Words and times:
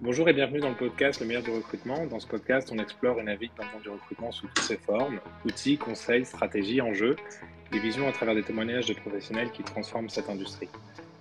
Bonjour 0.00 0.28
et 0.28 0.32
bienvenue 0.32 0.60
dans 0.60 0.68
le 0.68 0.76
podcast 0.76 1.18
Le 1.18 1.26
meilleur 1.26 1.42
du 1.42 1.50
recrutement. 1.50 2.06
Dans 2.06 2.20
ce 2.20 2.26
podcast, 2.28 2.70
on 2.72 2.78
explore 2.78 3.18
et 3.18 3.24
navigue 3.24 3.50
dans 3.56 3.64
le 3.64 3.72
monde 3.72 3.82
du 3.82 3.88
recrutement 3.88 4.30
sous 4.30 4.46
toutes 4.46 4.60
ses 4.60 4.76
formes, 4.76 5.20
outils, 5.44 5.76
conseils, 5.76 6.24
stratégies, 6.24 6.80
enjeux, 6.80 7.16
et 7.72 7.80
visions 7.80 8.06
à 8.06 8.12
travers 8.12 8.36
des 8.36 8.44
témoignages 8.44 8.86
de 8.86 8.94
professionnels 8.94 9.50
qui 9.50 9.64
transforment 9.64 10.08
cette 10.08 10.30
industrie. 10.30 10.68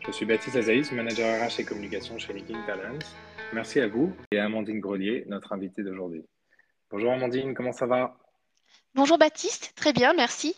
Je 0.05 0.12
suis 0.12 0.28
Baptiste 0.28 0.58
Azaïs, 0.58 0.92
manager 0.92 1.44
RH 1.44 1.60
et 1.60 1.63
communication 1.63 2.20
chez 2.20 2.34
Linking 2.34 2.63
Talents. 2.68 3.00
Merci 3.52 3.79
à 3.79 3.88
vous 3.88 4.16
et 4.32 4.38
à 4.38 4.46
Amandine 4.46 4.80
Grelier, 4.80 5.23
notre 5.28 5.54
invitée 5.54 5.82
d'aujourd'hui. 5.82 6.23
Bonjour 6.91 7.12
Amandine, 7.12 7.55
comment 7.55 7.71
ça 7.71 7.88
va? 7.88 8.20
Bonjour 8.94 9.18
Baptiste, 9.18 9.73
très 9.75 9.91
bien, 9.91 10.14
merci. 10.14 10.55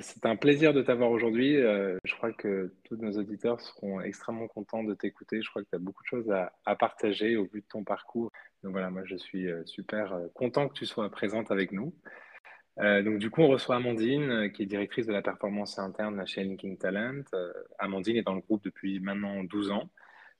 C'est 0.00 0.24
un 0.26 0.36
plaisir 0.36 0.72
de 0.72 0.80
t'avoir 0.80 1.10
aujourd'hui. 1.10 1.56
Euh, 1.56 1.98
je 2.04 2.14
crois 2.14 2.32
que 2.32 2.72
tous 2.84 2.96
nos 2.96 3.12
auditeurs 3.18 3.60
seront 3.60 4.00
extrêmement 4.00 4.48
contents 4.48 4.84
de 4.84 4.94
t'écouter. 4.94 5.42
Je 5.42 5.50
crois 5.50 5.62
que 5.62 5.68
tu 5.68 5.76
as 5.76 5.80
beaucoup 5.80 6.02
de 6.02 6.08
choses 6.08 6.30
à, 6.30 6.76
partager 6.76 7.36
au 7.36 7.44
vu 7.44 7.60
de 7.60 7.66
ton 7.68 7.84
parcours. 7.84 8.30
Donc 8.62 8.72
voilà, 8.72 8.90
moi 8.90 9.02
je 9.04 9.16
suis 9.16 9.50
euh, 9.50 9.64
super 9.66 10.12
euh, 10.14 10.28
content 10.34 10.68
que 10.68 10.74
tu 10.74 10.86
sois 10.86 11.10
présente 11.10 11.50
avec 11.50 11.72
nous. 11.72 11.92
donc 12.78 13.18
du 13.18 13.28
coup, 13.30 13.42
on 13.42 13.48
reçoit 13.48 13.76
Amandine, 13.76 14.50
qui 14.52 14.62
est 14.62 14.66
directrice 14.66 15.06
de 15.06 15.12
la 15.12 15.20
performance 15.22 15.78
interne 15.78 16.26
chez 16.26 16.42
Linking 16.44 16.78
Talent. 16.78 17.22
Amandine 17.78 18.16
est 18.16 18.22
dans 18.22 18.34
le 18.34 18.40
groupe 18.40 18.64
depuis 18.64 18.98
maintenant 19.00 19.44
12 19.44 19.72
ans. 19.72 19.90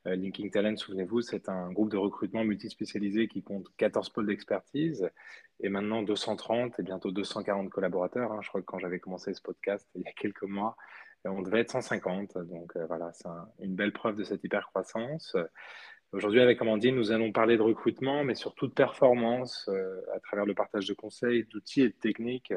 Euh, 0.06 0.16
Linking 0.16 0.50
Talent, 0.50 0.76
souvenez-vous, 0.76 1.20
c'est 1.20 1.48
un 1.48 1.70
groupe 1.70 1.90
de 1.90 1.96
recrutement 1.96 2.44
multispécialisé 2.44 3.28
qui 3.28 3.42
compte 3.42 3.66
14 3.76 4.10
pôles 4.10 4.26
d'expertise 4.26 5.08
et 5.60 5.68
maintenant 5.68 6.02
230 6.02 6.78
et 6.80 6.82
bientôt 6.82 7.12
240 7.12 7.70
collaborateurs. 7.70 8.32
Hein. 8.32 8.40
Je 8.42 8.48
crois 8.48 8.60
que 8.60 8.66
quand 8.66 8.80
j'avais 8.80 8.98
commencé 8.98 9.32
ce 9.32 9.40
podcast 9.40 9.88
il 9.94 10.02
y 10.02 10.08
a 10.08 10.12
quelques 10.12 10.42
mois, 10.42 10.76
euh, 11.26 11.30
on 11.30 11.42
devait 11.42 11.60
être 11.60 11.70
150. 11.70 12.36
Donc 12.38 12.76
euh, 12.76 12.86
voilà, 12.86 13.12
c'est 13.12 13.28
une 13.60 13.76
belle 13.76 13.92
preuve 13.92 14.16
de 14.16 14.24
cette 14.24 14.42
hyper 14.42 14.66
croissance. 14.66 15.36
Aujourd'hui, 16.12 16.40
avec 16.40 16.60
Amandine, 16.60 16.96
nous 16.96 17.10
allons 17.12 17.32
parler 17.32 17.56
de 17.56 17.62
recrutement, 17.62 18.22
mais 18.22 18.34
surtout 18.34 18.66
de 18.66 18.72
performance 18.74 19.70
à 20.14 20.20
travers 20.20 20.44
le 20.44 20.52
partage 20.52 20.86
de 20.86 20.92
conseils, 20.92 21.44
d'outils 21.44 21.80
et 21.80 21.88
de 21.88 21.94
techniques 21.94 22.52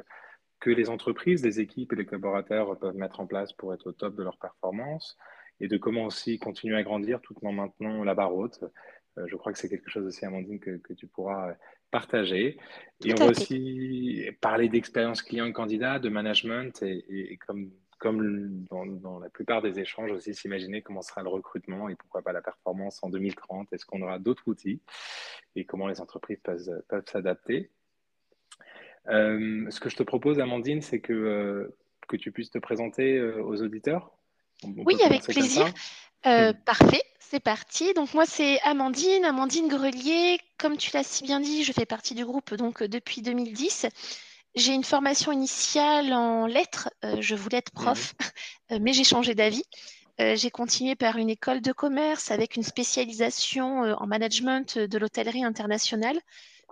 que 0.59 0.69
les 0.69 0.89
entreprises, 0.89 1.41
les 1.45 1.61
équipes 1.61 1.93
et 1.93 1.95
les 1.95 2.05
collaborateurs 2.05 2.77
peuvent 2.77 2.97
mettre 2.97 3.21
en 3.21 3.27
place 3.27 3.53
pour 3.53 3.73
être 3.73 3.87
au 3.87 3.91
top 3.93 4.15
de 4.15 4.23
leur 4.23 4.37
performance 4.37 5.17
et 5.59 5.67
de 5.67 5.77
comment 5.77 6.05
aussi 6.05 6.37
continuer 6.37 6.75
à 6.75 6.83
grandir 6.83 7.21
tout 7.21 7.35
en 7.43 7.51
maintenant 7.51 8.03
la 8.03 8.13
barre 8.13 8.35
haute. 8.35 8.63
Euh, 9.17 9.25
je 9.27 9.35
crois 9.35 9.53
que 9.53 9.59
c'est 9.59 9.69
quelque 9.69 9.89
chose 9.89 10.05
aussi, 10.05 10.25
Amandine, 10.25 10.59
que, 10.59 10.77
que 10.77 10.93
tu 10.93 11.07
pourras 11.07 11.55
partager. 11.91 12.57
Et 13.03 13.13
on 13.13 13.15
va 13.15 13.27
aussi 13.27 14.25
parler 14.41 14.67
d'expérience 14.67 15.21
client 15.21 15.45
et 15.45 15.53
candidat, 15.53 15.99
de 15.99 16.09
management 16.09 16.83
et, 16.83 17.39
comme, 17.45 17.71
comme 17.99 18.65
dans, 18.69 19.19
la 19.19 19.29
plupart 19.29 19.61
des 19.61 19.79
échanges 19.79 20.11
aussi, 20.11 20.33
s'imaginer 20.33 20.81
comment 20.81 21.01
sera 21.01 21.23
le 21.23 21.29
recrutement 21.29 21.87
et 21.87 21.95
pourquoi 21.95 22.21
pas 22.21 22.33
la 22.33 22.41
performance 22.41 23.01
en 23.03 23.09
2030. 23.09 23.71
Est-ce 23.71 23.85
qu'on 23.85 24.01
aura 24.01 24.19
d'autres 24.19 24.47
outils 24.47 24.81
et 25.55 25.63
comment 25.63 25.87
les 25.87 26.01
entreprises 26.01 26.39
peuvent, 26.43 26.83
peuvent 26.89 27.05
s'adapter? 27.09 27.71
Euh, 29.07 29.69
ce 29.69 29.79
que 29.79 29.87
je 29.87 29.95
te 29.95 30.03
propose, 30.03 30.39
Amandine, 30.39 30.81
c'est 30.81 30.99
que, 30.99 31.13
euh, 31.13 31.77
que 32.09 32.17
tu 32.17 32.31
puisses 32.31 32.51
te 32.51 32.57
présenter 32.57 33.21
aux 33.21 33.61
auditeurs 33.61 34.15
oui, 34.63 34.95
avec 35.03 35.23
plaisir. 35.23 35.71
Euh, 36.25 36.53
parfait, 36.53 37.03
c'est 37.19 37.39
parti. 37.39 37.93
Donc 37.93 38.13
moi, 38.13 38.25
c'est 38.25 38.59
Amandine, 38.61 39.25
Amandine 39.25 39.67
Grelier. 39.67 40.39
Comme 40.57 40.77
tu 40.77 40.91
l'as 40.93 41.03
si 41.03 41.23
bien 41.23 41.39
dit, 41.39 41.63
je 41.63 41.71
fais 41.71 41.85
partie 41.85 42.15
du 42.15 42.25
groupe 42.25 42.53
donc 42.55 42.83
depuis 42.83 43.21
2010. 43.21 43.87
J'ai 44.55 44.73
une 44.73 44.83
formation 44.83 45.31
initiale 45.31 46.13
en 46.13 46.45
lettres. 46.47 46.89
Euh, 47.03 47.17
je 47.19 47.35
voulais 47.35 47.57
être 47.57 47.71
prof, 47.71 48.15
euh, 48.71 48.79
mais 48.81 48.93
j'ai 48.93 49.03
changé 49.03 49.35
d'avis. 49.35 49.65
j'ai 50.17 50.49
continué 50.49 50.95
par 50.95 51.17
une 51.17 51.29
école 51.29 51.59
de 51.59 51.73
commerce 51.73 52.31
avec 52.31 52.55
une 52.55 52.63
spécialisation 52.63 53.81
en 53.81 54.07
management 54.07 54.77
de 54.77 54.97
l'hôtellerie 54.97 55.43
internationale. 55.43 56.17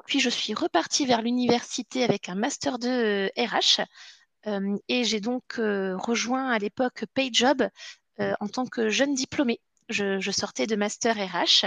Puis 0.05 0.21
je 0.21 0.29
suis 0.29 0.53
repartie 0.53 1.05
vers 1.05 1.21
l'université 1.21 2.03
avec 2.03 2.29
un 2.29 2.35
master 2.35 2.79
de 2.79 3.29
RH 3.37 3.83
et 4.45 5.03
j'ai 5.03 5.19
donc 5.19 5.55
rejoint 5.57 6.49
à 6.49 6.59
l'époque 6.59 7.05
PayJob 7.13 7.67
en 8.19 8.47
tant 8.47 8.65
que 8.65 8.89
jeune 8.89 9.13
diplômée. 9.13 9.59
Je, 9.89 10.31
sortais 10.31 10.67
de 10.67 10.75
master 10.75 11.15
RH. 11.15 11.65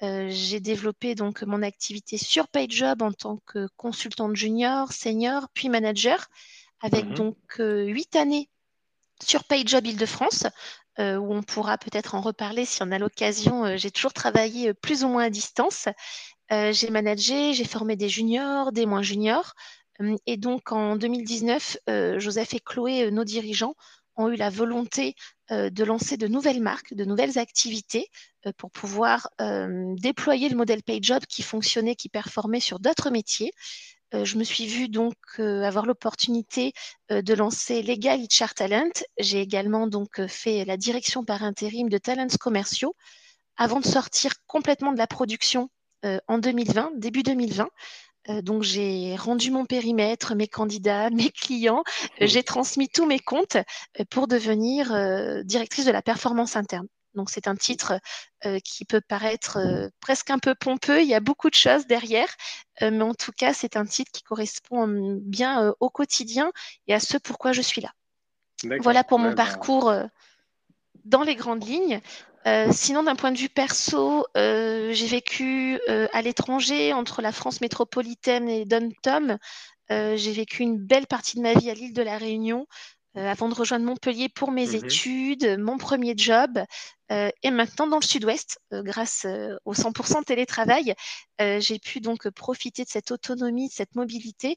j'ai 0.00 0.60
développé 0.60 1.14
donc 1.14 1.42
mon 1.42 1.62
activité 1.62 2.18
sur 2.18 2.48
PayJob 2.48 3.02
en 3.02 3.12
tant 3.12 3.38
que 3.46 3.68
consultante 3.76 4.36
junior, 4.36 4.92
senior, 4.92 5.48
puis 5.54 5.68
manager, 5.68 6.28
avec 6.80 7.06
mmh 7.06 7.14
donc 7.14 7.38
huit 7.58 8.14
années 8.16 8.48
sur 9.22 9.44
PayJob 9.44 9.86
Île-de-France, 9.86 10.46
où 10.98 11.34
on 11.34 11.42
pourra 11.42 11.78
peut-être 11.78 12.14
en 12.14 12.20
reparler 12.20 12.64
si 12.64 12.82
on 12.82 12.92
a 12.92 12.98
l'occasion. 12.98 13.76
j'ai 13.76 13.90
toujours 13.90 14.12
travaillé 14.12 14.74
plus 14.74 15.04
ou 15.04 15.08
moins 15.08 15.24
à 15.24 15.30
distance. 15.30 15.88
j'ai 16.50 16.90
managé, 16.90 17.54
j'ai 17.54 17.64
formé 17.64 17.96
des 17.96 18.08
juniors, 18.08 18.72
des 18.72 18.86
moins 18.86 19.02
juniors. 19.02 19.54
Et 20.26 20.36
donc 20.36 20.72
en 20.72 20.96
2019, 20.96 21.78
euh, 21.88 22.18
Joseph 22.18 22.54
et 22.54 22.60
Chloé, 22.60 23.04
euh, 23.04 23.10
nos 23.10 23.24
dirigeants, 23.24 23.74
ont 24.16 24.28
eu 24.28 24.36
la 24.36 24.50
volonté 24.50 25.14
euh, 25.50 25.70
de 25.70 25.84
lancer 25.84 26.16
de 26.16 26.28
nouvelles 26.28 26.62
marques, 26.62 26.94
de 26.94 27.04
nouvelles 27.04 27.38
activités 27.38 28.08
pour 28.58 28.70
pouvoir 28.70 29.30
déployer 29.38 30.50
le 30.50 30.56
modèle 30.56 30.82
PayJob 30.82 31.24
qui 31.24 31.42
fonctionnait, 31.42 31.94
qui 31.94 32.10
performait 32.10 32.60
sur 32.60 32.78
d'autres 32.78 33.08
métiers. 33.08 33.52
je 34.12 34.36
me 34.36 34.44
suis 34.44 34.66
vue 34.66 34.88
donc 34.88 35.14
avoir 35.38 35.86
l'opportunité 35.86 36.74
de 37.08 37.32
lancer 37.32 37.82
Legal 37.82 38.20
HR 38.20 38.52
Talent. 38.52 38.90
J'ai 39.18 39.40
également 39.40 39.86
donc 39.86 40.26
fait 40.26 40.66
la 40.66 40.76
direction 40.76 41.24
par 41.24 41.42
intérim 41.42 41.88
de 41.88 41.96
talents 41.96 42.36
commerciaux 42.38 42.94
avant 43.56 43.80
de 43.80 43.86
sortir 43.86 44.34
complètement 44.46 44.92
de 44.92 44.98
la 44.98 45.06
production 45.06 45.70
en 46.28 46.36
2020, 46.36 46.92
début 46.98 47.22
2020, 47.22 47.70
euh, 48.28 48.42
donc 48.42 48.62
j'ai 48.62 49.16
rendu 49.16 49.50
mon 49.50 49.64
périmètre, 49.64 50.34
mes 50.34 50.48
candidats, 50.48 51.10
mes 51.10 51.30
clients, 51.30 51.84
j'ai 52.20 52.42
transmis 52.42 52.88
tous 52.88 53.06
mes 53.06 53.18
comptes 53.18 53.56
pour 54.10 54.28
devenir 54.28 54.92
directrice 55.44 55.84
de 55.84 55.90
la 55.90 56.02
performance 56.02 56.56
interne. 56.56 56.86
Donc 57.14 57.30
c'est 57.30 57.46
un 57.46 57.54
titre 57.54 58.00
qui 58.64 58.84
peut 58.84 59.00
paraître 59.00 59.58
presque 60.00 60.30
un 60.30 60.40
peu 60.40 60.56
pompeux, 60.56 61.00
il 61.00 61.08
y 61.08 61.14
a 61.14 61.20
beaucoup 61.20 61.48
de 61.48 61.54
choses 61.54 61.86
derrière, 61.86 62.28
mais 62.80 63.02
en 63.02 63.14
tout 63.14 63.30
cas 63.30 63.54
c'est 63.54 63.76
un 63.76 63.86
titre 63.86 64.10
qui 64.12 64.24
correspond 64.24 64.88
bien 65.22 65.72
au 65.78 65.90
quotidien 65.90 66.50
et 66.88 66.94
à 66.94 66.98
ce 66.98 67.16
pourquoi 67.16 67.52
je 67.52 67.62
suis 67.62 67.80
là. 67.80 67.92
Voilà 68.80 69.04
pour 69.04 69.20
mon 69.20 69.28
ben 69.28 69.36
parcours 69.36 69.94
dans 71.04 71.22
les 71.22 71.36
grandes 71.36 71.64
lignes. 71.64 72.00
Euh, 72.46 72.70
sinon, 72.72 73.02
d'un 73.02 73.16
point 73.16 73.32
de 73.32 73.38
vue 73.38 73.48
perso, 73.48 74.26
euh, 74.36 74.92
j'ai 74.92 75.06
vécu 75.06 75.80
euh, 75.88 76.06
à 76.12 76.20
l'étranger, 76.20 76.92
entre 76.92 77.22
la 77.22 77.32
France 77.32 77.60
métropolitaine 77.60 78.48
et 78.48 78.64
Dom-Tom. 78.66 79.38
j'ai 79.88 80.32
vécu 80.32 80.62
une 80.62 80.78
belle 80.78 81.06
partie 81.06 81.36
de 81.36 81.42
ma 81.42 81.54
vie 81.54 81.70
à 81.70 81.74
l'île 81.74 81.94
de 81.94 82.02
la 82.02 82.18
Réunion 82.18 82.66
avant 83.16 83.48
de 83.48 83.54
rejoindre 83.54 83.86
Montpellier 83.86 84.28
pour 84.28 84.50
mes 84.50 84.66
mmh 84.66 84.74
études, 84.74 85.56
mon 85.60 85.78
premier 85.78 86.14
job. 86.16 86.58
et 87.10 87.50
maintenant, 87.50 87.86
dans 87.86 88.00
le 88.00 88.04
sud-ouest, 88.04 88.58
grâce 88.72 89.24
au 89.64 89.72
100% 89.72 90.24
télétravail, 90.24 90.94
j'ai 91.38 91.78
pu 91.78 92.00
donc 92.00 92.28
profiter 92.30 92.82
de 92.82 92.88
cette 92.88 93.12
autonomie, 93.12 93.68
de 93.68 93.72
cette 93.72 93.94
mobilité 93.94 94.56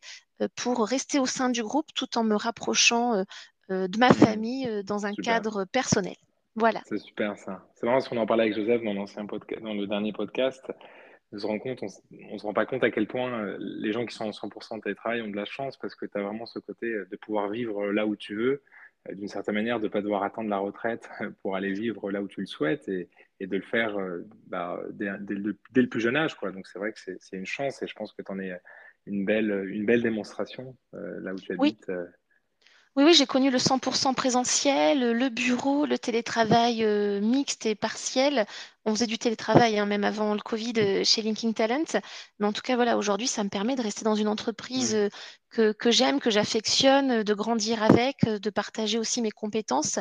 pour 0.56 0.88
rester 0.88 1.20
au 1.20 1.28
sein 1.28 1.50
du 1.50 1.62
groupe 1.62 1.88
tout 1.94 2.18
en 2.18 2.24
me 2.24 2.36
rapprochant 2.36 3.24
de 3.70 3.98
ma 4.00 4.10
mmh 4.10 4.14
famille 4.14 4.84
dans 4.86 5.06
un 5.06 5.14
cadre 5.14 5.66
personnel. 5.66 6.16
Voilà. 6.58 6.82
C'est 6.86 6.98
super 6.98 7.38
ça. 7.38 7.64
C'est 7.76 7.86
vraiment 7.86 8.02
ce 8.02 8.10
qu'on 8.10 8.18
en 8.18 8.26
parlait 8.26 8.44
avec 8.44 8.56
Joseph 8.56 8.82
dans, 8.82 8.94
l'ancien 8.94 9.28
podcast, 9.28 9.62
dans 9.62 9.76
le 9.76 9.86
dernier 9.86 10.12
podcast. 10.12 10.66
On 11.32 11.38
se 11.38 11.46
rend 11.46 11.60
compte, 11.60 11.84
on, 11.84 12.34
ne 12.34 12.38
se 12.38 12.44
rend 12.44 12.54
pas 12.54 12.66
compte 12.66 12.84
à 12.84 12.90
quel 12.90 13.06
point 13.06 13.32
euh, 13.32 13.58
les 13.60 13.94
gens 13.94 14.08
qui 14.08 14.16
sont 14.16 14.26
en 14.26 14.32
100% 14.32 14.78
de 14.78 14.82
télétravail 14.82 15.22
ont 15.22 15.30
de 15.30 15.36
la 15.36 15.46
chance 15.46 15.78
parce 15.78 15.94
que 15.94 16.08
tu 16.08 16.18
as 16.18 16.24
vraiment 16.24 16.48
ce 16.48 16.58
côté 16.58 16.88
euh, 16.88 17.08
de 17.12 17.16
pouvoir 17.16 17.50
vivre 17.50 17.92
là 17.92 18.08
où 18.08 18.16
tu 18.16 18.36
veux, 18.36 18.64
euh, 19.08 19.14
d'une 19.14 19.28
certaine 19.28 19.54
manière, 19.54 19.80
de 19.80 19.84
ne 19.84 19.90
pas 19.90 20.02
devoir 20.02 20.24
attendre 20.24 20.50
la 20.50 20.58
retraite 20.58 21.08
pour 21.44 21.56
aller 21.56 21.74
vivre 21.74 22.10
là 22.10 22.24
où 22.24 22.28
tu 22.28 22.40
le 22.40 22.48
souhaites 22.48 22.90
et, 22.90 23.08
de 23.40 23.56
le 23.56 23.62
faire 23.62 23.96
bah, 24.48 24.82
dès, 24.94 25.12
le, 25.28 25.54
plus 25.88 26.00
jeune 26.00 26.16
âge. 26.16 26.34
Quoi. 26.34 26.52
Donc 26.52 26.66
c'est 26.66 26.80
vrai 26.80 26.92
que 26.92 26.98
c'est 26.98 27.38
une 27.38 27.46
chance 27.46 27.84
et 27.84 27.88
je 27.88 27.94
pense 27.94 28.14
que 28.14 28.24
tu 28.24 28.32
en 28.32 28.40
es 28.40 28.60
une 29.06 29.26
belle, 29.26 29.68
une 29.68 29.86
belle 29.86 30.02
démonstration 30.02 30.76
là 30.94 31.36
où 31.36 31.40
tu 31.40 31.54
habites. 31.54 31.86
Oui. 31.88 31.96
Oui, 32.98 33.04
oui, 33.04 33.14
j'ai 33.14 33.28
connu 33.28 33.52
le 33.52 33.60
100% 33.60 34.16
présentiel, 34.16 35.12
le 35.12 35.30
bureau, 35.30 35.86
le 35.86 36.00
télétravail 36.00 36.84
euh, 36.84 37.22
mixte 37.22 37.68
et 37.68 37.76
partiel. 37.76 38.48
On 38.86 38.96
faisait 38.96 39.06
du 39.06 39.20
télétravail 39.20 39.78
hein, 39.78 39.86
même 39.86 40.04
avant 40.04 40.34
le 40.34 40.40
Covid 40.40 40.74
euh, 40.80 41.04
chez 41.04 41.22
Linking 41.22 41.54
Talent. 41.54 41.84
Mais 42.40 42.48
en 42.48 42.54
tout 42.54 42.64
cas, 42.64 42.76
voilà, 42.76 42.98
aujourd'hui, 42.98 43.28
ça 43.28 43.44
me 43.44 43.50
permet 43.50 43.76
de 43.76 43.84
rester 43.84 44.04
dans 44.04 44.16
une 44.16 44.28
entreprise 44.28 44.96
euh, 44.96 45.10
que, 45.52 45.74
que 45.74 45.92
j'aime, 45.92 46.20
que 46.20 46.32
j'affectionne, 46.32 47.22
de 47.22 47.34
grandir 47.36 47.84
avec, 47.84 48.26
de 48.26 48.50
partager 48.50 48.98
aussi 48.98 49.22
mes 49.22 49.30
compétences. 49.30 50.00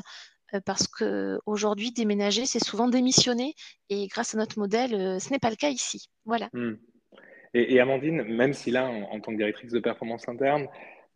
parce 0.64 0.86
qu'aujourd'hui, 0.86 1.92
déménager, 1.92 2.46
c'est 2.46 2.64
souvent 2.64 2.88
démissionner. 2.88 3.52
Et 3.90 4.06
grâce 4.06 4.34
à 4.34 4.38
notre 4.38 4.58
modèle, 4.58 5.20
ce 5.20 5.30
n'est 5.30 5.38
pas 5.38 5.50
le 5.50 5.56
cas 5.56 5.68
ici. 5.68 6.08
Voilà. 6.24 6.48
Hmm. 6.54 6.76
Et, 7.52 7.78
Amandine, 7.78 8.22
même 8.22 8.54
si 8.54 8.70
là, 8.70 8.86
en 8.86 9.20
tant 9.20 9.32
que 9.32 9.36
directrice 9.36 9.72
de 9.72 9.80
performance 9.80 10.28
interne, 10.28 10.66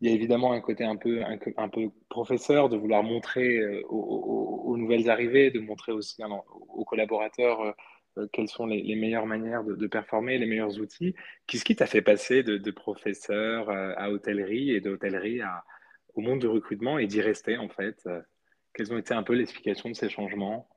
il 0.01 0.09
y 0.09 0.11
a 0.11 0.15
évidemment 0.15 0.51
un 0.51 0.61
côté 0.61 0.83
un 0.83 0.95
peu, 0.95 1.21
un, 1.23 1.69
peu 1.69 1.91
professeur 2.09 2.69
de 2.69 2.77
vouloir 2.77 3.03
montrer 3.03 3.59
euh, 3.59 3.81
aux, 3.87 4.75
nouvelles 4.75 5.09
arrivées, 5.11 5.51
de 5.51 5.59
montrer 5.59 5.91
aussi 5.91 6.23
aux 6.69 6.85
collaborateurs 6.85 7.75
euh, 8.17 8.27
quelles 8.33 8.47
sont 8.47 8.65
les, 8.65 8.95
meilleures 8.95 9.27
manières 9.27 9.63
de, 9.63 9.87
performer, 9.87 10.39
les 10.39 10.47
meilleurs 10.47 10.79
outils. 10.79 11.13
Qu'est-ce 11.45 11.63
qui 11.63 11.75
t'a 11.75 11.85
fait 11.85 12.01
passer 12.01 12.41
de, 12.41 12.71
professeur 12.71 13.69
à 13.69 14.11
hôtellerie 14.11 14.71
et 14.71 14.81
d'hôtellerie 14.81 15.41
au 16.15 16.21
monde 16.21 16.39
du 16.39 16.47
recrutement 16.47 16.97
et 16.97 17.07
d'y 17.07 17.21
rester 17.21 17.57
en 17.57 17.69
fait? 17.69 18.09
Quelles 18.73 18.91
ont 18.91 18.97
été 18.97 19.13
un 19.13 19.23
peu 19.23 19.33
l'explication 19.33 19.89
de 19.89 19.95
ces 19.95 20.09
changements? 20.09 20.67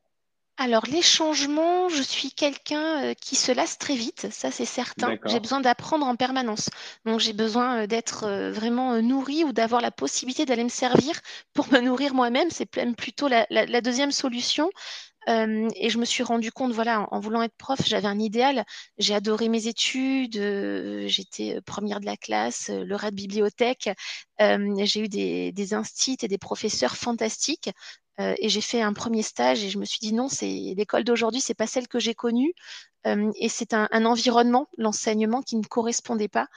Alors, 0.57 0.87
les 0.87 1.03
changements, 1.03 1.89
je 1.89 2.01
suis 2.01 2.31
quelqu'un 2.31 3.03
euh, 3.03 3.15
qui 3.15 3.35
se 3.35 3.51
lasse 3.51 3.77
très 3.77 3.97
vite, 3.97 4.29
ça 4.31 4.53
c'est 4.53 4.65
certain. 4.65 5.17
J'ai 5.27 5.41
besoin 5.41 5.61
d'apprendre 5.61 6.07
en 6.07 6.15
permanence. 6.15 6.71
Donc, 7.05 7.19
j'ai 7.19 7.33
besoin 7.33 7.83
euh, 7.83 7.87
d'être 7.89 8.23
euh, 8.25 8.53
vraiment 8.53 9.03
nourri 9.03 9.43
ou 9.43 9.53
d'avoir 9.53 9.81
la 9.81 9.91
possibilité 9.91 10.47
d'aller 10.47 10.63
me 10.63 10.69
servir 10.69 11.21
pour 11.55 11.67
me 11.73 11.81
nourrir 11.81 12.15
moi-même. 12.15 12.51
C'est 12.51 12.67
plutôt 12.67 13.27
la, 13.27 13.81
deuxième 13.81 14.13
solution. 14.13 14.71
et 15.27 15.89
je 15.91 15.99
me 15.99 16.05
suis 16.05 16.23
rendu 16.23 16.53
compte, 16.53 16.73
voilà, 16.73 17.09
en, 17.11 17.19
voulant 17.19 17.43
être 17.43 17.57
prof, 17.57 17.81
j'avais 17.85 18.07
un 18.07 18.21
idéal. 18.21 18.65
J'ai 18.99 19.15
adoré 19.15 19.49
mes 19.49 19.67
études, 19.67 20.35
j'étais 21.09 21.61
première 21.63 21.99
de 21.99 22.07
la 22.07 22.17
classe, 22.17 22.69
le 22.71 22.95
rat 22.95 23.11
de 23.11 23.17
bibliothèque. 23.17 23.91
j'ai 24.39 25.01
eu 25.01 25.09
des, 25.09 25.53
des 25.53 25.75
instits 25.75 26.19
et 26.23 26.29
des 26.29 26.39
professeurs 26.39 26.97
fantastiques. 26.97 27.71
Euh, 28.21 28.35
et 28.39 28.49
j'ai 28.49 28.61
fait 28.61 28.81
un 28.81 28.93
premier 28.93 29.23
stage 29.23 29.65
et 29.65 29.71
je 29.71 29.79
me 29.79 29.85
suis 29.85 29.99
dit 30.01 30.13
non, 30.13 30.29
c'est 30.29 30.47
l'école 30.77 31.05
d'aujourd'hui, 31.05 31.41
c'est 31.41 31.55
pas 31.55 31.67
celle 31.67 31.89
que 31.89 31.99
j'ai 31.99 32.15
connue. 32.15 32.55
Euh, 33.07 33.31
et 33.39 33.49
c'est 33.49 33.75
un, 33.75 33.89
environnement, 34.05 34.69
l'enseignement, 34.79 35.43
qui 35.43 35.57
ne 35.57 35.65
correspondait 35.65 36.29
pas. 36.29 36.49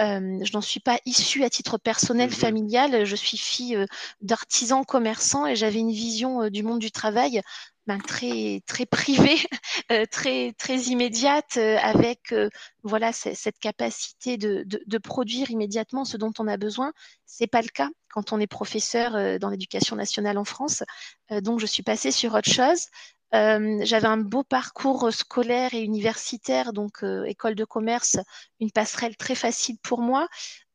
Euh, 0.00 0.38
je 0.42 0.52
n'en 0.52 0.60
suis 0.60 0.80
pas 0.80 0.98
issue 1.06 1.44
à 1.44 1.50
titre 1.50 1.78
personnel, 1.78 2.30
familial. 2.30 3.04
Je 3.04 3.16
suis 3.16 3.38
fille 3.38 3.78
d'artisans 4.20 4.84
commerçants 4.84 5.46
et 5.46 5.56
j'avais 5.56 5.78
une 5.78 5.92
vision 5.92 6.48
du 6.50 6.62
monde 6.62 6.80
du 6.80 6.90
travail 6.90 7.42
ben, 7.86 7.98
très 7.98 8.62
très 8.66 8.86
privée, 8.86 9.36
très 10.10 10.52
très 10.52 10.78
immédiate, 10.84 11.56
avec 11.56 12.34
voilà 12.82 13.12
cette 13.12 13.58
capacité 13.58 14.36
de, 14.36 14.62
de, 14.66 14.82
de, 14.86 14.98
produire 14.98 15.50
immédiatement 15.50 16.04
ce 16.04 16.16
dont 16.16 16.32
on 16.38 16.48
a 16.48 16.56
besoin. 16.56 16.92
C'est 17.26 17.46
pas 17.46 17.62
le 17.62 17.68
cas 17.68 17.88
quand 18.14 18.32
on 18.32 18.38
est 18.38 18.46
professeur 18.46 19.16
euh, 19.16 19.38
dans 19.38 19.50
l'éducation 19.50 19.96
nationale 19.96 20.38
en 20.38 20.44
France. 20.44 20.84
Euh, 21.32 21.40
donc, 21.40 21.58
je 21.58 21.66
suis 21.66 21.82
passée 21.82 22.12
sur 22.12 22.32
autre 22.34 22.50
chose. 22.50 22.86
Euh, 23.34 23.80
j'avais 23.82 24.06
un 24.06 24.16
beau 24.16 24.44
parcours 24.44 25.12
scolaire 25.12 25.74
et 25.74 25.80
universitaire, 25.80 26.72
donc 26.72 27.04
école 27.26 27.54
de 27.54 27.64
commerce, 27.64 28.18
une 28.60 28.70
passerelle 28.70 29.16
très 29.16 29.34
facile 29.34 29.76
pour 29.82 30.00
moi. 30.00 30.28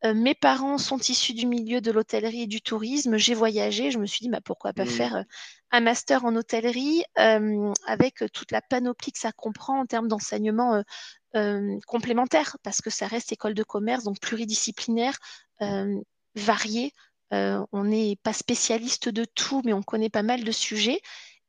mes 0.03 0.35
parents 0.35 0.77
sont 0.77 0.97
issus 0.97 1.33
du 1.33 1.45
milieu 1.45 1.81
de 1.81 1.91
l'hôtellerie 1.91 2.43
et 2.43 2.47
du 2.47 2.61
tourisme. 2.61 3.17
J'ai 3.17 3.33
voyagé. 3.33 3.91
Je 3.91 3.99
me 3.99 4.05
suis 4.05 4.23
dit, 4.23 4.29
bah, 4.29 4.41
pourquoi 4.43 4.73
pas 4.73 4.85
mmh. 4.85 4.89
faire 4.89 5.23
un 5.71 5.79
master 5.79 6.25
en 6.25 6.35
hôtellerie 6.35 7.03
avec 7.15 8.23
toute 8.33 8.51
la 8.51 8.61
panoplie 8.61 9.11
que 9.11 9.19
ça 9.19 9.31
comprend 9.31 9.79
en 9.79 9.85
termes 9.85 10.07
d'enseignement 10.07 10.83
complémentaire, 11.87 12.57
parce 12.63 12.81
que 12.81 12.89
ça 12.89 13.07
reste 13.07 13.31
école 13.31 13.53
de 13.53 13.63
commerce, 13.63 14.03
donc 14.03 14.19
pluridisciplinaire, 14.19 15.17
varié. 16.35 16.93
Euh, 17.33 17.63
on 17.71 17.83
n'est 17.83 18.15
pas 18.23 18.33
spécialiste 18.33 19.09
de 19.09 19.23
tout, 19.23 19.61
mais 19.63 19.73
on 19.73 19.83
connaît 19.83 20.09
pas 20.09 20.23
mal 20.23 20.43
de 20.43 20.51
sujets. 20.51 20.99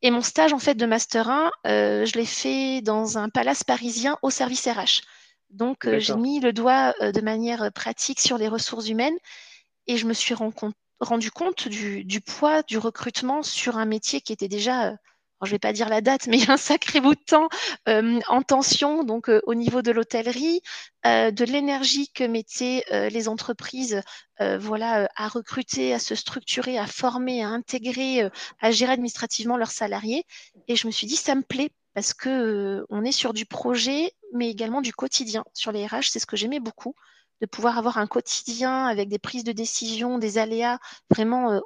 Et 0.03 0.11
mon 0.11 0.23
stage 0.23 0.53
en 0.53 0.59
fait 0.59 0.75
de 0.75 0.87
master 0.87 1.29
1, 1.29 1.51
euh, 1.67 2.05
je 2.07 2.15
l'ai 2.15 2.27
fait 2.27 2.81
dans 2.81 3.19
un 3.19 3.29
palace 3.29 3.65
parisien 3.65 4.19
au 4.23 4.31
service 4.31 4.67
RH. 4.67 5.03
Donc 5.51 5.87
euh, 5.87 5.99
j'ai 5.99 6.15
mis 6.15 6.41
le 6.41 6.53
doigt 6.53 6.95
de 7.01 7.21
manière 7.21 7.71
pratique 7.73 8.21
sur 8.21 8.39
les 8.39 8.49
ressources 8.49 8.89
humaines 8.89 9.17
et 9.87 9.97
je 9.97 10.07
me 10.07 10.13
suis 10.13 10.35
rendu 10.35 11.31
compte 11.31 11.69
du, 11.69 12.05
du, 12.05 12.21
poids 12.21 12.63
du 12.63 12.79
recrutement 12.79 13.43
sur 13.43 13.77
un 13.77 13.85
métier 13.85 14.21
qui 14.21 14.33
était 14.33 14.49
déjà 14.49 14.95
je 15.47 15.51
ne 15.51 15.55
vais 15.55 15.59
pas 15.59 15.73
dire 15.73 15.89
la 15.89 16.01
date, 16.01 16.27
mais 16.27 16.39
il 16.39 16.45
y 16.45 16.51
a 16.51 16.53
un 16.55 16.57
sacré 16.57 17.01
bout 17.01 17.15
de 17.15 17.21
temps 17.21 17.49
euh, 17.89 18.21
en 18.29 18.43
tension, 18.43 19.05
donc 19.05 19.29
euh, 19.29 19.41
au 19.47 19.55
niveau 19.55 19.83
de 19.83 19.91
l'hôtellerie, 19.91 20.61
euh, 21.07 21.31
de 21.31 21.45
l'énergie 21.45 22.11
que 22.13 22.25
mettaient 22.25 22.85
les 23.11 23.29
entreprises 23.29 24.03
voilà, 24.59 25.09
à 25.17 25.29
recruter, 25.29 25.93
à 25.93 25.99
se 25.99 26.15
structurer, 26.15 26.79
à 26.79 26.87
former, 26.87 27.43
à 27.43 27.49
intégrer, 27.49 28.31
à 28.61 28.71
gérer 28.71 28.93
administrativement 28.93 29.59
leurs 29.59 29.71
salariés. 29.71 30.25
Et 30.67 30.77
je 30.77 30.87
me 30.87 30.93
suis 30.93 31.07
dit, 31.07 31.17
ça 31.17 31.35
me 31.35 31.43
plaît 31.43 31.71
parce 31.93 32.15
que 32.15 32.87
on 32.89 33.05
est 33.05 33.13
sur 33.13 33.35
du 33.35 33.45
projet, 33.45 34.13
mais 34.33 34.49
également 34.49 34.81
du 34.81 34.95
quotidien. 34.95 35.45
Sur 35.53 35.73
les 35.73 35.87
RH, 35.87 36.09
c'est 36.11 36.21
ce 36.21 36.27
que 36.27 36.37
j'aimais 36.37 36.61
beaucoup 36.61 36.95
de 37.43 37.47
pouvoir 37.47 37.77
avoir 37.77 37.99
un 37.99 38.07
quotidien 38.07 38.87
avec 38.87 39.11
des 39.11 39.19
prises 39.19 39.45
de 39.45 39.53
décision, 39.53 40.19
des 40.19 40.39
aléas 40.39 40.79
vraiment 41.11 41.61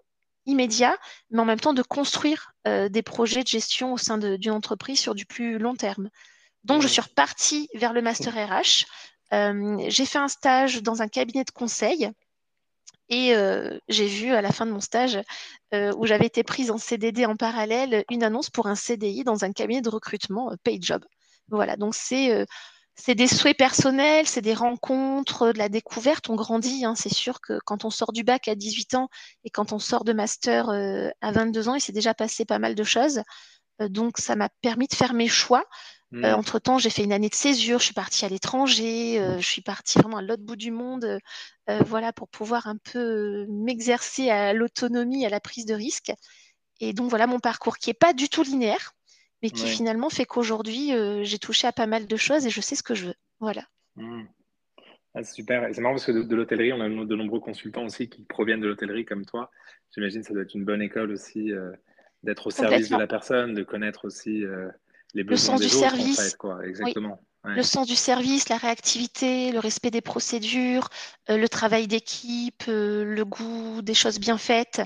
immédiat, 0.47 0.97
mais 1.31 1.41
en 1.41 1.45
même 1.45 1.61
temps 1.61 1.75
de 1.75 1.83
construire 1.83 2.53
euh, 2.67 2.89
des 2.89 3.03
projets 3.03 3.43
de 3.43 3.49
gestion 3.49 3.93
au 3.93 3.99
sein 3.99 4.19
d'une 4.19 4.53
entreprise 4.53 4.99
sur 4.99 5.15
du 5.15 5.27
plus 5.27 5.59
long 5.59 5.75
terme. 5.75 6.11
Donc, 6.65 6.83
je 6.83 6.89
suis 6.89 7.01
repartie 7.01 7.69
vers 7.75 7.93
le 7.93 8.03
Master 8.03 8.35
RH. 8.35 8.87
Euh, 9.33 9.85
j'ai 9.89 10.07
fait 10.07 10.19
un 10.19 10.29
stage 10.29 10.83
dans 10.83 11.03
un 11.03 11.09
cabinet 11.09 11.45
de 11.45 11.51
conseil 11.51 12.11
et 13.11 13.35
euh, 13.35 13.79
j'ai 13.89 14.07
vu 14.07 14.33
à 14.33 14.41
la 14.41 14.51
fin 14.51 14.65
de 14.65 14.71
mon 14.71 14.81
stage, 14.81 15.19
où 15.97 16.07
j'avais 16.07 16.27
été 16.27 16.45
prise 16.45 16.71
en 16.71 16.79
CDD 16.79 17.27
en 17.27 17.37
parallèle, 17.37 18.05
une 18.09 18.23
annonce 18.23 18.49
pour 18.49 18.69
un 18.69 18.77
CDI 18.77 19.25
dans 19.25 19.45
un 19.45 19.53
cabinet 19.53 19.83
de 19.83 19.89
recrutement 19.89 20.53
Paid 20.63 20.85
Job. 20.85 21.05
Voilà, 21.49 21.77
donc 21.77 21.97
c'est 21.97 22.47
c'est 22.97 23.15
des 23.15 23.27
souhaits 23.27 23.57
personnels, 23.57 24.27
c'est 24.27 24.41
des 24.41 24.55
rencontres, 24.55 25.53
de 25.53 25.59
la 25.59 25.69
découverte. 25.69 26.31
On 26.31 26.37
grandit. 26.37 26.85
Hein. 26.85 26.95
C'est 26.95 27.13
sûr 27.13 27.41
que 27.41 27.59
quand 27.65 27.85
on 27.85 27.91
sort 27.91 28.13
du 28.13 28.23
bac 28.23 28.47
à 28.49 28.55
18 28.55 28.95
ans 28.95 29.09
et 29.45 29.51
quand 29.51 29.73
on 29.73 29.79
sort 29.79 30.05
de 30.05 30.13
master 30.13 30.69
euh, 30.69 31.11
à 31.21 31.33
22 31.33 31.69
ans, 31.69 31.75
il 31.75 31.81
s'est 31.81 31.93
déjà 31.93 32.15
passé 32.15 32.45
pas 32.45 32.59
mal 32.59 32.75
de 32.75 32.85
choses. 32.85 33.23
Euh, 33.83 33.89
donc, 33.89 34.19
ça 34.19 34.37
m'a 34.37 34.49
permis 34.63 34.87
de 34.87 34.95
faire 34.95 35.13
mes 35.13 35.29
choix. 35.29 35.65
Euh, 36.13 36.31
mmh. 36.31 36.39
entre-temps, 36.39 36.79
j'ai 36.79 36.91
fait 36.91 37.03
une 37.03 37.13
année 37.13 37.29
de 37.29 37.35
césure, 37.35 37.81
je 37.81 37.87
suis 37.87 37.95
partie 37.95 38.25
à 38.25 38.29
l'étranger, 38.29 39.21
je 39.41 39.45
suis 39.45 39.63
partie 39.63 39.99
vraiment 39.99 40.19
à 40.19 40.23
l'autre 40.23 40.45
bout 40.45 40.55
du 40.55 40.71
monde, 40.71 41.19
voilà, 41.67 42.13
pour 42.13 42.29
pouvoir 42.29 42.69
un 42.69 42.77
peu 42.77 43.47
m'exercer 43.49 44.31
à 44.31 44.53
l'autonomie, 44.53 45.27
à 45.27 45.29
la 45.29 45.41
prise 45.41 45.67
de 45.67 45.75
risque. 45.75 46.13
Et 46.79 46.93
donc, 46.93 47.11
voilà 47.11 47.27
mon 47.27 47.41
parcours 47.41 47.79
qui 47.79 47.91
n'est 47.91 47.95
pas 47.95 48.13
du 48.13 48.29
tout 48.29 48.45
linéaire 48.45 48.93
mais 49.45 49.51
qui 49.51 49.67
finalement 49.67 50.09
fait 50.09 50.25
qu'aujourd'hui, 50.25 50.95
euh, 50.95 51.23
j'ai 51.23 51.39
touché 51.39 51.67
à 51.67 51.73
pas 51.73 51.87
mal 51.87 52.07
de 52.07 52.17
choses 52.17 52.47
et 52.47 52.51
je 52.51 52.63
sais 52.63 52.77
ce 52.77 52.83
que 52.83 52.95
je 52.95 53.09
veux. 53.09 53.15
Voilà. 53.41 53.65
Mmh. 53.97 54.23
Ah, 55.15 55.23
c'est 55.23 55.35
super. 55.35 55.69
C'est 55.71 55.83
marrant 55.83 55.97
parce 55.97 56.07
que 56.07 56.13
de, 56.13 56.35
l'hôtellerie, 56.35 56.73
on 56.73 56.81
a 56.81 56.89
de 56.89 57.15
nombreux 57.15 57.41
consultants 57.41 57.85
aussi 57.85 58.09
qui 58.09 58.23
proviennent 58.23 58.63
de 58.63 58.69
l'hôtellerie 58.69 59.05
comme 59.05 59.27
toi. 59.27 59.51
J'imagine 59.95 60.23
que 60.23 60.29
ça 60.29 60.33
doit 60.33 60.45
être 60.45 60.55
une 60.55 60.65
bonne 60.65 60.81
école 60.81 61.11
aussi 61.11 61.53
euh, 61.53 61.73
d'être 62.23 62.47
au 62.47 62.51
service 62.51 62.89
de 62.89 62.97
la 62.97 63.07
personne, 63.07 63.53
de 63.53 63.63
connaître 63.63 64.07
aussi 64.07 64.47
euh, 64.47 64.71
les 65.13 65.25
besoins 65.25 65.57
le 65.57 65.59
sens 65.59 65.61
des 65.61 65.67
du 65.67 65.73
service. 65.73 66.37
quoi. 66.37 66.67
Exactement. 66.67 67.21
Le 67.45 67.63
sens 67.63 67.87
du 67.87 67.97
service, 67.97 68.49
la 68.49 68.57
réactivité, 68.57 69.53
le 69.53 69.59
respect 69.59 69.91
des 69.91 70.01
procédures, 70.01 70.89
le 71.29 71.47
travail 71.47 71.87
d'équipe, 71.87 72.65
le 72.67 73.23
goût 73.25 73.83
des 73.83 73.93
choses 73.93 74.19
bien 74.19 74.39
faites. 74.39 74.81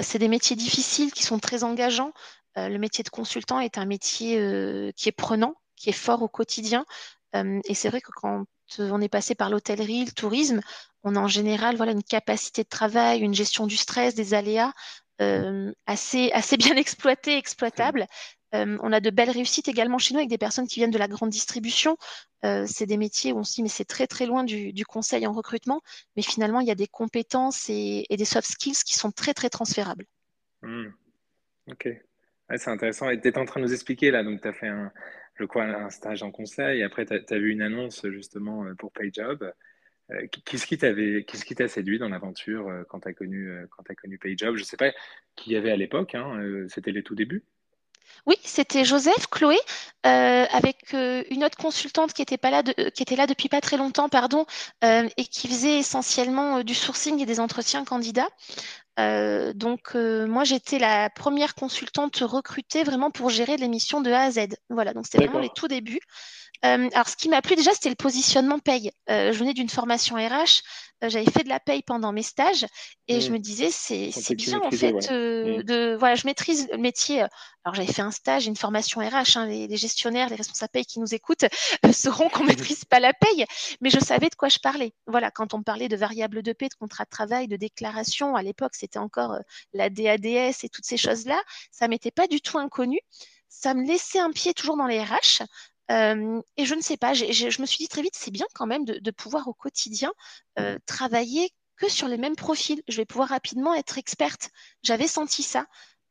c'est 0.00 0.18
des 0.18 0.28
métiers 0.28 0.56
difficiles 0.56 1.12
qui 1.12 1.22
sont 1.22 1.38
très 1.38 1.62
engageants. 1.62 2.14
Euh, 2.60 2.68
le 2.68 2.78
métier 2.78 3.04
de 3.04 3.08
consultant 3.08 3.60
est 3.60 3.78
un 3.78 3.86
métier 3.86 4.38
euh, 4.38 4.92
qui 4.96 5.08
est 5.08 5.12
prenant, 5.12 5.54
qui 5.76 5.90
est 5.90 5.94
fort 5.94 6.22
au 6.22 6.28
quotidien. 6.28 6.84
Euh, 7.34 7.60
et 7.64 7.74
c'est 7.74 7.88
vrai 7.88 8.00
que 8.00 8.10
quand 8.14 8.44
on 8.78 9.00
est 9.00 9.08
passé 9.08 9.34
par 9.34 9.50
l'hôtellerie, 9.50 10.04
le 10.04 10.12
tourisme, 10.12 10.60
on 11.02 11.16
a 11.16 11.20
en 11.20 11.28
général 11.28 11.76
voilà, 11.76 11.92
une 11.92 12.02
capacité 12.02 12.62
de 12.62 12.68
travail, 12.68 13.20
une 13.20 13.34
gestion 13.34 13.66
du 13.66 13.76
stress, 13.76 14.14
des 14.14 14.34
aléas 14.34 14.72
assez, 15.86 16.30
assez 16.32 16.56
bien 16.56 16.76
exploitée, 16.76 17.36
exploitable. 17.36 18.06
on 18.54 18.92
a 18.92 19.00
de 19.00 19.10
belles 19.10 19.28
réussites 19.28 19.68
également 19.68 19.98
chez 19.98 20.14
nous 20.14 20.20
avec 20.20 20.30
des 20.30 20.38
personnes 20.38 20.66
qui 20.66 20.80
viennent 20.80 20.90
de 20.90 20.98
la 20.98 21.08
grande 21.08 21.28
distribution. 21.28 21.98
c'est 22.42 22.86
des 22.86 22.96
métiers 22.96 23.32
où 23.32 23.38
on 23.38 23.44
se 23.44 23.56
dit 23.56 23.62
mais 23.62 23.68
c'est 23.68 23.84
très 23.84 24.06
très 24.06 24.24
loin 24.24 24.44
du, 24.44 24.84
conseil 24.86 25.26
en 25.26 25.32
recrutement, 25.32 25.82
mais 26.16 26.22
finalement 26.22 26.60
il 26.60 26.68
y 26.68 26.70
a 26.70 26.74
des 26.74 26.86
compétences 26.86 27.68
et, 27.68 28.06
des 28.08 28.24
soft 28.24 28.50
skills 28.50 28.82
qui 28.86 28.94
sont 28.94 29.10
très 29.10 29.34
très 29.34 29.50
transférables. 29.50 30.06
Mmh. 30.62 30.86
Ok, 31.70 31.88
c'est 32.56 32.70
intéressant. 32.70 33.08
Tu 33.08 33.16
étais 33.28 33.38
en 33.38 33.44
train 33.44 33.60
de 33.60 33.66
nous 33.66 33.72
expliquer, 33.72 34.10
là, 34.10 34.22
donc 34.22 34.40
tu 34.40 34.48
as 34.48 34.52
fait 34.52 34.68
un, 34.68 34.92
je 35.40 35.44
crois, 35.44 35.64
un 35.64 35.90
stage 35.90 36.22
en 36.22 36.30
conseil, 36.30 36.82
après 36.82 37.06
tu 37.06 37.14
as, 37.14 37.38
vu 37.38 37.50
une 37.50 37.62
annonce 37.62 38.06
justement 38.10 38.64
euh, 38.64 38.74
pour 38.74 38.92
PayJob. 38.92 39.52
Euh, 40.10 40.26
qu'est-ce 40.44 40.66
qui 40.66 41.54
t'a 41.54 41.68
séduit 41.68 41.98
dans 41.98 42.08
l'aventure 42.08 42.68
euh, 42.68 42.82
quand 42.88 43.00
tu 43.00 43.08
as 43.08 43.14
connu, 43.14 43.50
connu 44.00 44.18
PayJob? 44.18 44.56
Je 44.56 44.60
ne 44.60 44.66
sais 44.66 44.76
pas 44.76 44.92
qui 45.36 45.52
y 45.52 45.56
avait 45.56 45.70
à 45.70 45.76
l'époque, 45.76 46.14
hein, 46.14 46.66
c'était 46.68 46.92
les 46.92 47.02
tout 47.02 47.14
débuts. 47.14 47.44
Oui, 48.26 48.34
c'était 48.42 48.84
Joseph, 48.84 49.28
Chloé, 49.30 49.56
avec 50.02 50.92
une 50.92 51.44
autre 51.44 51.56
consultante 51.56 52.12
qui 52.12 52.20
était, 52.20 52.36
pas 52.36 52.50
là 52.50 52.62
qui 52.62 53.02
était 53.02 53.16
là 53.16 53.26
depuis 53.26 53.48
pas 53.48 53.60
très 53.60 53.76
longtemps, 53.76 54.08
pardon, 54.08 54.46
et 54.82 55.24
qui 55.24 55.48
faisait 55.48 55.78
essentiellement 55.78 56.62
du 56.64 56.74
sourcing 56.74 57.20
et 57.20 57.24
des 57.24 57.38
entretiens 57.38 57.84
candidats. 57.84 58.28
Donc, 58.98 59.94
moi, 59.94 60.44
j'étais 60.44 60.78
la 60.78 61.10
première 61.10 61.54
consultante 61.54 62.18
recrutée 62.18 62.84
vraiment 62.84 63.10
pour 63.10 63.30
gérer 63.30 63.56
l'émission 63.56 64.00
de 64.00 64.10
A 64.10 64.22
à 64.22 64.30
Z. 64.30 64.48
Voilà, 64.68 64.92
donc 64.92 65.06
c'était 65.06 65.24
vraiment 65.24 65.40
les 65.40 65.50
tout 65.54 65.68
débuts. 65.68 66.00
Euh, 66.64 66.90
alors, 66.92 67.08
ce 67.08 67.16
qui 67.16 67.28
m'a 67.28 67.40
plu 67.40 67.56
déjà, 67.56 67.72
c'était 67.72 67.88
le 67.88 67.94
positionnement 67.94 68.58
paye. 68.58 68.90
Euh, 69.08 69.32
je 69.32 69.38
venais 69.38 69.54
d'une 69.54 69.70
formation 69.70 70.16
RH, 70.16 70.62
euh, 71.02 71.08
j'avais 71.08 71.30
fait 71.30 71.42
de 71.42 71.48
la 71.48 71.58
paye 71.58 71.82
pendant 71.82 72.12
mes 72.12 72.22
stages 72.22 72.66
et 73.08 73.22
je 73.22 73.30
mmh. 73.30 73.32
me 73.32 73.38
disais, 73.38 73.70
c'est 73.70 74.34
bien 74.34 74.60
en 74.60 74.70
fait. 74.70 74.92
Mmh. 74.92 75.62
de, 75.62 75.96
voilà, 75.98 76.16
je 76.16 76.26
maîtrise 76.26 76.68
le 76.70 76.76
métier. 76.76 77.20
Alors, 77.64 77.74
j'avais 77.74 77.90
fait 77.90 78.02
un 78.02 78.10
stage, 78.10 78.46
une 78.46 78.56
formation 78.56 79.00
RH. 79.00 79.36
Hein, 79.36 79.46
les, 79.46 79.76
gestionnaires, 79.76 80.28
les 80.28 80.36
responsables 80.36 80.70
paye 80.70 80.84
qui 80.84 81.00
nous 81.00 81.14
écoutent 81.14 81.46
sauront 81.92 82.28
qu'on 82.28 82.44
maîtrise 82.44 82.84
pas 82.84 83.00
la 83.00 83.14
paye, 83.14 83.46
mais 83.80 83.88
je 83.88 83.98
savais 83.98 84.28
de 84.28 84.34
quoi 84.34 84.50
je 84.50 84.58
parlais. 84.58 84.92
Voilà, 85.06 85.30
quand 85.30 85.54
on 85.54 85.62
parlait 85.62 85.88
de 85.88 85.96
variables 85.96 86.42
de 86.42 86.52
paie, 86.52 86.68
de 86.68 86.74
contrat 86.74 87.04
de 87.04 87.10
travail, 87.10 87.48
de 87.48 87.56
déclaration, 87.56 88.34
à 88.36 88.42
l'époque, 88.42 88.74
c'était 88.80 88.98
encore 88.98 89.36
la 89.72 89.90
DADS 89.90 90.64
et 90.64 90.68
toutes 90.68 90.84
ces 90.84 90.96
choses-là. 90.96 91.40
Ça 91.70 91.88
m'était 91.88 92.10
pas 92.10 92.26
du 92.26 92.40
tout 92.40 92.58
inconnu 92.58 93.00
ça 93.50 93.74
me 93.74 93.86
laissait 93.86 94.20
un 94.20 94.30
pied 94.30 94.54
toujours 94.54 94.76
dans 94.76 94.86
les 94.86 95.02
RH. 95.02 95.42
Euh, 95.90 96.40
et 96.56 96.64
je 96.64 96.74
ne 96.74 96.80
sais 96.80 96.96
pas, 96.96 97.14
je 97.14 97.60
me 97.60 97.66
suis 97.66 97.78
dit 97.78 97.88
très 97.88 98.02
vite, 98.02 98.14
c'est 98.16 98.30
bien 98.30 98.46
quand 98.54 98.66
même 98.66 98.84
de, 98.84 99.10
pouvoir 99.10 99.48
au 99.48 99.54
quotidien 99.54 100.12
euh, 100.58 100.78
travailler 100.86 101.50
que 101.76 101.88
sur 101.88 102.08
les 102.08 102.16
mêmes 102.16 102.36
profils. 102.36 102.80
Je 102.88 102.96
vais 102.96 103.04
pouvoir 103.04 103.28
rapidement 103.28 103.74
être 103.74 103.98
experte. 103.98 104.50
J'avais 104.82 105.08
senti 105.08 105.42
ça. 105.42 105.66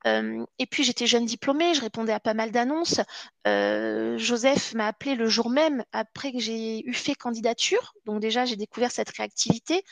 Euh, 0.08 0.46
et 0.60 0.66
puis 0.66 0.84
j'étais 0.84 1.08
jeune 1.08 1.26
diplômée, 1.26 1.74
je 1.74 1.82
répondais 1.82 2.14
à 2.14 2.20
pas 2.20 2.34
mal 2.34 2.52
d'annonces. 2.52 3.02
Joseph 3.46 4.74
m'a 4.74 4.88
appelé 4.88 5.16
le 5.16 5.28
jour 5.28 5.50
même 5.50 5.84
après 5.92 6.32
que 6.34 6.40
j'ai 6.40 6.86
eu 6.86 6.94
fait 6.94 7.16
candidature. 7.16 7.94
Donc 8.06 8.20
déjà, 8.20 8.46
j'ai 8.46 8.58
découvert 8.58 8.92
cette 8.92 9.10
réactivité. 9.10 9.84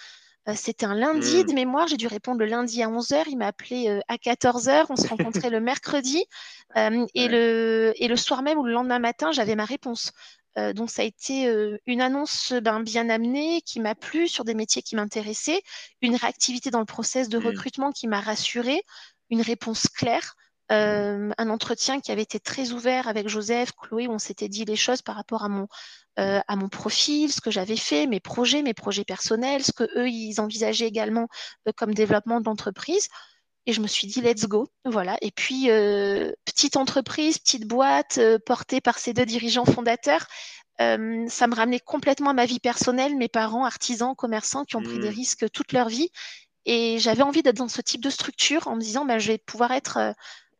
Euh, 0.48 0.54
c'était 0.56 0.86
un 0.86 0.96
lundi 0.96 1.44
de 1.44 1.52
mmh. 1.52 1.56
mémoire, 1.56 1.88
j'ai 1.88 1.98
dû 1.98 2.08
répondre 2.08 2.40
le 2.40 2.46
lundi 2.46 2.82
à 2.82 2.88
11h, 2.88 3.26
il 3.28 3.38
m'a 3.38 3.48
appelé 3.48 3.90
euh, 3.90 4.00
à 4.08 4.16
14h, 4.16 4.86
on 4.90 4.96
se 4.96 5.08
rencontrait 5.08 5.50
le 5.50 5.60
mercredi 5.60 6.26
euh, 6.78 7.06
et, 7.14 7.28
le, 7.28 7.94
et 7.98 8.08
le 8.08 8.16
soir 8.16 8.42
même 8.42 8.58
ou 8.58 8.64
le 8.64 8.72
lendemain 8.72 9.00
matin, 9.00 9.32
j'avais 9.32 9.56
ma 9.56 9.66
réponse. 9.66 10.12
donc 10.76 10.90
ça 10.90 11.04
a 11.04 11.06
été 11.06 11.54
une 11.86 12.02
annonce 12.02 12.52
ben, 12.54 12.80
bien 12.82 13.10
amenée 13.10 13.62
qui 13.62 13.80
m'a 13.80 13.94
plu 13.94 14.28
sur 14.28 14.44
des 14.44 14.56
métiers 14.56 14.82
qui 14.82 14.96
m'intéressaient, 14.96 15.62
une 16.02 16.16
réactivité 16.16 16.72
dans 16.72 16.80
le 16.80 16.86
process 16.86 17.30
de 17.30 17.38
mmh. 17.38 17.46
recrutement 17.46 17.92
qui 17.92 18.08
m'a 18.08 18.22
rassurée, 18.22 18.82
une 19.30 19.42
réponse 19.42 19.88
claire. 19.88 20.36
Euh, 20.72 21.32
un 21.38 21.50
entretien 21.50 22.02
qui 22.02 22.12
avait 22.12 22.24
été 22.24 22.40
très 22.40 22.72
ouvert 22.72 23.08
avec 23.08 23.30
Joseph, 23.30 23.72
Chloé, 23.72 24.08
où 24.08 24.12
on 24.12 24.20
s'était 24.20 24.50
dit 24.50 24.66
les 24.66 24.76
choses 24.76 25.02
par 25.02 25.16
rapport 25.16 25.44
à 25.44 25.50
mon, 25.50 25.68
euh, 26.20 26.42
à 26.46 26.56
mon 26.58 26.68
profil, 26.68 27.32
ce 27.32 27.40
que 27.40 27.52
j'avais 27.52 27.78
fait, 27.78 28.06
mes 28.06 28.20
projets, 28.20 28.62
mes 28.64 28.74
projets 28.74 29.06
personnels, 29.06 29.64
ce 29.64 29.72
que 29.72 29.86
eux 29.98 30.10
ils 30.10 30.42
envisageaient 30.42 30.88
également 30.88 31.30
euh, 31.68 31.72
comme 31.76 31.94
développement 31.94 32.42
d'entreprise. 32.42 33.08
Et 33.66 33.74
je 33.74 33.82
me 33.82 33.88
suis 33.88 34.08
dit 34.08 34.22
let's 34.22 34.46
go, 34.46 34.70
voilà. 34.86 35.18
Et 35.22 35.32
puis 35.32 35.68
petite 36.46 36.78
entreprise, 36.78 37.38
petite 37.38 37.68
boîte 37.68 38.18
portée 38.46 38.80
par 38.80 38.98
ces 38.98 39.12
deux 39.14 39.26
dirigeants 39.26 39.66
fondateurs. 39.66 40.26
ça 40.80 40.88
me 41.48 41.54
ramenait 41.54 41.82
complètement 41.82 42.30
à 42.30 42.34
ma 42.34 42.46
vie 42.46 42.62
personnelle, 42.62 43.18
mes 43.18 43.28
parents, 43.28 43.66
artisans, 43.66 44.16
commerçants 44.16 44.64
qui 44.64 44.78
ont 44.78 44.82
pris 44.82 45.00
des 45.00 45.10
mmh. 45.10 45.14
risques 45.14 45.52
toute 45.52 45.74
leur 45.74 45.90
vie. 45.90 46.10
Et 46.64 46.98
j'avais 47.00 47.24
envie 47.24 47.44
d'être 47.44 47.58
dans 47.58 47.68
ce 47.68 47.82
type 47.82 48.02
de 48.02 48.10
structure 48.10 48.70
en 48.70 48.76
me 48.78 48.82
disant, 48.82 49.04
ben, 49.04 49.20
je 49.20 49.34
vais 49.34 49.38
pouvoir 49.38 49.74
être 49.74 50.14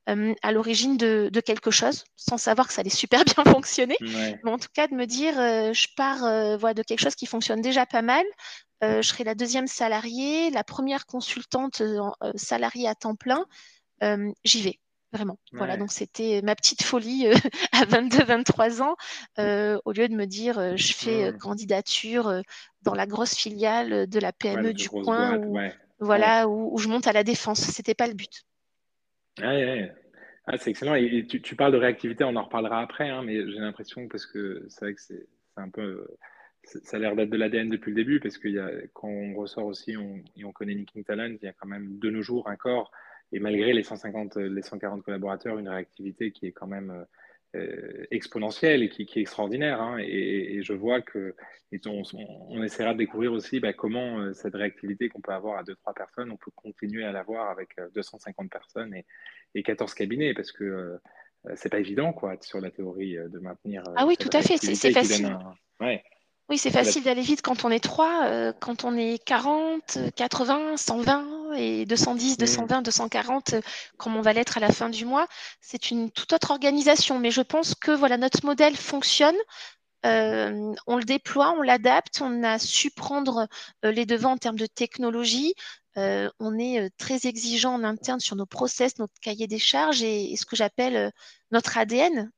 euh, 0.10 0.34
à 0.42 0.52
l'origine 0.52 0.96
de, 0.98 1.30
quelque 1.42 1.72
chose, 1.72 2.06
sans 2.16 2.38
savoir 2.38 2.68
que 2.68 2.74
ça 2.74 2.82
allait 2.82 2.90
super 2.90 3.24
bien 3.26 3.44
fonctionner. 3.62 3.98
Mais 4.02 4.40
en 4.46 4.58
tout 4.58 4.70
cas, 4.74 4.88
de 4.88 4.96
me 4.96 5.06
dire, 5.06 5.40
euh, 5.40 5.74
je 5.74 5.88
pars 5.96 6.24
euh, 6.24 6.58
voilà, 6.58 6.74
de 6.74 6.84
quelque 6.84 7.02
chose 7.02 7.16
qui 7.16 7.26
fonctionne 7.26 7.62
déjà 7.62 7.86
pas 7.86 8.02
mal. 8.02 8.26
je 8.82 9.02
serai 9.02 9.24
la 9.24 9.36
deuxième 9.36 9.68
salariée, 9.68 10.50
la 10.52 10.64
première 10.64 11.06
consultante 11.06 11.82
salariée 12.36 12.88
à 12.88 12.96
temps 12.96 13.16
plein. 13.16 13.46
J'y 14.44 14.62
vais 14.62 14.80
vraiment. 15.14 15.40
Voilà, 15.52 15.78
donc 15.78 15.92
c'était 15.92 16.42
ma 16.44 16.56
petite 16.56 16.84
folie 16.84 17.28
à 17.72 17.86
22-23 17.86 18.82
ans, 18.82 18.96
au 19.38 19.92
lieu 19.92 20.08
de 20.08 20.16
me 20.16 20.26
dire 20.26 20.78
je 20.78 20.94
fais 20.94 21.34
candidature 21.40 22.42
dans 22.84 22.94
la 22.94 23.08
grosse 23.08 23.36
filiale 23.36 24.08
de 24.08 24.20
la 24.20 24.32
PME 24.32 24.74
du 24.74 24.90
coin, 24.90 25.40
voilà, 26.00 26.48
où, 26.48 26.78
je 26.78 26.88
monte 26.88 27.08
à 27.08 27.14
la 27.14 27.24
défense. 27.24 27.60
C'était 27.60 27.96
pas 27.96 28.08
le 28.08 28.14
but. 28.14 28.46
Ouais, 29.40 29.92
ah, 30.48 30.58
c'est 30.58 30.70
excellent. 30.70 30.96
Et, 30.96 31.28
tu, 31.28 31.56
parles 31.56 31.74
de 31.74 31.78
réactivité, 31.78 32.24
on 32.24 32.36
en 32.36 32.44
reparlera 32.44 32.82
après, 32.82 33.10
hein, 33.10 33.22
mais 33.24 33.36
j'ai 33.52 33.60
l'impression, 33.60 34.08
parce 34.08 34.26
que 34.26 34.66
c'est 34.70 34.86
vrai 34.86 34.94
que 34.94 35.02
c'est 35.02 35.28
un 35.58 35.70
peu. 35.70 36.08
Ça 36.64 36.98
a 36.98 37.00
l'air 37.00 37.16
d'être 37.16 37.30
de 37.30 37.38
l'ADN 37.38 37.70
depuis 37.70 37.92
le 37.92 37.96
début, 37.96 38.20
parce 38.20 38.38
que 38.38 38.48
y 38.50 38.60
a, 38.60 38.70
quand 38.94 39.08
on 39.08 39.36
ressort 39.36 39.66
aussi 39.66 39.96
on, 39.96 40.22
et 40.36 40.44
on 40.44 40.52
connaît 40.52 40.76
Nicking 40.76 41.04
Talent, 41.04 41.36
il 41.42 41.46
y 41.46 41.48
a 41.48 41.54
quand 41.54 41.68
même 41.68 41.98
de 42.00 42.10
nos 42.10 42.22
jours 42.22 42.50
un 42.50 42.58
corps, 42.58 42.92
et 43.32 43.40
malgré 43.40 43.74
les 43.74 43.84
150, 43.84 44.36
les 44.38 44.62
140 44.62 45.04
collaborateurs, 45.04 45.60
une 45.60 45.70
réactivité 45.70 46.32
qui 46.32 46.48
est 46.48 46.52
quand 46.52 46.68
même 46.68 46.92
euh, 46.92 47.04
exponentielle 48.12 48.84
et 48.84 48.90
qui, 48.90 49.04
est 49.04 49.22
extraordinaire. 49.22 49.82
Hein. 49.82 49.98
et, 50.00 50.62
je 50.62 50.74
vois 50.74 51.02
que 51.02 51.36
on, 51.86 52.64
essaiera 52.64 52.94
de 52.94 53.00
découvrir 53.00 53.34
aussi 53.34 53.60
bah, 53.60 53.74
comment 53.74 54.20
euh, 54.20 54.34
cette 54.34 54.56
réactivité 54.56 55.10
qu'on 55.10 55.22
peut 55.22 55.34
avoir 55.34 55.58
à 55.58 55.64
2-3 55.64 55.94
personnes, 55.96 56.32
on 56.32 56.38
peut 56.38 56.52
continuer 56.56 57.04
à 57.04 57.12
l'avoir 57.12 57.50
avec 57.50 57.70
250 57.94 58.46
euh, 58.46 58.50
personnes 58.50 58.94
et, 58.94 59.06
et 59.56 59.64
14 59.64 59.94
cabinets 59.94 60.34
parce 60.34 60.52
que 60.52 61.00
c'est 61.56 61.70
pas 61.70 61.80
évident 61.80 62.12
quoi 62.12 62.36
sur 62.42 62.60
la 62.60 62.72
théorie 62.72 63.16
de 63.16 63.40
maintenir. 63.40 63.84
ah 63.96 64.06
oui, 64.06 64.18
tout 64.18 64.30
à 64.34 64.42
fait, 64.42 64.58
c'est 64.58 64.92
facile. 64.92 65.38
Oui, 66.50 66.58
c'est 66.58 66.72
facile 66.72 67.04
d'aller 67.04 67.22
vite 67.22 67.42
quand 67.42 67.66
on 67.66 67.72
est 67.72 67.84
3, 67.84 68.54
quand 68.60 68.84
on 68.84 68.98
est 68.98 69.24
40, 69.24 69.98
80, 70.16 70.78
120 70.78 71.37
et 71.54 71.86
210, 71.86 72.38
220, 72.38 72.82
240, 72.82 73.56
comme 73.98 74.16
on 74.16 74.22
va 74.22 74.34
l'être 74.34 74.58
à 74.58 74.60
la 74.60 74.72
fin 74.72 74.90
du 74.90 75.06
mois. 75.06 75.28
C'est 75.62 75.92
une 75.92 76.12
toute 76.12 76.34
autre 76.34 76.52
organisation, 76.52 77.20
mais 77.20 77.32
je 77.32 77.42
pense 77.42 77.76
que 77.76 77.92
voilà 77.92 78.18
notre 78.18 78.46
modèle 78.46 78.76
fonctionne. 78.76 79.36
Euh, 80.06 80.74
on 80.86 80.98
le 80.98 81.04
déploie, 81.04 81.54
on 81.58 81.62
l'adapte, 81.62 82.22
on 82.22 82.44
a 82.44 82.60
su 82.60 82.92
prendre 82.92 83.48
euh, 83.84 83.92
les 83.92 84.06
devants 84.06 84.34
en 84.34 84.38
termes 84.38 84.58
de 84.58 84.68
technologie. 84.68 85.54
Euh, 85.98 86.30
on 86.40 86.60
est 86.60 86.92
très 86.98 87.26
exigeant 87.26 87.74
en 87.74 87.84
interne 87.84 88.20
sur 88.20 88.36
nos 88.36 88.46
process, 88.46 89.00
notre 89.00 89.20
cahier 89.22 89.48
des 89.48 89.60
charges 89.60 90.04
et 90.04 90.36
ce 90.36 90.46
que 90.46 90.56
j'appelle 90.56 91.12
notre 91.52 91.78
ADN, 91.78 92.32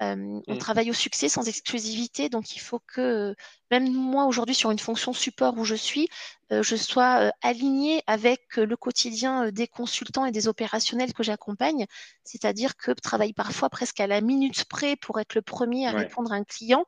on 0.00 0.42
mmh. 0.46 0.58
travaille 0.58 0.90
au 0.90 0.94
succès 0.94 1.28
sans 1.28 1.46
exclusivité, 1.46 2.28
donc 2.28 2.56
il 2.56 2.58
faut 2.58 2.80
que 2.86 3.34
même 3.70 3.92
moi 3.92 4.24
aujourd'hui 4.24 4.54
sur 4.54 4.70
une 4.70 4.78
fonction 4.78 5.12
support 5.12 5.58
où 5.58 5.64
je 5.64 5.74
suis, 5.74 6.08
je 6.50 6.74
sois 6.74 7.30
alignée 7.42 8.02
avec 8.06 8.56
le 8.56 8.76
quotidien 8.76 9.50
des 9.52 9.68
consultants 9.68 10.24
et 10.24 10.32
des 10.32 10.48
opérationnels 10.48 11.12
que 11.12 11.22
j'accompagne, 11.22 11.86
c'est-à-dire 12.24 12.76
que 12.76 12.92
travaille 12.92 13.34
parfois 13.34 13.68
presque 13.68 14.00
à 14.00 14.06
la 14.06 14.22
minute 14.22 14.64
près 14.64 14.96
pour 14.96 15.20
être 15.20 15.34
le 15.34 15.42
premier 15.42 15.86
à 15.86 15.92
répondre 15.92 16.32
à 16.32 16.36
un 16.36 16.44
client. 16.44 16.86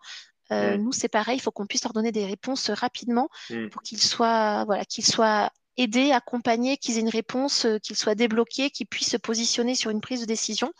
Mmh. 0.51 0.75
Nous, 0.77 0.93
c'est 0.93 1.09
pareil, 1.09 1.37
il 1.37 1.41
faut 1.41 1.51
qu'on 1.51 1.67
puisse 1.67 1.85
leur 1.85 1.93
donner 1.93 2.13
des 2.13 2.27
réponses 2.27 2.71
rapidement 2.71 3.29
mmh. 3.51 3.69
pour 3.69 3.83
qu'ils 3.83 4.01
soient, 4.01 4.65
voilà, 4.65 4.85
qu'ils 4.85 5.07
soient 5.07 5.51
aidés, 5.77 6.13
accompagnés, 6.13 6.77
qu'ils 6.77 6.99
aient 6.99 7.03
une 7.03 7.09
réponse, 7.09 7.67
qu'ils 7.83 7.97
soient 7.97 8.15
débloqués, 8.15 8.71
qu'ils 8.71 8.87
puissent 8.87 9.11
se 9.11 9.17
positionner 9.17 9.75
sur 9.75 9.91
une 9.91 10.01
prise 10.01 10.21
de 10.21 10.27
décision. 10.27 10.73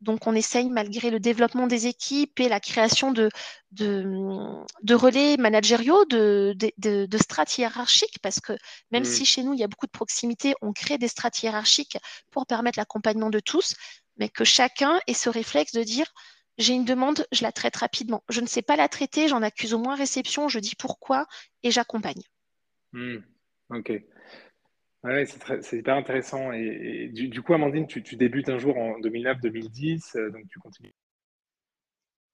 Donc, 0.00 0.26
on 0.26 0.34
essaye, 0.34 0.68
malgré 0.68 1.10
le 1.10 1.20
développement 1.20 1.66
des 1.66 1.86
équipes 1.86 2.38
et 2.40 2.48
la 2.48 2.60
création 2.60 3.12
de, 3.12 3.30
de, 3.72 4.94
relais 4.94 5.36
managériaux, 5.36 6.04
de, 6.04 6.54
de, 6.56 7.18
strates 7.18 7.56
hiérarchiques, 7.56 8.18
parce 8.20 8.40
que 8.40 8.52
même 8.90 9.02
mmh. 9.02 9.06
si 9.06 9.24
chez 9.24 9.42
nous, 9.42 9.54
il 9.54 9.60
y 9.60 9.64
a 9.64 9.68
beaucoup 9.68 9.86
de 9.86 9.90
proximité, 9.90 10.54
on 10.60 10.72
crée 10.72 10.98
des 10.98 11.08
strates 11.08 11.42
hiérarchiques 11.42 11.96
pour 12.30 12.46
permettre 12.46 12.78
l'accompagnement 12.78 13.30
de 13.30 13.40
tous, 13.40 13.74
mais 14.18 14.28
que 14.28 14.44
chacun 14.44 15.00
ait 15.06 15.14
ce 15.14 15.30
réflexe 15.30 15.72
de 15.72 15.82
dire 15.82 16.12
j'ai 16.58 16.72
une 16.72 16.84
demande, 16.84 17.26
je 17.32 17.42
la 17.42 17.52
traite 17.52 17.76
rapidement. 17.76 18.22
Je 18.28 18.40
ne 18.40 18.46
sais 18.46 18.62
pas 18.62 18.76
la 18.76 18.88
traiter, 18.88 19.28
j'en 19.28 19.42
accuse 19.42 19.74
au 19.74 19.78
moins 19.78 19.94
réception, 19.94 20.48
je 20.48 20.58
dis 20.58 20.74
pourquoi 20.74 21.26
et 21.62 21.70
j'accompagne. 21.70 22.22
Mmh. 22.92 23.18
Ok. 23.70 23.92
Ouais, 25.06 25.24
c'est 25.24 25.78
hyper 25.78 25.94
intéressant. 25.94 26.50
Et, 26.52 27.08
du, 27.12 27.40
coup, 27.40 27.54
Amandine, 27.54 27.86
tu, 27.86 28.00
débutes 28.16 28.48
un 28.48 28.58
jour 28.58 28.76
en 28.76 28.98
2009-2010, 28.98 30.16
euh, 30.16 30.30
donc 30.30 30.48
tu 30.48 30.58
continues 30.58 30.92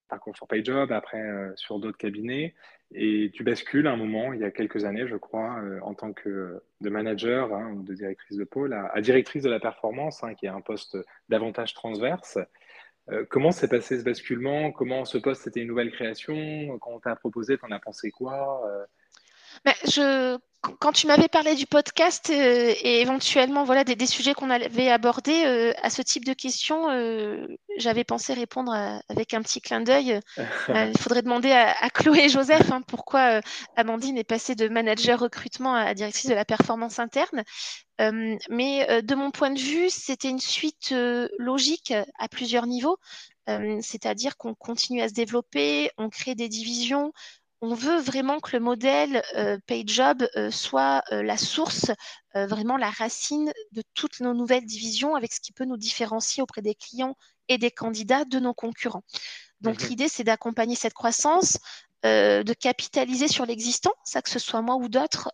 parcours 0.09 0.37
sur 0.37 0.47
PayJob, 0.47 0.93
après 0.93 1.21
euh, 1.21 1.53
sur 1.57 1.79
d'autres 1.79 1.97
cabinets, 1.97 2.55
et 2.95 3.31
tu 3.33 3.45
bascules 3.45 3.87
à 3.87 3.93
un 3.93 3.97
moment, 3.97 4.35
il 4.35 4.41
y 4.41 4.45
a 4.45 4.51
quelques 4.51 4.85
années, 4.85 5.07
je 5.07 5.17
crois, 5.17 5.59
euh, 5.63 5.81
en 5.83 5.95
tant 5.95 6.13
que 6.13 6.63
de 6.83 6.91
manager 6.91 7.55
hein, 7.55 7.73
ou 7.73 7.83
de 7.83 7.95
directrice 7.95 8.37
de 8.37 8.45
pôle, 8.45 8.75
à, 8.75 9.01
directrice 9.01 9.43
de 9.43 9.51
la 9.51 9.61
performance, 9.61 10.23
hein, 10.23 10.35
qui 10.35 10.47
est 10.47 10.51
un 10.51 10.61
poste 10.61 10.99
davantage 11.29 11.75
transverse. 11.75 12.39
comment 13.31 13.53
s'est 13.53 13.69
passé 13.69 13.99
ce 13.99 14.05
basculement? 14.05 14.71
Comment 14.73 15.05
ce 15.05 15.19
poste 15.19 15.47
était 15.47 15.61
une 15.61 15.69
nouvelle 15.69 15.93
création? 15.93 16.79
Quand 16.79 16.93
on 16.93 17.01
t'a 17.01 17.17
proposé, 17.17 17.59
t'en 17.59 17.71
as 17.71 17.81
pensé 17.81 18.11
quoi? 18.11 18.63
Mais 19.65 19.75
je, 19.85 20.39
quand 20.63 20.93
tu 20.93 21.09
m'avais 21.09 21.27
parlé 21.27 21.57
du 21.57 21.67
podcast 21.67 22.31
euh, 22.31 22.75
et 22.83 23.01
éventuellement 23.01 23.65
voilà 23.65 23.83
des, 23.83 24.07
sujets 24.07 24.33
qu'on 24.33 24.51
avait 24.51 24.91
abordés 24.91 25.43
euh, 25.45 25.73
à 25.83 25.91
ce 25.91 26.03
type 26.03 26.25
de 26.25 26.35
questions, 26.35 26.89
euh, 26.89 27.49
j'avais 27.79 28.05
pensé 28.05 28.33
répondre 28.33 28.73
avec 29.09 29.35
un 29.35 29.43
petit 29.43 29.61
clin 29.61 29.81
d'œil. 29.81 30.21
il 30.69 30.99
faudrait 30.99 31.23
demander 31.23 31.51
à, 31.51 31.91
Chloé 31.91 32.25
et 32.25 32.29
Joseph 32.29 32.71
hein, 32.71 32.81
pourquoi 32.87 33.41
Amandine 33.77 34.19
est 34.19 34.25
passée 34.25 34.55
de 34.55 34.69
manager 34.69 35.19
recrutement 35.19 35.75
à 35.75 35.95
directrice 35.95 36.31
de 36.31 36.35
la 36.35 36.45
performance 36.45 37.01
interne. 37.01 37.43
mais 38.49 39.03
de 39.03 39.15
mon 39.15 39.31
point 39.31 39.51
de 39.51 39.59
vue, 39.59 39.91
c'était 39.91 40.29
une 40.31 40.41
suite 40.41 40.95
logique 41.39 41.93
à 42.19 42.29
plusieurs 42.29 42.67
niveaux. 42.67 42.99
C'est-à-dire 43.81 44.37
qu'on 44.37 44.55
continue 44.55 45.03
à 45.03 45.09
se 45.09 45.15
développer, 45.15 45.91
on 45.99 46.09
crée 46.09 46.37
des 46.37 46.49
divisions, 46.49 47.13
on 47.63 47.75
veut 47.75 48.01
vraiment 48.01 48.41
que 48.41 48.57
le 48.57 48.61
modèle 48.61 49.23
euh, 49.37 49.57
PayJob 49.67 50.29
euh, 50.37 50.51
soit 50.51 51.05
euh, 51.13 51.23
la 51.23 51.39
source, 51.39 51.91
vraiment 52.35 52.79
la 52.79 52.89
racine 52.89 53.53
de 53.73 53.83
toutes 53.93 54.21
nos 54.21 54.33
nouvelles 54.33 54.65
divisions 54.65 55.15
avec 55.15 55.35
ce 55.35 55.41
qui 55.41 55.53
peut 55.53 55.67
nous 55.67 55.77
différencier 55.77 56.43
auprès 56.43 56.63
des 56.63 56.75
clients 56.75 57.15
et 57.49 57.59
des 57.59 57.71
candidats 57.71 58.25
de 58.25 58.39
nos 58.41 58.55
concurrents. 58.55 59.05
Donc 59.61 59.83
mhm. 59.83 59.89
l'idée, 59.91 60.09
c'est 60.09 60.25
d'accompagner 60.25 60.75
cette 60.75 60.95
croissance, 60.95 61.59
de 62.05 62.53
capitaliser 62.55 63.29
sur 63.29 63.45
l'existant, 63.45 63.93
ça 64.03 64.23
que 64.23 64.31
ce 64.31 64.39
soit 64.39 64.63
moi 64.63 64.77
ou 64.77 64.89
d'autres. 64.89 65.31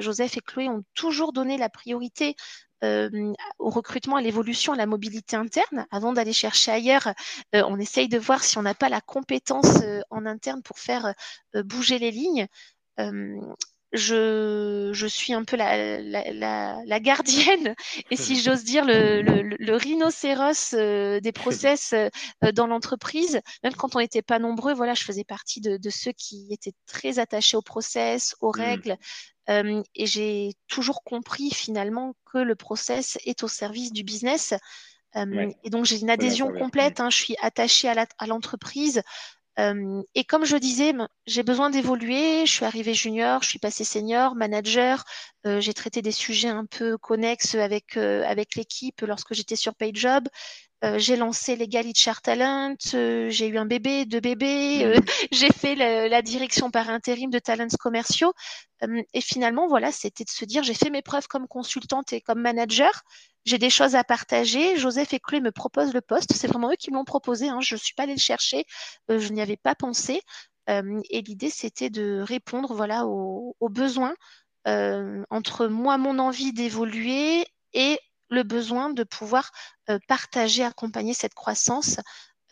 Joseph 0.00 0.36
et 0.36 0.42
Chloé 0.42 0.68
ont 0.68 0.84
toujours 0.92 1.32
donné 1.32 1.56
la 1.56 1.70
priorité 1.70 2.36
euh, 2.84 3.32
au 3.58 3.70
recrutement, 3.70 4.16
à 4.16 4.22
l'évolution, 4.22 4.72
à 4.72 4.76
la 4.76 4.86
mobilité 4.86 5.36
interne. 5.36 5.86
Avant 5.90 6.12
d'aller 6.12 6.32
chercher 6.32 6.70
ailleurs, 6.70 7.08
euh, 7.54 7.62
on 7.68 7.78
essaye 7.78 8.08
de 8.08 8.18
voir 8.18 8.44
si 8.44 8.58
on 8.58 8.62
n'a 8.62 8.74
pas 8.74 8.88
la 8.88 9.00
compétence 9.00 9.82
euh, 9.82 10.00
en 10.10 10.26
interne 10.26 10.62
pour 10.62 10.78
faire 10.78 11.14
bouger 11.54 11.98
les 11.98 12.10
lignes. 12.10 12.46
Je, 13.96 14.90
je, 14.92 15.06
suis 15.06 15.32
un 15.34 15.44
peu 15.44 15.56
la, 15.56 16.00
la, 16.00 16.82
la, 16.84 17.00
gardienne 17.00 17.76
et 18.10 18.16
si 18.16 18.40
j'ose 18.40 18.64
dire 18.64 18.84
le, 18.84 19.22
le, 19.22 19.76
rhinocéros 19.76 20.74
des 20.74 21.32
process 21.32 21.94
dans 22.54 22.66
l'entreprise. 22.66 23.40
Même 23.62 23.74
quand 23.74 23.94
on 23.94 24.00
n'était 24.00 24.22
pas 24.22 24.40
nombreux, 24.40 24.74
voilà, 24.74 24.94
je 24.94 25.04
faisais 25.04 25.22
partie 25.22 25.60
de, 25.60 25.76
de, 25.76 25.90
ceux 25.90 26.10
qui 26.10 26.48
étaient 26.50 26.74
très 26.86 27.20
attachés 27.20 27.56
aux 27.56 27.62
process, 27.62 28.34
aux 28.40 28.50
mmh. 28.50 28.96
Et 29.48 30.06
j'ai 30.06 30.52
toujours 30.68 31.02
compris 31.04 31.50
finalement 31.50 32.14
que 32.32 32.38
le 32.38 32.54
process 32.54 33.18
est 33.24 33.42
au 33.42 33.48
service 33.48 33.92
du 33.92 34.02
business. 34.02 34.54
Et 35.14 35.70
donc 35.70 35.84
j'ai 35.84 36.00
une 36.00 36.10
adhésion 36.10 36.52
complète. 36.52 37.00
Hein, 37.00 37.10
je 37.10 37.16
suis 37.16 37.36
attachée 37.40 37.88
à 37.88 38.26
l'entreprise. 38.26 39.02
et 39.58 40.24
comme 40.24 40.44
je 40.44 40.56
disais, 40.56 40.92
j'ai 41.26 41.42
besoin 41.42 41.70
d'évoluer. 41.70 42.46
Je 42.46 42.52
suis 42.52 42.64
arrivée 42.64 42.94
junior, 42.94 43.42
je 43.42 43.48
suis 43.50 43.58
passée 43.58 43.84
senior, 43.84 44.34
manager. 44.34 45.04
j'ai 45.44 45.74
traité 45.74 46.02
des 46.02 46.12
sujets 46.12 46.48
un 46.48 46.66
peu 46.66 46.98
connexes 46.98 47.54
avec, 47.54 47.96
avec 47.96 48.56
l'équipe 48.56 49.00
lorsque 49.02 49.34
j'étais 49.34 49.56
sur 49.56 49.74
PayJob. 49.74 50.28
Euh, 50.84 50.98
j'ai 50.98 51.16
lancé 51.16 51.56
les 51.56 51.68
Chart 51.94 52.20
Talent, 52.20 52.74
euh, 52.92 53.30
j'ai 53.30 53.48
eu 53.48 53.56
un 53.56 53.64
bébé, 53.64 54.04
deux 54.04 54.20
bébés, 54.20 54.84
euh, 54.84 54.98
mmh. 54.98 55.04
j'ai 55.32 55.48
fait 55.50 55.74
la, 55.74 56.20
direction 56.20 56.70
par 56.70 56.90
intérim 56.90 57.30
de 57.30 57.38
talents 57.38 57.66
commerciaux. 57.80 58.34
et 59.14 59.20
finalement, 59.22 59.66
voilà, 59.66 59.92
c'était 59.92 60.24
de 60.24 60.30
se 60.30 60.44
dire, 60.44 60.62
j'ai 60.62 60.74
fait 60.74 60.90
mes 60.90 61.00
preuves 61.00 61.26
comme 61.26 61.48
consultante 61.48 62.12
et 62.12 62.20
comme 62.20 62.40
manager. 62.40 63.02
J'ai 63.46 63.58
des 63.58 63.70
choses 63.70 63.94
à 63.94 64.04
partager. 64.04 64.76
Joseph 64.76 65.12
et 65.14 65.20
Chloé 65.20 65.40
me 65.40 65.52
proposent 65.52 65.94
le 65.94 66.00
poste. 66.02 66.32
C'est 66.34 66.48
vraiment 66.48 66.70
eux 66.70 66.76
qui 66.78 66.90
m'ont 66.90 67.04
proposé. 67.04 67.48
Hein. 67.48 67.60
Je 67.60 67.74
ne 67.74 67.80
suis 67.80 67.94
pas 67.94 68.04
allée 68.04 68.14
le 68.14 68.20
chercher. 68.20 68.64
je 69.08 69.32
n'y 69.32 69.40
avais 69.40 69.56
pas 69.56 69.74
pensé. 69.74 70.20
et 70.68 71.22
l'idée, 71.22 71.50
c'était 71.50 71.90
de 71.90 72.20
répondre 72.20 72.74
voilà, 72.74 73.06
aux, 73.06 73.56
aux 73.60 73.68
besoins 73.68 74.14
entre 74.66 75.66
moi, 75.66 75.98
mon 75.98 76.18
envie 76.18 76.52
d'évoluer 76.52 77.46
et 77.74 77.98
le 78.30 78.42
besoin 78.42 78.90
de 78.90 79.02
pouvoir 79.02 79.50
euh, 79.90 79.98
partager, 80.08 80.64
accompagner 80.64 81.14
cette 81.14 81.34
croissance 81.34 82.00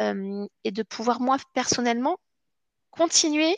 euh, 0.00 0.46
et 0.64 0.70
de 0.70 0.82
pouvoir, 0.82 1.20
moi, 1.20 1.36
personnellement, 1.54 2.18
continuer 2.90 3.56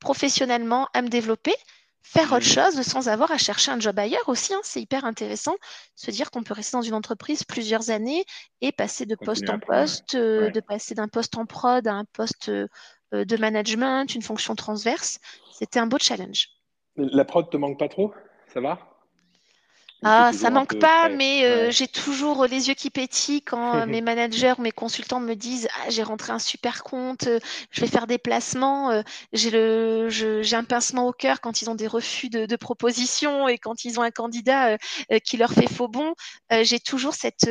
professionnellement 0.00 0.88
à 0.94 1.02
me 1.02 1.08
développer, 1.08 1.54
faire 2.02 2.32
autre 2.32 2.46
mmh. 2.46 2.74
chose 2.74 2.82
sans 2.82 3.08
avoir 3.08 3.32
à 3.32 3.38
chercher 3.38 3.72
un 3.72 3.80
job 3.80 3.98
ailleurs 3.98 4.28
aussi. 4.28 4.54
Hein. 4.54 4.60
c'est 4.62 4.80
hyper 4.80 5.04
intéressant 5.04 5.52
de 5.52 5.58
se 5.96 6.10
dire 6.10 6.30
qu'on 6.30 6.44
peut 6.44 6.54
rester 6.54 6.76
dans 6.76 6.82
une 6.82 6.94
entreprise 6.94 7.42
plusieurs 7.42 7.90
années 7.90 8.24
et 8.60 8.70
passer 8.70 9.06
de 9.06 9.16
poste 9.16 9.48
en 9.50 9.58
poste, 9.58 10.14
euh, 10.14 10.50
de 10.50 10.60
passer 10.60 10.94
d'un 10.94 11.08
poste 11.08 11.36
en 11.36 11.46
prod 11.46 11.86
à 11.86 11.94
un 11.94 12.04
poste 12.04 12.50
de 12.50 13.36
management, 13.36 14.14
une 14.14 14.22
fonction 14.22 14.54
transverse. 14.54 15.18
C'était 15.52 15.80
un 15.80 15.86
beau 15.86 15.98
challenge. 15.98 16.48
La 16.96 17.24
prod 17.24 17.50
te 17.50 17.56
manque 17.56 17.78
pas 17.78 17.88
trop? 17.88 18.12
Ça 18.52 18.60
va? 18.60 18.87
Ah, 20.04 20.32
ça 20.32 20.50
manque 20.50 20.78
pas, 20.78 21.08
mais 21.08 21.44
euh, 21.44 21.70
j'ai 21.72 21.88
toujours 21.88 22.46
les 22.46 22.68
yeux 22.68 22.74
qui 22.74 22.88
pétillent 22.88 23.42
quand 23.42 23.74
euh, 23.74 23.86
mes 23.86 24.00
managers, 24.00 24.54
mes 24.58 24.70
consultants 24.70 25.18
me 25.18 25.34
disent 25.34 25.68
ah, 25.74 25.90
j'ai 25.90 26.04
rentré 26.04 26.32
un 26.32 26.38
super 26.38 26.84
compte, 26.84 27.26
euh, 27.26 27.40
je 27.70 27.80
vais 27.80 27.88
faire 27.88 28.06
des 28.06 28.18
placements. 28.18 29.02
j'ai 29.32 29.50
le, 29.50 30.08
j'ai 30.08 30.56
un 30.56 30.64
pincement 30.64 31.06
au 31.08 31.12
cœur 31.12 31.40
quand 31.40 31.62
ils 31.62 31.70
ont 31.70 31.74
des 31.74 31.88
refus 31.88 32.28
de, 32.28 32.46
de 32.46 32.56
propositions 32.56 33.48
et 33.48 33.58
quand 33.58 33.84
ils 33.84 33.98
ont 33.98 34.02
un 34.02 34.10
candidat 34.10 34.78
qui 35.24 35.36
leur 35.36 35.52
fait 35.52 35.68
faux 35.68 35.88
bon. 35.88 36.14
j'ai 36.62 36.80
toujours 36.80 37.14
cette, 37.14 37.48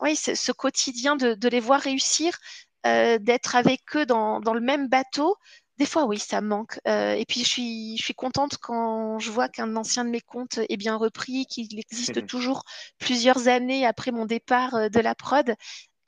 oui, 0.00 0.16
ce, 0.16 0.34
ce, 0.34 0.52
quotidien 0.52 1.16
de, 1.16 1.34
de, 1.34 1.48
les 1.48 1.60
voir 1.60 1.80
réussir, 1.80 2.38
d'être 2.84 3.56
avec 3.56 3.82
eux 3.96 4.06
dans, 4.06 4.40
dans 4.40 4.54
le 4.54 4.60
même 4.60 4.88
bateau. 4.88 5.36
Des 5.76 5.86
fois, 5.86 6.04
oui, 6.04 6.18
ça 6.18 6.40
manque. 6.40 6.78
Euh, 6.86 7.14
et 7.14 7.24
puis, 7.24 7.40
je 7.40 7.48
suis, 7.48 7.96
je 7.96 8.04
suis 8.04 8.14
contente 8.14 8.58
quand 8.58 9.18
je 9.18 9.30
vois 9.30 9.48
qu'un 9.48 9.74
ancien 9.74 10.04
de 10.04 10.10
mes 10.10 10.20
comptes 10.20 10.60
est 10.68 10.76
bien 10.76 10.96
repris, 10.96 11.46
qu'il 11.46 11.78
existe 11.78 12.26
toujours 12.26 12.62
plusieurs 12.98 13.48
années 13.48 13.84
après 13.84 14.12
mon 14.12 14.24
départ 14.24 14.74
euh, 14.74 14.88
de 14.88 15.00
la 15.00 15.16
prod. 15.16 15.54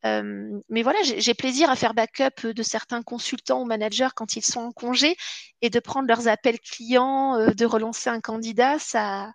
Euh, 0.04 0.60
mais 0.68 0.82
voilà, 0.84 1.00
j'ai 1.02 1.34
plaisir 1.34 1.68
à 1.68 1.74
faire 1.74 1.94
backup 1.94 2.52
de 2.52 2.62
certains 2.62 3.02
consultants 3.02 3.62
ou 3.62 3.64
managers 3.64 4.10
quand 4.14 4.36
ils 4.36 4.44
sont 4.44 4.60
en 4.60 4.70
congé 4.70 5.16
et 5.62 5.70
de 5.70 5.80
prendre 5.80 6.06
leurs 6.06 6.28
appels 6.28 6.60
clients, 6.60 7.52
de 7.52 7.64
relancer 7.64 8.08
un 8.08 8.20
candidat. 8.20 8.78
Ça, 8.78 9.32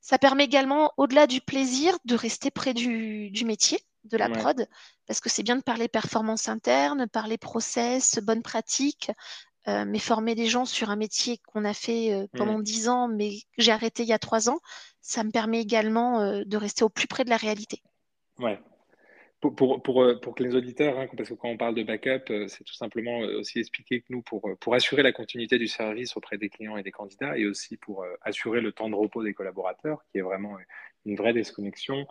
ça 0.00 0.18
permet 0.18 0.44
également, 0.44 0.92
au-delà 0.96 1.26
du 1.26 1.40
plaisir, 1.40 1.98
de 2.04 2.14
rester 2.14 2.52
près 2.52 2.72
du, 2.72 3.30
du 3.30 3.44
métier 3.44 3.80
de 4.04 4.16
la 4.16 4.28
prod, 4.28 4.66
parce 5.06 5.20
que 5.20 5.28
c'est 5.28 5.42
bien 5.42 5.56
de 5.56 5.62
parler 5.62 5.88
performance 5.88 6.48
interne, 6.48 7.08
parler 7.08 7.38
process, 7.38 8.18
bonnes 8.18 8.42
pratiques, 8.42 9.10
euh, 9.68 9.84
mais 9.86 9.98
former 9.98 10.34
des 10.34 10.46
gens 10.46 10.64
sur 10.64 10.90
un 10.90 10.96
métier 10.96 11.38
qu'on 11.46 11.64
a 11.64 11.74
fait 11.74 12.12
euh, 12.12 12.26
pendant 12.36 12.58
mmh. 12.58 12.62
dix 12.62 12.88
ans, 12.88 13.08
mais 13.08 13.30
que 13.56 13.62
j'ai 13.62 13.70
arrêté 13.70 14.02
il 14.02 14.08
y 14.08 14.12
a 14.12 14.18
trois 14.18 14.50
ans, 14.50 14.58
ça 15.00 15.22
me 15.22 15.30
permet 15.30 15.60
également 15.60 16.20
euh, 16.20 16.42
de 16.44 16.56
rester 16.56 16.84
au 16.84 16.88
plus 16.88 17.06
près 17.06 17.24
de 17.24 17.30
la 17.30 17.36
réalité. 17.36 17.80
Ouais. 18.38 18.58
Pour, 19.40 19.54
pour, 19.54 19.82
pour, 19.82 20.04
pour 20.20 20.34
que 20.34 20.42
les 20.42 20.54
auditeurs, 20.54 20.98
hein, 20.98 21.06
parce 21.16 21.28
que 21.28 21.34
quand 21.34 21.48
on 21.48 21.56
parle 21.56 21.74
de 21.74 21.82
backup, 21.82 22.32
c'est 22.46 22.62
tout 22.62 22.74
simplement 22.74 23.18
aussi 23.18 23.58
expliquer 23.58 24.00
que 24.00 24.06
nous, 24.10 24.22
pour, 24.22 24.48
pour 24.60 24.74
assurer 24.74 25.02
la 25.02 25.10
continuité 25.10 25.58
du 25.58 25.66
service 25.66 26.16
auprès 26.16 26.38
des 26.38 26.48
clients 26.48 26.76
et 26.76 26.84
des 26.84 26.92
candidats, 26.92 27.36
et 27.36 27.46
aussi 27.46 27.76
pour 27.76 28.04
assurer 28.20 28.60
le 28.60 28.70
temps 28.70 28.88
de 28.88 28.94
repos 28.94 29.24
des 29.24 29.34
collaborateurs, 29.34 30.04
qui 30.12 30.18
est 30.18 30.22
vraiment 30.22 30.56
une 31.04 31.16
vraie 31.16 31.32
déconnexion, 31.32 32.06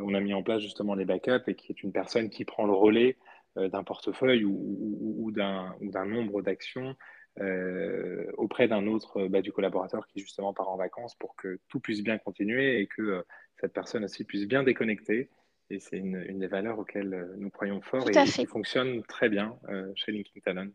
on 0.00 0.14
a 0.14 0.20
mis 0.20 0.34
en 0.34 0.42
place 0.42 0.62
justement 0.62 0.94
les 0.94 1.04
backups 1.04 1.48
et 1.48 1.54
qui 1.54 1.72
est 1.72 1.82
une 1.82 1.92
personne 1.92 2.30
qui 2.30 2.44
prend 2.44 2.66
le 2.66 2.72
relais 2.72 3.16
d'un 3.56 3.84
portefeuille 3.84 4.44
ou, 4.44 5.30
d'un 5.32 6.06
nombre 6.06 6.42
d'actions 6.42 6.96
euh, 7.40 8.30
auprès 8.38 8.68
d'un 8.68 8.86
autre 8.86 9.26
bah, 9.28 9.42
du 9.42 9.52
collaborateur 9.52 10.06
qui 10.06 10.20
justement 10.20 10.54
part 10.54 10.70
en 10.70 10.76
vacances 10.76 11.14
pour 11.16 11.36
que 11.36 11.58
tout 11.68 11.80
puisse 11.80 12.02
bien 12.02 12.16
continuer 12.16 12.80
et 12.80 12.86
que 12.86 13.02
euh, 13.02 13.22
cette 13.60 13.74
personne 13.74 14.04
aussi 14.04 14.24
puisse 14.24 14.46
bien 14.46 14.62
déconnecter. 14.62 15.28
Et 15.68 15.80
c'est 15.80 15.98
une, 15.98 16.38
des 16.38 16.46
valeurs 16.46 16.78
auxquelles 16.78 17.28
nous 17.38 17.50
croyons 17.50 17.82
fort 17.82 18.08
et 18.08 18.12
qui 18.12 18.46
fonctionne 18.46 19.02
très 19.02 19.28
bien 19.28 19.58
chez 19.96 20.12
LinkedIn 20.12 20.40
Talent. 20.40 20.70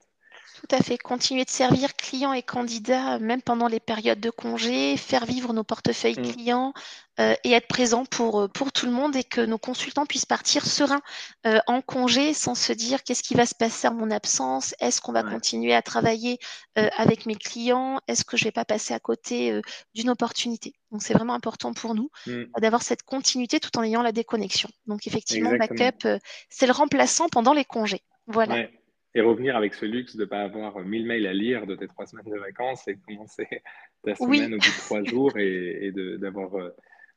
Tout 0.60 0.76
à 0.76 0.82
fait. 0.82 0.98
Continuer 0.98 1.46
de 1.46 1.50
servir 1.50 1.96
clients 1.96 2.34
et 2.34 2.44
candidats, 2.44 3.20
même 3.20 3.42
pendant 3.42 3.68
les 3.68 3.80
périodes 3.80 4.20
de 4.20 4.30
congé, 4.30 4.98
faire 4.98 5.26
vivre 5.26 5.54
nos 5.54 5.64
portefeuilles 5.64 6.20
mm. 6.20 6.32
clients 6.34 6.74
euh, 7.20 7.36
et 7.44 7.52
être 7.52 7.68
présent 7.68 8.06
pour, 8.06 8.42
euh, 8.42 8.48
pour 8.48 8.72
tout 8.72 8.86
le 8.86 8.92
monde 8.92 9.16
et 9.16 9.24
que 9.24 9.42
nos 9.42 9.58
consultants 9.58 10.06
puissent 10.06 10.26
partir 10.26 10.66
sereins 10.66 11.02
euh, 11.46 11.60
en 11.68 11.82
congé 11.82 12.34
sans 12.34 12.56
se 12.56 12.74
dire 12.74 13.04
qu'est-ce 13.04 13.24
qui 13.24 13.34
va 13.34 13.46
se 13.46 13.56
passer 13.56 13.88
en 13.88 13.94
mon 13.94 14.12
absence, 14.12 14.76
est-ce 14.80 15.02
qu'on 15.02 15.12
va 15.12 15.24
continuer 15.24 15.74
à 15.74 15.82
travailler 15.82 16.40
avec 16.76 17.26
mes 17.26 17.36
clients, 17.36 18.00
est-ce 18.08 18.24
que 18.24 18.38
je 18.38 18.46
vais 18.46 18.52
pas 18.52 18.66
passer 18.66 18.94
à 18.94 19.00
côté 19.00 19.60
d'une 19.94 20.10
opportunité? 20.10 20.74
Donc 20.92 21.04
c'est 21.04 21.14
vraiment 21.14 21.34
important 21.34 21.74
pour 21.74 21.96
nous 21.96 22.10
mm. 22.28 22.44
d'avoir 22.60 22.82
cette 22.82 23.04
continuité 23.04 23.60
tout 23.60 23.78
en 23.78 23.84
ayant 23.84 24.02
la 24.02 24.12
déconnexion. 24.12 24.70
Donc 24.88 25.06
effectivement, 25.08 25.52
backup, 25.58 26.08
c'est 26.50 26.66
le 26.66 26.74
remplaçant 26.74 27.28
pendant 27.30 27.54
les 27.54 27.66
congés. 27.66 28.04
Voilà 28.28 28.68
et 29.14 29.22
revenir 29.22 29.56
avec 29.56 29.74
ce 29.74 29.86
luxe 29.86 30.16
de 30.16 30.22
ne 30.22 30.26
pas 30.26 30.42
avoir 30.42 30.80
1000 30.80 31.06
mails 31.06 31.28
à 31.28 31.34
lire 31.34 31.68
de 31.68 31.76
tes 31.76 31.88
trois 31.88 32.06
semaines 32.06 32.32
de 32.32 32.40
vacances 32.40 32.88
et 32.88 32.98
commencer 32.98 33.48
ta 34.04 34.16
semaine 34.16 34.54
au 34.54 34.58
bout 34.58 34.66
de 34.66 34.86
trois 34.86 35.04
jours 35.04 35.38
et, 35.38 35.92
d'avoir 36.18 36.56
euh, 36.56 36.70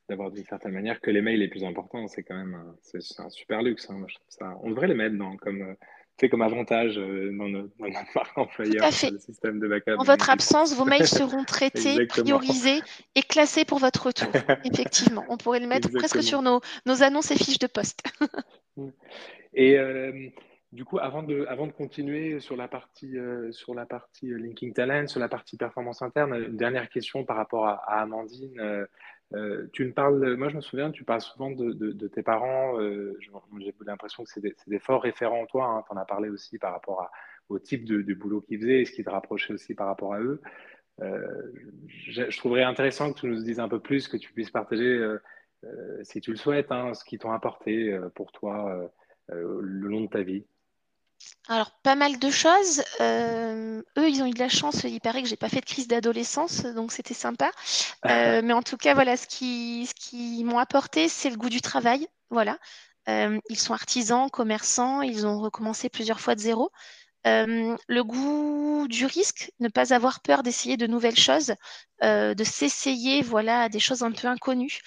d'avoir 0.08 0.30
d'une 0.30 0.44
certaine 0.44 0.72
manière 0.72 1.00
que 1.00 1.10
les 1.10 1.22
mails 1.22 1.38
les 1.38 1.48
plus 1.48 1.64
importants. 1.64 2.06
C'est 2.08 2.22
quand 2.22 2.36
même 2.36 2.54
un, 2.54 3.24
un 3.24 3.30
super 3.30 3.62
luxe. 3.62 3.88
Hein. 3.88 4.04
ça, 4.28 4.58
on 4.62 4.70
devrait 4.70 4.88
les 4.88 4.94
mettre 4.94 5.16
dans, 5.16 5.34
comme, 5.36 5.76
fait 6.18 6.28
comme 6.28 6.42
avantage 6.42 6.96
dans, 6.96 7.48
notre, 7.48 7.72
marque 8.14 8.36
employeur, 8.36 8.84
le 8.84 9.18
système 9.18 9.60
de 9.60 9.68
backup. 9.68 9.96
En 9.96 10.04
votre 10.04 10.28
absence, 10.28 10.74
vos 10.74 10.84
mails 10.84 11.06
seront 11.06 11.44
traités, 11.44 12.06
priorisés 12.06 12.80
et 13.14 13.22
classés 13.22 13.64
pour 13.64 13.78
votre 13.78 14.06
retour. 14.06 14.28
Effectivement, 14.64 15.24
on 15.30 15.38
pourrait 15.38 15.60
le 15.60 15.68
mettre 15.68 15.90
presque 15.90 16.22
sur 16.22 16.42
nos, 16.42 16.60
nos 16.84 17.02
annonces 17.02 17.30
et 17.30 17.36
fiches 17.36 17.58
de 17.60 17.66
poste. 17.66 18.02
et 19.54 19.78
du 20.74 20.84
coup, 20.84 20.98
avant 20.98 21.22
de, 21.22 21.46
continuer 21.70 22.40
sur 22.40 22.56
la 22.56 22.66
partie, 22.66 23.16
euh, 23.16 23.52
sur 23.52 23.74
la 23.74 23.86
partie 23.86 24.32
euh, 24.32 24.38
Linking 24.38 24.72
Talent, 24.74 25.06
sur 25.06 25.20
la 25.20 25.28
partie 25.28 25.56
performance 25.56 26.02
interne, 26.02 26.34
une 26.34 26.56
dernière 26.56 26.88
question 26.88 27.24
par 27.24 27.36
rapport 27.36 27.68
à, 27.68 28.00
Amandine. 28.00 28.86
Euh, 29.32 29.68
tu 29.72 29.84
me 29.84 29.92
parles, 29.92 30.34
moi 30.34 30.48
je 30.48 30.56
me 30.56 30.60
souviens, 30.60 30.90
tu 30.90 31.04
parles 31.04 31.20
souvent 31.20 31.52
de, 31.52 32.08
tes 32.08 32.24
parents. 32.24 32.76
J'ai 32.80 33.72
l'impression 33.86 34.24
que 34.24 34.30
c'est 34.30 34.40
des, 34.40 34.78
forts 34.80 35.02
référents 35.02 35.42
en 35.42 35.46
toi. 35.46 35.66
Hein. 35.66 35.84
tu 35.86 35.94
en 35.94 35.96
as 35.96 36.04
parlé 36.04 36.28
aussi 36.28 36.58
par 36.58 36.72
rapport 36.72 37.08
au 37.48 37.60
type 37.60 37.84
de, 37.84 38.14
boulot 38.14 38.40
qu'ils 38.40 38.60
faisaient 38.60 38.80
et 38.80 38.84
ce 38.84 38.92
qui 38.92 39.04
te 39.04 39.10
rapprochait 39.10 39.54
aussi 39.54 39.74
par 39.74 39.86
rapport 39.86 40.14
à 40.14 40.20
eux. 40.20 40.40
Je, 40.98 42.36
trouverais 42.36 42.64
intéressant 42.64 43.12
que 43.12 43.20
tu 43.20 43.26
nous 43.28 43.42
dises 43.42 43.60
un 43.60 43.68
peu 43.68 43.78
plus, 43.78 44.08
que 44.08 44.16
tu 44.16 44.32
puisses 44.32 44.50
partager, 44.50 45.16
si 46.02 46.20
tu 46.20 46.32
le 46.32 46.36
souhaites, 46.36 46.72
hein, 46.72 46.94
ce 46.94 47.04
qu'ils 47.04 47.20
t'ont 47.20 47.32
apporté 47.32 47.96
pour 48.16 48.32
toi 48.32 48.90
le 49.28 49.88
long 49.88 50.02
de 50.02 50.08
ta 50.08 50.22
vie. 50.22 50.44
Alors, 51.48 51.72
pas 51.82 51.94
mal 51.94 52.18
de 52.18 52.30
choses. 52.30 52.82
Euh, 53.00 53.82
eux, 53.98 54.08
ils 54.08 54.22
ont 54.22 54.26
eu 54.26 54.30
de 54.30 54.38
la 54.38 54.48
chance. 54.48 54.82
Il 54.84 55.00
paraît 55.00 55.22
que 55.22 55.28
j'ai 55.28 55.36
pas 55.36 55.50
fait 55.50 55.60
de 55.60 55.66
crise 55.66 55.88
d'adolescence, 55.88 56.62
donc 56.62 56.92
c'était 56.92 57.14
sympa. 57.14 57.50
Euh, 58.06 58.40
mais 58.42 58.54
en 58.54 58.62
tout 58.62 58.78
cas, 58.78 58.94
voilà, 58.94 59.16
ce 59.16 59.26
qui, 59.26 59.86
ce 59.86 59.94
qui 59.94 60.42
m'ont 60.44 60.58
apporté, 60.58 61.08
c'est 61.08 61.28
le 61.28 61.36
goût 61.36 61.50
du 61.50 61.60
travail. 61.60 62.08
Voilà. 62.30 62.58
Euh, 63.08 63.38
ils 63.50 63.58
sont 63.58 63.74
artisans, 63.74 64.30
commerçants. 64.30 65.02
Ils 65.02 65.26
ont 65.26 65.38
recommencé 65.38 65.90
plusieurs 65.90 66.20
fois 66.20 66.34
de 66.34 66.40
zéro. 66.40 66.70
le 67.26 68.02
goût 68.02 68.86
du 68.88 69.04
risque, 69.04 69.52
ne 69.60 69.68
pas 69.68 69.92
avoir 69.92 70.20
peur 70.20 70.42
d'essayer 70.42 70.78
de 70.78 70.86
nouvelles 70.86 71.18
choses, 71.18 71.54
de 72.02 72.44
s'essayer, 72.44 73.20
voilà, 73.20 73.62
à 73.62 73.68
des 73.68 73.80
choses 73.80 74.02
un 74.02 74.12
peu 74.12 74.28
inconnues. 74.28 74.80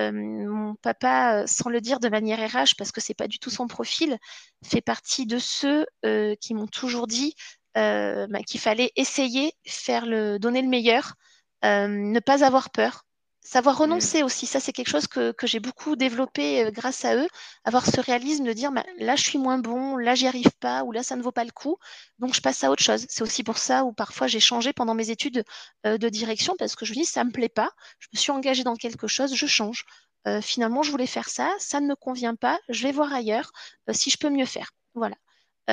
Euh, 0.00 0.12
mon 0.12 0.74
papa, 0.76 1.42
euh, 1.42 1.46
sans 1.46 1.68
le 1.68 1.80
dire 1.80 2.00
de 2.00 2.08
manière 2.08 2.38
RH, 2.38 2.74
parce 2.78 2.92
que 2.92 3.00
c'est 3.00 3.14
pas 3.14 3.28
du 3.28 3.38
tout 3.38 3.50
son 3.50 3.66
profil, 3.66 4.18
fait 4.64 4.80
partie 4.80 5.26
de 5.26 5.38
ceux 5.38 5.86
euh, 6.04 6.34
qui 6.40 6.54
m'ont 6.54 6.66
toujours 6.66 7.06
dit 7.06 7.34
bah, 7.74 8.42
qu'il 8.46 8.60
fallait 8.60 8.90
essayer, 8.96 9.52
faire 9.66 10.04
le, 10.04 10.38
donner 10.38 10.60
le 10.60 10.68
meilleur, 10.68 11.14
ne 11.62 12.18
pas 12.20 12.44
avoir 12.44 12.70
peur, 12.70 13.04
Savoir 13.42 13.78
renoncer 13.78 14.22
aussi, 14.22 14.46
ça 14.46 14.60
c'est 14.60 14.72
quelque 14.72 14.90
chose 14.90 15.06
que, 15.06 15.34
j'ai 15.44 15.60
beaucoup 15.60 15.96
développé 15.96 16.64
euh, 16.66 16.70
grâce 16.70 17.04
à 17.06 17.16
eux, 17.16 17.26
avoir 17.64 17.86
ce 17.86 17.98
réalisme 18.00 18.44
de 18.44 18.52
dire 18.52 18.70
bah, 18.70 18.84
là 18.98 19.16
je 19.16 19.24
suis 19.24 19.38
moins 19.38 19.58
bon, 19.58 19.96
là 19.96 20.14
j'y 20.14 20.26
arrive 20.26 20.50
pas, 20.60 20.84
ou 20.84 20.92
là 20.92 21.02
ça 21.02 21.16
ne 21.16 21.22
vaut 21.22 21.32
pas 21.32 21.44
le 21.44 21.50
coup, 21.50 21.78
donc 22.18 22.34
je 22.34 22.42
passe 22.42 22.62
à 22.64 22.70
autre 22.70 22.82
chose. 22.82 23.06
C'est 23.08 23.22
aussi 23.22 23.42
pour 23.42 23.56
ça 23.56 23.84
où 23.84 23.92
parfois 23.92 24.26
j'ai 24.26 24.40
changé 24.40 24.74
pendant 24.74 24.94
mes 24.94 25.10
études 25.10 25.42
euh, 25.86 25.96
de 25.96 26.08
direction 26.10 26.54
parce 26.58 26.76
que 26.76 26.84
je 26.84 26.92
me 26.92 26.96
dis 26.98 27.06
ça 27.06 27.24
me 27.24 27.32
plaît 27.32 27.48
pas, 27.48 27.70
je 27.98 28.08
me 28.12 28.18
suis 28.18 28.30
engagée 28.30 28.62
dans 28.62 28.76
quelque 28.76 29.06
chose, 29.06 29.34
je 29.34 29.46
change. 29.46 29.86
Euh, 30.28 30.42
finalement 30.42 30.82
je 30.82 30.90
voulais 30.90 31.06
faire 31.06 31.30
ça, 31.30 31.50
ça 31.58 31.80
ne 31.80 31.86
me 31.86 31.96
convient 31.96 32.34
pas, 32.34 32.58
je 32.68 32.82
vais 32.82 32.92
voir 32.92 33.12
ailleurs 33.12 33.52
si 33.90 34.10
je 34.10 34.18
peux 34.18 34.30
mieux 34.30 34.46
faire. 34.46 34.70
Voilà. 34.94 35.16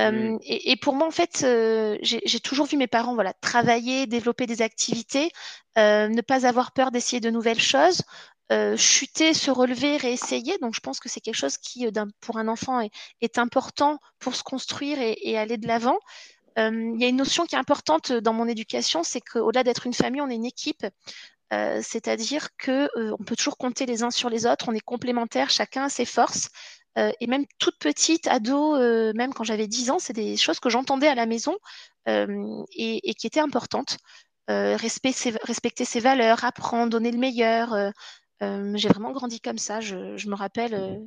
Mmh. 0.05 0.39
et, 0.43 0.75
pour 0.75 0.93
moi, 0.93 1.07
en 1.07 1.11
fait, 1.11 1.45
j'ai 2.01 2.39
toujours 2.39 2.65
vu 2.67 2.77
mes 2.77 2.87
parents 2.87 3.15
travailler, 3.41 4.05
développer 4.07 4.45
des 4.45 4.61
activités, 4.61 5.31
ne 5.75 6.21
pas 6.21 6.45
avoir 6.45 6.71
peur 6.71 6.91
d'essayer 6.91 7.19
de 7.19 7.29
nouvelles 7.29 7.59
choses, 7.59 8.03
chuter, 8.75 9.33
se 9.33 9.51
relever, 9.51 9.97
réessayer. 9.97 10.57
Donc, 10.59 10.75
je 10.75 10.79
pense 10.79 10.99
que 10.99 11.09
c'est 11.09 11.21
quelque 11.21 11.35
chose 11.35 11.57
qui, 11.57 11.87
pour 12.21 12.37
un 12.37 12.47
enfant, 12.47 12.81
est, 13.21 13.37
important 13.37 13.99
pour 14.19 14.35
se 14.35 14.43
construire 14.43 14.97
et, 14.99 15.37
aller 15.37 15.57
de 15.57 15.67
l'avant. 15.67 15.99
Il 16.57 16.97
y 16.99 17.05
a 17.05 17.07
une 17.07 17.17
notion 17.17 17.45
qui 17.45 17.55
est 17.55 17.59
importante 17.59 18.11
dans 18.11 18.33
mon 18.33 18.47
éducation, 18.47 19.03
c'est 19.03 19.21
qu'au-delà 19.21 19.63
d'être 19.63 19.87
une 19.87 19.93
famille, 19.93 20.21
on 20.21 20.29
est 20.29 20.35
une 20.35 20.45
équipe. 20.45 20.85
c'est-à-dire 21.51 22.49
que 22.57 22.89
on 22.95 23.23
peut 23.23 23.35
toujours 23.35 23.57
compter 23.57 23.85
les 23.85 24.03
uns 24.03 24.11
sur 24.11 24.29
les 24.29 24.45
autres, 24.45 24.69
on 24.69 24.73
est 24.73 24.79
complémentaires, 24.79 25.49
chacun 25.49 25.85
a 25.85 25.89
ses 25.89 26.05
forces. 26.05 26.49
Euh, 26.97 27.11
et 27.19 27.27
même 27.27 27.45
toute 27.59 27.77
petite, 27.79 28.27
ado, 28.27 28.75
euh, 28.75 29.13
même 29.13 29.33
quand 29.33 29.43
j'avais 29.43 29.67
10 29.67 29.91
ans, 29.91 29.99
c'est 29.99 30.13
des 30.13 30.35
choses 30.35 30.59
que 30.59 30.69
j'entendais 30.69 31.07
à 31.07 31.15
la 31.15 31.25
maison 31.25 31.55
euh, 32.07 32.63
et, 32.75 33.13
qui 33.13 33.27
étaient 33.27 33.39
importantes. 33.39 33.97
respecter 34.47 35.85
ses 35.85 35.99
valeurs, 35.99 36.43
apprendre, 36.43 36.89
donner 36.89 37.11
le 37.11 37.19
meilleur. 37.19 37.75
j'ai 38.41 38.89
vraiment 38.89 39.11
grandi 39.11 39.39
comme 39.41 39.57
ça. 39.57 39.79
Je, 39.81 40.29
me 40.29 40.35
rappelle, 40.35 41.01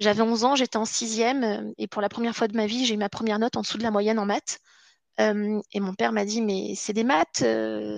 j'avais 0.00 0.22
11 0.22 0.44
ans, 0.44 0.56
j'étais 0.56 0.78
en 0.78 0.84
sixième 0.84 1.72
et 1.78 1.86
pour 1.86 2.02
la 2.02 2.08
première 2.08 2.34
fois 2.34 2.48
de 2.48 2.56
ma 2.56 2.66
vie, 2.66 2.84
j'ai 2.86 2.94
eu 2.94 2.98
ma 2.98 3.08
première 3.08 3.38
note 3.38 3.56
en 3.56 3.60
dessous 3.60 3.78
de 3.78 3.82
la 3.82 3.90
moyenne 3.90 4.18
en 4.18 4.26
maths. 4.26 4.58
Et 5.18 5.80
mon 5.80 5.94
père 5.94 6.12
m'a 6.12 6.24
dit, 6.24 6.42
mais 6.42 6.74
c'est 6.76 6.92
des 6.92 7.04
maths, 7.04 7.44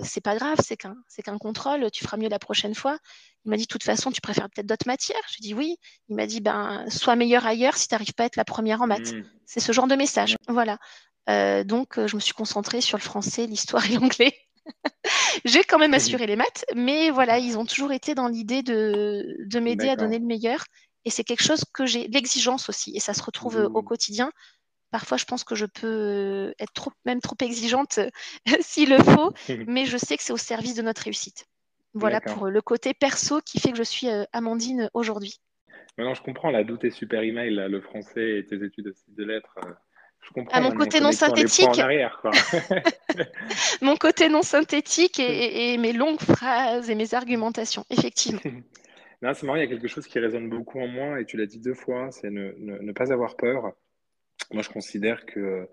c'est 0.03 0.21
pas 0.21 0.35
grave, 0.35 0.57
c'est 0.63 0.77
qu'un, 0.77 0.95
c'est 1.07 1.21
qu'un 1.21 1.37
contrôle, 1.37 1.91
tu 1.91 2.03
feras 2.03 2.17
mieux 2.17 2.29
la 2.29 2.39
prochaine 2.39 2.75
fois. 2.75 2.97
Il 3.45 3.49
m'a 3.49 3.57
dit, 3.57 3.63
de 3.63 3.67
toute 3.67 3.83
façon, 3.83 4.11
tu 4.11 4.21
préfères 4.21 4.49
peut-être 4.49 4.67
d'autres 4.67 4.87
matières 4.87 5.21
Je 5.31 5.41
dit 5.41 5.53
oui. 5.53 5.77
Il 6.09 6.15
m'a 6.15 6.27
dit, 6.27 6.41
ben, 6.41 6.85
sois 6.89 7.15
meilleur 7.15 7.45
ailleurs 7.45 7.77
si 7.77 7.87
tu 7.87 7.93
n'arrives 7.93 8.13
pas 8.13 8.23
à 8.23 8.25
être 8.27 8.35
la 8.35 8.45
première 8.45 8.81
en 8.81 8.87
maths. 8.87 9.13
Mmh. 9.13 9.23
C'est 9.45 9.59
ce 9.59 9.71
genre 9.71 9.87
de 9.87 9.95
message. 9.95 10.37
Voilà. 10.47 10.77
Euh, 11.29 11.63
donc, 11.63 12.05
je 12.05 12.15
me 12.15 12.21
suis 12.21 12.33
concentrée 12.33 12.81
sur 12.81 12.97
le 12.97 13.03
français, 13.03 13.45
l'histoire 13.45 13.85
et 13.89 13.95
l'anglais. 13.95 14.33
J'ai 15.45 15.63
quand 15.63 15.79
même 15.79 15.93
assuré 15.93 16.27
les 16.27 16.35
maths, 16.35 16.65
mais 16.75 17.09
voilà, 17.09 17.39
ils 17.39 17.57
ont 17.57 17.65
toujours 17.65 17.91
été 17.91 18.13
dans 18.13 18.27
l'idée 18.27 18.61
de, 18.61 19.37
de 19.45 19.59
m'aider 19.59 19.89
à 19.89 19.95
donner 19.95 20.19
le 20.19 20.25
meilleur. 20.25 20.63
Et 21.05 21.09
c'est 21.09 21.23
quelque 21.23 21.43
chose 21.43 21.63
que 21.73 21.85
j'ai, 21.85 22.07
l'exigence 22.07 22.67
aussi, 22.67 22.95
et 22.95 22.99
ça 22.99 23.13
se 23.13 23.23
retrouve 23.23 23.55
au 23.55 23.81
mmh. 23.81 23.85
quotidien. 23.85 24.31
Parfois, 24.91 25.17
je 25.17 25.25
pense 25.25 25.43
que 25.43 25.55
je 25.55 25.65
peux 25.65 26.53
être 26.59 26.73
trop, 26.73 26.91
même 27.05 27.21
trop 27.21 27.35
exigeante 27.41 27.99
s'il 28.61 28.89
le 28.89 28.97
faut, 28.97 29.33
mais 29.67 29.85
je 29.85 29.97
sais 29.97 30.17
que 30.17 30.23
c'est 30.23 30.33
au 30.33 30.37
service 30.37 30.75
de 30.75 30.81
notre 30.81 31.03
réussite. 31.03 31.45
Voilà 31.93 32.21
pour 32.21 32.47
le 32.47 32.61
côté 32.61 32.93
perso 32.93 33.41
qui 33.41 33.59
fait 33.59 33.71
que 33.71 33.77
je 33.77 33.83
suis 33.83 34.09
euh, 34.09 34.23
Amandine 34.31 34.89
aujourd'hui. 34.93 35.39
Maintenant, 35.97 36.13
je 36.13 36.21
comprends 36.21 36.51
la 36.51 36.63
doute 36.63 36.83
et 36.83 36.91
super 36.91 37.23
email, 37.23 37.55
le 37.55 37.81
français 37.81 38.37
et 38.37 38.45
tes 38.45 38.63
études 38.63 38.93
de 39.07 39.23
lettres. 39.23 39.57
Euh, 39.65 39.71
je 40.21 40.31
comprends. 40.31 40.57
À 40.57 40.61
mon 40.61 40.71
côté 40.71 41.01
non 41.01 41.11
synthétique. 41.11 41.69
mon 43.81 43.95
côté 43.95 44.29
non 44.29 44.41
synthétique 44.41 45.19
et, 45.19 45.77
mes 45.77 45.93
longues 45.93 46.21
phrases 46.21 46.89
et 46.89 46.95
mes 46.95 47.13
argumentations, 47.13 47.85
effectivement. 47.89 48.41
non, 49.21 49.33
c'est 49.33 49.45
marrant, 49.45 49.57
il 49.57 49.61
y 49.61 49.65
a 49.65 49.67
quelque 49.67 49.87
chose 49.87 50.07
qui 50.07 50.19
résonne 50.19 50.49
beaucoup 50.49 50.79
en 50.79 50.87
moi 50.87 51.19
et 51.19 51.25
tu 51.25 51.37
l'as 51.37 51.45
dit 51.45 51.59
deux 51.59 51.73
fois, 51.73 52.11
c'est 52.11 52.29
ne, 52.29 52.91
pas 52.91 53.11
avoir 53.11 53.35
peur. 53.35 53.73
Moi, 54.51 54.63
je 54.63 54.69
considère 54.69 55.25
que 55.25 55.67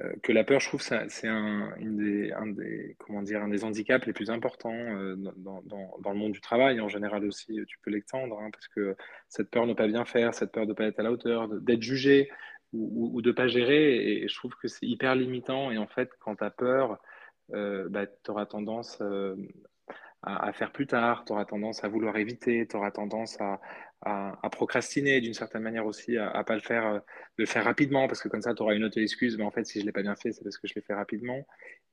euh, 0.00 0.12
que 0.22 0.32
la 0.32 0.42
peur, 0.42 0.58
je 0.60 0.68
trouve, 0.68 0.80
c'est 0.80 1.28
un, 1.28 1.74
des, 1.78 2.96
comment 2.98 3.20
dire, 3.22 3.42
un 3.42 3.48
des 3.48 3.62
handicaps 3.62 4.06
les 4.06 4.14
plus 4.14 4.30
importants 4.30 4.72
euh, 4.72 5.16
dans, 5.36 5.62
dans, 5.62 6.12
le 6.12 6.18
monde 6.18 6.32
du 6.32 6.40
travail. 6.40 6.80
En 6.80 6.88
général 6.88 7.26
aussi, 7.26 7.60
tu 7.66 7.78
peux 7.82 7.90
l'étendre, 7.90 8.40
hein, 8.40 8.50
parce 8.50 8.68
que 8.68 8.96
cette 9.28 9.50
peur 9.50 9.64
de 9.64 9.70
ne 9.70 9.74
pas 9.74 9.86
bien 9.86 10.06
faire, 10.06 10.32
cette 10.34 10.50
peur 10.52 10.64
de 10.64 10.70
ne 10.70 10.74
pas 10.74 10.84
être 10.84 10.98
à 10.98 11.02
la 11.02 11.12
hauteur, 11.12 11.48
d'être 11.48 11.82
jugé 11.82 12.30
ou, 12.72 13.20
de 13.20 13.28
ne 13.28 13.34
pas 13.34 13.48
gérer, 13.48 14.22
et, 14.22 14.28
je 14.28 14.34
trouve 14.34 14.54
que 14.54 14.66
c'est 14.66 14.86
hyper 14.86 15.14
limitant. 15.14 15.70
Et 15.70 15.76
en 15.76 15.86
fait, 15.86 16.10
quand 16.20 16.36
tu 16.36 16.44
as 16.44 16.50
peur, 16.50 16.98
euh, 17.52 17.86
bah, 17.90 18.06
tu 18.06 18.30
auras 18.30 18.46
tendance 18.46 19.02
à, 20.22 20.52
faire 20.54 20.72
plus 20.72 20.86
tard, 20.86 21.24
tu 21.26 21.32
auras 21.32 21.44
tendance 21.44 21.84
à 21.84 21.88
vouloir 21.88 22.16
éviter, 22.16 22.66
tu 22.66 22.76
auras 22.76 22.92
tendance 22.92 23.38
à, 23.42 23.60
à, 24.04 24.50
procrastiner 24.50 25.20
d'une 25.20 25.34
certaine 25.34 25.62
manière 25.62 25.86
aussi, 25.86 26.16
à, 26.16 26.38
ne 26.38 26.42
pas 26.42 26.54
le 26.54 26.60
faire, 26.60 26.86
euh, 26.86 26.98
le 27.36 27.46
faire 27.46 27.64
rapidement, 27.64 28.08
parce 28.08 28.20
que 28.20 28.28
comme 28.28 28.42
ça, 28.42 28.54
tu 28.54 28.62
auras 28.62 28.74
une 28.74 28.84
autre 28.84 29.00
excuse, 29.00 29.38
mais 29.38 29.44
en 29.44 29.50
fait, 29.50 29.64
si 29.64 29.80
je 29.80 29.86
l'ai 29.86 29.92
pas 29.92 30.02
bien 30.02 30.16
fait, 30.16 30.32
c'est 30.32 30.42
parce 30.42 30.58
que 30.58 30.66
je 30.66 30.74
l'ai 30.74 30.80
fait 30.80 30.94
rapidement. 30.94 31.46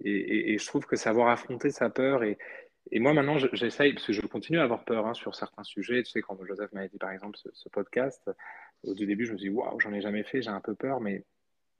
Et, 0.04 0.58
je 0.58 0.66
trouve 0.66 0.86
que 0.86 0.96
savoir 0.96 1.30
affronter 1.30 1.70
sa 1.70 1.90
peur, 1.90 2.24
et, 2.24 2.38
moi 2.94 3.14
maintenant, 3.14 3.38
j'essaye, 3.54 3.94
parce 3.94 4.08
que 4.08 4.14
je 4.14 4.22
continue 4.22 4.60
à 4.60 4.64
avoir 4.64 4.84
peur 4.86 5.06
hein, 5.06 5.14
sur 5.14 5.36
certains 5.36 5.64
sujets, 5.64 6.02
tu 6.04 6.12
sais, 6.12 6.22
quand 6.22 6.38
Joseph 6.46 6.72
m'a 6.74 6.88
dit 6.88 6.98
par 6.98 7.12
exemple 7.12 7.38
ce, 7.54 7.70
podcast, 7.70 8.30
au 8.84 8.94
début, 8.96 9.26
je 9.26 9.34
me 9.34 9.38
suis 9.38 9.50
dit, 9.50 9.56
waouh, 9.56 9.80
j'en 9.80 9.94
ai 9.94 10.02
jamais 10.02 10.24
fait, 10.24 10.42
j'ai 10.42 10.50
un 10.50 10.62
peu 10.62 10.74
peur, 10.74 11.00
mais 11.02 11.24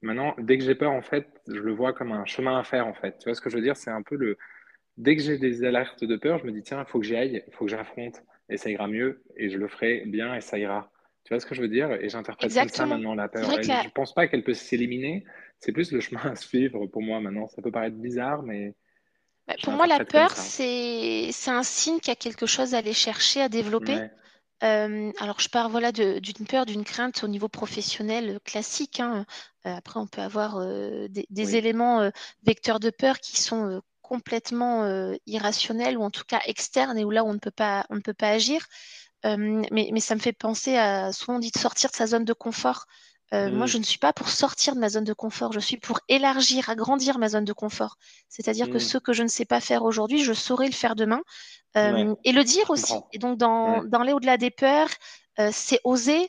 maintenant, 0.02 0.34
dès 0.38 0.58
que 0.58 0.64
j'ai 0.64 0.76
peur, 0.76 0.92
en 0.92 1.02
fait, 1.02 1.26
je 1.48 1.60
le 1.60 1.72
vois 1.72 1.92
comme 1.92 2.12
un 2.12 2.26
chemin 2.26 2.58
à 2.58 2.62
faire, 2.62 2.86
en 2.86 2.94
fait. 2.94 3.18
Tu 3.18 3.24
vois 3.24 3.34
ce 3.34 3.40
que 3.40 3.50
je 3.50 3.56
veux 3.56 3.62
dire? 3.62 3.76
C'est 3.76 3.90
un 3.90 4.02
peu 4.02 4.16
le. 4.16 4.38
Dès 4.96 5.16
que 5.16 5.22
j'ai 5.22 5.38
des 5.38 5.64
alertes 5.64 6.04
de 6.04 6.16
peur, 6.16 6.38
je 6.38 6.44
me 6.44 6.52
dis, 6.52 6.62
tiens, 6.62 6.84
il 6.86 6.90
faut 6.90 7.00
que 7.00 7.06
j'y 7.06 7.16
aille, 7.16 7.42
il 7.46 7.54
faut 7.54 7.64
que 7.64 7.70
j'affronte 7.70 8.22
et 8.50 8.56
ça 8.56 8.70
ira 8.70 8.88
mieux 8.88 9.22
et 9.36 9.48
je 9.48 9.58
le 9.58 9.68
ferai 9.68 10.02
bien 10.06 10.34
et 10.34 10.40
ça 10.40 10.58
ira. 10.58 10.90
Tu 11.24 11.34
vois 11.34 11.40
ce 11.40 11.46
que 11.46 11.54
je 11.54 11.60
veux 11.60 11.68
dire? 11.68 11.92
Et 11.92 12.08
j'interprète 12.08 12.52
comme 12.52 12.68
ça 12.68 12.86
maintenant 12.86 13.14
la 13.14 13.28
peur. 13.28 13.44
Je 13.44 13.70
ne 13.70 13.90
pense 13.90 14.14
pas 14.14 14.26
qu'elle 14.26 14.42
peut 14.42 14.54
s'éliminer. 14.54 15.24
C'est 15.58 15.72
plus 15.72 15.92
le 15.92 16.00
chemin 16.00 16.22
à 16.24 16.34
suivre 16.34 16.86
pour 16.86 17.02
moi 17.02 17.20
maintenant. 17.20 17.48
Ça 17.48 17.62
peut 17.62 17.70
paraître 17.70 17.96
bizarre, 17.96 18.42
mais. 18.42 18.74
Bah, 19.46 19.54
pour 19.62 19.74
moi, 19.74 19.86
la 19.86 20.04
peur, 20.04 20.30
c'est 20.32 21.30
un 21.46 21.62
signe 21.62 21.98
qu'il 21.98 22.08
y 22.08 22.12
a 22.12 22.16
quelque 22.16 22.46
chose 22.46 22.74
à 22.74 22.78
aller 22.78 22.92
chercher, 22.92 23.42
à 23.42 23.48
développer. 23.48 23.98
Euh, 24.62 25.10
alors, 25.18 25.40
je 25.40 25.48
pars 25.48 25.70
voilà, 25.70 25.90
d'une 25.90 26.46
peur, 26.46 26.66
d'une 26.66 26.84
crainte 26.84 27.24
au 27.24 27.28
niveau 27.28 27.48
professionnel 27.48 28.40
classique. 28.44 29.00
Hein. 29.00 29.24
Euh, 29.66 29.74
après, 29.74 29.98
on 29.98 30.06
peut 30.06 30.20
avoir 30.20 30.58
euh, 30.58 31.08
des, 31.08 31.56
éléments 31.56 32.10
vecteurs 32.44 32.80
de 32.80 32.90
peur 32.90 33.18
qui 33.20 33.40
sont 33.40 33.80
complètement 34.10 34.82
euh, 34.82 35.14
irrationnel 35.26 35.96
ou 35.96 36.02
en 36.02 36.10
tout 36.10 36.24
cas 36.26 36.40
externe 36.44 36.98
et 36.98 37.04
où 37.04 37.12
là 37.12 37.24
on 37.24 37.32
ne 37.32 37.38
peut 37.38 37.52
pas, 37.52 37.86
on 37.90 37.94
ne 37.94 38.00
peut 38.00 38.12
pas 38.12 38.30
agir. 38.30 38.66
Euh, 39.24 39.62
mais, 39.70 39.90
mais, 39.92 40.00
ça 40.00 40.16
me 40.16 40.20
fait 40.20 40.32
penser 40.32 40.76
à 40.76 41.12
souvent 41.12 41.36
on 41.36 41.38
dit 41.38 41.52
de 41.52 41.58
sortir 41.58 41.90
de 41.90 41.94
sa 41.94 42.08
zone 42.08 42.24
de 42.24 42.32
confort. 42.32 42.86
Moi, 43.32 43.66
je 43.66 43.76
mmh. 43.76 43.80
ne 43.80 43.84
suis 43.84 43.98
pas 43.98 44.12
pour 44.12 44.28
sortir 44.28 44.74
de 44.74 44.80
ma 44.80 44.88
zone 44.88 45.04
de 45.04 45.12
confort, 45.12 45.52
je 45.52 45.60
suis 45.60 45.76
pour 45.76 46.00
élargir, 46.08 46.68
agrandir 46.68 47.20
ma 47.20 47.28
zone 47.28 47.44
de 47.44 47.52
confort. 47.52 47.94
C'est-à-dire 48.28 48.66
que 48.68 48.78
mmh. 48.78 48.80
ce 48.80 48.98
que 48.98 49.12
je 49.12 49.22
ne 49.22 49.28
sais 49.28 49.44
pas 49.44 49.60
faire 49.60 49.84
aujourd'hui, 49.84 50.24
je 50.24 50.32
saurai 50.32 50.66
le 50.66 50.72
faire 50.72 50.96
demain. 50.96 51.22
et 51.76 52.32
le 52.32 52.42
dire 52.42 52.68
aussi. 52.70 52.94
Et 53.12 53.18
donc, 53.18 53.38
dans, 53.38 53.84
dans 53.84 54.02
les 54.02 54.12
au-delà 54.12 54.36
des 54.36 54.50
peurs, 54.50 54.90
c'est 55.52 55.78
oser, 55.84 56.28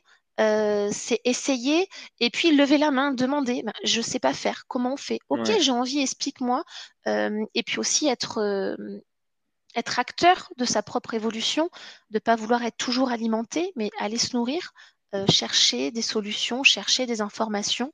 c'est 0.91 1.21
essayer 1.23 1.87
et 2.19 2.29
puis 2.29 2.55
lever 2.55 2.77
la 2.77 2.91
main, 2.91 3.13
demander. 3.13 3.63
Ben, 3.63 3.73
je 3.83 3.99
ne 3.99 4.03
sais 4.03 4.19
pas 4.19 4.33
faire. 4.33 4.65
Comment 4.67 4.93
on 4.93 4.97
fait? 4.97 5.19
Ok, 5.29 5.51
j'ai 5.59 5.71
envie, 5.71 5.99
explique-moi. 5.99 6.63
et 7.05 7.63
puis 7.63 7.79
aussi 7.79 8.07
être, 8.07 8.75
être 9.75 9.99
acteur 9.99 10.51
de 10.57 10.65
sa 10.65 10.83
propre 10.83 11.13
évolution, 11.13 11.69
de 12.09 12.17
ne 12.17 12.19
pas 12.19 12.35
vouloir 12.35 12.63
être 12.63 12.77
toujours 12.77 13.11
alimenté, 13.11 13.71
mais 13.75 13.89
aller 13.99 14.17
se 14.17 14.35
nourrir, 14.35 14.73
chercher 15.29 15.91
des 15.91 16.01
solutions, 16.01 16.63
chercher 16.63 17.05
des 17.05 17.21
informations. 17.21 17.93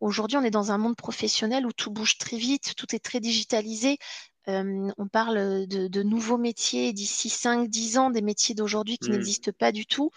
Aujourd'hui, 0.00 0.38
on 0.38 0.42
est 0.42 0.50
dans 0.50 0.72
un 0.72 0.78
monde 0.78 0.96
professionnel 0.96 1.66
où 1.66 1.72
tout 1.72 1.90
bouge 1.90 2.16
très 2.18 2.38
vite, 2.38 2.74
tout 2.76 2.94
est 2.94 3.04
très 3.04 3.20
digitalisé. 3.20 3.98
on 4.46 5.08
parle 5.10 5.66
de, 5.66 6.02
nouveaux 6.02 6.38
métiers 6.38 6.92
d'ici 6.92 7.28
5-10 7.28 7.98
ans, 7.98 8.10
des 8.10 8.22
métiers 8.22 8.54
d'aujourd'hui 8.54 8.98
qui 8.98 9.10
mmh. 9.10 9.12
n'existent 9.12 9.52
pas 9.58 9.72
du 9.72 9.86
tout. 9.86 10.10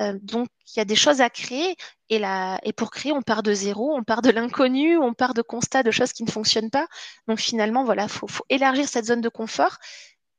Euh, 0.00 0.18
donc, 0.22 0.48
il 0.66 0.78
y 0.78 0.80
a 0.80 0.84
des 0.84 0.96
choses 0.96 1.20
à 1.20 1.30
créer. 1.30 1.76
Et, 2.10 2.22
et 2.62 2.72
pour 2.72 2.90
créer, 2.90 3.12
on 3.12 3.22
part 3.22 3.42
de 3.42 3.52
zéro, 3.52 3.94
on 3.96 4.02
part 4.02 4.22
de 4.22 4.30
l'inconnu, 4.30 4.96
on 4.96 5.14
part 5.14 5.34
de 5.34 5.42
constats 5.42 5.82
de 5.82 5.90
choses 5.90 6.12
qui 6.12 6.24
ne 6.24 6.30
fonctionnent 6.30 6.70
pas. 6.70 6.86
Donc, 7.26 7.38
finalement, 7.38 7.84
voilà, 7.84 8.04
il 8.04 8.08
faut, 8.08 8.28
élargir 8.48 8.88
cette 8.88 9.06
zone 9.06 9.20
de 9.20 9.28
confort 9.28 9.78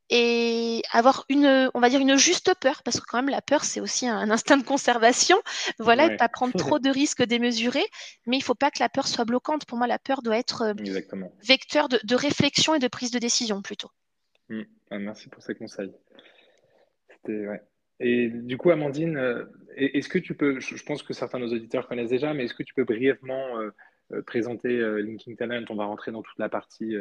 et 0.09 0.81
avoir 0.91 1.25
une, 1.29 1.69
on 1.75 1.79
va 1.79 1.89
dire, 1.89 1.99
une 1.99 2.17
juste 2.17 2.55
peur, 2.55 2.81
parce 2.83 2.99
que 2.99 3.05
quand 3.07 3.19
même, 3.19 3.29
la 3.29 3.41
peur, 3.41 3.63
c'est 3.63 3.79
aussi 3.79 4.07
un, 4.07 4.31
instinct 4.31 4.57
de 4.57 4.63
conservation. 4.63 5.39
Voilà, 5.77 6.13
et 6.13 6.17
pas 6.17 6.29
prendre 6.29 6.53
trop 6.57 6.79
de 6.79 6.89
risques 6.89 7.23
démesurés. 7.23 7.85
Mais 8.25 8.37
il 8.37 8.39
ne 8.39 8.43
faut 8.43 8.55
pas 8.55 8.71
que 8.71 8.79
la 8.79 8.89
peur 8.89 9.07
soit 9.07 9.25
bloquante. 9.25 9.65
Pour 9.65 9.77
moi, 9.77 9.85
la 9.85 9.99
peur 9.99 10.23
doit 10.23 10.37
être 10.37 10.63
euh, 10.63 10.73
vecteur 11.43 11.89
de, 11.89 12.15
réflexion 12.15 12.73
et 12.73 12.79
de 12.79 12.87
prise 12.87 13.11
de 13.11 13.19
décision 13.19 13.61
plutôt. 13.61 13.91
Mmh. 14.49 14.63
Ah, 14.89 14.97
merci 14.97 15.29
pour 15.29 15.43
ces 15.43 15.53
conseils. 15.53 15.93
C'était 17.11 17.47
ouais, 17.47 17.61
et 17.99 18.29
du 18.29 18.57
coup, 18.57 18.71
Amandine, 18.71 19.17
euh, 19.17 19.45
est-ce 19.75 20.09
que 20.09 20.19
tu 20.19 20.33
peux, 20.33 20.59
je 20.59 20.83
pense 20.83 21.03
que 21.03 21.13
certains 21.13 21.39
de 21.39 21.45
nos 21.45 21.53
auditeurs 21.53 21.87
connaissent 21.87 22.09
déjà, 22.09 22.33
mais 22.33 22.45
est-ce 22.45 22.53
que 22.53 22.63
tu 22.63 22.73
peux 22.73 22.85
brièvement 22.85 23.59
euh, 23.59 23.71
euh, 24.13 24.21
présenter 24.21 24.77
Linking 25.01 25.35
Talent? 25.35 25.65
On 25.69 25.75
va 25.75 25.85
rentrer 25.85 26.11
dans 26.11 26.21
toute 26.21 26.39
la 26.39 26.49
partie 26.49 26.95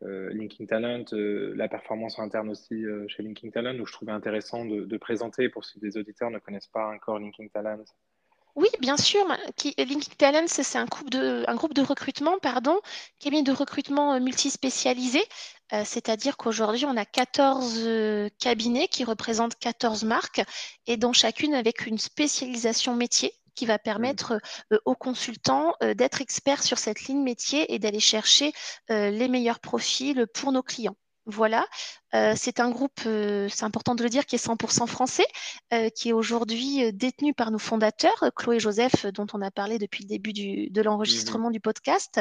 Linking 0.00 0.66
Talent, 0.66 1.04
la 1.12 1.68
performance 1.68 2.18
interne 2.18 2.50
aussi 2.50 2.84
chez 3.06 3.22
Linking 3.22 3.52
Talent, 3.52 3.78
où 3.78 3.86
je 3.86 3.92
trouvais 3.92 4.12
intéressant 4.12 4.64
de, 4.64 4.96
présenter 4.96 5.48
pour 5.48 5.64
ceux 5.64 5.80
des 5.80 5.96
auditeurs 5.96 6.30
ne 6.30 6.38
connaissent 6.38 6.66
pas 6.66 6.88
encore 6.88 7.20
Linking 7.20 7.48
Talent. 7.50 7.84
Oui, 8.54 8.68
bien 8.80 8.96
sûr. 8.98 9.26
Linking 9.78 10.14
Talent, 10.18 10.46
c'est 10.46 10.76
un 10.76 10.84
groupe 10.84 11.08
de, 11.10 11.44
un 11.48 11.54
groupe 11.54 11.72
de 11.72 11.82
recrutement, 11.82 12.38
pardon, 12.38 12.80
cabinet 13.18 13.42
de 13.42 13.52
recrutement 13.52 14.20
multispécialisé. 14.20 15.22
Euh, 15.72 15.82
c'est-à-dire 15.86 16.36
qu'aujourd'hui, 16.36 16.84
on 16.84 16.96
a 16.98 17.06
14 17.06 17.78
euh, 17.78 18.28
cabinets 18.38 18.88
qui 18.88 19.04
représentent 19.04 19.56
14 19.58 20.04
marques 20.04 20.42
et 20.86 20.98
dont 20.98 21.14
chacune 21.14 21.54
avec 21.54 21.86
une 21.86 21.98
spécialisation 21.98 22.94
métier 22.94 23.32
qui 23.54 23.64
va 23.64 23.78
permettre 23.78 24.38
euh, 24.72 24.78
aux 24.84 24.96
consultants 24.96 25.74
d'être 25.94 26.20
experts 26.20 26.62
sur 26.62 26.78
cette 26.78 27.04
ligne 27.04 27.22
métier 27.22 27.72
et 27.72 27.78
d'aller 27.78 28.00
chercher 28.00 28.52
les 28.88 29.28
meilleurs 29.28 29.60
profils 29.60 30.26
pour 30.34 30.52
nos 30.52 30.62
clients. 30.62 30.96
Voilà, 31.26 31.66
c'est 32.34 32.58
un 32.58 32.70
groupe, 32.70 33.00
c'est 33.02 33.62
important 33.62 33.94
de 33.94 34.02
le 34.02 34.08
dire, 34.08 34.26
qui 34.26 34.34
est 34.34 34.44
100% 34.44 34.88
français, 34.88 35.26
qui 35.94 36.08
est 36.08 36.12
aujourd'hui 36.12 36.92
détenu 36.92 37.32
par 37.32 37.52
nos 37.52 37.58
fondateurs, 37.58 38.30
Chloé 38.34 38.56
et 38.56 38.60
Joseph, 38.60 39.06
dont 39.06 39.26
on 39.32 39.40
a 39.40 39.52
parlé 39.52 39.78
depuis 39.78 40.02
le 40.02 40.08
début 40.08 40.32
de 40.32 40.80
mmh 40.80 40.84
l'enregistrement 40.84 41.50
du 41.50 41.60
podcast. 41.60 42.20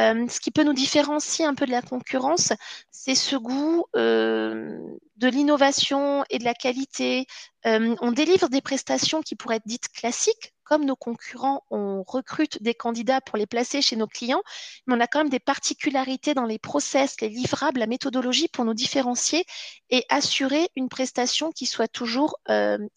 Euh, 0.00 0.26
ce 0.28 0.40
qui 0.40 0.50
peut 0.50 0.64
nous 0.64 0.72
différencier 0.72 1.44
un 1.44 1.54
peu 1.54 1.66
de 1.66 1.70
la 1.70 1.82
concurrence, 1.82 2.52
c'est 2.90 3.14
ce 3.14 3.36
goût 3.36 3.84
euh, 3.94 4.78
de 5.16 5.28
l'innovation 5.28 6.24
et 6.30 6.38
de 6.38 6.44
la 6.44 6.54
qualité. 6.54 7.26
Euh, 7.66 7.94
on 8.00 8.10
délivre 8.10 8.48
des 8.48 8.60
prestations 8.60 9.22
qui 9.22 9.36
pourraient 9.36 9.56
être 9.56 9.66
dites 9.66 9.88
classiques, 9.88 10.52
comme 10.64 10.84
nos 10.84 10.96
concurrents, 10.96 11.62
on 11.70 12.02
recrute 12.02 12.62
des 12.62 12.74
candidats 12.74 13.20
pour 13.20 13.38
les 13.38 13.46
placer 13.46 13.82
chez 13.82 13.96
nos 13.96 14.06
clients, 14.06 14.42
mais 14.86 14.96
on 14.96 15.00
a 15.00 15.06
quand 15.06 15.20
même 15.20 15.28
des 15.28 15.38
particularités 15.38 16.34
dans 16.34 16.46
les 16.46 16.58
process, 16.58 17.20
les 17.20 17.28
livrables, 17.28 17.78
la 17.78 17.86
méthodologie 17.86 18.48
pour 18.48 18.64
nous 18.64 18.74
différencier 18.74 19.44
et 19.90 20.04
assurer 20.08 20.68
une 20.74 20.88
prestation 20.88 21.52
qui 21.52 21.66
soit 21.66 21.88
toujours 21.88 22.38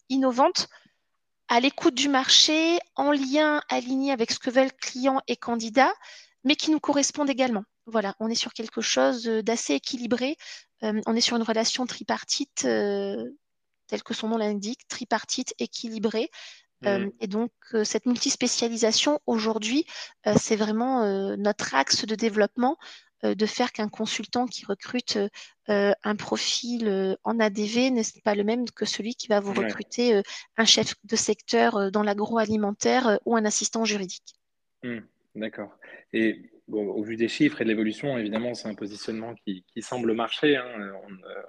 innovante 0.08 0.68
à 1.48 1.60
l'écoute 1.60 1.94
du 1.94 2.08
marché, 2.08 2.78
en 2.94 3.10
lien 3.10 3.62
aligné 3.68 4.12
avec 4.12 4.30
ce 4.30 4.38
que 4.38 4.50
veulent 4.50 4.72
clients 4.72 5.20
et 5.28 5.36
candidats, 5.36 5.92
mais 6.44 6.56
qui 6.56 6.70
nous 6.70 6.80
correspondent 6.80 7.30
également. 7.30 7.64
Voilà, 7.86 8.14
on 8.20 8.28
est 8.28 8.34
sur 8.34 8.52
quelque 8.52 8.80
chose 8.80 9.24
d'assez 9.24 9.74
équilibré. 9.74 10.36
Euh, 10.82 11.00
on 11.06 11.16
est 11.16 11.20
sur 11.20 11.36
une 11.36 11.42
relation 11.42 11.86
tripartite, 11.86 12.64
euh, 12.64 13.24
telle 13.86 14.02
que 14.02 14.14
son 14.14 14.28
nom 14.28 14.36
l'indique, 14.36 14.86
tripartite 14.88 15.54
équilibrée. 15.58 16.30
Euh, 16.86 17.06
mmh. 17.06 17.12
et 17.20 17.26
donc, 17.26 17.50
cette 17.82 18.06
multispécialisation, 18.06 19.20
aujourd'hui, 19.26 19.84
c'est 20.36 20.54
vraiment 20.54 21.36
notre 21.36 21.74
axe 21.74 22.04
de 22.04 22.14
développement 22.14 22.76
de 23.24 23.46
faire 23.46 23.72
qu'un 23.72 23.88
consultant 23.88 24.46
qui 24.46 24.64
recrute 24.64 25.18
un 25.66 26.16
profil 26.16 27.16
en 27.24 27.40
ADV 27.40 27.90
n'est 27.90 28.04
pas 28.22 28.36
le 28.36 28.44
même 28.44 28.70
que 28.70 28.84
celui 28.84 29.16
qui 29.16 29.26
va 29.26 29.40
vous 29.40 29.54
recruter 29.54 30.22
un 30.56 30.64
chef 30.64 30.94
de 31.02 31.16
secteur 31.16 31.90
dans 31.90 32.04
l'agroalimentaire 32.04 33.18
ou 33.24 33.34
un 33.34 33.44
assistant 33.44 33.84
juridique. 33.84 34.36
Mmh. 34.84 34.98
D'accord. 35.38 35.78
Et 36.12 36.50
au 36.70 37.02
vu 37.02 37.16
des 37.16 37.28
chiffres 37.28 37.60
et 37.60 37.64
de 37.64 37.68
l'évolution, 37.68 38.18
évidemment, 38.18 38.54
c'est 38.54 38.68
un 38.68 38.74
positionnement 38.74 39.34
qui, 39.34 39.64
semble 39.80 40.12
marcher. 40.14 40.56
Hein. 40.56 40.92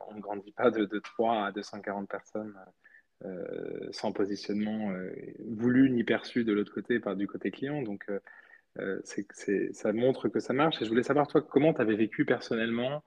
On, 0.09 0.15
ne 0.15 0.21
grandit 0.21 0.51
pas 0.51 0.69
de, 0.69 0.99
3 0.99 1.47
à 1.47 1.51
240 1.51 2.07
personnes 2.07 2.55
euh, 3.25 3.89
sans 3.91 4.13
positionnement 4.13 4.91
euh, 4.91 5.11
voulu 5.45 5.89
ni 5.89 6.03
perçu 6.03 6.45
de 6.45 6.53
l'autre 6.53 6.73
côté 6.73 6.99
par 6.99 7.15
du 7.15 7.27
côté 7.27 7.51
client. 7.51 7.81
Donc, 7.81 8.05
euh, 8.77 9.01
ça 9.73 9.91
montre 9.91 10.29
que 10.29 10.39
ça 10.39 10.53
marche. 10.53 10.81
Et 10.81 10.85
je 10.85 10.89
voulais 10.89 11.03
savoir, 11.03 11.27
toi, 11.27 11.41
comment 11.41 11.73
tu 11.73 11.81
avais 11.81 11.95
vécu 11.95 12.25
personnellement 12.25 13.03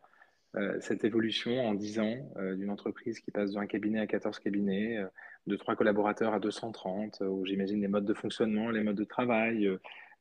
cette 0.81 1.03
évolution 1.05 1.67
en 1.67 1.73
10 1.73 1.99
ans 2.01 2.31
d'une 2.59 2.69
entreprise 2.69 3.21
qui 3.21 3.31
passe 3.31 3.53
d'un 3.53 3.65
cabinet 3.65 4.01
à 4.01 4.07
14 4.07 4.39
cabinets, 4.39 5.03
de 5.47 5.57
3 5.57 5.77
collaborateurs 5.77 6.35
à 6.35 6.41
230, 6.41 7.23
où 7.23 7.47
j'imagine 7.47 7.81
les 7.81 7.89
modes 7.89 8.05
de 8.05 8.13
fonctionnement, 8.13 8.69
les 8.69 8.83
modes 8.83 8.99
de 8.99 9.05
travail, 9.05 9.67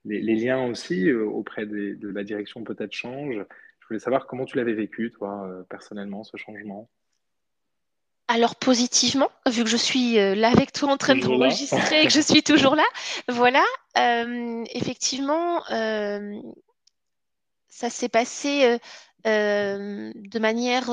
les, 0.05 0.35
liens 0.35 0.65
aussi 0.65 1.09
euh, 1.09 1.25
auprès 1.25 1.65
de 1.65 2.07
la 2.07 2.23
direction 2.23 2.63
peut-être 2.63 2.93
changent. 2.93 3.45
Je 3.79 3.87
voulais 3.87 3.99
savoir 3.99 4.27
comment 4.27 4.45
tu 4.45 4.57
l'avais 4.57 4.73
vécu, 4.73 5.11
toi, 5.11 5.47
euh, 5.47 5.63
personnellement, 5.69 6.23
ce 6.23 6.37
changement. 6.37 6.89
Alors 8.27 8.55
positivement, 8.55 9.29
vu 9.49 9.63
que 9.63 9.69
je 9.69 9.75
suis 9.77 10.17
euh, 10.17 10.35
là 10.35 10.49
avec 10.49 10.71
toi 10.71 10.89
en 10.89 10.97
train 10.97 11.15
de 11.15 11.21
t'enregistrer 11.21 12.03
et 12.03 12.05
que 12.05 12.13
je 12.13 12.21
suis 12.21 12.43
toujours 12.43 12.75
là, 12.75 12.85
voilà, 13.27 13.63
effectivement, 14.73 15.61
ça 17.67 17.89
s'est 17.89 18.09
passé 18.09 18.79
de 19.25 20.39
manière 20.39 20.89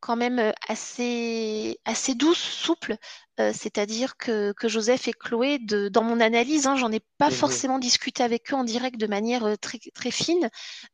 quand 0.00 0.16
même 0.16 0.52
assez, 0.68 1.78
assez 1.84 2.14
douce, 2.14 2.38
souple. 2.38 2.96
C'est-à-dire 3.38 4.16
que, 4.16 4.54
Joseph 4.64 5.08
et 5.08 5.12
Chloé, 5.12 5.58
de, 5.58 5.88
dans 5.88 6.04
mon 6.04 6.20
analyse, 6.20 6.66
hein, 6.66 6.76
j'en 6.76 6.92
ai 6.92 7.00
pas 7.18 7.28
mmh 7.28 7.32
forcément 7.32 7.78
discuté 7.78 8.22
avec 8.22 8.52
eux 8.52 8.56
en 8.56 8.64
direct 8.64 8.98
de 8.98 9.06
manière 9.06 9.58
très, 9.60 9.78
très 9.94 10.10
fine. 10.10 10.48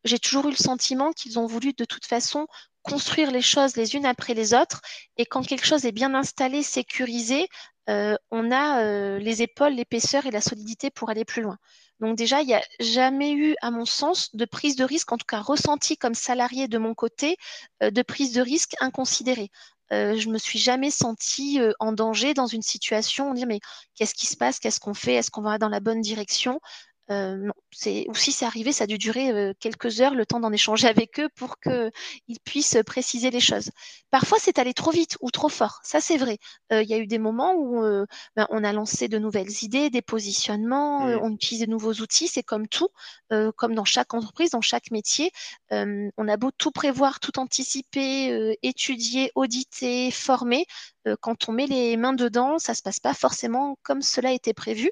J'ai 0.05 0.18
toujours 0.18 0.46
eu 0.46 0.51
le 0.51 0.57
sentiment 0.57 1.12
qu'ils 1.12 1.38
ont 1.38 1.46
voulu 1.46 1.72
de 1.72 1.85
toute 1.85 2.07
façon 2.07 2.46
construire 2.83 3.31
les 3.31 3.42
choses 3.42 3.77
les 3.77 3.96
unes 3.96 4.07
après 4.07 4.35
les 4.35 4.55
autres. 4.55 4.81
Et 5.16 5.27
quand 5.27 5.46
quelque 5.46 5.66
chose 5.66 5.85
est 5.85 5.92
bien 5.92 6.14
installé, 6.14 6.62
sécurisé, 6.62 7.48
on 7.87 8.53
a 8.53 9.18
les 9.18 9.42
épaules, 9.42 9.72
l'épaisseur 9.74 10.27
et 10.27 10.31
la 10.31 10.40
solidité 10.40 10.90
pour 10.90 11.11
aller 11.11 11.24
plus 11.24 11.42
loin. 11.42 11.59
Donc 12.00 12.16
déjà, 12.16 12.42
il 12.42 12.46
n'y 12.46 12.54
a 12.54 12.62
jamais 12.80 13.32
eu, 13.32 13.56
à 13.61 13.70
mon 13.70 13.84
sens, 13.84 14.34
de 14.34 14.44
prise 14.44 14.76
de 14.76 14.84
risque, 14.84 15.11
en 15.12 15.16
tout 15.16 15.26
cas 15.26 15.40
ressenti 15.40 15.96
comme 15.96 16.14
salarié 16.14 16.68
de 16.68 16.78
mon 16.78 16.94
côté, 16.94 17.37
euh, 17.82 17.90
de 17.90 18.02
prise 18.02 18.32
de 18.32 18.40
risque 18.40 18.74
inconsidérée. 18.80 19.50
Euh, 19.92 20.16
je 20.16 20.28
me 20.28 20.38
suis 20.38 20.58
jamais 20.58 20.90
sentie 20.90 21.61
euh, 21.61 21.72
en 21.80 21.92
danger 21.92 22.34
dans 22.34 22.46
une 22.46 22.62
situation, 22.62 23.30
on 23.30 23.34
dit 23.34 23.46
mais 23.46 23.61
qu'est-ce 23.94 24.14
qui 24.14 24.26
se 24.26 24.37
passe, 24.37 24.58
qu'est-ce 24.58 24.80
qu'on 24.80 24.94
fait, 24.94 25.14
est-ce 25.14 25.30
qu'on 25.30 25.42
va 25.42 25.58
dans 25.58 25.70
la 25.70 25.80
bonne 25.80 26.02
direction? 26.02 26.61
Non, 27.10 27.54
c'est 27.70 28.04
ou 28.08 28.14
si 28.14 28.32
c'est 28.32 28.44
arrivé, 28.44 28.72
ça 28.72 28.84
a 28.84 28.86
dû 28.86 28.98
durer 28.98 29.30
euh, 29.30 29.52
quelques 29.60 30.00
heures, 30.00 30.14
le 30.14 30.26
temps 30.26 30.40
d'en 30.40 30.52
échanger 30.52 30.88
avec 30.88 31.20
eux 31.20 31.28
pour 31.36 31.58
qu'ils 31.60 32.40
puissent 32.44 32.78
préciser 32.86 33.30
les 33.30 33.40
choses. 33.40 33.70
Parfois, 34.10 34.38
c'est 34.40 34.58
allé 34.58 34.74
trop 34.74 34.90
vite 34.90 35.16
ou 35.20 35.30
trop 35.30 35.48
fort. 35.48 35.80
Ça, 35.82 36.00
c'est 36.00 36.16
vrai. 36.16 36.38
Euh, 36.72 36.82
il 36.82 36.88
y 36.88 36.94
a 36.94 36.98
eu 36.98 37.06
des 37.06 37.18
moments 37.18 37.54
où 37.54 37.82
ben, 38.36 38.46
on 38.50 38.64
a 38.64 38.72
lancé 38.72 39.08
de 39.08 39.18
nouvelles 39.18 39.62
idées, 39.62 39.90
des 39.90 40.02
positionnements, 40.02 41.04
on 41.04 41.32
utilise 41.32 41.62
de 41.62 41.70
nouveaux 41.70 41.94
outils. 41.94 42.28
C'est 42.28 42.42
comme 42.42 42.68
tout, 42.68 42.88
comme 43.56 43.74
dans 43.74 43.84
chaque 43.84 44.14
entreprise, 44.14 44.50
dans 44.50 44.60
chaque 44.60 44.90
métier. 44.90 45.30
on 45.70 46.28
a 46.28 46.36
beau 46.36 46.50
tout 46.50 46.70
prévoir, 46.70 47.20
tout 47.20 47.38
anticiper, 47.38 48.56
étudier, 48.62 49.30
auditer, 49.34 50.10
former. 50.10 50.66
quand 51.20 51.48
on 51.48 51.52
met 51.52 51.66
les 51.66 51.96
mains 51.96 52.14
dedans, 52.14 52.58
ça 52.58 52.74
se 52.74 52.82
passe 52.82 53.00
pas 53.00 53.14
forcément 53.14 53.78
comme 53.82 54.02
cela 54.02 54.32
était 54.32 54.54
prévu. 54.54 54.90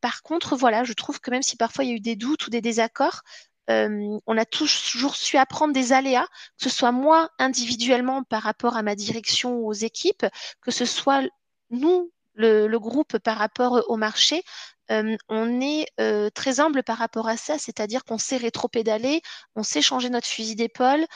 Par 0.00 0.22
contre, 0.22 0.56
voilà, 0.56 0.84
je 0.84 0.92
trouve 0.92 1.20
que 1.20 1.30
même 1.30 1.42
si 1.42 1.56
parfois 1.56 1.84
il 1.84 1.88
y 1.90 1.92
a 1.92 1.96
eu 1.96 2.00
des 2.00 2.16
doutes 2.16 2.46
ou 2.46 2.50
des 2.50 2.60
désaccords, 2.60 3.22
on 3.68 4.38
a 4.38 4.44
toujours 4.44 5.16
su 5.16 5.36
apprendre 5.36 5.72
des 5.72 5.92
aléas, 5.92 6.26
que 6.58 6.64
ce 6.64 6.70
soit 6.70 6.92
moi 6.92 7.30
individuellement 7.38 8.22
par 8.22 8.42
rapport 8.42 8.76
à 8.76 8.82
ma 8.82 8.94
direction 8.94 9.56
ou 9.56 9.68
aux 9.68 9.72
équipes, 9.72 10.26
que 10.60 10.70
ce 10.70 10.84
soit 10.84 11.22
nous, 11.70 12.12
le, 12.34 12.76
groupe 12.78 13.18
par 13.18 13.38
rapport 13.38 13.82
au 13.88 13.96
marché. 13.96 14.42
on 14.90 15.60
est 15.60 15.86
très 16.34 16.60
humble 16.60 16.82
par 16.82 16.98
rapport 16.98 17.28
à 17.28 17.36
ça, 17.36 17.58
c'est-à-dire 17.58 18.04
qu'on 18.04 18.18
sait 18.18 18.36
rétro-pédaler, 18.36 19.22
on 19.56 19.62
sait 19.62 19.82
changer 19.82 20.10
notre 20.10 20.26
fusil 20.26 20.56
d'épaule, 20.56 21.06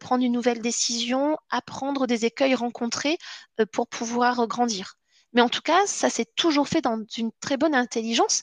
prendre 0.00 0.24
une 0.24 0.32
nouvelle 0.32 0.60
décision, 0.60 1.36
apprendre 1.50 2.06
des 2.06 2.24
écueils 2.24 2.54
rencontrés 2.54 3.18
pour 3.72 3.88
pouvoir 3.88 4.46
grandir. 4.46 4.96
Mais 5.36 5.42
en 5.42 5.48
tout 5.48 5.60
cas, 5.60 5.86
ça 5.86 6.10
s'est 6.10 6.26
toujours 6.34 6.66
fait 6.66 6.80
dans 6.80 6.98
une 7.16 7.30
très 7.40 7.56
bonne 7.56 7.74
intelligence 7.74 8.42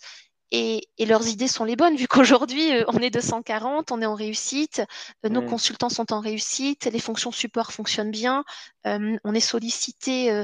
et, 0.55 0.87
leurs 0.99 1.27
idées 1.27 1.47
sont 1.47 1.65
les 1.65 1.75
bonnes, 1.75 1.95
vu 1.95 2.07
qu'aujourd'hui, 2.47 2.71
euh, 2.71 2.83
on 2.87 2.99
est 2.99 3.09
240, 3.09 3.91
on 3.91 4.01
est 4.01 4.05
en 4.05 4.13
réussite, 4.13 4.83
euh, 5.25 5.29
nos 5.29 5.41
mm. 5.41 5.47
consultants 5.47 5.89
sont 5.89 6.13
en 6.13 6.19
réussite, 6.19 6.85
les 6.85 6.99
fonctions 6.99 7.31
support 7.31 7.71
fonctionnent 7.73 8.11
bien, 8.11 8.43
euh, 8.85 9.17
on 9.23 9.33
est 9.33 9.39
sollicité 9.39 10.43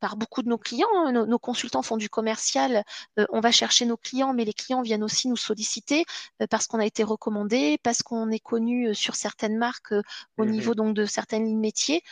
par 0.00 0.16
beaucoup 0.16 0.42
de 0.42 0.48
nos 0.48 0.58
clients. 0.58 0.86
Hein. 0.94 1.12
Nos, 1.12 1.38
consultants 1.38 1.82
font 1.82 1.96
du 1.96 2.08
commercial, 2.08 2.84
on 3.30 3.40
va 3.40 3.50
chercher 3.50 3.84
nos 3.84 3.96
clients, 3.96 4.32
mais 4.32 4.44
les 4.44 4.52
clients 4.52 4.80
viennent 4.80 5.02
aussi 5.02 5.28
nous 5.28 5.36
solliciter 5.36 6.04
parce 6.50 6.68
qu'on 6.68 6.78
a 6.78 6.86
été 6.86 7.02
recommandé, 7.02 7.78
parce 7.82 8.02
qu'on 8.02 8.30
est 8.30 8.38
connu 8.38 8.94
sur 8.94 9.16
certaines 9.16 9.56
marques 9.56 9.92
au 9.92 10.44
mm-hmm. 10.44 10.50
niveau 10.50 10.74
donc 10.76 10.94
de 10.94 11.04
certaines 11.04 11.44
lignes 11.44 11.58
métiers. 11.58 12.02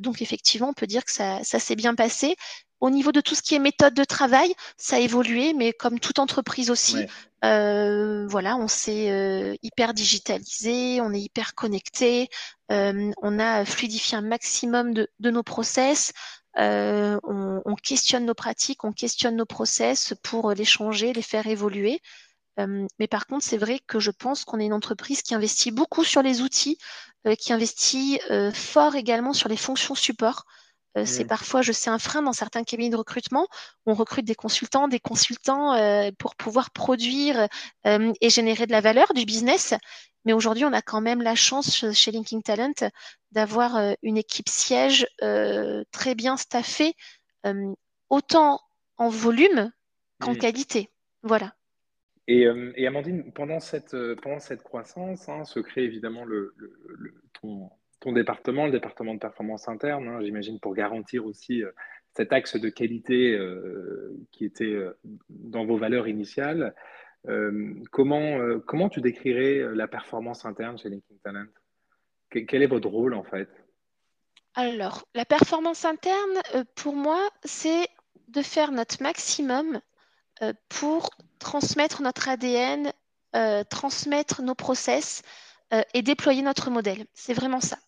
Donc 0.00 0.22
effectivement, 0.22 0.68
on 0.68 0.74
peut 0.74 0.86
dire 0.86 1.04
que 1.04 1.12
ça 1.12 1.42
s'est 1.42 1.76
bien 1.76 1.94
passé. 1.94 2.36
Au 2.82 2.90
niveau 2.90 3.12
de 3.12 3.20
tout 3.20 3.36
ce 3.36 3.42
qui 3.42 3.54
est 3.54 3.60
méthode 3.60 3.94
de 3.94 4.02
travail, 4.02 4.52
ça 4.76 4.96
a 4.96 4.98
évolué, 4.98 5.54
mais 5.54 5.72
comme 5.72 6.00
toute 6.00 6.18
entreprise 6.18 6.68
aussi, 6.68 6.96
euh, 7.44 8.26
voilà, 8.26 8.56
on 8.56 8.66
s'est 8.66 9.12
euh, 9.12 9.54
hyper 9.62 9.94
digitalisé, 9.94 11.00
on 11.00 11.12
est 11.12 11.20
hyper 11.20 11.54
connecté, 11.54 12.28
euh, 12.72 13.12
on 13.22 13.38
a 13.38 13.64
fluidifié 13.64 14.18
un 14.18 14.22
maximum 14.22 14.94
de, 14.94 15.08
nos 15.20 15.44
process. 15.44 16.12
On, 16.56 17.62
on, 17.64 17.74
questionne 17.76 18.26
nos 18.26 18.34
pratiques, 18.34 18.82
on 18.82 18.92
questionne 18.92 19.36
nos 19.36 19.46
process 19.46 20.14
pour 20.24 20.50
les 20.50 20.64
changer, 20.64 21.12
les 21.12 21.22
faire 21.22 21.46
évoluer. 21.46 22.00
mais 22.58 23.06
par 23.08 23.26
contre, 23.28 23.44
c'est 23.44 23.58
vrai 23.58 23.78
que 23.78 24.00
je 24.00 24.10
pense 24.10 24.44
qu'on 24.44 24.58
est 24.58 24.66
une 24.66 24.72
entreprise 24.72 25.22
qui 25.22 25.36
investit 25.36 25.70
beaucoup 25.70 26.02
sur 26.02 26.20
les 26.20 26.40
outils, 26.40 26.78
qui 27.38 27.52
investit 27.52 28.20
fort 28.52 28.94
également 28.94 29.32
sur 29.32 29.48
les 29.48 29.56
fonctions 29.56 29.94
support. 29.94 30.44
Euh, 30.98 31.04
c'est 31.06 31.24
parfois, 31.24 31.62
je 31.62 31.72
sais, 31.72 31.88
un 31.88 31.98
frein 31.98 32.22
dans 32.22 32.32
certains 32.32 32.64
cabinets 32.64 32.90
de 32.90 32.96
recrutement. 32.96 33.48
On 33.86 33.94
recrute 33.94 34.26
des 34.26 34.34
consultants, 34.34 34.88
des 34.88 35.00
consultants 35.00 35.72
euh, 35.74 36.10
pour 36.18 36.36
pouvoir 36.36 36.70
produire 36.70 37.48
euh, 37.86 38.12
et 38.20 38.30
générer 38.30 38.66
de 38.66 38.72
la 38.72 38.80
valeur, 38.80 39.14
du 39.14 39.24
business. 39.24 39.74
Mais 40.24 40.32
aujourd'hui, 40.32 40.64
on 40.64 40.72
a 40.72 40.82
quand 40.82 41.00
même 41.00 41.22
la 41.22 41.34
chance 41.34 41.90
chez 41.92 42.12
Linking 42.12 42.42
Talent 42.42 42.90
d'avoir 43.32 43.96
une 44.02 44.16
équipe 44.16 44.48
siège 44.48 45.04
très 45.90 46.14
bien 46.14 46.36
staffée, 46.36 46.94
autant 48.08 48.60
en 48.98 49.08
volume 49.08 49.72
qu'en 50.20 50.36
qualité. 50.36 50.90
Voilà. 51.24 51.52
Et, 52.28 52.46
Amandine, 52.86 53.32
pendant 53.32 53.58
cette, 53.58 53.96
pendant 54.22 54.38
cette 54.38 54.62
croissance, 54.62 55.28
hein, 55.28 55.44
se 55.44 55.58
crée 55.60 55.82
évidemment 55.82 56.24
le, 56.24 56.54
ton, 57.40 57.68
ton 58.02 58.12
département, 58.12 58.66
le 58.66 58.72
département 58.72 59.14
de 59.14 59.20
performance 59.20 59.68
interne, 59.68 60.08
hein, 60.08 60.20
j'imagine, 60.22 60.58
pour 60.58 60.74
garantir 60.74 61.24
aussi 61.24 61.62
euh, 61.62 61.70
cet 62.14 62.32
axe 62.32 62.56
de 62.56 62.68
qualité 62.68 63.34
euh, 63.34 64.12
qui 64.32 64.44
était 64.44 64.64
euh, 64.64 64.98
dans 65.28 65.64
vos 65.64 65.78
valeurs 65.78 66.08
initiales. 66.08 66.74
comment, 67.92 68.58
comment 68.66 68.88
tu 68.88 69.00
décrirais 69.00 69.74
la 69.76 69.86
performance 69.86 70.44
interne 70.44 70.76
chez 70.76 70.88
LinkedIn 70.88 71.20
Talent? 71.22 71.46
Quel 72.30 72.62
est 72.62 72.66
votre 72.66 72.88
rôle 72.88 73.14
en 73.14 73.22
fait? 73.22 73.48
Alors, 74.54 75.06
la 75.14 75.24
performance 75.24 75.84
interne, 75.84 76.36
pour 76.74 76.96
moi, 76.96 77.20
c'est 77.44 77.86
de 78.26 78.42
faire 78.42 78.72
notre 78.72 79.00
maximum 79.00 79.80
pour 80.68 81.10
transmettre 81.38 82.02
notre 82.02 82.28
ADN, 82.28 82.92
transmettre 83.70 84.42
nos 84.42 84.54
process 84.54 85.22
et 85.94 86.02
déployer 86.02 86.42
notre 86.42 86.70
modèle. 86.70 87.06
C'est 87.14 87.34
vraiment 87.34 87.60
ça. 87.60 87.78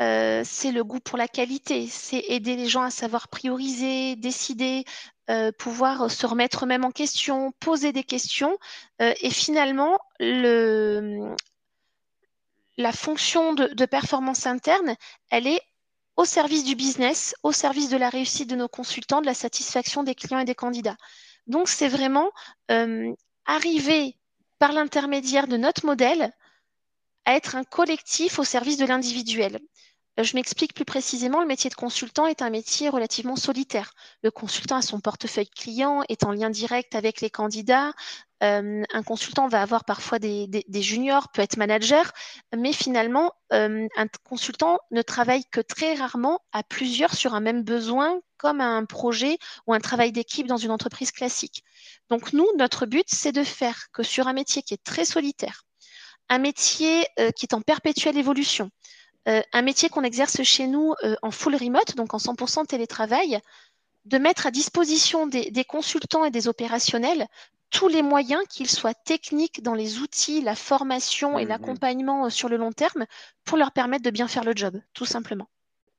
Euh, 0.00 0.42
c'est 0.44 0.72
le 0.72 0.84
goût 0.84 1.00
pour 1.00 1.16
la 1.16 1.28
qualité, 1.28 1.86
c'est 1.86 2.18
aider 2.28 2.56
les 2.56 2.66
gens 2.68 2.82
à 2.82 2.90
savoir 2.90 3.28
prioriser, 3.28 4.14
décider, 4.16 4.84
euh, 5.30 5.52
pouvoir 5.52 6.10
se 6.10 6.26
remettre 6.26 6.66
même 6.66 6.84
en 6.84 6.90
question, 6.90 7.52
poser 7.60 7.92
des 7.92 8.04
questions. 8.04 8.58
Euh, 9.00 9.14
et 9.22 9.30
finalement, 9.30 9.98
le, 10.20 11.34
la 12.76 12.92
fonction 12.92 13.54
de, 13.54 13.86
performance 13.86 14.46
interne, 14.46 14.96
elle 15.30 15.46
est 15.46 15.62
au 16.16 16.26
service 16.26 16.64
du 16.64 16.74
business, 16.74 17.34
au 17.42 17.52
service 17.52 17.88
de 17.88 17.96
la 17.96 18.10
réussite 18.10 18.50
de 18.50 18.56
nos 18.56 18.68
consultants, 18.68 19.22
de 19.22 19.26
la 19.26 19.34
satisfaction 19.34 20.02
des 20.02 20.14
clients 20.14 20.40
et 20.40 20.44
des 20.44 20.54
candidats. 20.54 20.96
Donc, 21.46 21.68
c'est 21.68 21.88
vraiment 21.88 22.30
arriver 23.46 24.16
par 24.58 24.72
l'intermédiaire 24.72 25.46
de 25.48 25.56
notre 25.56 25.86
modèle 25.86 26.32
à 27.24 27.34
être 27.34 27.56
un 27.56 27.64
collectif 27.64 28.38
au 28.38 28.44
service 28.44 28.78
de 28.78 28.86
l'individuel. 28.86 29.58
Euh, 30.18 30.22
je 30.22 30.34
m'explique 30.36 30.74
plus 30.74 30.84
précisément, 30.84 31.40
le 31.40 31.46
métier 31.46 31.68
de 31.68 31.74
consultant 31.74 32.26
est 32.26 32.42
un 32.42 32.50
métier 32.50 32.88
relativement 32.88 33.36
solitaire. 33.36 33.92
Le 34.22 34.30
consultant 34.30 34.76
a 34.76 34.82
son 34.82 35.00
portefeuille 35.00 35.48
client, 35.48 36.02
est 36.08 36.24
en 36.24 36.32
lien 36.32 36.50
direct 36.50 36.94
avec 36.94 37.20
les 37.20 37.30
candidats. 37.30 37.92
Euh, 38.42 38.82
un 38.92 39.02
consultant 39.02 39.48
va 39.48 39.62
avoir 39.62 39.84
parfois 39.84 40.18
des, 40.18 40.64
juniors, 40.74 41.30
peut 41.32 41.42
être 41.42 41.56
manager, 41.56 42.12
mais 42.56 42.72
finalement, 42.72 43.32
euh, 43.52 43.86
un 43.96 44.06
consultant 44.24 44.78
ne 44.90 45.02
travaille 45.02 45.44
que 45.46 45.60
très 45.60 45.94
rarement 45.94 46.40
à 46.52 46.62
plusieurs 46.62 47.14
sur 47.14 47.34
un 47.34 47.40
même 47.40 47.62
besoin, 47.62 48.20
comme 48.38 48.60
un 48.60 48.84
projet 48.84 49.38
ou 49.66 49.74
un 49.74 49.80
travail 49.80 50.12
d'équipe 50.12 50.46
dans 50.46 50.56
une 50.56 50.70
entreprise 50.70 51.12
classique. 51.12 51.64
Donc 52.08 52.32
nous, 52.32 52.46
notre 52.58 52.86
but, 52.86 53.06
c'est 53.08 53.32
de 53.32 53.44
faire 53.44 53.90
que 53.92 54.02
sur 54.02 54.28
un 54.28 54.32
métier 54.32 54.62
qui 54.62 54.74
est 54.74 54.84
très 54.84 55.04
solitaire, 55.04 55.64
un 56.28 56.38
métier 56.38 57.06
qui 57.36 57.46
est 57.46 57.54
en 57.54 57.60
perpétuelle 57.60 58.18
évolution, 58.18 58.70
euh, 59.28 59.42
un 59.52 59.62
métier 59.62 59.88
qu'on 59.88 60.04
exerce 60.04 60.42
chez 60.42 60.66
nous 60.68 60.94
euh, 61.02 61.16
en 61.22 61.30
full 61.30 61.56
remote, 61.56 61.96
donc 61.96 62.14
en 62.14 62.18
100% 62.18 62.66
télétravail, 62.66 63.40
de 64.04 64.18
mettre 64.18 64.46
à 64.46 64.52
disposition 64.52 65.26
des, 65.26 65.64
consultants 65.64 66.24
et 66.24 66.30
des 66.30 66.46
opérationnels 66.46 67.26
tous 67.70 67.88
les 67.88 68.02
moyens, 68.02 68.44
qu'ils 68.48 68.70
soient 68.70 68.94
techniques 68.94 69.64
dans 69.64 69.74
les 69.74 69.98
outils, 69.98 70.40
la 70.40 70.54
formation 70.54 71.36
et 71.36 71.44
mmh, 71.44 71.48
l'accompagnement 71.48 72.26
euh, 72.26 72.30
sur 72.30 72.48
le 72.48 72.56
long 72.56 72.70
terme, 72.70 73.06
pour 73.44 73.58
leur 73.58 73.72
permettre 73.72 74.04
de 74.04 74.10
bien 74.10 74.28
faire 74.28 74.44
le 74.44 74.52
job, 74.54 74.80
tout 74.94 75.06
simplement. 75.06 75.48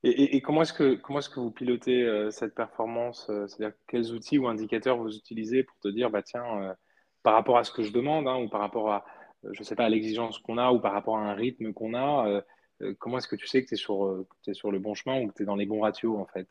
Et, 0.04 0.40
comment 0.40 0.62
est-ce 0.62 0.72
que, 0.72 0.94
comment 0.94 1.18
est 1.18 1.32
que 1.32 1.40
vous 1.40 1.50
pilotez 1.50 2.28
cette 2.30 2.54
performance 2.54 3.26
C'est-à-dire 3.48 3.76
quels 3.88 4.12
outils 4.12 4.38
ou 4.38 4.46
indicateurs 4.46 4.96
vous 4.96 5.16
utilisez 5.16 5.64
pour 5.64 5.76
te 5.80 5.88
dire, 5.88 6.08
bah, 6.08 6.22
tiens, 6.22 6.76
par 7.24 7.34
rapport 7.34 7.58
à 7.58 7.64
ce 7.64 7.72
que 7.72 7.82
je 7.82 7.92
demande, 7.92 8.28
hein, 8.28 8.36
ou 8.36 8.48
par 8.48 8.60
rapport 8.60 8.92
à, 8.92 9.04
je 9.50 9.62
sais 9.64 9.74
pas, 9.74 9.86
à 9.86 9.88
l'exigence 9.88 10.38
qu'on 10.38 10.56
a, 10.56 10.70
ou 10.70 10.78
par 10.78 10.92
rapport 10.92 11.16
à 11.16 11.22
un 11.22 11.34
rythme 11.34 11.72
qu'on 11.72 11.94
a, 11.94 12.42
euh, 12.82 12.94
comment 12.98 13.18
est-ce 13.18 13.28
que 13.28 13.36
tu 13.36 13.46
sais 13.46 13.62
que 13.62 13.68
tu 13.68 13.74
es, 13.74 13.76
sur, 13.76 14.04
euh, 14.04 14.26
es 14.46 14.54
sur 14.54 14.70
le 14.70 14.78
bon 14.78 14.94
chemin 14.94 15.20
ou 15.20 15.28
que 15.28 15.34
tu 15.34 15.42
es 15.42 15.46
dans 15.46 15.56
les 15.56 15.66
bons 15.66 15.80
ratios 15.80 16.16
en 16.16 16.26
fait? 16.26 16.48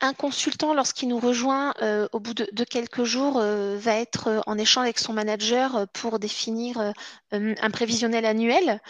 Un 0.00 0.14
consultant, 0.14 0.72
lorsqu'il 0.74 1.08
nous 1.08 1.18
rejoint 1.18 1.74
euh, 1.82 2.08
au 2.12 2.20
bout 2.20 2.34
de, 2.34 2.64
quelques 2.64 3.04
jours, 3.04 3.40
va 3.40 3.96
être 3.96 4.42
en 4.46 4.56
échange 4.56 4.84
avec 4.84 4.98
son 4.98 5.12
manager 5.12 5.86
pour 5.92 6.18
définir 6.18 6.92
un 7.32 7.70
prévisionnel 7.70 8.24
annuel. 8.24 8.80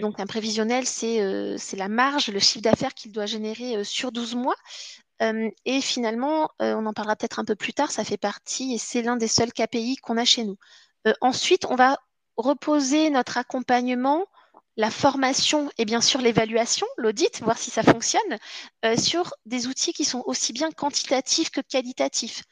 donc 0.00 0.18
un 0.18 0.26
prévisionnel, 0.26 0.86
c'est 0.86 1.76
la 1.76 1.88
marge, 1.88 2.28
le 2.28 2.38
chiffre 2.38 2.62
d'affaires 2.62 2.94
qu'il 2.94 3.12
doit 3.12 3.26
générer 3.26 3.84
sur 3.84 4.12
12 4.12 4.34
mois. 4.34 4.56
et 5.20 5.80
finalement, 5.80 6.48
on 6.58 6.86
en 6.86 6.92
parlera 6.92 7.16
peut-être 7.16 7.38
un 7.38 7.44
peu 7.44 7.56
plus 7.56 7.74
tard, 7.74 7.90
ça 7.90 8.04
fait 8.04 8.16
partie 8.16 8.74
et 8.74 8.78
c'est 8.78 9.02
l'un 9.02 9.16
des 9.16 9.28
seuls 9.28 9.52
KPI 9.52 9.96
qu'on 9.96 10.16
a 10.16 10.24
chez 10.24 10.44
nous. 10.44 10.56
ensuite, 11.20 11.66
on 11.66 11.76
va 11.76 11.98
reposer 12.36 13.10
notre 13.10 13.36
accompagnement 13.36 14.24
la 14.80 14.90
formation 14.90 15.70
et 15.76 15.84
bien 15.84 16.00
sûr 16.00 16.22
l'évaluation, 16.22 16.86
l'audit, 16.96 17.42
voir 17.42 17.58
si 17.58 17.70
ça 17.70 17.82
fonctionne, 17.82 18.38
euh, 18.86 18.96
sur 18.96 19.34
des 19.44 19.66
outils 19.66 19.92
qui 19.92 20.06
sont 20.06 20.22
aussi 20.24 20.54
bien 20.54 20.70
quantitatifs 20.70 21.50
que 21.50 21.60
qualitatifs. 21.60 22.44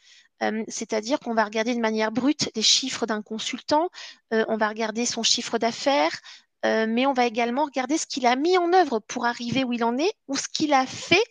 Euh, 0.43 0.63
c'est-à-dire 0.69 1.19
qu'on 1.21 1.33
va 1.33 1.45
regarder 1.45 1.75
de 1.75 1.81
manière 1.81 2.13
brute 2.13 2.51
les 2.55 2.63
chiffres 2.63 3.07
d'un 3.07 3.23
consultant, 3.23 3.89
euh, 4.35 4.45
on 4.49 4.59
va 4.59 4.69
regarder 4.69 5.07
son 5.07 5.23
chiffre 5.23 5.57
d'affaires, 5.59 6.21
mais 6.65 7.07
on 7.07 7.13
va 7.13 7.25
également 7.25 7.67
regarder 7.67 7.97
ce 7.97 8.05
qu'il 8.05 8.27
a 8.27 8.35
mis 8.35 8.59
en 8.59 8.73
œuvre 8.73 8.99
pour 8.99 9.27
arriver 9.27 9.63
où 9.63 9.73
il 9.73 9.85
en 9.85 9.97
est 9.97 10.13
ou 10.27 10.37
ce 10.37 10.49
qu'il 10.49 10.73
a 10.73 10.87
fait 10.87 11.23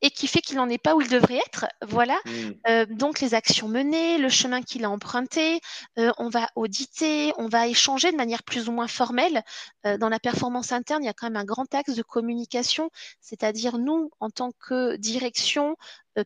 et 0.00 0.10
qui 0.10 0.26
fait 0.28 0.40
qu'il 0.40 0.56
n'en 0.56 0.68
est 0.68 0.78
pas 0.78 0.94
où 0.94 1.00
il 1.00 1.08
devrait 1.08 1.40
être. 1.46 1.66
Voilà. 1.86 2.18
Mmh. 2.24 2.30
Euh, 2.68 2.86
donc 2.86 3.20
les 3.20 3.34
actions 3.34 3.68
menées, 3.68 4.18
le 4.18 4.28
chemin 4.28 4.62
qu'il 4.62 4.84
a 4.84 4.90
emprunté, 4.90 5.60
euh, 5.98 6.12
on 6.18 6.28
va 6.28 6.48
auditer, 6.54 7.32
on 7.36 7.48
va 7.48 7.66
échanger 7.66 8.12
de 8.12 8.16
manière 8.16 8.42
plus 8.42 8.68
ou 8.68 8.72
moins 8.72 8.88
formelle. 8.88 9.42
Euh, 9.86 9.98
dans 9.98 10.08
la 10.08 10.20
performance 10.20 10.72
interne, 10.72 11.02
il 11.02 11.06
y 11.06 11.10
a 11.10 11.14
quand 11.14 11.26
même 11.26 11.36
un 11.36 11.44
grand 11.44 11.72
axe 11.74 11.94
de 11.94 12.02
communication, 12.02 12.90
c'est-à-dire 13.20 13.78
nous, 13.78 14.10
en 14.20 14.30
tant 14.30 14.52
que 14.52 14.96
direction, 14.96 15.76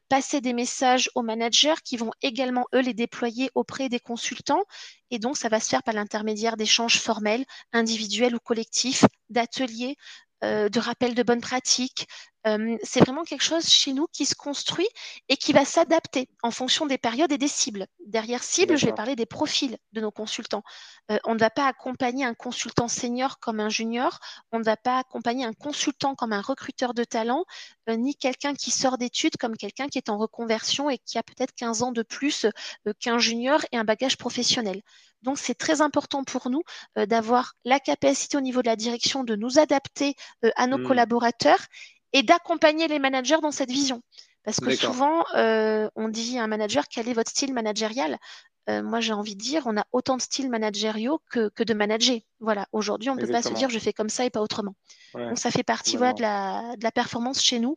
passer 0.09 0.41
des 0.41 0.55
messages 0.55 1.11
aux 1.15 1.23
managers 1.23 1.75
qui 1.85 1.99
vont 1.99 2.13
également, 2.23 2.67
eux, 2.75 2.81
les 2.81 2.95
déployer 2.95 3.51
auprès 3.55 3.91
des 3.91 4.01
consultants. 4.01 4.63
Et 5.11 5.19
donc, 5.19 5.37
ça 5.37 5.51
va 5.51 5.61
se 5.61 5.69
faire 5.69 5.83
par 5.83 5.93
l'intermédiaire 5.93 6.57
d'échanges 6.57 6.99
formels, 6.99 7.45
individuels 7.75 8.35
ou 8.35 8.39
collectifs, 8.39 9.05
d'ateliers, 9.29 9.97
de 10.43 10.81
rappels 10.81 11.15
de 11.15 11.23
bonnes 11.23 11.43
pratiques, 11.43 12.09
c'est 12.45 13.01
vraiment 13.01 13.25
quelque 13.25 13.45
chose 13.45 13.69
chez 13.69 13.93
nous 13.93 14.07
qui 14.13 14.27
se 14.27 14.35
construit 14.35 14.89
et 15.29 15.37
qui 15.37 15.53
va 15.53 15.65
s'adapter 15.65 16.29
en 16.43 16.51
fonction 16.51 16.87
des 16.87 16.99
périodes 16.99 17.31
et 17.31 17.39
des 17.39 17.49
cibles. 17.49 17.87
Derrière 18.07 18.43
cible, 18.43 18.77
je 18.77 18.87
vais 18.87 18.93
parler 18.93 19.15
des 19.15 19.27
profils 19.27 19.79
de 19.93 20.01
nos 20.01 20.11
consultants. 20.11 20.63
on 21.25 21.35
ne 21.35 21.39
va 21.39 21.51
pas 21.51 21.67
accompagner 21.67 22.25
un 22.25 22.35
consultant 22.35 22.89
senior 22.89 23.39
comme 23.39 23.61
un 23.61 23.69
junior, 23.69 24.19
on 24.51 24.59
ne 24.59 24.65
va 24.65 24.77
pas 24.77 24.99
accompagner 24.99 25.45
un 25.45 25.53
consultant 25.53 26.15
comme 26.15 26.33
un 26.33 26.41
recruteur 26.41 26.95
de 26.95 27.05
talent, 27.05 27.45
ni 27.89 28.17
quelqu'un 28.17 28.55
qui 28.55 28.71
sort 28.71 28.99
d'études 28.99 29.37
comme 29.37 29.57
quelqu'un 29.57 29.89
qui 29.89 29.99
est 29.99 30.09
en 30.09 30.19
reconversion 30.19 30.91
et 30.91 30.99
qui 30.99 31.19
a 31.19 31.23
peut-être 31.23 31.55
15 31.55 31.83
ans 31.83 31.93
de 31.93 32.03
plus 32.03 32.47
qu'un 32.99 33.19
junior 33.19 33.61
et 33.71 33.77
un 33.77 33.85
bagage 33.85 34.17
professionnel. 34.17 34.83
Donc, 35.23 35.39
c'est 35.39 35.55
très 35.55 35.81
important 35.81 36.25
pour 36.25 36.51
nous 36.51 36.63
d'avoir 36.97 37.55
la 37.65 37.79
capacité 37.79 38.37
au 38.37 38.41
niveau 38.41 38.61
de 38.63 38.67
la 38.67 38.77
direction 38.77 39.23
de 39.23 39.37
nous 39.37 39.59
adapter 39.59 40.17
à 40.57 40.67
nos 40.67 40.79
mmh. 40.79 40.87
collaborateurs 40.89 41.61
et 42.13 42.23
d'accompagner 42.23 42.89
les 42.89 42.99
managers 42.99 43.41
dans 43.41 43.53
cette 43.53 43.71
vision. 43.71 44.03
Parce 44.45 44.59
que 44.59 44.75
souvent, 44.75 45.25
euh, 45.37 45.89
on 45.95 46.09
dit 46.09 46.39
à 46.39 46.43
un 46.43 46.47
manager 46.49 46.85
quel 46.89 47.09
est 47.09 47.13
votre 47.13 47.31
style 47.31 47.55
managérial? 47.55 48.19
Euh, 48.69 48.83
moi, 48.83 49.01
j'ai 49.01 49.13
envie 49.13 49.35
de 49.35 49.41
dire, 49.41 49.63
on 49.67 49.77
a 49.77 49.85
autant 49.93 50.17
de 50.17 50.23
styles 50.23 50.49
managériaux 50.49 51.21
que, 51.31 51.51
de 51.63 51.75
manager. 51.75 52.19
Voilà, 52.41 52.67
aujourd'hui, 52.73 53.11
on 53.11 53.15
ne 53.15 53.21
peut 53.21 53.31
pas 53.31 53.43
se 53.43 53.53
dire 53.53 53.71
je 53.71 53.79
fais 53.79 53.93
comme 53.93 54.09
ça 54.09 54.25
et 54.25 54.31
pas 54.31 54.41
autrement. 54.41 54.75
Donc, 55.15 55.39
ça 55.39 55.51
fait 55.51 55.63
partie 55.63 55.97
voilà, 55.97 56.13
de, 56.13 56.23
la, 56.23 56.77
de 56.77 56.83
la 56.83 56.93
performance 56.93 57.43
chez 57.43 57.59
nous. 57.59 57.77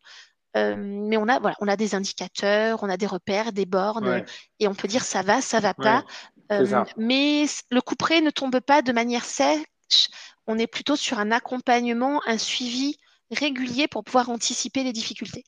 Euh, 0.58 0.76
mais 0.78 1.18
on 1.18 1.28
a, 1.28 1.40
voilà, 1.40 1.58
on 1.60 1.68
a 1.68 1.76
des 1.76 1.96
indicateurs, 1.96 2.82
on 2.82 2.90
a 2.90 2.98
des 2.98 3.08
repères, 3.08 3.52
des 3.52 3.66
bornes, 3.66 4.24
et 4.60 4.68
on 4.68 4.74
peut 4.74 4.88
dire 4.88 5.04
ça 5.04 5.22
va, 5.22 5.42
ça 5.42 5.60
va 5.60 5.74
pas. 5.74 6.06
mais 6.98 7.46
le 7.72 7.82
coup 7.82 7.96
près 7.96 8.22
ne 8.22 8.30
tombe 8.30 8.60
pas 8.60 8.82
de 8.82 8.92
manière 8.92 9.26
sèche. 9.26 9.66
On 10.48 10.58
est 10.58 10.68
plutôt 10.68 10.96
sur 10.96 11.20
un 11.20 11.32
accompagnement, 11.32 12.22
un 12.26 12.38
suivi 12.38 12.98
régulier 13.32 13.88
pour 13.88 14.04
pouvoir 14.04 14.30
anticiper 14.30 14.84
les 14.84 14.94
difficultés. 14.94 15.44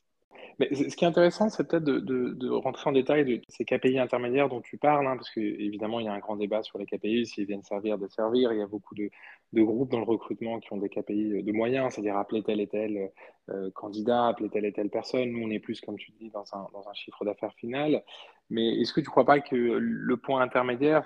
Mais 0.58 0.68
ce 0.74 0.96
qui 0.96 1.04
est 1.04 1.08
intéressant, 1.08 1.48
c'est 1.50 1.66
peut-être 1.68 1.84
de, 1.84 2.50
rentrer 2.50 2.90
en 2.90 2.92
détail 2.92 3.24
de 3.24 3.40
ces 3.48 3.64
KPI 3.64 3.98
intermédiaires 3.98 4.48
dont 4.48 4.60
tu 4.60 4.76
parles, 4.76 5.06
hein, 5.06 5.16
parce 5.16 5.30
qu'évidemment, 5.30 6.00
il 6.00 6.06
y 6.06 6.08
a 6.08 6.12
un 6.12 6.18
grand 6.18 6.36
débat 6.36 6.64
sur 6.64 6.78
les 6.78 6.86
KPI, 6.86 7.26
s'ils 7.26 7.46
viennent 7.46 7.62
servir, 7.62 7.96
de 7.96 8.08
servir. 8.08 8.52
Il 8.52 8.58
y 8.58 8.62
a 8.62 8.66
beaucoup 8.66 8.96
de, 8.96 9.08
groupes 9.54 9.90
dans 9.90 9.98
le 9.98 10.04
recrutement 10.04 10.58
qui 10.58 10.72
ont 10.72 10.78
des 10.78 10.88
KPI 10.88 11.44
de 11.44 11.52
moyens, 11.52 11.94
c'est-à-dire 11.94 12.16
appeler 12.16 12.42
tel 12.42 12.60
et 12.60 12.66
tel 12.66 13.12
euh, 13.50 13.70
candidat, 13.70 14.26
appeler 14.26 14.48
telle 14.50 14.64
et 14.64 14.72
telle 14.72 14.90
personne. 14.90 15.30
Nous, 15.30 15.46
on 15.46 15.50
est 15.50 15.60
plus, 15.60 15.80
comme 15.80 15.96
tu 15.96 16.10
dis, 16.20 16.30
dans 16.30 16.44
un, 16.54 16.66
dans 16.72 16.88
un 16.88 16.94
chiffre 16.94 17.24
d'affaires 17.24 17.54
final. 17.54 18.02
Mais 18.50 18.80
est-ce 18.80 18.92
que 18.92 19.00
tu 19.00 19.06
ne 19.06 19.10
crois 19.10 19.26
pas 19.26 19.40
que 19.40 19.54
le 19.54 20.16
point 20.16 20.40
intermédiaire 20.40 21.04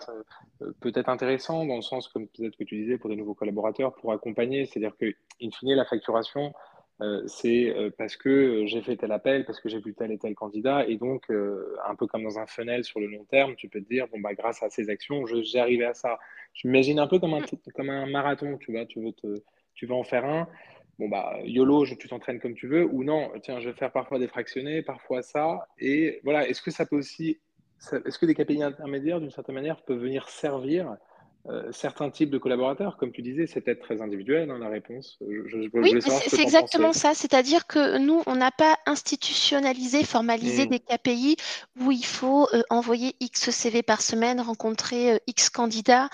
euh, 0.63 0.73
peut 0.81 0.93
être 0.95 1.09
intéressant 1.09 1.67
dans 1.67 1.77
le 1.77 1.83
sens, 1.83 2.09
comme 2.09 2.29
peut-être 2.29 2.57
que 2.57 2.65
tu 2.65 2.77
disais, 2.77 2.99
pour 2.99 3.11
des 3.11 3.17
nouveaux 3.17 3.35
collaborateurs, 3.35 3.95
pour 3.95 4.13
accompagner? 4.13 4.67
C'est-à-dire 4.67 4.97
que, 4.97 5.07
in 5.43 5.51
fine, 5.51 5.75
la 5.75 5.85
facturation, 5.85 6.53
euh, 7.01 7.23
c'est 7.27 7.71
euh, 7.71 7.91
parce 7.97 8.17
que 8.17 8.65
j'ai 8.67 8.81
fait 8.81 8.97
tel 8.97 9.11
appel, 9.11 9.45
parce 9.45 9.61
que 9.61 9.69
j'ai 9.69 9.81
vu 9.81 9.93
tel 9.93 10.13
et 10.13 10.19
tel 10.19 10.35
candidat, 10.37 10.87
et 10.87 10.97
donc, 10.97 11.31
un 11.31 11.95
peu 11.97 12.07
comme 12.07 12.23
dans 12.23 12.39
un 12.39 12.47
funnel 12.47 12.85
sur 12.85 13.01
le 13.01 13.09
long 13.09 13.25
terme, 13.25 13.57
tu 13.57 13.69
peux 13.69 13.81
te 13.81 13.89
dire, 13.89 14.07
bon, 14.13 14.21
bah, 14.21 14.35
grâce 14.35 14.63
à 14.63 14.71
ces 14.71 14.89
actions, 14.89 15.27
j'ai 15.27 15.59
arrivé 15.59 15.85
à 15.85 15.95
ça. 15.95 16.19
Je 16.55 16.69
m'imagine 16.69 17.01
un 17.01 17.09
peu 17.09 17.19
comme 17.19 17.35
un, 17.35 17.43
comme 17.75 17.91
un 17.91 18.07
marathon, 18.07 18.57
tu 18.59 18.71
vois, 18.71 18.87
tu 18.87 19.01
veux, 19.01 19.13
te, 19.13 19.43
tu 19.75 19.87
veux 19.87 19.95
en 19.95 20.05
faire 20.05 20.25
un 20.25 20.47
bon 20.99 21.09
bah 21.09 21.39
YOLO, 21.45 21.87
tu 21.87 22.09
t'entraînes 22.09 22.41
comme 22.41 22.55
tu 22.55 22.67
veux, 22.67 22.85
ou 22.85 23.05
non, 23.05 23.31
tiens, 23.43 23.61
je 23.61 23.71
vais 23.71 23.77
faire 23.77 23.93
parfois 23.93 24.19
des 24.19 24.29
fractionnés, 24.29 24.83
parfois 24.83 25.23
ça, 25.23 25.67
et 25.79 26.21
voilà, 26.25 26.49
est-ce 26.49 26.63
que 26.63 26.71
ça 26.71 26.87
peut 26.87 26.97
aussi, 26.97 27.41
est-ce 28.05 28.19
que 28.19 28.27
des 28.27 28.35
KPI 28.35 28.63
intermédiaires, 28.63 29.21
d'une 29.21 29.31
certaine 29.31 29.55
manière, 29.55 29.83
peuvent 29.83 29.99
venir 29.99 30.29
servir 30.29 30.97
euh, 31.49 31.73
certains 31.73 32.09
types 32.09 32.31
de 32.31 32.39
collaborateurs, 32.39 32.97
comme 32.97 33.11
tu 33.11 33.21
disais, 33.21 33.49
c'est 33.49 33.61
peut-être 33.61 33.81
très 33.81 34.01
individuel 34.01 34.47
dans 34.47 34.55
hein, 34.55 34.59
la 34.61 34.69
réponse. 34.69 35.19
oui, 35.21 35.99
c'est 36.01 36.41
exactement 36.41 36.93
ça. 36.93 37.15
C'est-à-dire 37.15 37.67
que 37.67 37.99
nous, 37.99 38.23
on 38.27 38.37
n'a 38.37 38.53
pas 38.53 38.77
institutionnalisé, 38.87 40.05
formalisé 40.05 40.67
mmh. 40.67 40.69
des 40.69 40.79
KPI 40.79 41.37
où 41.81 41.91
il 41.91 42.05
faut 42.05 42.47
euh, 42.55 42.63
envoyer 42.71 43.17
X 43.19 43.51
CV 43.51 43.83
par 43.83 44.03
semaine, 44.03 44.41
rencontrer 44.41 45.15
euh, 45.15 45.19
X 45.27 45.51
candidats, 45.51 46.09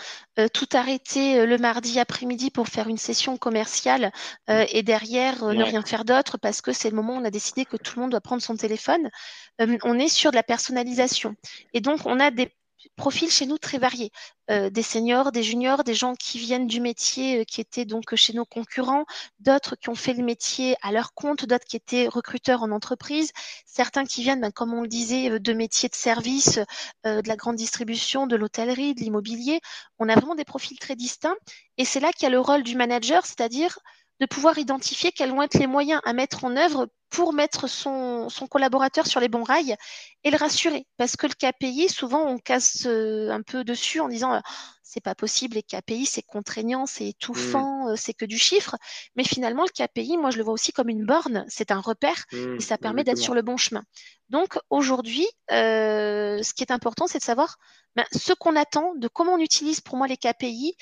tout 0.53 0.68
arrêter 0.72 1.45
le 1.47 1.59
mardi 1.59 1.99
après-midi 1.99 2.51
pour 2.51 2.68
faire 2.68 2.87
une 2.87 2.97
session 2.97 3.37
commerciale 3.37 4.12
et 4.47 4.85
derrière 4.85 5.45
ne 5.45 5.64
rien 5.64 5.83
faire 5.83 6.05
d'autre 6.05 6.39
parce 6.39 6.61
que 6.61 6.72
c'est 6.72 6.91
le 6.91 6.95
moment 6.95 7.14
où 7.14 7.16
on 7.16 7.24
a 7.24 7.31
décidé 7.31 7.64
que 7.64 7.76
tout 7.76 7.95
le 7.97 8.03
monde 8.03 8.12
doit 8.12 8.20
prendre 8.20 8.41
son 8.41 8.57
téléphone. 8.57 9.11
on 9.59 9.99
est 9.99 10.07
sur 10.07 10.31
de 10.31 10.37
la 10.37 10.45
personnalisation. 10.45 11.35
Et 11.74 11.81
donc, 11.81 12.07
on 12.07 12.20
a 12.20 12.31
des 12.31 12.53
profils 12.97 13.31
chez 13.31 13.47
nous 13.47 13.59
très 13.59 13.79
variés. 13.79 14.11
Euh, 14.51 14.70
des 14.70 14.83
seniors, 14.83 15.31
des 15.31 15.43
juniors, 15.43 15.85
des 15.85 15.95
gens 15.95 16.14
qui 16.14 16.39
viennent 16.39 16.66
du 16.66 16.81
métier, 16.81 17.41
euh, 17.41 17.45
qui 17.45 17.61
étaient 17.61 17.85
donc 17.85 18.14
chez 18.14 18.33
nos 18.33 18.47
concurrents, 18.47 19.05
d'autres 19.41 19.76
qui 19.76 19.91
ont 19.91 19.95
fait 19.95 20.14
le 20.14 20.24
métier 20.24 20.74
à 20.81 20.91
leur 20.91 21.12
compte, 21.12 21.45
d'autres 21.45 21.66
qui 21.66 21.76
étaient 21.76 22.09
recruteurs 22.09 22.62
en 22.62 22.70
entreprise, 22.70 23.33
certains 23.66 24.07
qui 24.07 24.22
viennent, 24.22 24.41
ben, 24.41 24.51
comme 24.51 24.72
on 24.72 24.81
le 24.81 24.89
disait, 24.89 25.31
euh, 25.31 25.39
de 25.39 25.53
métiers 25.53 25.91
de 25.91 25.95
service, 25.95 26.59
de 27.05 27.29
la 27.29 27.37
grande 27.37 27.57
distribution, 27.57 28.26
de 28.26 28.37
l'hôtellerie, 28.37 28.95
de 28.95 29.01
l'immobilier. 29.01 29.61
On 29.99 30.09
a 30.09 30.14
vraiment 30.14 30.35
des 30.35 30.45
profils 30.45 30.79
très 30.79 30.97
distincts 30.97 31.37
et 31.76 31.85
c'est 31.85 32.01
là 32.01 32.12
qu'il 32.12 32.24
y 32.24 32.26
a 32.26 32.31
le 32.31 32.41
rôle 32.41 32.62
du 32.62 32.76
manager, 32.76 33.24
c'est-à-dire 33.26 33.79
de 34.21 34.27
pouvoir 34.27 34.59
identifier 34.59 35.12
quels 35.12 35.31
vont 35.31 35.43
être 35.43 35.59
les 35.59 35.66
moyens 35.66 36.01
à 36.05 36.12
mettre 36.12 36.45
en 36.45 36.57
œuvre 36.57 36.89
pour 37.11 37.33
mettre 37.33 37.69
son, 37.69 38.29
son, 38.29 38.47
collaborateur 38.47 39.07
sur 39.07 39.21
les 39.21 39.29
bons 39.29 39.43
rails 39.43 39.77
et 40.25 40.31
le 40.31 40.37
rassurer. 40.37 40.87
Parce 40.99 41.16
que 41.16 41.27
le 41.27 41.33
KPI, 41.33 41.89
souvent, 41.89 42.27
on 42.27 42.39
casse 42.39 42.85
euh, 42.87 43.31
un 43.31 43.43
peu 43.43 43.64
dessus 43.64 44.01
en 44.01 44.09
disant 44.09 44.41
c'est 44.89 45.03
pas 45.03 45.14
possible, 45.14 45.57
les 45.57 45.62
KPI, 45.62 46.07
c'est 46.07 46.22
contraignant, 46.22 46.86
c'est 46.86 47.09
étouffant, 47.09 47.84
mmh. 47.84 47.89
euh, 47.91 47.97
c'est 47.97 48.14
que 48.14 48.24
du 48.24 48.39
chiffre. 48.39 48.74
Mais 49.16 49.24
finalement, 49.24 49.64
le 49.64 49.68
KPI, 49.68 50.16
moi, 50.16 50.30
je 50.30 50.39
le 50.39 50.45
vois 50.45 50.55
aussi 50.55 50.72
comme 50.72 50.89
une 50.89 51.05
borne, 51.05 51.45
c'est 51.47 51.70
un 51.70 51.80
repère 51.80 52.24
mmh, 52.32 52.57
et 52.57 52.61
ça 52.61 52.78
permet 52.78 53.05
d'être 53.05 53.18
sur 53.18 53.34
le 53.34 53.43
bon 53.43 53.59
chemin. 53.59 53.82
Donc, 54.30 54.59
aujourd'hui, 54.70 55.26
euh, 55.51 56.43
ce 56.43 56.55
qui 56.55 56.62
est 56.62 56.72
important, 56.72 57.07
c'est 57.07 57.18
de 57.18 57.24
savoir 57.24 57.59
ben, 57.97 58.07
ce 58.12 58.32
qu'on 58.32 58.57
attend, 58.57 58.95
de 58.95 59.09
comment 59.09 59.34
on 59.34 59.41
utilise 59.41 59.82
pour 59.82 59.99
moi 59.99 60.07
les 60.07 60.16
KPI. 60.16 60.74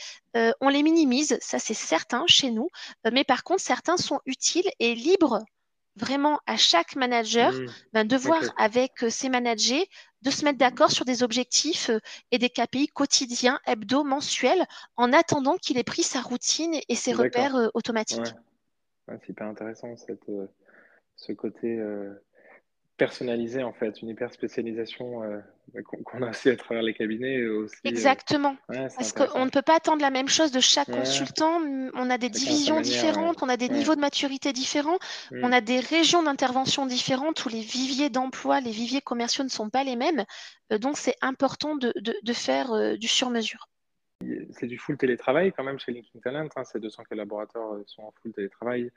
on 0.60 0.68
les 0.68 0.84
minimise, 0.84 1.36
ça 1.40 1.58
c'est 1.58 1.74
certain 1.74 2.24
chez 2.28 2.50
nous. 2.50 2.68
mais 3.10 3.24
par 3.24 3.42
contre, 3.42 3.62
certains 3.62 3.96
sont 3.96 4.20
utiles 4.24 4.70
et 4.78 4.94
libres 4.94 5.42
vraiment 5.96 6.40
à 6.46 6.56
chaque 6.56 6.94
manager 6.94 7.52
mmh. 7.52 7.66
ben, 7.92 8.06
de 8.06 8.16
voir 8.16 8.42
avec 8.58 9.02
euh, 9.02 9.10
ses 9.10 9.28
managers 9.28 9.88
de 10.22 10.30
se 10.30 10.44
mettre 10.44 10.58
d'accord 10.58 10.90
sur 10.90 11.04
des 11.04 11.22
objectifs 11.22 11.90
euh, 11.90 11.98
et 12.30 12.38
des 12.38 12.50
KPI 12.50 12.88
quotidiens, 12.88 13.58
hebdo, 13.66 14.04
mensuels, 14.04 14.64
en 14.96 15.12
attendant 15.12 15.56
qu'il 15.56 15.78
ait 15.78 15.84
pris 15.84 16.02
sa 16.02 16.20
routine 16.20 16.74
et 16.88 16.94
ses 16.94 17.12
repères 17.12 17.56
euh, 17.56 17.68
automatiques. 17.74 18.34
c'est 19.08 19.28
hyper 19.28 19.46
intéressant 19.46 19.94
ce 21.16 21.32
côté 21.32 21.80
personnalisé 22.96 23.62
en 23.62 23.72
fait, 23.72 24.00
une 24.00 24.08
hyper 24.08 24.32
spécialisation 24.32 25.22
euh, 25.22 25.40
qu'on 25.82 26.22
a 26.22 26.30
aussi 26.30 26.48
à 26.48 26.56
travers 26.56 26.82
les 26.82 26.94
cabinets 26.94 27.46
aussi. 27.46 27.76
Euh, 27.84 27.88
Exactement. 27.88 28.56
Parce 28.68 29.12
qu'on 29.12 29.44
ne 29.44 29.50
peut 29.50 29.62
pas 29.62 29.76
attendre 29.76 30.00
la 30.00 30.10
même 30.10 30.28
chose 30.28 30.50
de 30.50 30.60
chaque 30.60 30.90
consultant. 30.90 31.60
On 31.94 32.10
a 32.10 32.18
des 32.18 32.30
divisions 32.30 32.80
différentes, 32.80 33.42
on 33.42 33.48
a 33.48 33.56
des 33.56 33.68
niveaux 33.68 33.94
de 33.94 34.00
maturité 34.00 34.52
différents, 34.52 34.98
mm. 35.30 35.40
on 35.42 35.52
a 35.52 35.60
des 35.60 35.80
régions 35.80 36.22
d'intervention 36.22 36.86
différentes 36.86 37.44
où 37.44 37.48
les 37.48 37.60
viviers 37.60 38.08
d'emploi, 38.08 38.60
les 38.60 38.70
viviers 38.70 39.02
commerciaux 39.02 39.44
ne 39.44 39.50
sont 39.50 39.68
pas 39.68 39.84
les 39.84 39.96
mêmes. 39.96 40.24
Euh, 40.72 40.78
donc 40.78 40.96
c'est 40.96 41.16
important 41.20 41.76
de, 41.76 41.92
de, 41.96 42.32
faire 42.32 42.96
du 42.98 43.08
sur-mesure. 43.08 43.68
C'est 44.50 44.66
du 44.66 44.78
full 44.78 44.96
télétravail 44.96 45.52
quand 45.52 45.64
même 45.64 45.78
chez 45.78 45.92
LinkedIn 45.92 46.20
Talent. 46.20 46.48
Hein. 46.56 46.64
Ces 46.64 46.80
200 46.80 47.04
collaborateurs 47.08 47.78
sont 47.86 48.02
en 48.02 48.14
full 48.22 48.32
télétravail. 48.32 48.90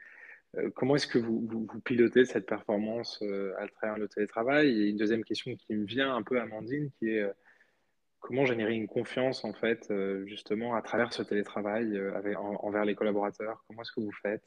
Euh, 0.57 0.69
comment 0.75 0.95
est-ce 0.95 1.07
que 1.07 1.19
vous, 1.19 1.47
vous, 1.47 1.79
pilotez 1.81 2.25
cette 2.25 2.45
performance 2.45 3.19
euh, 3.21 3.53
à 3.59 3.67
travers 3.67 3.97
le 3.97 4.07
télétravail? 4.07 4.69
Et 4.69 4.89
une 4.89 4.97
deuxième 4.97 5.23
question 5.23 5.55
qui 5.55 5.73
me 5.73 5.85
vient 5.85 6.15
un 6.15 6.23
peu, 6.23 6.39
Amandine, 6.39 6.89
qui 6.97 7.09
est 7.09 7.21
euh, 7.21 7.31
comment 8.19 8.45
générer 8.45 8.73
une 8.73 8.87
confiance, 8.87 9.45
en 9.45 9.53
fait, 9.53 9.93
justement, 10.25 10.75
à 10.75 10.81
travers 10.81 11.13
ce 11.13 11.23
télétravail 11.23 11.97
envers 12.35 12.83
les 12.83 12.93
collaborateurs? 12.93 13.63
Comment 13.67 13.81
est-ce 13.83 13.93
que 13.93 14.01
vous 14.01 14.11
faites? 14.11 14.43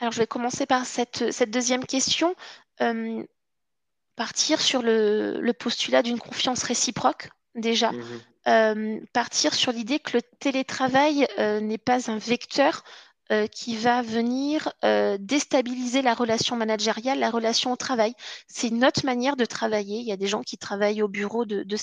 Alors, 0.00 0.12
je 0.12 0.18
vais 0.18 0.26
commencer 0.26 0.66
par 0.66 0.84
cette, 0.84 1.50
deuxième 1.50 1.86
question. 1.86 2.34
partir 4.16 4.60
sur 4.60 4.82
le, 4.82 5.50
postulat 5.52 6.02
d'une 6.02 6.18
confiance 6.18 6.62
réciproque, 6.64 7.30
déjà. 7.54 7.92
Mmh 7.92 9.00
partir 9.12 9.54
sur 9.54 9.70
l'idée 9.70 10.00
que 10.00 10.16
le 10.16 10.22
télétravail 10.40 11.28
n'est 11.38 11.78
pas 11.78 12.10
un 12.10 12.18
vecteur 12.18 12.82
euh, 13.30 13.46
qui 13.46 13.76
va 13.76 14.02
venir 14.02 14.72
euh, 14.84 15.16
déstabiliser 15.18 16.02
la 16.02 16.12
relation 16.12 16.56
managériale, 16.56 17.20
la 17.20 17.30
relation 17.30 17.72
au 17.72 17.76
travail. 17.76 18.14
C'est 18.48 18.68
une 18.68 18.84
autre 18.84 19.06
manière 19.06 19.36
de 19.36 19.44
travailler. 19.44 20.00
Il 20.00 20.06
y 20.06 20.12
a 20.12 20.16
des 20.16 20.26
gens 20.26 20.42
qui 20.42 20.58
travaillent 20.58 21.02
au 21.02 21.08
bureau 21.08 21.44
de, 21.44 21.62
de, 21.62 21.76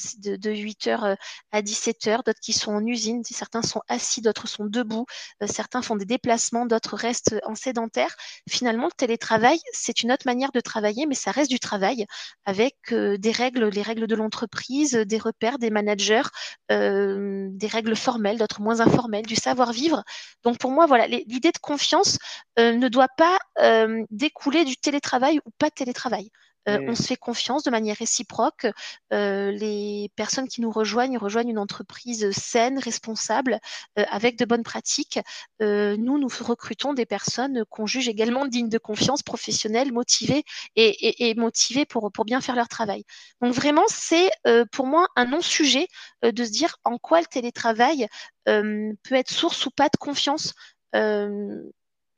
8h 0.51 1.03
euh, 1.03 1.15
à 1.51 1.61
17h, 1.61 2.25
d'autres 2.25 2.41
qui 2.41 2.51
sont 2.51 2.73
en 2.73 2.85
usine, 2.85 3.23
certains 3.23 3.61
sont 3.61 3.81
assis, 3.87 4.21
d'autres 4.21 4.47
sont 4.47 4.65
debout, 4.65 5.05
certains 5.47 5.81
font 5.81 5.95
des 5.95 6.05
déplacements, 6.05 6.65
d'autres 6.65 6.97
restent 6.97 7.35
en 7.45 7.55
sédentaire. 7.55 8.15
Finalement, 8.49 8.87
le 8.87 8.91
télétravail, 8.97 9.59
c'est 9.71 10.03
une 10.03 10.11
autre 10.11 10.25
manière 10.25 10.51
de 10.51 10.59
travailler, 10.59 11.05
mais 11.07 11.15
ça 11.15 11.31
reste 11.31 11.49
du 11.49 11.59
travail 11.59 12.05
avec 12.45 12.75
des 12.93 13.31
règles, 13.31 13.69
les 13.69 13.81
règles 13.81 14.07
de 14.07 14.15
l'entreprise, 14.15 14.91
des 14.91 15.17
repères, 15.17 15.57
des 15.57 15.69
managers, 15.69 16.27
des 16.69 17.67
règles 17.67 17.95
formelles, 17.95 18.37
d'autres 18.37 18.61
moins 18.61 18.81
informelles, 18.81 19.25
du 19.25 19.35
savoir-vivre. 19.35 20.03
Donc 20.43 20.57
pour 20.57 20.71
moi, 20.71 20.85
voilà, 20.85 21.07
l'idée 21.39 21.51
de 21.53 21.57
confiance 21.59 22.17
euh, 22.59 22.73
ne 22.73 22.89
doit 22.89 23.07
pas 23.07 23.39
euh, 23.61 24.03
découler 24.11 24.65
du 24.65 24.75
télétravail 24.75 25.39
ou 25.45 25.51
pas 25.57 25.69
de 25.69 25.73
télétravail. 25.73 26.29
Euh, 26.67 26.77
on 26.87 26.93
se 26.93 27.03
fait 27.03 27.15
confiance 27.15 27.63
de 27.63 27.71
manière 27.71 27.95
réciproque. 27.95 28.67
les 29.09 30.11
personnes 30.17 30.47
qui 30.47 30.61
nous 30.61 30.69
rejoignent 30.69 31.17
rejoignent 31.17 31.49
une 31.49 31.57
entreprise 31.57 32.29
saine, 32.31 32.77
responsable, 32.77 33.59
avec 33.95 34.37
de 34.37 34.45
bonnes 34.45 34.61
pratiques. 34.61 35.19
nous, 35.61 36.19
nous 36.19 36.27
recrutons 36.41 36.93
des 36.93 37.07
personnes 37.07 37.63
qu'on 37.69 37.87
juge 37.87 38.07
également 38.09 38.45
dignes 38.53 38.69
de 38.69 38.77
confiance, 38.77 39.23
professionnelles, 39.23 39.91
motivées 39.93 40.43
et, 40.75 41.33
motivées 41.35 41.85
pour, 41.85 42.11
pour 42.11 42.25
bien 42.25 42.41
faire 42.41 42.57
leur 42.57 42.67
travail. 42.67 43.03
Donc 43.41 43.53
vraiment, 43.53 43.85
c'est 43.87 44.29
pour 44.71 44.85
moi 44.85 45.07
un 45.15 45.25
non-sujet 45.25 45.87
de 46.21 46.43
se 46.43 46.51
dire 46.51 46.75
en 46.83 46.97
quoi 46.99 47.21
le 47.21 47.25
télétravail 47.25 48.07
peut 48.45 49.15
être 49.15 49.31
source 49.31 49.65
ou 49.65 49.71
pas 49.71 49.87
de 49.87 49.97
confiance 49.97 50.53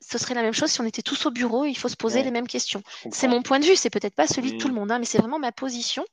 ce 0.02 0.18
serait 0.18 0.34
la 0.34 0.42
même 0.42 0.52
chose 0.52 0.70
si 0.70 0.80
on 0.80 0.84
était 0.84 1.02
tous 1.02 1.26
au 1.26 1.30
bureau, 1.30 1.64
il 1.64 1.76
faut 1.76 1.88
se 1.88 1.96
poser 1.96 2.22
les 2.22 2.30
mêmes 2.30 2.46
questions. 2.46 2.82
C'est 3.10 3.28
mon 3.28 3.42
point 3.42 3.60
de 3.60 3.64
vue, 3.64 3.76
c'est 3.76 3.90
peut-être 3.90 4.14
pas 4.14 4.26
celui 4.26 4.52
de 4.52 4.58
tout 4.58 4.68
le 4.68 4.74
mmh. 4.74 4.76
monde, 4.76 4.92
hein, 4.92 4.98
mais 4.98 5.04
c'est 5.04 5.18
vraiment 5.18 5.38
ma 5.38 5.52
position. 5.52 6.04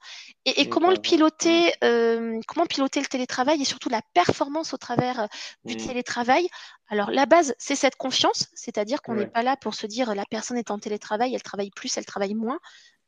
Et, 0.46 0.70
comment 0.70 0.92
le 0.92 0.98
piloter, 0.98 1.74
euh, 1.84 2.40
comment 2.48 2.66
piloter 2.66 3.02
le 3.02 3.08
télétravail 3.08 3.62
et 3.62 3.66
surtout 3.66 3.90
la 3.90 4.02
performance 4.14 4.74
au 4.74 4.78
travers 4.78 5.22
euh, 5.22 5.28
du 5.66 5.76
mmh. 5.76 5.88
télétravail? 5.88 6.48
Alors 6.90 7.12
la 7.12 7.26
base, 7.26 7.56
c'est 7.58 7.76
cette 7.76 7.96
confiance, 7.96 8.48
c'est-à-dire 8.54 9.02
qu'on 9.02 9.16
n'est 9.16 9.28
pas 9.28 9.44
là 9.44 9.56
pour 9.58 9.74
se 9.74 9.88
dire 9.88 10.14
la 10.16 10.26
personne 10.26 10.58
est 10.58 10.72
en 10.72 10.80
télétravail, 10.80 11.34
elle 11.34 11.44
travaille 11.44 11.72
plus, 11.72 11.98
elle 11.98 12.06
travaille 12.06 12.36
moins 12.36 12.60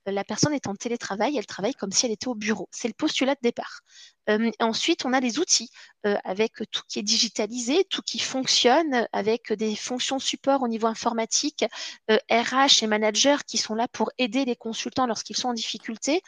la 0.06 0.24
personne 0.24 0.54
est 0.54 0.68
en 0.68 0.76
télétravail, 0.76 1.38
elle 1.38 1.46
travaille 1.46 1.74
comme 1.74 1.92
si 1.92 2.06
elle 2.06 2.12
était 2.12 2.28
au 2.28 2.36
bureau. 2.36 2.68
C'est 2.72 2.88
le 2.88 2.94
postulat 2.94 3.36
de 3.36 3.40
départ. 3.44 3.82
Euh, 4.30 4.52
ensuite, 4.60 5.06
on 5.06 5.14
a 5.14 5.20
les 5.20 5.40
outils 5.40 5.70
euh, 6.06 6.18
avec 6.24 6.54
tout 6.72 6.82
qui 6.88 7.00
est 7.00 7.04
digitalisé, 7.04 7.86
tout 7.90 8.02
qui 8.02 8.20
fonctionne, 8.20 9.08
avec 9.12 9.54
des 9.54 9.76
fonctions 9.76 10.20
support 10.20 10.62
au 10.64 10.68
niveau 10.68 10.88
informatique, 10.88 11.66
RH 12.10 12.14
euh, 12.32 12.68
et 12.82 12.88
manager 12.88 13.46
qui 13.46 13.58
sont 13.58 13.76
là 13.76 13.88
pour 13.88 14.12
aider 14.18 14.46
les 14.46 14.56
consultants 14.56 15.08
lorsqu'ils 15.08 15.38
sont 15.38 15.50
en 15.50 15.54
difficulté. 15.54 16.22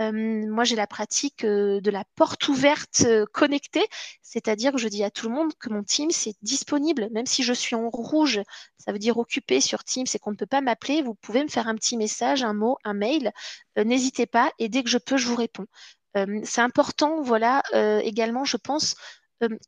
Moi, 0.00 0.64
j'ai 0.64 0.76
la 0.76 0.86
pratique 0.86 1.44
euh, 1.44 1.80
de 1.80 1.90
la 1.90 2.04
porte 2.16 2.48
ouverte 2.48 3.02
euh, 3.06 3.26
connectée, 3.32 3.86
c'est-à-dire 4.22 4.72
que 4.72 4.78
je 4.78 4.88
dis 4.88 5.04
à 5.04 5.10
tout 5.10 5.28
le 5.28 5.34
monde 5.34 5.52
que 5.54 5.70
mon 5.70 5.84
Teams 5.84 6.10
est 6.26 6.36
disponible, 6.42 7.08
même 7.12 7.26
si 7.26 7.42
je 7.42 7.52
suis 7.52 7.76
en 7.76 7.90
rouge, 7.90 8.40
ça 8.78 8.92
veut 8.92 8.98
dire 8.98 9.18
occupé 9.18 9.60
sur 9.60 9.84
Teams 9.84 10.06
et 10.12 10.18
qu'on 10.18 10.32
ne 10.32 10.36
peut 10.36 10.46
pas 10.46 10.60
m'appeler, 10.60 11.02
vous 11.02 11.14
pouvez 11.14 11.44
me 11.44 11.48
faire 11.48 11.68
un 11.68 11.76
petit 11.76 11.96
message, 11.96 12.42
un 12.42 12.54
mot, 12.54 12.76
un 12.84 12.94
mail, 12.94 13.32
n'hésitez 13.76 14.26
pas 14.26 14.50
et 14.58 14.68
dès 14.68 14.82
que 14.82 14.90
je 14.90 14.98
peux, 14.98 15.16
je 15.16 15.28
vous 15.28 15.36
réponds. 15.36 15.66
c'est 16.44 16.60
important, 16.60 17.22
voilà, 17.22 17.62
également, 18.02 18.44
je 18.44 18.56
pense, 18.56 18.96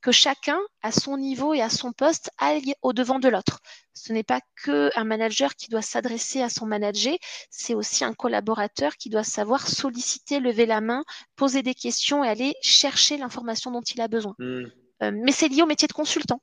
que 0.01 0.13
chacun, 0.13 0.59
à 0.83 0.93
son 0.93 1.17
niveau 1.17 1.55
et 1.55 1.61
à 1.61 1.71
son 1.71 1.93
poste, 1.93 2.31
aille 2.39 2.75
au-devant 2.83 3.19
de 3.19 3.29
l'autre. 3.29 3.61
Ce 3.95 4.13
n'est 4.13 4.23
pas 4.23 4.41
que 4.63 4.91
un 4.97 5.05
manager 5.05 5.55
qui 5.55 5.69
doit 5.69 5.83
s'adresser 5.83 6.43
à 6.43 6.49
son 6.49 6.67
manager, 6.67 7.17
c'est 7.51 7.75
aussi 7.75 8.05
un 8.05 8.15
collaborateur 8.15 8.97
qui 8.97 9.11
doit 9.11 9.25
savoir 9.25 9.67
solliciter, 9.67 10.41
lever 10.41 10.67
la 10.67 10.81
main, 10.81 11.05
poser 11.35 11.63
des 11.63 11.75
questions 11.75 12.25
et 12.25 12.29
aller 12.29 12.55
chercher 12.63 13.17
l'information 13.17 13.71
dont 13.71 13.83
il 13.83 14.01
a 14.01 14.09
besoin. 14.09 14.35
Hmm. 14.39 14.67
Euh, 15.03 15.11
mais 15.13 15.33
c'est 15.33 15.49
lié 15.49 15.63
au 15.63 15.67
métier 15.67 15.89
de 15.89 15.93
consultant. 15.93 16.41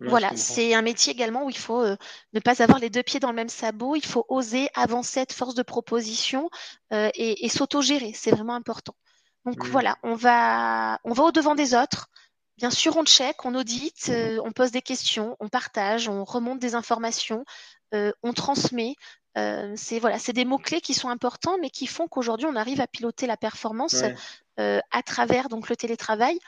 voilà, 0.00 0.36
c'est 0.36 0.74
un 0.74 0.82
métier 0.82 1.12
également 1.12 1.44
où 1.44 1.50
il 1.50 1.56
faut 1.56 1.82
euh, 1.82 1.96
ne 2.32 2.40
pas 2.40 2.62
avoir 2.62 2.78
les 2.78 2.90
deux 2.90 3.02
pieds 3.02 3.20
dans 3.20 3.30
le 3.30 3.36
même 3.36 3.48
sabot, 3.48 3.96
il 3.96 4.04
faut 4.04 4.26
oser 4.28 4.68
avancer, 4.74 5.20
être 5.20 5.32
force 5.32 5.54
de 5.54 5.62
proposition 5.62 6.50
et, 6.92 7.44
et 7.44 7.48
s'autogérer, 7.48 8.12
c'est 8.14 8.30
vraiment 8.30 8.54
important. 8.54 8.94
Donc 9.44 9.64
hmm. 9.64 9.70
voilà, 9.70 9.96
on 10.02 10.14
va, 10.14 10.98
on 11.04 11.12
va 11.12 11.24
au 11.24 11.32
devant 11.32 11.54
des 11.54 11.74
autres, 11.74 12.08
Bien 12.56 12.70
sûr, 12.70 12.96
on 12.96 13.04
check, 13.04 13.44
on 13.44 13.54
audite, 13.56 14.10
euh, 14.10 14.40
on 14.44 14.52
pose 14.52 14.70
des 14.70 14.82
questions, 14.82 15.36
on 15.40 15.48
partage, 15.48 16.08
on 16.08 16.22
remonte 16.22 16.60
des 16.60 16.76
informations, 16.76 17.44
euh, 17.94 18.12
on 18.22 18.32
transmet. 18.32 18.94
Euh, 19.36 19.74
c'est 19.76 19.98
voilà, 19.98 20.20
c'est 20.20 20.32
des 20.32 20.44
mots 20.44 20.58
clés 20.58 20.80
qui 20.80 20.94
sont 20.94 21.08
importants, 21.08 21.58
mais 21.60 21.70
qui 21.70 21.88
font 21.88 22.06
qu'aujourd'hui 22.06 22.46
on 22.46 22.54
arrive 22.54 22.80
à 22.80 22.86
piloter 22.86 23.26
la 23.26 23.36
performance 23.36 24.04
à 24.56 25.02
travers 25.04 25.48
donc 25.48 25.68
le 25.68 25.74
télétravail. 25.74 26.38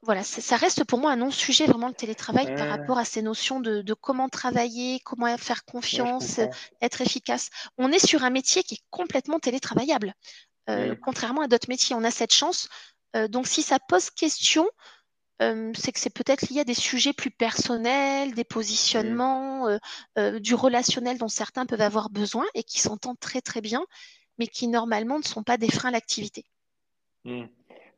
Voilà, 0.00 0.22
ça 0.22 0.56
reste 0.56 0.84
pour 0.84 0.98
moi 0.98 1.10
un 1.10 1.16
non-sujet 1.16 1.66
vraiment 1.66 1.88
le 1.88 1.94
télétravail 1.94 2.54
par 2.54 2.68
rapport 2.68 2.96
à 2.96 3.04
ces 3.04 3.20
notions 3.20 3.60
de, 3.60 3.92
comment 3.92 4.30
travailler, 4.30 5.00
comment 5.00 5.36
faire 5.36 5.66
confiance, 5.66 6.40
être 6.80 7.02
efficace. 7.02 7.50
On 7.76 7.92
est 7.92 8.04
sur 8.04 8.24
un 8.24 8.30
métier 8.30 8.62
qui 8.62 8.76
est 8.76 8.84
complètement 8.88 9.40
télétravaillable. 9.40 10.14
Contrairement 11.02 11.42
à 11.42 11.48
d'autres 11.48 11.68
métiers, 11.68 11.94
on 11.94 12.04
a 12.04 12.10
cette 12.10 12.32
chance 12.32 12.68
euh, 13.16 13.28
donc 13.28 13.46
si 13.46 13.62
ça 13.62 13.78
pose 13.88 14.10
question, 14.10 14.68
euh, 15.42 15.72
c'est 15.74 15.92
que 15.92 15.98
c'est 15.98 16.14
peut-être 16.14 16.48
lié 16.50 16.60
à 16.60 16.64
des 16.64 16.74
sujets 16.74 17.12
plus 17.12 17.30
personnels, 17.30 18.34
des 18.34 18.44
positionnements, 18.44 19.68
euh, 20.18 20.38
du 20.38 20.54
relationnel 20.54 21.18
dont 21.18 21.28
certains 21.28 21.66
peuvent 21.66 21.80
avoir 21.80 22.10
besoin 22.10 22.44
et 22.54 22.62
qui 22.62 22.80
s'entendent 22.80 23.20
très 23.20 23.40
très 23.40 23.60
bien, 23.60 23.84
mais 24.38 24.46
qui 24.46 24.68
normalement 24.68 25.18
ne 25.18 25.24
sont 25.24 25.42
pas 25.42 25.56
des 25.56 25.70
freins 25.70 25.88
à 25.88 25.92
l'activité. 25.92 26.44
Mmh. 27.24 27.46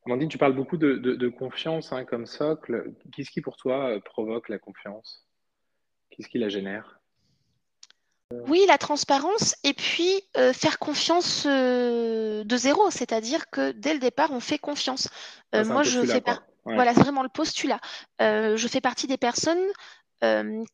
Amandine, 0.07 0.29
tu 0.29 0.39
parles 0.39 0.55
beaucoup 0.55 0.79
de, 0.79 1.29
confiance 1.29 1.93
hein, 1.93 2.05
comme 2.05 2.27
socle. 2.27 2.95
Qu'est-ce 3.13 3.31
qui 3.31 3.43
pour 3.43 3.57
toi 3.57 4.01
provoque 4.05 4.49
la 4.49 4.59
confiance? 4.59 5.27
Qu'est-ce 6.11 6.29
qui 6.29 6.39
la 6.39 6.49
génère? 6.49 6.98
Oui, 8.47 8.65
la 8.69 8.77
transparence 8.77 9.55
et 9.65 9.73
puis 9.73 10.23
euh, 10.37 10.53
faire 10.53 10.79
confiance 10.79 11.45
euh, 11.47 12.45
de 12.45 12.57
zéro, 12.59 12.91
c'est-à-dire 12.91 13.49
que 13.51 13.73
dès 13.73 13.95
le 13.95 14.01
départ, 14.01 14.33
on 14.33 14.41
fait 14.41 14.59
confiance. 14.59 15.09
Euh, 15.55 15.65
moi, 15.65 15.83
je 15.83 16.05
fais 16.05 16.21
pas. 16.21 16.41
Voilà, 16.65 16.93
c'est 16.93 17.01
vraiment 17.01 17.23
le 17.23 17.31
postulat. 17.31 17.81
je 18.21 18.67
fais 18.71 18.83
partie 18.83 19.07
des 19.07 19.17
personnes 19.17 19.65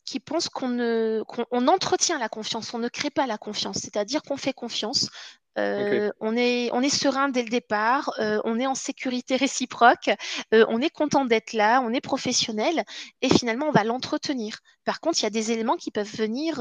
qui 0.04 0.18
pensent 0.18 0.48
qu'on 0.48 1.24
qu'on 1.28 1.68
entretient 1.68 2.18
la 2.18 2.28
confiance, 2.28 2.74
on 2.74 2.78
ne 2.78 2.88
crée 2.88 3.10
pas 3.10 3.26
la 3.26 3.38
confiance, 3.38 3.78
c'est-à-dire 3.78 4.22
qu'on 4.22 4.36
fait 4.36 4.52
confiance 4.52 5.10
euh, 5.58 6.10
on, 6.20 6.36
est, 6.36 6.70
on 6.72 6.80
est 6.80 6.94
serein 6.94 7.28
dès 7.28 7.42
le 7.42 7.48
départ, 7.48 8.12
euh, 8.18 8.40
on 8.44 8.58
est 8.58 8.66
en 8.66 8.74
sécurité 8.74 9.36
réciproque, 9.36 10.10
euh, 10.52 10.64
on 10.68 10.80
est 10.80 10.90
content 10.90 11.24
d'être 11.24 11.52
là, 11.52 11.80
on 11.82 11.92
est 11.92 12.00
professionnel 12.00 12.84
et 13.22 13.28
finalement 13.28 13.66
on 13.66 13.72
va 13.72 13.84
l'entretenir. 13.84 14.58
Par 14.84 15.00
contre, 15.00 15.20
il 15.20 15.22
y 15.24 15.26
a 15.26 15.30
des 15.30 15.52
éléments 15.52 15.76
qui 15.76 15.90
peuvent 15.90 16.12
venir 16.14 16.56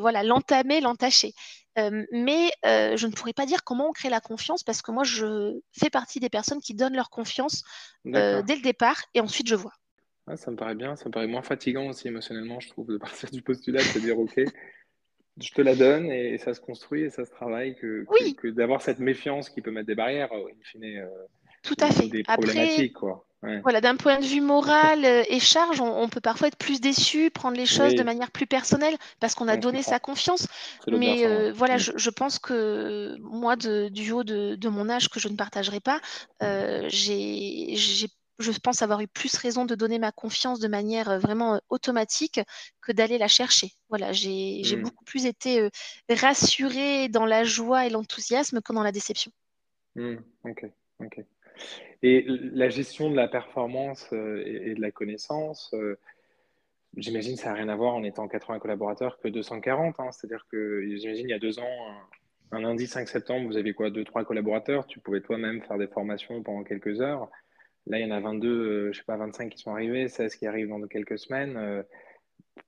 voilà, 0.00 0.22
l'entamer, 0.22 0.80
l'entacher. 0.80 1.32
mais 1.76 2.50
je 2.64 3.06
ne 3.06 3.12
pourrais 3.12 3.32
pas 3.32 3.46
dire 3.46 3.64
comment 3.64 3.88
on 3.88 3.92
crée 3.92 4.10
la 4.10 4.20
confiance 4.20 4.62
parce 4.62 4.82
que 4.82 4.90
moi 4.90 5.04
je 5.04 5.60
fais 5.72 5.90
partie 5.90 6.20
des 6.20 6.28
personnes 6.28 6.60
qui 6.60 6.74
donnent 6.74 6.96
leur 6.96 7.10
confiance 7.10 7.64
dès 8.04 8.56
le 8.56 8.62
départ 8.62 9.00
et 9.14 9.20
ensuite 9.20 9.48
je 9.48 9.54
vois. 9.54 9.72
Ah, 10.26 10.36
ça 10.36 10.50
me 10.50 10.56
paraît 10.56 10.74
bien, 10.74 10.96
ça 10.96 11.04
me 11.06 11.10
paraît 11.10 11.26
moins 11.26 11.42
fatigant 11.42 11.86
aussi 11.88 12.08
émotionnellement, 12.08 12.58
je 12.58 12.70
trouve, 12.70 12.86
de 12.86 12.96
partir 12.98 13.30
du 13.30 13.42
postulat, 13.42 13.80
de 13.80 13.84
se 13.84 13.98
dire 13.98 14.18
ok, 14.18 14.40
je 15.40 15.50
te 15.50 15.62
la 15.62 15.74
donne 15.74 16.10
et, 16.10 16.38
ça 16.38 16.54
se 16.54 16.60
construit 16.60 17.02
et 17.02 17.10
ça 17.10 17.24
se 17.24 17.30
travaille 17.30 17.74
que, 17.76 18.06
que, 18.36 18.48
d'avoir 18.48 18.82
cette 18.82 19.00
méfiance 19.00 19.50
qui 19.50 19.60
peut 19.60 19.70
mettre 19.70 19.86
des 19.86 19.94
barrières, 19.94 20.32
euh, 20.32 20.48
in 20.48 20.62
fine, 20.62 20.84
euh, 20.84 21.06
Tout 21.62 21.76
à 21.80 21.90
fait. 21.90 22.08
des 22.08 22.22
problématiques. 22.22 22.94
quoi. 22.94 23.26
Voilà, 23.62 23.82
d'un 23.82 23.96
point 23.96 24.18
de 24.20 24.24
vue 24.24 24.40
moral 24.40 25.04
euh, 25.04 25.22
et 25.28 25.38
charge, 25.38 25.78
on, 25.78 26.08
peut 26.08 26.22
parfois 26.22 26.48
être 26.48 26.56
plus 26.56 26.80
déçu, 26.80 27.30
prendre 27.30 27.58
les 27.58 27.66
choses 27.66 27.94
de 27.94 28.02
manière 28.02 28.30
plus 28.30 28.46
personnelle 28.46 28.96
parce 29.20 29.34
qu'on 29.34 29.48
a 29.48 29.58
donné 29.58 29.82
sa 29.82 29.98
confiance. 29.98 30.48
Mais 30.90 31.50
voilà, 31.50 31.76
mm. 31.76 31.92
je, 31.96 32.10
pense 32.10 32.38
que 32.38 33.18
moi, 33.20 33.56
de, 33.56 33.88
du 33.88 34.12
haut 34.12 34.24
de, 34.24 34.54
de, 34.54 34.68
mon 34.70 34.88
âge 34.88 35.10
que 35.10 35.20
je 35.20 35.28
ne 35.28 35.36
partagerai 35.36 35.80
pas, 35.80 36.00
j'ai 36.88 38.08
je 38.38 38.52
pense 38.58 38.82
avoir 38.82 39.00
eu 39.00 39.08
plus 39.08 39.36
raison 39.36 39.64
de 39.64 39.74
donner 39.74 39.98
ma 39.98 40.12
confiance 40.12 40.60
de 40.60 40.68
manière 40.68 41.08
euh, 41.08 41.18
vraiment 41.18 41.54
euh, 41.54 41.58
automatique 41.68 42.40
que 42.80 42.92
d'aller 42.92 43.18
la 43.18 43.28
chercher. 43.28 43.72
Voilà, 43.88 44.12
j'ai 44.12 44.62
mmh. 44.62 44.82
beaucoup 44.82 45.04
plus 45.04 45.26
été 45.26 45.60
euh, 45.60 45.70
rassurée 46.08 47.08
dans 47.08 47.26
la 47.26 47.44
joie 47.44 47.86
et 47.86 47.90
l'enthousiasme 47.90 48.60
que 48.60 48.72
dans 48.72 48.82
la 48.82 48.92
déception. 48.92 49.30
Mmh. 49.94 50.16
ok, 50.44 50.66
ok. 51.00 51.24
Et 52.02 52.24
la 52.26 52.68
gestion 52.68 53.10
de 53.10 53.16
la 53.16 53.28
performance 53.28 54.12
et, 54.12 54.74
de 54.74 54.80
la 54.80 54.90
connaissance, 54.90 55.72
j'imagine 56.96 57.36
ça 57.36 57.50
n'a 57.50 57.54
rien 57.54 57.68
à 57.68 57.76
voir 57.76 57.94
en 57.94 58.02
étant 58.02 58.26
80 58.26 58.58
collaborateurs 58.58 59.20
que 59.20 59.28
240. 59.28 60.00
Hein. 60.00 60.10
C'est-à-dire 60.10 60.46
que 60.50 60.84
j'imagine 60.96 61.28
il 61.28 61.30
y 61.30 61.34
a 61.34 61.38
deux 61.38 61.60
ans, 61.60 61.88
un, 62.52 62.56
un 62.56 62.60
lundi 62.60 62.88
5 62.88 63.08
septembre, 63.08 63.46
vous 63.46 63.56
avez 63.56 63.72
quoi, 63.72 63.90
deux, 63.90 64.04
trois 64.04 64.24
collaborateurs, 64.24 64.86
tu 64.86 64.98
pouvais 64.98 65.20
toi-même 65.20 65.62
faire 65.62 65.78
des 65.78 65.86
formations 65.86 66.42
pendant 66.42 66.64
quelques 66.64 67.00
heures. 67.00 67.30
Là, 67.86 67.98
il 67.98 68.06
y 68.06 68.10
en 68.10 68.16
a 68.16 68.20
22, 68.20 68.48
je 68.48 68.70
euh, 68.70 68.92
je 68.92 68.98
sais 68.98 69.04
pas, 69.04 69.16
25 69.16 69.50
qui 69.50 69.58
sont 69.58 69.72
arrivés, 69.72 70.08
16 70.08 70.36
qui 70.36 70.46
arrivent 70.46 70.68
dans 70.68 70.80
quelques 70.86 71.18
semaines. 71.18 71.56
Euh, 71.56 71.82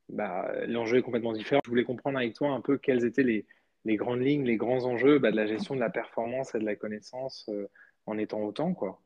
bah, 0.09 0.53
l'enjeu 0.67 0.99
est 0.99 1.03
complètement 1.03 1.33
différent. 1.33 1.61
Je 1.65 1.71
voulais 1.71 1.85
comprendre 1.85 2.19
avec 2.19 2.35
toi 2.35 2.51
un 2.51 2.61
peu 2.61 2.77
quelles 2.77 3.05
étaient 3.05 3.23
les, 3.23 3.47
les 3.85 3.97
grandes 3.97 4.21
lignes, 4.21 4.45
les 4.45 4.57
grands 4.57 4.85
enjeux 4.85 5.19
bah, 5.19 5.31
de 5.31 5.37
la 5.37 5.47
gestion 5.47 5.75
de 5.75 5.81
la 5.81 5.91
performance 5.91 6.55
et 6.55 6.59
de 6.59 6.65
la 6.65 6.77
connaissance 6.77 7.47
euh, 7.49 7.69
en 8.05 8.19
étant 8.19 8.43
autant, 8.43 8.75
quoi. 8.75 9.01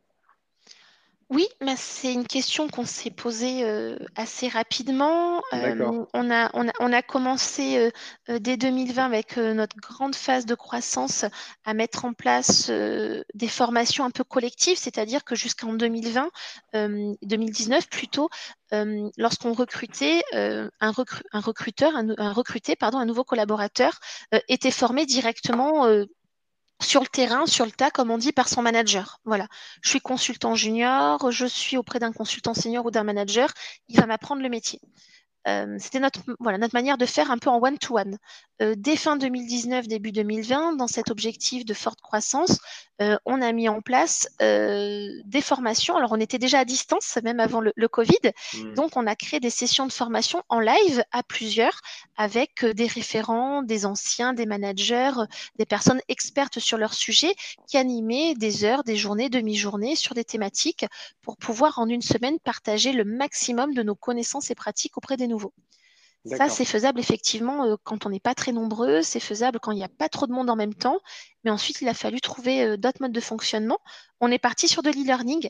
Oui, 1.30 1.46
mais 1.60 1.76
c'est 1.76 2.12
une 2.12 2.26
question 2.26 2.66
qu'on 2.66 2.84
s'est 2.84 3.12
posée 3.12 3.64
euh, 3.64 3.96
assez 4.16 4.48
rapidement. 4.48 5.40
Euh, 5.52 6.04
on 6.12 6.28
a, 6.28 6.50
on 6.54 6.68
a, 6.68 6.72
on 6.80 6.92
a 6.92 7.02
commencé 7.02 7.92
dès 8.28 8.56
2020 8.56 9.04
avec 9.04 9.36
notre 9.36 9.76
grande 9.76 10.16
phase 10.16 10.44
de 10.44 10.56
croissance 10.56 11.24
à 11.64 11.72
mettre 11.72 12.04
en 12.04 12.14
place 12.14 12.68
des 12.68 13.48
formations 13.48 14.04
un 14.04 14.10
peu 14.10 14.24
collectives, 14.24 14.76
c'est-à-dire 14.76 15.22
que 15.22 15.36
jusqu'en 15.36 15.72
2020, 15.72 16.30
2019 17.22 17.88
plutôt, 17.88 18.28
lorsqu'on 19.16 19.52
recrutait 19.52 20.22
un, 20.32 20.68
un, 20.80 21.40
recruteur, 21.40 21.94
un, 21.94 22.08
un, 22.18 22.32
recruté, 22.32 22.74
pardon, 22.74 22.98
un 22.98 23.06
nouveau 23.06 23.22
collaborateur 23.22 24.00
était 24.48 24.72
formé 24.72 25.06
directement 25.06 25.86
sur 26.80 27.02
le 27.02 27.06
terrain, 27.06 27.46
sur 27.46 27.64
le 27.64 27.72
tas, 27.72 27.90
comme 27.90 28.10
on 28.10 28.18
dit, 28.18 28.32
par 28.32 28.48
son 28.48 28.62
manager. 28.62 29.20
Voilà. 29.24 29.46
Je 29.82 29.90
suis 29.90 30.00
consultant 30.00 30.54
junior, 30.54 31.30
je 31.30 31.46
suis 31.46 31.76
auprès 31.76 31.98
d'un 31.98 32.12
consultant 32.12 32.54
senior 32.54 32.86
ou 32.86 32.90
d'un 32.90 33.04
manager, 33.04 33.52
il 33.88 33.98
va 33.98 34.06
m'apprendre 34.06 34.42
le 34.42 34.48
métier. 34.48 34.80
Euh, 35.48 35.76
c'était 35.78 36.00
notre, 36.00 36.20
voilà, 36.38 36.58
notre 36.58 36.74
manière 36.74 36.98
de 36.98 37.06
faire 37.06 37.30
un 37.30 37.38
peu 37.38 37.50
en 37.50 37.60
one-to-one. 37.62 38.18
Euh, 38.60 38.74
dès 38.76 38.96
fin 38.96 39.16
2019, 39.16 39.88
début 39.88 40.12
2020, 40.12 40.76
dans 40.76 40.86
cet 40.86 41.10
objectif 41.10 41.64
de 41.64 41.72
forte 41.72 42.00
croissance, 42.02 42.58
euh, 43.00 43.16
on 43.24 43.40
a 43.40 43.50
mis 43.52 43.68
en 43.68 43.80
place 43.80 44.28
des 44.38 45.40
formations. 45.40 45.96
Alors, 45.96 46.12
on 46.12 46.20
était 46.20 46.38
déjà 46.38 46.60
à 46.60 46.64
distance, 46.64 47.18
même 47.24 47.40
avant 47.40 47.60
le, 47.60 47.88
Covid. 47.88 48.32
Mmh. 48.54 48.74
Donc, 48.74 48.96
on 48.96 49.06
a 49.06 49.16
créé 49.16 49.40
des 49.40 49.50
sessions 49.50 49.86
de 49.86 49.92
formation 49.92 50.42
en 50.48 50.60
live 50.60 51.02
à 51.10 51.22
plusieurs, 51.22 51.80
avec 52.16 52.64
des 52.64 52.86
référents, 52.86 53.62
des 53.62 53.86
anciens, 53.86 54.34
des 54.34 54.46
managers, 54.46 55.12
des 55.56 55.64
personnes 55.64 56.00
expertes 56.08 56.58
sur 56.58 56.76
leur 56.76 56.92
sujet, 56.92 57.34
qui 57.66 57.78
animaient 57.78 58.34
des 58.34 58.64
heures, 58.64 58.84
des 58.84 58.96
journées, 58.96 59.30
demi-journées 59.30 59.96
sur 59.96 60.14
des 60.14 60.24
thématiques 60.24 60.84
pour 61.22 61.36
pouvoir 61.36 61.78
en 61.78 61.88
une 61.88 62.02
semaine 62.02 62.38
partager 62.38 62.92
le 62.92 63.04
maximum 63.04 63.74
de 63.74 63.82
nos 63.82 63.94
connaissances 63.94 64.50
et 64.50 64.54
pratiques 64.54 64.96
auprès 64.96 65.16
des 65.16 65.29
nouveau. 65.30 65.54
Ça, 66.26 66.50
c'est 66.50 66.66
faisable 66.66 67.00
effectivement 67.00 67.64
euh, 67.64 67.76
quand 67.82 68.04
on 68.04 68.10
n'est 68.10 68.20
pas 68.20 68.34
très 68.34 68.52
nombreux, 68.52 69.00
c'est 69.00 69.20
faisable 69.20 69.58
quand 69.58 69.72
il 69.72 69.76
n'y 69.76 69.84
a 69.84 69.88
pas 69.88 70.10
trop 70.10 70.26
de 70.26 70.32
monde 70.32 70.50
en 70.50 70.56
même 70.56 70.74
temps, 70.74 71.00
mais 71.44 71.50
ensuite 71.50 71.80
il 71.80 71.88
a 71.88 71.94
fallu 71.94 72.20
trouver 72.20 72.62
euh, 72.62 72.76
d'autres 72.76 73.00
modes 73.00 73.12
de 73.12 73.20
fonctionnement. 73.20 73.78
On 74.20 74.30
est 74.30 74.38
parti 74.38 74.68
sur 74.68 74.82
de 74.82 74.90
l'e-learning. 74.90 75.48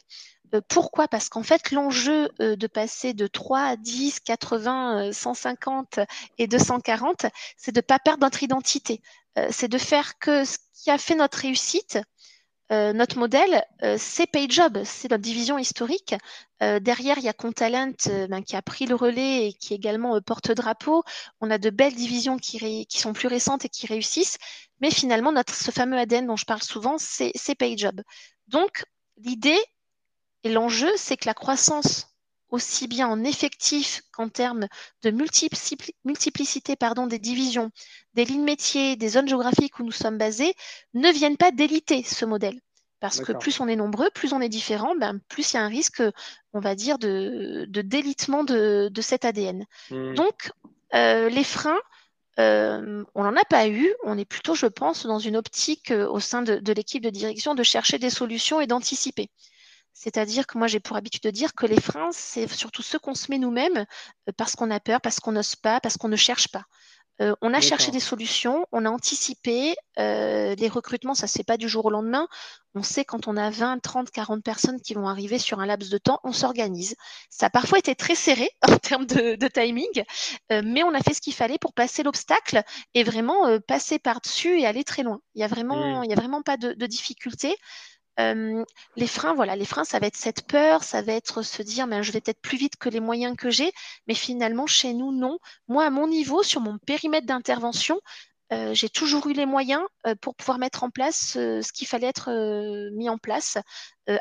Euh, 0.55 0.61
pourquoi? 0.69 1.09
Parce 1.09 1.29
qu'en 1.29 1.43
fait, 1.43 1.73
l'enjeu 1.73 2.29
de 2.39 2.67
passer 2.69 3.15
de 3.15 3.27
3 3.27 3.61
à 3.61 3.77
10, 3.77 4.21
80, 4.21 5.13
150 5.13 5.99
et 6.39 6.47
240, 6.47 7.27
c'est 7.57 7.73
de 7.73 7.79
ne 7.79 7.83
pas 7.83 7.99
perdre 7.99 8.23
notre 8.23 8.43
identité. 8.45 9.03
c'est 9.51 9.69
de 9.69 9.79
faire 9.79 10.19
que 10.19 10.45
ce 10.45 10.59
qui 10.75 10.91
a 10.91 10.99
fait 10.99 11.15
notre 11.15 11.39
réussite, 11.39 11.99
euh, 12.73 12.93
notre 12.93 13.19
modèle, 13.19 13.65
euh, 13.83 13.97
c'est 13.99 14.27
PayJob, 14.27 14.85
c'est 14.85 15.11
notre 15.11 15.23
division 15.23 15.59
historique. 15.59 16.15
Euh, 16.63 16.79
derrière, 16.79 17.19
il 17.19 17.25
y 17.25 17.29
a 17.29 17.33
Contalent 17.33 17.95
ben, 18.29 18.43
qui 18.45 18.55
a 18.55 18.63
pris 18.63 18.87
le 18.87 18.95
relais 18.95 19.49
et 19.49 19.53
qui 19.53 19.73
est 19.73 19.77
également 19.77 20.21
porte-drapeau. 20.21 21.03
On 21.41 21.51
a 21.51 21.59
de 21.59 21.71
belles 21.71 21.95
divisions 21.95 22.37
qui, 22.37 22.87
sont 22.91 23.13
plus 23.13 23.29
récentes 23.29 23.65
et 23.65 23.69
qui 23.69 23.87
réussissent. 23.87 24.39
Mais 24.81 24.91
finalement, 24.91 25.33
ce 25.49 25.71
fameux 25.71 25.99
ADN 25.99 26.27
dont 26.27 26.37
je 26.37 26.45
parle 26.45 26.63
souvent, 26.63 26.97
c'est 26.99 27.55
PayJob. 27.59 28.03
Donc, 28.49 28.85
l'idée 29.17 29.61
et 30.45 30.51
l'enjeu, 30.51 30.91
c'est 30.97 31.17
que 31.17 31.27
la 31.27 31.35
croissance 31.35 32.10
aussi 32.51 32.89
bien 32.89 33.09
en 33.09 33.25
effectif 33.25 34.03
qu'en 34.13 34.29
termes 34.29 34.67
de 35.03 35.11
multiplicité 35.11 36.77
pardon, 36.77 37.07
des 37.07 37.19
divisions, 37.19 37.71
des 38.15 38.25
lignes 38.25 38.45
métiers, 38.45 38.97
des 38.97 39.09
zones 39.09 39.29
géographiques 39.29 39.79
où 39.79 39.85
nous 39.85 39.93
sommes 39.93 40.19
basés, 40.19 40.55
ne 40.95 41.11
viennent 41.11 41.37
pas 41.37 41.53
déliter 41.53 42.03
ce 42.03 42.25
modèle. 42.25 42.61
Parce 43.01 43.21
que 43.21 43.33
plus 43.33 43.61
on 43.61 43.69
est 43.69 43.77
nombreux, 43.77 44.11
plus 44.11 44.35
on 44.35 44.43
est 44.43 44.51
différent, 44.51 44.95
ben, 44.95 45.21
plus 45.29 45.53
il 45.53 45.57
y 45.57 45.59
a 45.59 45.63
un 45.63 45.69
risque, 45.69 46.03
on 46.53 46.61
va 46.61 46.75
dire, 46.75 46.99
de, 46.99 47.67
délitement 47.67 48.45
de, 48.45 48.91
cet 49.01 49.25
ADN. 49.25 49.65
Hmm. 49.91 50.15
Donc, 50.15 50.53
euh, 50.95 51.31
les 51.31 51.45
freins, 51.45 51.81
euh, 52.39 53.03
on 53.15 53.25
n'en 53.25 53.37
a 53.37 53.45
pas 53.47 53.69
eu. 53.69 53.91
On 54.05 54.19
est 54.19 54.27
plutôt, 54.27 54.55
je 54.55 54.67
pense, 54.67 55.07
dans 55.07 55.19
une 55.19 55.37
optique 55.37 55.91
euh, 55.91 56.07
au 56.09 56.21
sein 56.21 56.43
de 56.43 56.73
l'équipe 56.73 57.03
de 57.03 57.09
direction 57.09 57.55
de 57.55 57.63
chercher 57.63 57.99
des 57.99 58.11
solutions 58.11 58.61
et 58.61 58.67
d'anticiper. 58.67 59.31
C'est-à-dire 59.93 60.47
que 60.47 60.59
moi, 60.59 60.67
j'ai 60.67 60.81
pour 60.81 60.97
habitude 60.97 61.23
de 61.23 61.31
dire 61.31 61.55
que 61.55 61.67
les 61.67 61.81
freins, 61.81 62.11
c'est 62.13 62.49
surtout 62.49 62.83
ceux 62.83 62.99
qu'on 62.99 63.15
se 63.15 63.31
met 63.31 63.39
nous-mêmes 63.39 63.85
euh, 64.29 64.33
parce 64.37 64.57
qu'on 64.57 64.71
a 64.71 64.81
peur, 64.81 65.01
parce 65.01 65.21
qu'on 65.21 65.33
n'ose 65.33 65.57
pas, 65.57 65.81
parce 65.81 65.97
qu'on 65.97 66.09
ne 66.09 66.17
cherche 66.17 66.49
pas. 66.49 66.65
Euh, 67.21 67.35
on 67.43 67.53
a 67.53 67.61
cherché 67.61 67.91
des 67.91 68.01
solutions, 68.01 68.65
on 68.73 68.87
a 68.87 68.91
anticipé. 68.91 69.75
Euh, 69.99 70.55
les 70.55 70.69
recrutements, 70.69 71.15
ça 71.15 71.25
ne 71.25 71.29
se 71.29 71.37
fait 71.37 71.45
pas 71.45 71.59
du 71.59 71.69
jour 71.69 71.85
au 71.85 71.91
lendemain. 71.91 72.27
On 72.75 72.83
sait 72.83 73.05
quand 73.05 73.29
on 73.29 73.37
a 73.37 73.51
20, 73.51 73.81
30, 73.81 74.11
40 74.11 74.43
personnes 74.43 74.81
qui 74.81 74.95
vont 74.95 75.07
arriver 75.07 75.39
sur 75.39 75.61
un 75.61 75.67
laps 75.67 75.91
de 75.91 75.99
temps, 75.99 76.19
on 76.25 76.33
s'organise. 76.33 76.95
Ça 77.29 77.47
a 77.47 77.51
parfois 77.51 77.79
été 77.79 77.95
très 77.95 78.15
serré 78.15 78.49
en 78.67 78.79
termes 78.79 79.05
de, 79.05 79.49
timing, 79.49 80.03
mais 80.49 80.83
on 80.83 80.95
a 80.95 81.01
fait 81.01 81.13
ce 81.13 81.21
qu'il 81.21 81.35
fallait 81.35 81.59
pour 81.59 81.75
passer 81.75 82.03
l'obstacle 82.03 82.63
et 82.95 83.05
vraiment 83.05 83.59
passer 83.69 83.99
par-dessus 83.99 84.59
et 84.59 84.67
aller 84.67 84.85
très 84.85 85.03
loin. 85.03 85.21
Il 85.35 85.41
n'y 85.41 85.45
a, 85.45 85.49
vraiment, 85.49 86.01
mmh. 86.01 86.13
a 86.13 86.15
vraiment 86.15 86.41
pas 86.41 86.57
de, 86.57 86.73
de 86.73 86.87
difficulté. 86.87 87.55
Euh, 88.21 88.65
les 88.97 89.07
freins, 89.07 89.35
voilà, 89.35 89.57
les 89.57 89.65
freins, 89.65 89.85
ça 89.85 89.99
va 89.99 90.07
être 90.07 90.17
cette 90.17 90.47
peur, 90.47 90.83
ça 90.85 91.03
va 91.03 91.13
être 91.13 91.43
se 91.43 91.63
dire, 91.63 91.87
mais 91.87 92.03
je 92.03 92.13
vais 92.13 92.21
peut-être 92.21 92.41
plus 92.41 92.59
vite 92.59 92.77
que 92.77 92.89
les 92.89 93.01
moyens 93.01 93.37
que 93.37 93.51
j'ai, 93.51 93.73
mais 94.07 94.15
finalement, 94.15 94.67
chez 94.67 94.95
nous, 94.95 95.13
non. 95.13 95.39
Moi, 95.69 95.85
à 95.85 95.91
mon 95.91 96.07
niveau, 96.07 96.43
sur 96.43 96.61
mon 96.61 96.79
périmètre 96.79 97.27
d'intervention, 97.27 98.01
euh, 98.53 98.75
j'ai 98.75 98.89
toujours 98.89 99.29
eu 99.29 99.33
les 99.33 99.47
moyens 99.47 99.83
euh, 100.07 100.17
pour 100.21 100.35
pouvoir 100.35 100.59
mettre 100.59 100.83
en 100.83 100.91
place 100.91 101.35
ce 101.35 101.73
qu'il 101.73 101.87
fallait 101.87 102.09
être 102.09 102.31
mis 102.93 103.09
en 103.09 103.19
place 103.19 103.59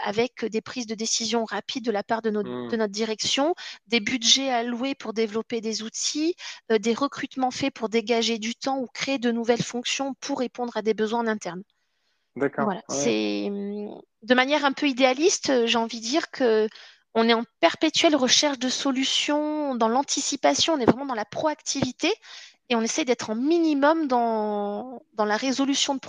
avec 0.03 0.45
des 0.45 0.61
prises 0.61 0.85
de 0.85 0.93
décision 0.93 1.45
rapides 1.45 1.83
de 1.83 1.89
la 1.91 2.03
part 2.03 2.21
de, 2.21 2.29
mmh. 2.29 2.69
de, 2.69 2.77
notre 2.77 2.93
direction, 2.93 3.55
des 3.87 3.99
budgets 3.99 4.51
alloués 4.51 4.93
pour 4.93 5.13
développer 5.13 5.61
des 5.61 5.81
outils, 5.81 6.35
des 6.69 6.93
recrutements 6.93 7.49
faits 7.49 7.73
pour 7.73 7.89
dégager 7.89 8.37
du 8.37 8.53
temps 8.53 8.77
ou 8.77 8.85
créer 8.93 9.17
de 9.17 9.31
nouvelles 9.31 9.63
fonctions 9.63 10.13
pour 10.19 10.39
répondre 10.39 10.77
à 10.77 10.83
des 10.83 10.93
besoins 10.93 11.25
internes. 11.25 11.63
D'accord. 12.35 12.71
C'est 12.89 13.49
mmh, 13.49 13.99
de 14.23 14.33
manière 14.33 14.65
un 14.65 14.71
peu 14.71 14.87
idéaliste, 14.87 15.65
j'ai 15.65 15.77
envie 15.77 15.99
de 15.99 16.05
dire 16.05 16.31
que 16.31 16.67
on 17.15 17.27
est 17.27 17.33
en 17.33 17.43
perpétuelle 17.59 18.15
recherche 18.15 18.59
de 18.59 18.69
solutions, 18.69 19.75
dans 19.75 19.87
l'anticipation, 19.87 20.73
on 20.73 20.79
est 20.79 20.85
vraiment 20.85 21.07
dans 21.07 21.15
la 21.15 21.25
proactivité 21.25 22.11
et 22.69 22.75
on 22.75 22.81
essaie 22.81 23.03
d'être 23.03 23.31
en 23.31 23.35
minimum 23.35 24.07
dans, 24.07 25.01
dans 25.13 25.25
la 25.25 25.37
résolution 25.37 25.95
de, 25.95 25.99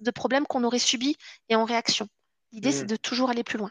de 0.00 0.10
problèmes 0.10 0.46
qu'on 0.46 0.64
aurait 0.64 0.78
subis 0.78 1.16
et 1.50 1.54
en 1.54 1.64
réaction. 1.64 2.08
L'idée, 2.52 2.72
c'est 2.72 2.84
mmh. 2.84 2.88
de 2.88 2.96
toujours 2.96 3.30
aller 3.30 3.44
plus 3.44 3.58
loin. 3.58 3.70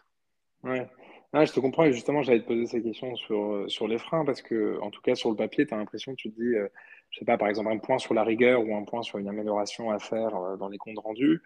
Ouais. 0.63 0.87
Ah, 1.33 1.45
je 1.45 1.51
te 1.51 1.59
comprends 1.59 1.83
et 1.83 1.91
justement, 1.91 2.21
j'allais 2.21 2.41
te 2.41 2.47
poser 2.47 2.67
ces 2.67 2.81
questions 2.81 3.15
sur, 3.15 3.53
euh, 3.53 3.67
sur 3.67 3.87
les 3.87 3.97
freins 3.97 4.23
parce 4.23 4.41
que, 4.41 4.79
en 4.81 4.91
tout 4.91 5.01
cas, 5.01 5.15
sur 5.15 5.29
le 5.29 5.35
papier, 5.35 5.65
tu 5.65 5.73
as 5.73 5.77
l'impression 5.77 6.13
que 6.13 6.17
tu 6.17 6.31
te 6.31 6.35
dis, 6.35 6.53
je 6.53 6.59
euh, 6.59 6.67
je 7.09 7.19
sais 7.19 7.25
pas, 7.25 7.37
par 7.37 7.47
exemple, 7.47 7.69
un 7.69 7.77
point 7.79 7.97
sur 7.97 8.13
la 8.13 8.23
rigueur 8.23 8.65
ou 8.65 8.75
un 8.75 8.83
point 8.83 9.01
sur 9.01 9.17
une 9.17 9.27
amélioration 9.27 9.89
à 9.91 9.99
faire 9.99 10.35
euh, 10.35 10.57
dans 10.57 10.69
les 10.69 10.77
comptes 10.77 10.99
rendus 10.99 11.41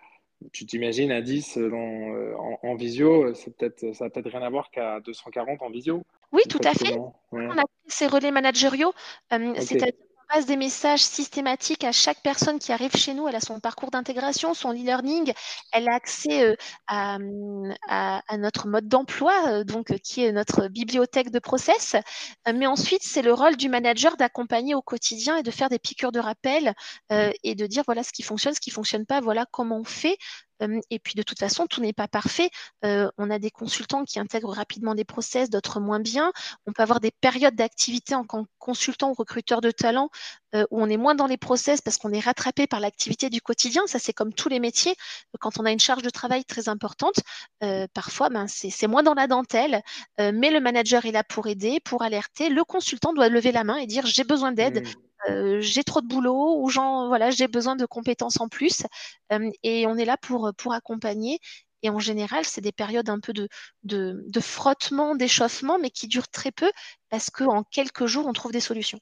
tu 0.52 0.66
t'imagines 0.66 1.12
à 1.12 1.22
10 1.22 1.58
euh, 1.58 2.34
en, 2.64 2.76
visio, 2.76 3.34
peut-être, 3.58 3.94
ça 3.94 4.06
n'a 4.06 4.10
peut-être 4.10 4.30
rien 4.30 4.42
à 4.42 4.50
voir 4.50 4.72
qu'à 4.72 5.00
240 5.02 5.62
en 5.62 5.70
visio. 5.70 6.04
Oui, 6.32 6.42
tout 6.50 6.60
à 6.64 6.74
fait. 6.74 6.98
On 7.32 7.58
a 7.58 7.64
ces 7.88 8.08
relais 8.08 8.32
managériaux, 8.32 8.94
euh, 9.34 9.54
c'est-à-dire 9.58 9.94
passe 10.32 10.46
des 10.46 10.56
messages 10.56 11.04
systématiques 11.04 11.84
à 11.84 11.92
chaque 11.92 12.22
personne 12.22 12.60
qui 12.60 12.72
arrive 12.72 12.96
chez 12.96 13.14
nous. 13.14 13.28
Elle 13.28 13.36
a 13.36 13.42
son 13.42 13.60
parcours 13.60 13.92
d'intégration, 13.92 14.54
son 14.54 14.72
e-learning, 14.72 15.34
elle 15.72 15.90
a 15.90 15.96
accès 15.96 16.44
euh, 16.44 16.56
à, 16.88 17.18
notre 18.38 18.68
mode 18.68 18.88
d'emploi, 18.88 19.34
euh, 19.48 19.64
donc 19.64 19.94
qui 20.00 20.24
est 20.24 20.32
notre 20.32 20.68
bibliothèque 20.68 21.32
de 21.32 21.40
process. 21.40 21.96
Euh, 22.48 22.54
mais 22.56 22.68
ensuite, 22.68 23.04
c'est 23.04 23.22
le 23.22 23.34
rôle 23.34 23.58
du 23.58 23.70
manager 23.70 24.16
d'accompagner 24.18 24.76
au 24.76 24.82
quotidien 24.82 25.38
et 25.38 25.44
de 25.44 25.52
faire 25.52 25.70
des 25.70 25.80
piqûres 25.80 26.12
de 26.12 26.20
rappel 26.20 26.74
et 27.44 27.56
de 27.56 27.66
dire 27.68 27.84
voilà 27.86 28.04
ce 28.04 28.12
qui 28.12 28.24
fonctionne, 28.24 28.54
ce 28.54 28.60
qui 28.60 28.72
fonctionne 28.72 29.06
pas, 29.06 29.22
voilà 29.22 29.46
comment 29.52 29.80
on 29.80 29.84
fait 29.84 30.18
et 30.90 31.00
puis 31.00 31.16
de 31.16 31.24
toute 31.24 31.40
façon, 31.40 31.68
tout 31.68 31.82
n'est 31.82 31.94
pas 31.94 32.08
parfait. 32.08 32.50
on 32.84 33.30
a 33.30 33.40
des 33.40 33.52
consultants 33.52 34.06
qui 34.06 34.20
intègrent 34.20 34.54
rapidement 34.54 34.96
des 34.96 35.06
process, 35.06 35.50
d'autres 35.50 35.80
moins 35.80 36.00
bien. 36.00 36.32
On 36.66 36.74
peut 36.74 36.84
avoir 36.84 37.00
des 37.00 37.12
périodes 37.12 37.56
d'activité 37.56 38.16
en 38.16 38.26
tant 38.26 38.44
que 38.46 38.50
consultant 38.60 39.12
ou 39.12 39.14
recruteur 39.14 39.62
de 39.62 39.72
talent 39.72 40.10
où 40.54 40.82
on 40.82 40.90
est 40.90 40.98
moins 40.98 41.16
dans 41.16 41.28
les 41.28 41.38
process 41.38 41.82
parce 41.82 41.98
qu'on 41.98 42.12
est 42.12 42.20
rattrapé 42.20 42.68
par 42.68 42.80
l'activité 42.80 43.30
du 43.30 43.42
quotidien. 43.42 43.84
Ça, 43.88 44.00
c'est 44.00 44.14
comme 44.14 44.34
tous 44.34 44.50
les 44.50 44.60
métiers. 44.60 44.96
Quand 45.40 45.60
on 45.60 45.66
a 45.66 45.72
une 45.72 45.80
charge 45.80 46.04
de 46.04 46.10
travail 46.10 46.46
très 46.46 46.70
importante, 46.70 47.16
parfois, 47.94 48.30
ben, 48.30 48.48
c'est 48.48 48.88
moins 48.88 49.04
dans 49.04 49.14
la 49.14 49.28
dentelle, 49.28 49.82
mais 50.20 50.52
le 50.52 50.60
manager 50.60 51.06
est 51.06 51.12
là 51.12 51.24
pour 51.24 51.48
aider, 51.48 51.80
pour 51.84 52.04
alerter. 52.04 52.50
Le 52.50 52.64
consultant 52.64 53.14
doit 53.14 53.30
lever 53.30 53.52
la 53.52 53.64
main 53.64 53.78
et 53.78 53.88
dire 53.88 54.06
j'ai 54.06 54.24
besoin 54.24 54.52
d'aide. 54.52 54.84
Mmh. 54.86 55.11
Euh, 55.32 55.62
j'ai 55.62 55.84
trop 55.84 56.02
de 56.02 56.08
boulot 56.08 56.62
ou 56.62 56.70
voilà, 57.08 57.32
j'ai 57.32 57.48
besoin 57.48 57.76
de 57.76 57.86
compétences 57.86 58.40
en 58.40 58.48
plus. 58.48 58.84
Euh, 59.32 59.50
et 59.64 59.88
on 59.88 59.98
est 59.98 60.06
là 60.06 60.18
pour, 60.18 60.52
pour 60.58 60.74
accompagner 60.74 61.40
Et 61.84 61.90
en 61.90 62.00
général, 62.00 62.46
c'est 62.46 62.62
des 62.62 62.72
périodes 62.72 63.10
un 63.10 63.20
peu 63.20 63.34
de, 63.34 63.48
de, 63.84 64.40
frottement, 64.40 65.16
d'échauffement, 65.16 65.80
mais 65.80 65.90
qui 65.90 66.08
durent 66.08 66.30
très 66.30 66.52
peu 66.52 66.72
parce 67.10 67.30
qu'en 67.30 67.64
quelques 67.64 68.06
jours, 68.06 68.28
on 68.28 68.34
trouve 68.34 68.52
des 68.52 68.60
solutions. 68.60 69.00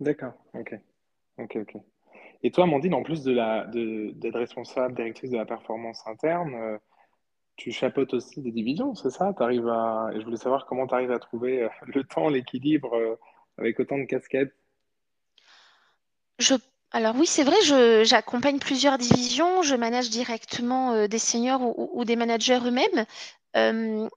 D'accord, 0.00 0.32
ok. 0.54 0.78
Ok, 1.38 1.56
ok. 1.56 1.76
Et 2.42 2.50
toi, 2.50 2.64
Amandine, 2.64 2.94
en 2.94 3.02
plus 3.02 3.22
de 3.22 3.32
la, 3.32 3.66
d'être 3.66 4.38
responsable, 4.38 4.94
directrice 4.94 5.30
de 5.30 5.36
la 5.36 5.46
performance 5.46 6.06
interne, 6.06 6.54
euh, 6.54 6.78
tu 7.56 7.72
chapeautes 7.72 8.14
aussi 8.14 8.42
des 8.42 8.52
divisions, 8.52 8.94
c'est 8.94 9.10
ça? 9.10 9.32
Arrives 9.38 9.68
à... 9.68 10.10
Je 10.14 10.22
voulais 10.24 10.36
savoir 10.36 10.66
comment 10.66 10.86
tu 10.86 10.94
arrives 10.94 11.12
à 11.12 11.18
trouver 11.18 11.68
le 11.86 12.04
temps, 12.04 12.28
l'équilibre 12.28 13.18
avec 13.58 13.80
autant 13.80 13.98
de 13.98 14.04
casquettes. 14.04 14.54
Je... 16.38 16.54
Alors 16.92 17.14
oui, 17.16 17.26
c'est 17.26 17.44
vrai, 17.44 17.56
j'accompagne 18.04 18.58
plusieurs 18.58 18.96
divisions, 18.96 19.62
je 19.62 19.74
manage 19.74 20.08
directement 20.08 21.08
des 21.08 21.18
seniors 21.18 21.60
ou, 21.60 22.04
des 22.04 22.16
managers 22.16 22.60
eux-mêmes. 22.64 23.06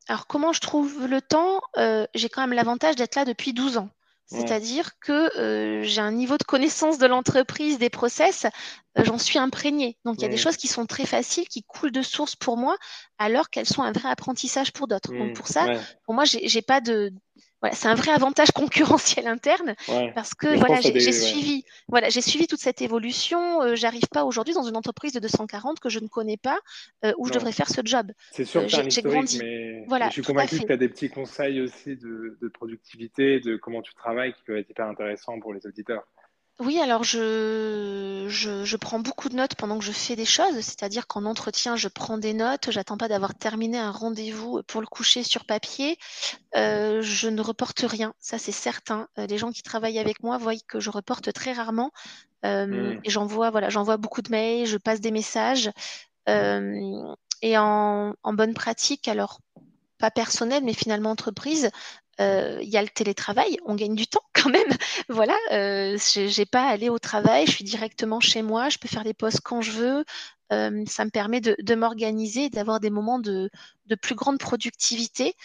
alors 0.07 0.27
comment 0.27 0.53
je 0.53 0.61
trouve 0.61 1.07
le 1.07 1.21
temps 1.21 1.61
J'ai 2.13 2.29
quand 2.29 2.41
même 2.41 2.53
l'avantage 2.53 2.95
d'être 2.95 3.15
là 3.15 3.25
depuis 3.25 3.53
12 3.53 3.77
ans. 3.77 3.89
C'est-à-dire 4.31 4.99
que 4.99 5.37
euh, 5.39 5.83
j'ai 5.83 6.01
un 6.01 6.11
niveau 6.11 6.37
de 6.37 6.43
connaissance 6.43 6.99
de 6.99 7.07
l'entreprise, 7.07 7.79
des 7.79 7.89
process, 7.89 8.45
euh, 8.97 9.03
j'en 9.03 9.17
suis 9.17 9.39
imprégnée. 9.39 9.97
Donc 10.05 10.17
il 10.19 10.21
y 10.21 10.25
a 10.25 10.29
des 10.29 10.37
choses 10.37 10.55
qui 10.55 10.67
sont 10.67 10.85
très 10.85 11.07
faciles, 11.07 11.47
qui 11.47 11.63
coulent 11.63 11.91
de 11.91 12.03
source 12.03 12.35
pour 12.35 12.55
moi, 12.55 12.77
alors 13.17 13.49
qu'elles 13.49 13.65
sont 13.67 13.81
un 13.81 13.91
vrai 13.91 14.07
apprentissage 14.07 14.71
pour 14.71 14.87
d'autres. 14.87 15.13
Donc 15.13 15.31
mmh, 15.31 15.33
pour 15.33 15.47
ça, 15.47 15.65
pour 16.05 16.13
moi, 16.13 16.25
j'ai 16.25 16.61
pas 16.61 16.79
de, 16.79 17.11
voilà, 17.61 17.75
c'est 17.75 17.87
un 17.87 17.95
vrai 17.95 18.11
avantage 18.11 18.51
concurrentiel 18.55 19.27
interne 19.27 19.75
parce 20.15 20.33
que 20.33 20.47
voilà, 20.57 20.81
j'ai 20.81 21.11
suivi, 21.11 21.65
voilà, 21.87 22.09
j'ai 22.09 22.21
suivi 22.21 22.47
toute 22.47 22.59
cette 22.59 22.81
évolution. 22.81 23.61
Euh, 23.61 23.75
J'arrive 23.75 24.07
pas 24.11 24.23
aujourd'hui 24.23 24.53
dans 24.53 24.63
une 24.63 24.77
entreprise 24.77 25.13
de 25.13 25.19
240 25.19 25.79
que 25.79 25.89
je 25.89 25.99
ne 25.99 26.07
connais 26.07 26.37
pas 26.37 26.59
euh, 27.05 27.13
où 27.17 27.27
je 27.27 27.33
devrais 27.33 27.51
faire 27.51 27.69
ce 27.69 27.81
job. 27.83 28.11
C'est 28.31 28.45
sûr 28.45 28.61
euh, 28.61 28.65
que 28.65 28.89
j'ai 28.89 29.01
grandi. 29.01 29.39
Mais 29.39 29.85
voilà, 29.87 30.07
je 30.07 30.13
suis 30.13 30.21
convaincu 30.21 30.59
que 30.59 30.65
tu 30.65 30.71
as 30.71 30.77
des 30.77 30.89
petits 30.89 31.09
conseils 31.09 31.61
aussi 31.61 31.95
de, 31.95 32.37
de, 32.41 32.47
productivité, 32.47 33.39
de 33.39 33.57
comment 33.57 33.81
tu 33.81 33.93
travailles 33.93 34.33
qui 34.33 34.43
peuvent 34.43 34.57
être 34.57 34.69
hyper 34.69 34.87
intéressants 34.87 35.39
pour 35.39 35.53
les 35.53 35.65
auditeurs. 35.65 36.03
Oui, 36.59 36.77
alors 36.77 37.05
je, 37.05 38.25
je, 38.27 38.75
prends 38.75 38.99
beaucoup 38.99 39.29
de 39.29 39.35
notes 39.35 39.55
pendant 39.55 39.79
que 39.79 39.85
je 39.85 39.93
fais 39.93 40.17
des 40.17 40.25
choses, 40.25 40.55
c'est-à-dire 40.55 41.07
qu'en 41.07 41.23
entretien, 41.23 41.77
je 41.77 41.87
prends 41.87 42.17
des 42.17 42.33
notes, 42.33 42.69
j'attends 42.69 42.97
pas 42.97 43.07
d'avoir 43.07 43.33
terminé 43.33 43.77
un 43.77 43.91
rendez-vous 43.91 44.61
pour 44.63 44.81
le 44.81 44.87
coucher 44.87 45.23
sur 45.23 45.45
papier. 45.45 45.97
Euh, 46.57 47.01
je 47.01 47.29
ne 47.29 47.41
reporte 47.41 47.79
rien, 47.87 48.13
ça 48.19 48.37
c'est 48.37 48.51
certain. 48.51 49.07
Euh, 49.17 49.25
les 49.25 49.37
gens 49.37 49.53
qui 49.53 49.63
travaillent 49.63 49.99
avec 49.99 50.21
moi 50.21 50.37
voient 50.37 50.59
que 50.67 50.81
je 50.81 50.89
reporte 50.89 51.31
très 51.31 51.53
rarement. 51.53 51.91
Euh, 52.45 52.65
mmh. 52.65 53.01
Et 53.05 53.09
j'envoie 53.09 53.51
voilà, 53.51 53.69
j'envoie 53.69 53.95
beaucoup 53.95 54.21
de 54.21 54.29
mails, 54.29 54.65
je 54.65 54.77
passe 54.77 54.99
des 54.99 55.11
messages. 55.11 55.71
et 56.27 57.57
en, 57.57 58.13
en 58.21 58.33
bonne 58.33 58.53
pratique, 58.53 59.07
alors 59.07 59.39
pas 59.97 60.11
personnel, 60.11 60.63
mais 60.65 60.73
finalement 60.73 61.11
entreprise, 61.11 61.69
il 62.19 62.69
y 62.69 62.77
a 62.77 62.81
le 62.81 62.89
télétravail, 62.89 63.57
on 63.65 63.75
gagne 63.75 63.95
du 63.95 64.07
temps 64.07 64.23
quand 64.33 64.49
même. 64.49 64.71
voilà, 65.09 65.35
euh, 65.51 65.97
j'ai 66.13 66.45
pas 66.45 66.67
à 66.67 66.69
aller 66.69 66.89
au 66.89 66.99
travail, 66.99 67.45
je 67.45 67.51
suis 67.51 67.63
directement 67.63 68.19
chez 68.19 68.41
moi, 68.41 68.69
je 68.69 68.77
peux 68.77 68.87
faire 68.87 69.03
des 69.03 69.13
pauses 69.13 69.39
quand 69.43 69.61
je 69.61 69.71
veux. 69.71 70.05
Euh, 70.51 70.83
ça 70.87 71.05
me 71.05 71.11
permet 71.11 71.41
de, 71.41 71.55
de 71.59 71.75
m'organiser, 71.75 72.49
d'avoir 72.49 72.79
des 72.79 72.89
moments 72.89 73.19
de, 73.19 73.49
de, 73.85 73.95
plus 73.95 74.15
grande 74.15 74.39
productivité. 74.39 75.35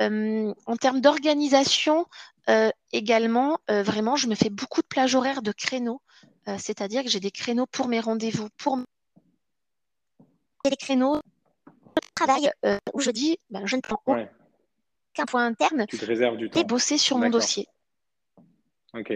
Euh, 0.00 0.54
en 0.66 0.76
termes 0.76 1.00
d'organisation, 1.00 2.06
également, 2.92 3.58
vraiment, 3.68 4.14
je 4.14 4.28
me 4.28 4.36
fais 4.36 4.50
beaucoup 4.50 4.80
de 4.80 4.86
plages 4.86 5.16
horaires 5.16 5.42
de 5.42 5.50
créneaux, 5.50 6.00
c'est-à-dire 6.58 7.02
que 7.02 7.08
j'ai 7.08 7.18
des 7.18 7.32
créneaux 7.32 7.66
pour 7.66 7.88
mes 7.88 7.98
rendez-vous, 7.98 8.48
pour 8.56 8.78
des 10.64 10.76
créneaux 10.76 11.16
de 11.16 12.08
travail 12.14 12.52
où 12.94 13.00
je 13.00 13.10
dis, 13.10 13.38
ben, 13.50 13.66
je 13.66 13.74
ne 13.74 13.80
prends 13.80 14.00
ouais 14.06 14.30
qu'un 15.16 15.26
point 15.26 15.44
interne 15.44 15.86
et 16.54 16.64
bosser 16.64 16.98
sur 16.98 17.18
mon 17.18 17.30
dossier. 17.30 17.66
Ok. 18.94 19.12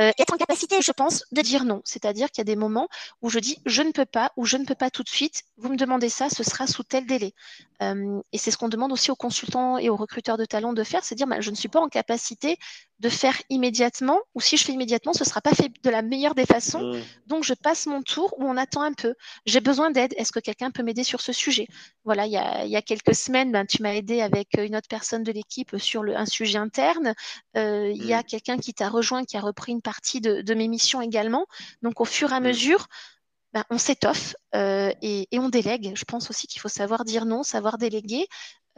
Euh, 0.00 0.10
être 0.18 0.34
en 0.34 0.36
capacité, 0.36 0.76
je 0.82 0.90
pense, 0.90 1.24
de 1.30 1.40
dire 1.40 1.64
non. 1.64 1.80
C'est-à-dire 1.84 2.28
qu'il 2.30 2.40
y 2.40 2.42
a 2.42 2.52
des 2.52 2.56
moments 2.56 2.88
où 3.22 3.30
je 3.30 3.38
dis 3.38 3.58
je 3.64 3.80
ne 3.82 3.92
peux 3.92 4.04
pas 4.04 4.32
ou 4.36 4.44
je 4.44 4.56
ne 4.56 4.64
peux 4.64 4.74
pas 4.74 4.90
tout 4.90 5.04
de 5.04 5.08
suite. 5.08 5.44
Vous 5.56 5.68
me 5.68 5.76
demandez 5.76 6.08
ça, 6.08 6.28
ce 6.28 6.42
sera 6.42 6.66
sous 6.66 6.82
tel 6.82 7.06
délai. 7.06 7.32
Euh, 7.80 8.20
et 8.32 8.38
c'est 8.38 8.50
ce 8.50 8.56
qu'on 8.56 8.68
demande 8.68 8.90
aussi 8.90 9.12
aux 9.12 9.16
consultants 9.16 9.78
et 9.78 9.90
aux 9.90 9.96
recruteurs 9.96 10.36
de 10.36 10.44
talents 10.44 10.72
de 10.72 10.82
faire, 10.82 11.04
c'est 11.04 11.14
dire 11.14 11.28
bah, 11.28 11.40
je 11.40 11.50
ne 11.50 11.54
suis 11.54 11.68
pas 11.68 11.80
en 11.80 11.88
capacité 11.88 12.56
de 13.00 13.08
faire 13.08 13.36
immédiatement, 13.50 14.20
ou 14.34 14.40
si 14.40 14.56
je 14.56 14.64
fais 14.64 14.72
immédiatement, 14.72 15.12
ce 15.12 15.24
ne 15.24 15.28
sera 15.28 15.40
pas 15.40 15.52
fait 15.54 15.70
de 15.82 15.90
la 15.90 16.00
meilleure 16.00 16.34
des 16.34 16.46
façons. 16.46 16.80
Mmh. 16.80 17.02
Donc 17.26 17.44
je 17.44 17.52
passe 17.54 17.86
mon 17.86 18.02
tour 18.02 18.34
ou 18.38 18.44
on 18.44 18.56
attend 18.56 18.82
un 18.82 18.92
peu. 18.92 19.14
J'ai 19.46 19.60
besoin 19.60 19.90
d'aide. 19.90 20.14
Est-ce 20.16 20.30
que 20.30 20.38
quelqu'un 20.38 20.70
peut 20.70 20.82
m'aider 20.82 21.02
sur 21.02 21.20
ce 21.20 21.32
sujet? 21.32 21.66
Voilà, 22.04 22.26
il 22.26 22.32
y 22.32 22.76
a, 22.76 22.82
quelques 22.82 23.14
semaines, 23.14 23.50
ben, 23.50 23.66
tu 23.66 23.82
m'as 23.82 23.94
aidé 23.94 24.20
avec 24.20 24.48
une 24.56 24.76
autre 24.76 24.88
personne 24.88 25.24
de 25.24 25.32
l'équipe 25.32 25.76
sur 25.78 26.02
le, 26.02 26.16
un 26.16 26.26
sujet 26.26 26.58
interne. 26.58 27.14
Euh, 27.56 27.90
il 27.94 28.04
y 28.04 28.12
a 28.12 28.20
mmh. 28.20 28.24
quelqu'un 28.24 28.58
qui 28.58 28.74
t'a 28.74 28.88
rejoint, 28.88 29.24
qui 29.24 29.36
a 29.36 29.40
repris 29.40 29.72
une 29.72 29.82
partie 29.82 30.20
de, 30.20 30.54
mes 30.54 30.68
missions 30.68 31.00
également. 31.00 31.46
Donc 31.82 32.00
au 32.00 32.04
fur 32.04 32.30
et 32.30 32.36
à 32.36 32.40
mmh. 32.40 32.44
mesure, 32.44 32.86
ben, 33.52 33.64
on 33.70 33.78
s'étoffe 33.78 34.36
euh, 34.54 34.92
et, 35.02 35.26
on 35.32 35.48
délègue. 35.48 35.92
Je 35.96 36.04
pense 36.04 36.30
aussi 36.30 36.46
qu'il 36.46 36.60
faut 36.60 36.68
savoir 36.68 37.04
dire 37.04 37.26
non, 37.26 37.42
savoir 37.42 37.76
déléguer. 37.76 38.28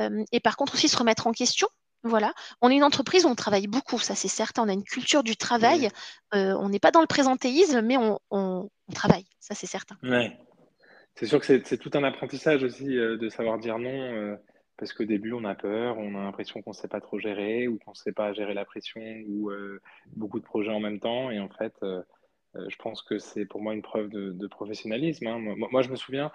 Euh, 0.01 0.25
et 0.33 0.41
par 0.41 0.57
contre 0.57 0.75
aussi 0.75 0.89
se 0.89 0.97
remettre 0.97 1.27
en 1.27 1.33
question. 1.33 1.69
Voilà. 2.07 2.33
On 2.61 2.71
est 2.71 2.77
une 2.77 2.85
entreprise 2.85 3.25
où 3.25 3.29
on 3.29 3.35
travaille 3.35 3.67
beaucoup, 3.67 3.99
ça 3.99 4.15
c'est 4.15 4.29
certain. 4.29 4.65
On 4.65 4.69
a 4.69 4.73
une 4.73 4.85
culture 4.85 5.23
du 5.23 5.37
travail. 5.37 5.89
Euh, 6.35 6.55
on 6.55 6.69
n'est 6.69 6.79
pas 6.79 6.91
dans 6.91 7.01
le 7.01 7.07
présentéisme, 7.07 7.81
mais 7.83 7.97
on, 7.97 8.71
travaille, 8.95 9.27
ça 9.41 9.55
c'est 9.55 9.67
certain. 9.67 9.97
Ouais. 10.03 10.39
C'est 11.15 11.27
sûr 11.27 11.41
que 11.41 11.47
c'est 11.47 11.79
tout 11.79 11.91
un 11.95 12.05
apprentissage 12.05 12.63
aussi 12.63 12.85
de 12.85 13.29
savoir 13.29 13.59
dire 13.59 13.79
non 13.79 14.37
parce 14.79 14.93
qu'au 14.93 15.05
début, 15.05 15.33
on 15.33 15.45
a 15.45 15.55
peur, 15.55 15.97
on 15.97 16.15
a 16.15 16.23
l'impression 16.23 16.61
qu'on 16.61 16.71
ne 16.71 16.75
sait 16.75 16.89
pas 16.89 17.01
trop 17.01 17.19
gérer 17.19 17.67
ou 17.67 17.79
qu'on 17.79 17.93
ne 17.93 17.97
sait 17.97 18.13
pas 18.13 18.35
gérer 18.35 18.53
la 18.53 18.67
pression 18.67 19.01
ou 19.27 19.51
beaucoup 20.15 20.39
de 20.39 20.45
projets 20.45 20.71
en 20.71 20.81
même 20.81 21.01
temps. 21.01 21.31
Et 21.31 21.41
en 21.41 21.49
fait, 21.49 21.73
euh, 22.57 22.67
je 22.69 22.77
pense 22.77 23.03
que 23.03 23.19
c'est 23.19 23.45
pour 23.45 23.61
moi 23.61 23.75
une 23.75 23.83
preuve 23.83 24.09
de, 24.11 24.47
professionnalisme. 24.47 25.27
Hein. 25.27 25.39
Moi, 25.39 25.83
je 25.83 25.91
me 25.91 25.97
souviens, 25.97 26.31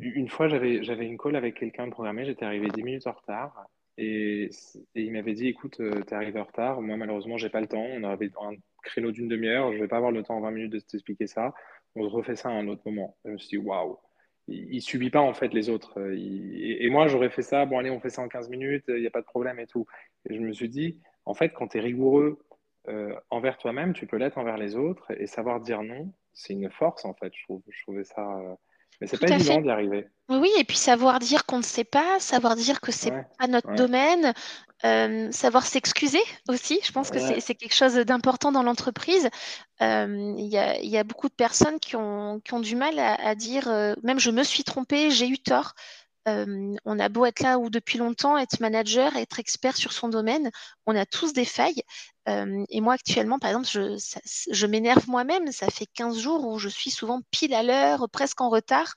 une 0.00 0.28
fois, 0.28 0.48
j'avais 0.48 1.06
une 1.06 1.18
call 1.18 1.36
avec 1.36 1.58
quelqu'un 1.58 1.86
de 1.86 1.92
programmé, 1.92 2.24
j'étais 2.24 2.44
arrivé 2.44 2.68
10 2.68 2.82
minutes 2.82 3.06
en 3.06 3.12
retard. 3.12 3.66
Et, 3.96 4.50
il 4.94 5.12
m'avait 5.12 5.34
dit, 5.34 5.48
écoute, 5.48 5.80
euh, 5.80 6.02
tu 6.02 6.12
es 6.12 6.14
arrivé 6.14 6.40
en 6.40 6.44
retard, 6.44 6.80
moi 6.80 6.96
malheureusement, 6.96 7.36
j'ai 7.36 7.50
pas 7.50 7.60
le 7.60 7.68
temps, 7.68 7.84
on 7.84 8.02
avait 8.04 8.30
un 8.40 8.54
créneau 8.82 9.12
d'une 9.12 9.28
demi-heure, 9.28 9.72
je 9.72 9.78
vais 9.78 9.88
pas 9.88 9.96
avoir 9.98 10.12
le 10.12 10.22
temps 10.22 10.36
en 10.36 10.40
20 10.40 10.50
minutes 10.50 10.72
de 10.72 10.78
t'expliquer 10.80 11.26
ça, 11.26 11.54
on 11.94 12.08
refait 12.08 12.36
ça 12.36 12.48
à 12.48 12.52
un 12.52 12.66
autre 12.66 12.82
moment. 12.86 13.16
je 13.24 13.30
me 13.30 13.38
suis 13.38 13.58
dit, 13.58 13.64
waouh, 13.64 13.98
il, 14.48 14.82
subit 14.82 15.10
pas 15.10 15.20
en 15.20 15.32
fait 15.32 15.54
les 15.54 15.70
autres. 15.70 15.98
et, 16.12 16.88
moi, 16.90 17.06
j'aurais 17.06 17.30
fait 17.30 17.42
ça, 17.42 17.66
bon 17.66 17.78
allez, 17.78 17.90
on 17.90 18.00
fait 18.00 18.10
ça 18.10 18.22
en 18.22 18.28
15 18.28 18.50
minutes, 18.50 18.84
il 18.88 19.00
n'y 19.00 19.06
a 19.06 19.10
pas 19.10 19.20
de 19.20 19.26
problème 19.26 19.58
et 19.60 19.66
tout. 19.66 19.86
Et 20.28 20.34
je 20.34 20.40
me 20.40 20.52
suis 20.52 20.68
dit, 20.68 21.00
en 21.24 21.34
fait, 21.34 21.50
quand 21.50 21.68
tu 21.68 21.78
es 21.78 21.80
rigoureux 21.80 22.38
euh, 22.88 23.14
envers 23.30 23.56
toi-même, 23.56 23.94
tu 23.94 24.06
peux 24.06 24.16
l'être 24.16 24.38
envers 24.38 24.58
les 24.58 24.76
autres 24.76 25.10
et 25.18 25.26
savoir 25.26 25.60
dire 25.60 25.82
non, 25.82 26.12
c'est 26.34 26.52
une 26.52 26.70
force 26.70 27.04
en 27.04 27.14
fait. 27.14 27.32
Je, 27.34 27.82
trouvais 27.82 28.04
ça. 28.04 28.38
Euh, 28.38 28.54
mais 29.00 29.06
c'est 29.06 29.18
pas 29.18 29.28
évident 29.28 29.60
d'y 29.60 29.70
arriver. 29.70 30.08
Oui, 30.28 30.50
et 30.58 30.64
puis 30.64 30.76
savoir 30.76 31.18
dire 31.18 31.44
qu'on 31.46 31.58
ne 31.58 31.62
sait 31.62 31.84
pas, 31.84 32.18
savoir 32.18 32.56
dire 32.56 32.80
que 32.80 32.92
c'est 32.92 33.10
n'est 33.10 33.26
pas 33.38 33.46
notre 33.46 33.74
domaine, 33.74 34.32
euh, 34.84 35.30
savoir 35.32 35.66
s'excuser 35.66 36.22
aussi. 36.48 36.80
Je 36.82 36.92
pense 36.92 37.10
que 37.10 37.18
c'est 37.18 37.54
quelque 37.54 37.74
chose 37.74 37.94
d'important 37.94 38.50
dans 38.50 38.62
l'entreprise. 38.62 39.28
Il 39.80 40.36
y, 40.38 40.86
y, 40.88 40.96
a 40.96 41.04
beaucoup 41.04 41.28
de 41.28 41.34
personnes 41.34 41.78
qui 41.78 41.96
ont, 41.96 42.40
qui 42.40 42.54
ont 42.54 42.60
du 42.60 42.74
mal 42.74 42.98
à, 42.98 43.14
à 43.14 43.34
dire, 43.34 43.68
même 44.02 44.18
je 44.18 44.30
me 44.30 44.42
suis 44.42 44.64
trompée, 44.64 45.10
j'ai 45.10 45.28
eu 45.28 45.38
tort. 45.38 45.74
Euh, 46.26 46.74
on 46.84 46.98
a 46.98 47.08
beau 47.08 47.26
être 47.26 47.40
là 47.40 47.58
ou 47.58 47.68
depuis 47.68 47.98
longtemps, 47.98 48.38
être 48.38 48.60
manager, 48.60 49.16
être 49.16 49.38
expert 49.38 49.76
sur 49.76 49.92
son 49.92 50.08
domaine, 50.08 50.50
on 50.86 50.96
a 50.96 51.04
tous 51.04 51.32
des 51.32 51.44
failles. 51.44 51.82
Euh, 52.28 52.64
et 52.70 52.80
moi, 52.80 52.94
actuellement, 52.94 53.38
par 53.38 53.50
exemple, 53.50 53.68
je, 53.70 53.98
je 54.50 54.66
m'énerve 54.66 55.08
moi-même. 55.08 55.52
Ça 55.52 55.68
fait 55.68 55.86
15 55.86 56.18
jours 56.18 56.46
où 56.46 56.58
je 56.58 56.68
suis 56.68 56.90
souvent 56.90 57.20
pile 57.30 57.54
à 57.54 57.62
l'heure, 57.62 58.08
presque 58.10 58.40
en 58.40 58.48
retard, 58.48 58.94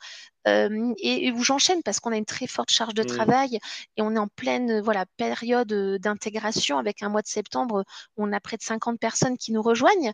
euh, 0.47 0.93
et, 0.99 1.31
où 1.31 1.43
j'enchaîne 1.43 1.83
parce 1.83 1.99
qu'on 1.99 2.13
a 2.13 2.17
une 2.17 2.25
très 2.25 2.47
forte 2.47 2.71
charge 2.71 2.93
de 2.93 3.03
mmh. 3.03 3.07
travail 3.07 3.59
et 3.97 4.01
on 4.01 4.15
est 4.15 4.19
en 4.19 4.29
pleine 4.29 4.79
voilà, 4.79 5.05
période 5.17 5.73
d'intégration 5.99 6.77
avec 6.77 7.03
un 7.03 7.09
mois 7.09 7.21
de 7.21 7.27
septembre 7.27 7.83
où 8.15 8.25
on 8.25 8.31
a 8.31 8.39
près 8.39 8.55
de 8.55 8.61
50 8.61 8.97
personnes 8.99 9.37
qui 9.37 9.51
nous 9.51 9.61
rejoignent. 9.61 10.13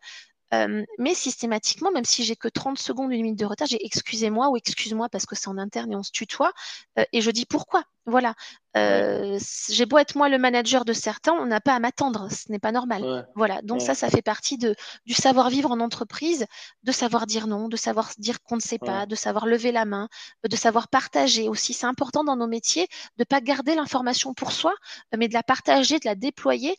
Euh, 0.54 0.86
mais 1.00 1.14
systématiquement, 1.14 1.92
même 1.92 2.06
si 2.06 2.24
j'ai 2.24 2.36
que 2.36 2.48
30 2.48 2.78
secondes, 2.78 3.12
une 3.12 3.22
minute 3.22 3.40
de 3.40 3.46
retard, 3.46 3.68
j'ai 3.68 3.84
excusez-moi 3.84 4.50
ou 4.50 4.58
excuse-moi 4.58 5.10
parce 5.10 5.26
que 5.26 5.36
c'est 5.36 5.48
en 5.48 5.58
interne 5.58 5.92
et 5.92 5.96
on 5.96 6.04
se 6.04 6.12
tutoie. 6.12 6.52
Euh, 7.00 7.04
et 7.12 7.22
je 7.22 7.32
dis 7.32 7.46
pourquoi. 7.46 7.84
Voilà. 8.06 8.36
Euh, 8.76 9.40
j'ai 9.70 9.86
beau 9.86 9.98
être 9.98 10.18
moi 10.18 10.28
le 10.28 10.38
manager 10.38 10.84
de 10.84 10.94
certains, 10.94 11.32
on 11.34 11.46
n'a 11.46 11.62
pas 11.62 11.74
à 11.74 11.80
m'attendre, 11.80 12.28
ce 12.32 12.52
n'est 12.52 12.60
pas 12.60 12.72
normal. 12.72 13.28
Voilà, 13.36 13.62
donc 13.62 13.82
ça, 13.82 13.94
ça 13.94 14.10
fait 14.10 14.22
partie 14.22 14.58
de, 14.58 14.76
du 15.06 15.14
savoir-vivre 15.14 15.72
en 15.72 15.80
entreprise, 15.80 16.46
de 16.84 16.92
savoir 16.92 17.26
dire 17.28 17.48
non, 17.48 17.70
de 17.70 17.78
savoir 17.78 18.10
dire 18.18 18.42
qu'on 18.42 18.56
ne 18.56 18.62
sait 18.62 18.80
pas, 18.80 19.06
de 19.06 19.16
savoir 19.16 19.46
lever 19.46 19.72
la 19.72 19.86
main, 19.86 20.10
de 20.44 20.56
savoir 20.56 20.90
partager 20.90 21.48
aussi. 21.48 21.74
C'est 21.74 21.86
important 21.86 22.24
dans 22.24 22.36
nos 22.36 22.48
métiers 22.48 22.88
de 23.18 23.22
ne 23.22 23.26
pas 23.26 23.42
garder 23.42 23.76
l'information 23.76 24.34
pour 24.34 24.52
soi, 24.52 24.74
mais 25.16 25.28
de 25.30 25.34
la 25.34 25.44
partager, 25.44 26.00
de 26.00 26.06
la 26.06 26.16
déployer. 26.16 26.76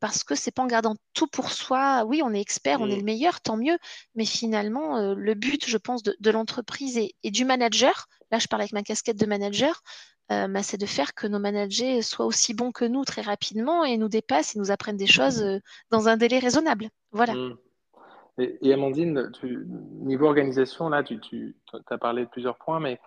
Parce 0.00 0.24
que 0.24 0.34
c'est 0.34 0.50
pas 0.50 0.62
en 0.62 0.66
gardant 0.66 0.96
tout 1.14 1.26
pour 1.26 1.50
soi. 1.50 2.04
Oui, 2.06 2.22
on 2.24 2.32
est 2.32 2.40
expert, 2.40 2.80
on 2.80 2.86
est 2.86 2.96
le 2.96 3.02
mmh. 3.02 3.04
meilleur, 3.04 3.40
tant 3.40 3.56
mieux. 3.56 3.76
Mais 4.14 4.24
finalement, 4.24 5.14
le 5.14 5.34
but, 5.34 5.68
je 5.68 5.76
pense, 5.76 6.02
de, 6.02 6.30
l'entreprise 6.30 6.98
et, 6.98 7.30
du 7.30 7.44
manager, 7.44 8.06
là, 8.30 8.38
je 8.38 8.46
parle 8.48 8.62
avec 8.62 8.72
ma 8.72 8.82
casquette 8.82 9.18
de 9.18 9.26
manager, 9.26 9.82
bah, 10.28 10.62
c'est 10.62 10.78
de 10.78 10.86
faire 10.86 11.14
que 11.14 11.26
nos 11.26 11.38
managers 11.38 12.02
soient 12.02 12.26
aussi 12.26 12.54
bons 12.54 12.72
que 12.72 12.84
nous 12.84 13.04
très 13.04 13.22
rapidement 13.22 13.84
et 13.84 13.96
nous 13.96 14.08
dépassent 14.08 14.56
et 14.56 14.58
nous 14.58 14.70
apprennent 14.70 14.96
des 14.96 15.06
choses 15.06 15.44
dans 15.90 16.08
un 16.08 16.16
délai 16.16 16.38
raisonnable. 16.38 16.88
Voilà. 17.12 17.34
Mmh. 17.34 17.56
Et, 18.38 18.72
Amandine, 18.72 19.32
niveau 20.00 20.26
organisation, 20.26 20.88
là, 20.88 21.02
tu, 21.02 21.18
tu 21.20 21.54
as 21.90 21.98
parlé 21.98 22.24
de 22.24 22.30
plusieurs 22.30 22.56
points, 22.56 22.78
mais 22.78 23.00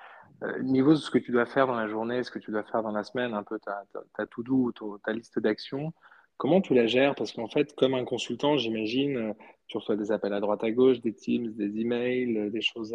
euh, 0.44 0.60
niveau 0.62 0.92
de 0.92 0.98
ce 0.98 1.12
que 1.12 1.20
tu 1.20 1.32
dois 1.32 1.46
faire 1.46 1.68
dans 1.68 1.76
la 1.76 1.88
journée, 1.88 2.24
ce 2.24 2.32
que 2.32 2.40
tu 2.40 2.52
dois 2.52 2.64
faire 2.64 2.84
dans 2.84 2.92
la 2.92 3.04
semaine, 3.04 3.34
un 3.34 3.44
peu 3.44 3.60
ta, 3.60 3.84
ta, 4.16 4.26
to 4.26 4.44
do, 4.44 4.72
ta, 5.04 5.14
liste 5.14 5.40
d'actions, 5.40 5.94
comment 6.38 6.62
tu 6.62 6.74
la 6.74 6.88
gères? 6.88 7.16
Parce 7.16 7.32
qu'en 7.32 7.48
fait, 7.48 7.74
comme 7.76 7.94
un 7.94 8.06
consultant, 8.06 8.58
j'imagine, 8.58 9.18
euh, 9.18 9.34
tu 9.68 9.78
reçois 9.78 9.96
des 9.96 10.12
appels 10.12 10.34
à 10.34 10.40
droite 10.40 10.64
à 10.64 10.72
gauche, 10.72 11.02
des 11.02 11.14
Teams, 11.14 11.54
des 11.54 11.80
emails, 11.80 12.38
euh, 12.38 12.50
des 12.50 12.62
choses 12.62 12.94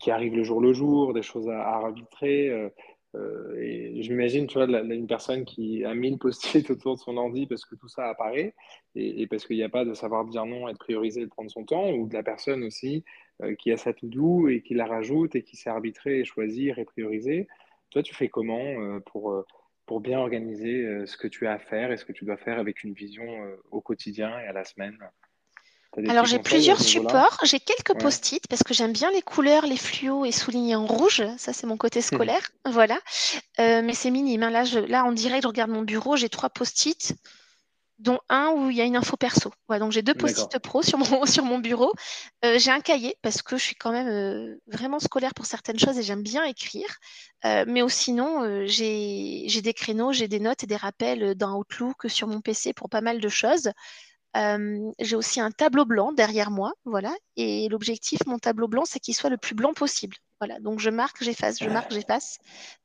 qui 0.00 0.10
arrivent 0.10 0.36
le 0.36 0.44
jour 0.44 0.60
le 0.60 0.72
jour, 0.72 1.14
des 1.14 1.22
choses 1.22 1.48
à, 1.48 1.60
arbitrer. 1.62 2.70
Euh, 3.14 3.60
et 3.60 4.02
j'imagine, 4.02 4.46
tu 4.46 4.54
vois, 4.54 4.66
une 4.66 5.06
personne 5.06 5.44
qui 5.44 5.84
a 5.84 5.94
mis 5.94 6.08
une 6.08 6.18
post-it 6.18 6.68
autour 6.70 6.94
de 6.94 7.00
son 7.00 7.16
ordi 7.16 7.46
parce 7.46 7.64
que 7.64 7.74
tout 7.74 7.88
ça 7.88 8.08
apparaît 8.08 8.54
et, 8.94 9.26
parce 9.26 9.46
qu'il 9.46 9.56
n'y 9.56 9.62
a 9.62 9.68
pas 9.68 9.84
de 9.84 9.94
savoir 9.94 10.24
dire 10.24 10.46
non 10.46 10.68
et 10.68 10.72
de 10.72 10.78
prioriser 10.78 11.22
et 11.22 11.24
de 11.24 11.30
prendre 11.30 11.50
son 11.50 11.64
temps, 11.64 11.90
ou 11.90 12.08
de 12.08 12.14
la 12.14 12.22
personne 12.22 12.64
aussi 12.64 13.04
euh, 13.42 13.54
qui 13.54 13.70
a 13.70 13.76
sa 13.76 13.92
to-do 13.92 14.48
et 14.48 14.62
qui 14.62 14.74
la 14.74 14.86
rajoute 14.86 15.34
et 15.34 15.42
qui 15.42 15.56
sait 15.56 15.70
arbitrer 15.70 16.20
et 16.20 16.24
choisir 16.24 16.78
et 16.78 16.84
prioriser. 16.84 17.48
Toi, 17.90 18.02
tu 18.02 18.14
fais 18.14 18.28
comment 18.28 18.64
euh, 18.64 19.00
pour, 19.00 19.44
pour 19.92 20.00
bien 20.00 20.20
organiser 20.20 21.04
ce 21.04 21.18
que 21.18 21.28
tu 21.28 21.46
as 21.46 21.52
à 21.52 21.58
faire 21.58 21.92
et 21.92 21.98
ce 21.98 22.06
que 22.06 22.12
tu 22.12 22.24
dois 22.24 22.38
faire 22.38 22.58
avec 22.58 22.82
une 22.82 22.94
vision 22.94 23.22
au 23.70 23.82
quotidien 23.82 24.30
et 24.40 24.46
à 24.46 24.52
la 24.54 24.64
semaine 24.64 24.96
alors 26.08 26.24
j'ai 26.24 26.38
plusieurs 26.38 26.80
supports, 26.80 27.38
j'ai 27.42 27.60
quelques 27.60 28.00
post-it 28.00 28.42
parce 28.48 28.62
que 28.62 28.72
j'aime 28.72 28.94
bien 28.94 29.10
les 29.10 29.20
couleurs, 29.20 29.66
les 29.66 29.76
fluos 29.76 30.24
et 30.24 30.32
soulignés 30.32 30.74
en 30.74 30.86
rouge. 30.86 31.22
Ça 31.36 31.52
c'est 31.52 31.66
mon 31.66 31.76
côté 31.76 32.00
scolaire, 32.10 32.40
voilà. 32.64 32.98
Euh, 33.60 33.82
mais 33.84 33.92
c'est 33.92 34.10
minime. 34.10 34.42
Hein. 34.44 34.48
Là, 34.50 34.64
je, 34.64 34.78
là 34.78 35.04
en 35.04 35.12
direct, 35.12 35.42
je 35.42 35.48
regarde 35.48 35.70
mon 35.70 35.82
bureau, 35.82 36.16
j'ai 36.16 36.30
trois 36.30 36.48
post-it, 36.48 37.14
dont 38.02 38.18
un 38.28 38.50
où 38.50 38.70
il 38.70 38.76
y 38.76 38.80
a 38.80 38.84
une 38.84 38.96
info 38.96 39.16
perso. 39.16 39.52
donc 39.68 39.92
j'ai 39.92 40.02
deux 40.02 40.14
post-it 40.14 40.58
pro 40.58 40.82
sur 40.82 40.98
mon, 40.98 41.26
sur 41.26 41.44
mon 41.44 41.58
bureau. 41.58 41.92
Euh, 42.44 42.58
j'ai 42.58 42.70
un 42.70 42.80
cahier 42.80 43.16
parce 43.22 43.42
que 43.42 43.56
je 43.56 43.62
suis 43.62 43.76
quand 43.76 43.92
même 43.92 44.08
euh, 44.08 44.60
vraiment 44.66 44.98
scolaire 44.98 45.34
pour 45.34 45.46
certaines 45.46 45.78
choses 45.78 45.98
et 45.98 46.02
j'aime 46.02 46.22
bien 46.22 46.44
écrire. 46.44 46.88
mais 47.44 47.82
sinon, 47.88 48.66
j'ai 48.66 49.60
des 49.62 49.74
créneaux, 49.74 50.12
j'ai 50.12 50.28
des 50.28 50.40
notes 50.40 50.62
et 50.64 50.66
des 50.66 50.76
rappels 50.76 51.34
dans 51.34 51.56
Outlook 51.58 52.08
sur 52.08 52.28
mon 52.28 52.40
PC 52.40 52.72
pour 52.72 52.88
pas 52.88 53.00
mal 53.00 53.20
de 53.20 53.28
choses 53.28 53.72
j'ai 54.34 55.16
aussi 55.16 55.40
un 55.40 55.50
tableau 55.50 55.84
blanc 55.84 56.12
derrière 56.12 56.50
moi, 56.50 56.72
voilà. 56.84 57.14
Et 57.36 57.68
l'objectif, 57.68 58.20
mon 58.26 58.38
tableau 58.38 58.68
blanc, 58.68 58.84
c'est 58.84 58.98
qu'il 58.98 59.14
soit 59.14 59.30
le 59.30 59.36
plus 59.36 59.54
blanc 59.54 59.74
possible. 59.74 60.16
Voilà. 60.40 60.58
Donc 60.58 60.80
je 60.80 60.90
marque, 60.90 61.22
j'efface, 61.22 61.58
je 61.60 61.68
marque, 61.68 61.92
j'efface. 61.92 62.38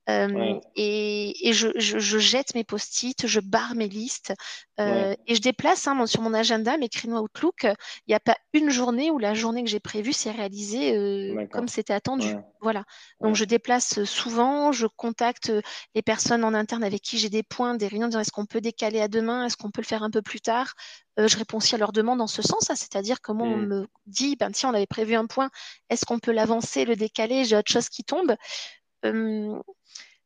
Et, 0.07 1.51
je, 1.53 2.19
jette 2.19 2.53
mes 2.55 2.63
post-it, 2.63 3.27
je 3.27 3.39
barre 3.39 3.75
mes 3.75 3.87
listes 3.87 4.33
et 4.79 5.35
je 5.35 5.41
déplace 5.41 5.87
hein, 5.87 6.05
sur 6.05 6.21
mon 6.21 6.33
agenda 6.33 6.77
mes 6.77 6.89
créneaux 6.89 7.21
Outlook. 7.21 7.63
Il 7.63 8.09
n'y 8.09 8.15
a 8.15 8.19
pas 8.19 8.37
une 8.53 8.69
journée 8.69 9.11
où 9.11 9.17
la 9.17 9.33
journée 9.33 9.63
que 9.63 9.69
j'ai 9.69 9.79
prévue 9.79 10.13
s'est 10.13 10.31
réalisée 10.31 11.35
comme 11.51 11.67
c'était 11.67 11.93
attendu. 11.93 12.35
Voilà. 12.61 12.83
Donc 13.21 13.35
je 13.35 13.45
déplace 13.45 14.03
souvent, 14.03 14.71
je 14.71 14.87
contacte 14.87 15.51
les 15.95 16.01
personnes 16.01 16.43
en 16.43 16.53
interne 16.53 16.83
avec 16.83 17.01
qui 17.01 17.17
j'ai 17.17 17.29
des 17.29 17.43
points, 17.43 17.75
des 17.75 17.87
réunions, 17.87 18.09
est-ce 18.19 18.31
qu'on 18.31 18.45
peut 18.45 18.61
décaler 18.61 18.99
à 19.01 19.07
demain, 19.07 19.45
est-ce 19.45 19.57
qu'on 19.57 19.71
peut 19.71 19.81
le 19.81 19.87
faire 19.87 20.03
un 20.03 20.11
peu 20.11 20.21
plus 20.21 20.41
tard? 20.41 20.73
je 21.17 21.35
réponds 21.35 21.57
aussi 21.57 21.73
à 21.73 21.79
leurs 21.79 21.93
demandes 21.93 22.21
en 22.21 22.27
ce 22.27 22.43
sens, 22.43 22.69
hein, 22.69 22.75
c'est-à-dire 22.75 23.21
comment 23.21 23.45
on 23.45 23.57
mmh. 23.57 23.65
me 23.65 23.87
dit, 24.05 24.35
ben 24.35 24.51
tiens, 24.51 24.69
on 24.69 24.73
avait 24.75 24.85
prévu 24.85 25.15
un 25.15 25.25
point, 25.25 25.49
est-ce 25.89 26.05
qu'on 26.05 26.19
peut 26.19 26.31
l'avancer, 26.31 26.85
le 26.85 26.95
décaler, 26.95 27.43
j'ai 27.43 27.57
autre 27.57 27.71
chose 27.71 27.89
qui 27.89 28.03
tombe 28.03 28.35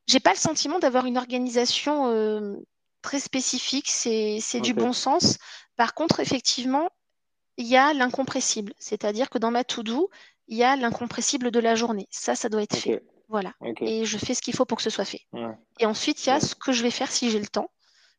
j'ai 0.07 0.19
pas 0.19 0.31
le 0.31 0.37
sentiment 0.37 0.79
d'avoir 0.79 1.05
une 1.05 1.17
organisation 1.17 2.07
euh, 2.07 2.57
très 3.01 3.19
spécifique, 3.19 3.89
c'est 3.89 4.61
du 4.61 4.73
bon 4.73 4.93
sens. 4.93 5.37
Par 5.75 5.93
contre, 5.93 6.19
effectivement, 6.19 6.89
il 7.57 7.67
y 7.67 7.77
a 7.77 7.93
l'incompressible, 7.93 8.73
c'est-à-dire 8.79 9.29
que 9.29 9.37
dans 9.37 9.51
ma 9.51 9.63
to-do, 9.63 10.09
il 10.47 10.57
y 10.57 10.63
a 10.63 10.75
l'incompressible 10.75 11.51
de 11.51 11.59
la 11.59 11.75
journée. 11.75 12.07
Ça, 12.11 12.35
ça 12.35 12.49
doit 12.49 12.63
être 12.63 12.75
fait. 12.75 13.03
Voilà. 13.29 13.53
Et 13.79 14.05
je 14.05 14.17
fais 14.17 14.33
ce 14.33 14.41
qu'il 14.41 14.53
faut 14.53 14.65
pour 14.65 14.77
que 14.77 14.83
ce 14.83 14.89
soit 14.89 15.05
fait. 15.05 15.21
Et 15.79 15.85
ensuite, 15.85 16.25
il 16.25 16.29
y 16.29 16.31
a 16.31 16.39
ce 16.39 16.55
que 16.55 16.71
je 16.71 16.83
vais 16.83 16.91
faire 16.91 17.09
si 17.09 17.29
j'ai 17.29 17.39
le 17.39 17.47
temps, 17.47 17.71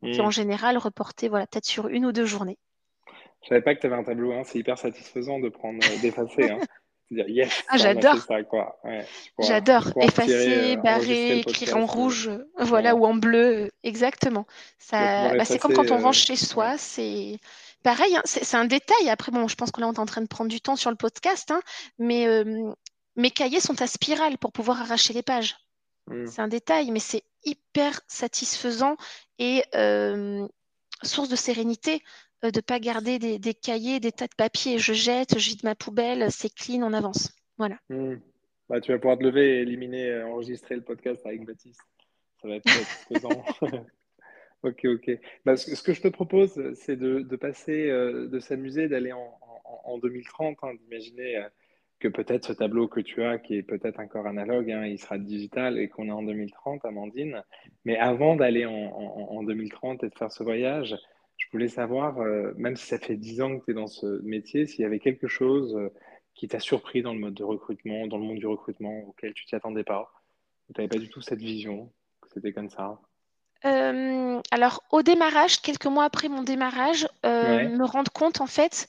qui 0.03 0.11
est 0.11 0.21
en 0.21 0.29
hmm. 0.29 0.33
général 0.33 0.79
reporté 0.79 1.29
voilà, 1.29 1.47
peut-être 1.47 1.67
sur 1.67 1.89
une 1.89 2.07
ou 2.07 2.13
deux 2.13 2.25
journées. 2.25 2.59
Je 3.43 3.49
savais 3.49 3.63
pas 3.63 3.75
que 3.75 3.81
tu 3.81 3.87
avais 3.87 3.97
un 3.97 4.05
tableau, 4.05 4.33
hein. 4.33 4.43
c'est 4.45 4.59
hyper 4.59 4.79
satisfaisant 4.79 5.41
de 5.41 5.49
prendre 5.49 5.81
euh, 5.85 6.01
d'effacer. 6.01 6.51
Hein. 6.51 6.59
ah, 7.69 7.77
j'adore. 7.77 8.17
j'adore. 9.39 9.89
Effacer, 10.01 10.77
euh, 10.77 10.77
barrer, 10.77 11.39
écrire 11.39 11.77
en 11.77 11.87
rouge, 11.87 12.31
voilà, 12.59 12.95
ou 12.95 13.05
en 13.05 13.15
bleu, 13.15 13.71
exactement. 13.83 14.47
Ça, 14.79 15.35
bah, 15.35 15.45
c'est 15.45 15.59
comme 15.59 15.75
quand 15.75 15.91
on 15.91 15.99
range 15.99 16.23
euh, 16.23 16.27
chez 16.27 16.37
soi, 16.37 16.79
c'est 16.79 17.39
pareil. 17.83 18.17
Hein, 18.17 18.23
c'est 18.25 18.57
un 18.57 18.65
détail. 18.65 19.09
Après, 19.09 19.33
bon, 19.33 19.49
je 19.49 19.55
pense 19.55 19.71
que 19.71 19.81
là, 19.81 19.89
on 19.89 19.93
est 19.93 19.99
en 19.99 20.07
train 20.07 20.23
de 20.23 20.29
prendre 20.29 20.51
du 20.51 20.61
temps 20.61 20.77
sur 20.77 20.91
le 20.91 20.97
podcast, 20.97 21.51
hein, 21.51 21.61
mais 21.99 22.27
euh, 22.27 22.73
mes 23.17 23.31
cahiers 23.31 23.61
sont 23.61 23.81
à 23.83 23.87
spirale 23.87 24.39
pour 24.39 24.53
pouvoir 24.53 24.81
arracher 24.81 25.13
les 25.13 25.23
pages. 25.23 25.57
Hmm. 26.07 26.27
C'est 26.27 26.41
un 26.41 26.49
détail, 26.49 26.91
mais 26.91 27.01
c'est 27.01 27.23
hyper 27.45 28.01
satisfaisant 28.07 28.97
et 29.39 29.65
source 31.03 31.29
de 31.29 31.37
sérénité 31.37 31.97
euh, 31.97 31.99
de 32.51 32.59
ne 32.59 32.61
pas 32.61 32.81
garder 32.81 33.19
des, 33.19 33.55
cahiers, 33.55 34.01
des 34.01 34.13
tas 34.13 34.27
de 34.27 34.35
papiers. 34.37 34.79
Je 34.79 34.93
jette, 34.93 35.39
je 35.39 35.51
vide 35.51 35.65
ma 35.65 35.75
poubelle, 35.75 36.31
c'est 36.31 36.53
clean, 36.53 36.83
on 36.83 36.93
avance. 36.93 37.33
Voilà. 37.59 37.79
Hmm. 37.89 38.17
Bah, 38.69 38.81
tu 38.81 38.91
vas 38.93 38.99
pouvoir 38.99 39.19
te 39.19 39.23
lever 39.23 39.61
éliminer, 39.61 40.11
euh, 40.11 40.27
enregistrer 40.27 40.75
le 40.75 40.83
podcast 40.83 41.25
avec 41.27 41.45
Baptiste. 41.45 41.81
Ça 42.41 42.49
va 42.49 42.57
être 42.57 42.65
pesant. 43.09 43.45
ok, 44.63 44.85
ok. 44.85 45.11
Bah, 45.45 45.57
ce, 45.57 45.83
que 45.83 45.93
je 45.93 46.01
te 46.01 46.09
propose, 46.09 46.73
c'est 46.75 46.97
de, 46.97 47.37
passer, 47.37 47.89
euh, 47.89 48.29
de 48.29 48.39
s'amuser, 48.41 48.89
d'aller 48.89 49.13
en, 49.13 49.99
2030, 49.99 50.59
hein, 50.63 50.75
d'imaginer 50.75 51.47
que 52.03 52.09
peut-être 52.09 52.47
ce 52.47 52.53
tableau 52.53 52.89
que 52.89 53.01
tu 53.01 53.23
as, 53.23 53.39
qui 53.39 53.57
est 53.57 53.63
peut-être 53.63 54.01
encore 54.01 54.27
analogue, 54.27 54.71
hein, 54.73 54.85
il 54.85 54.99
sera 54.99 55.19
digital 55.19 55.79
et 55.79 55.89
qu'on 55.89 56.09
est 56.09 56.13
en 56.13 56.23
2030, 56.23 56.85
Amandine. 56.85 57.43
Mais 57.85 57.97
avant 57.97 58.35
d'aller 58.35 58.67
en, 58.67 58.73
en, 58.73 59.43
2030 59.45 60.03
et 60.03 60.09
de 60.09 60.15
faire 60.15 60.33
ce 60.33 60.43
voyage, 60.43 60.97
je 61.43 61.51
voulais 61.51 61.69
savoir, 61.69 62.21
euh, 62.21 62.53
même 62.57 62.77
si 62.77 62.87
ça 62.87 62.99
fait 62.99 63.17
10 63.17 63.43
ans 63.43 63.59
que 63.59 63.65
tu 63.65 63.71
es 63.73 63.75
dans 63.75 63.89
ce 63.89 64.23
métier, 64.23 64.67
s'il 64.67 64.81
y 64.83 64.85
avait 64.85 65.01
quelque 65.01 65.27
chose 65.27 65.75
euh, 65.75 65.93
qui 66.35 66.47
t'a 66.47 66.61
surpris 66.61 67.03
dans 67.03 67.13
le 67.13 67.19
mode 67.19 67.35
de 67.35 67.43
recrutement, 67.43 68.07
dans 68.07 68.17
le 68.17 68.23
monde 68.23 68.39
du 68.39 68.47
recrutement, 68.47 69.01
auquel 69.09 69.35
tu 69.35 69.45
t'y 69.45 69.57
attendais 69.57 69.83
pas, 69.83 70.13
tu 70.73 70.81
n'avais 70.81 70.89
pas 70.89 70.99
du 70.99 71.09
tout 71.09 71.21
cette 71.21 71.41
vision, 71.41 71.93
que 72.21 72.29
c'était 72.33 72.53
comme 72.53 72.71
ça? 72.71 73.01
Euh, 73.65 74.41
alors, 74.53 74.83
au 74.91 75.03
démarrage, 75.03 75.61
quelques 75.61 75.87
mois 75.87 76.05
après 76.05 76.29
mon 76.29 76.43
démarrage, 76.43 77.09
me 77.25 77.85
rendre 77.85 78.11
compte 78.13 78.41
en 78.41 78.47
fait 78.47 78.89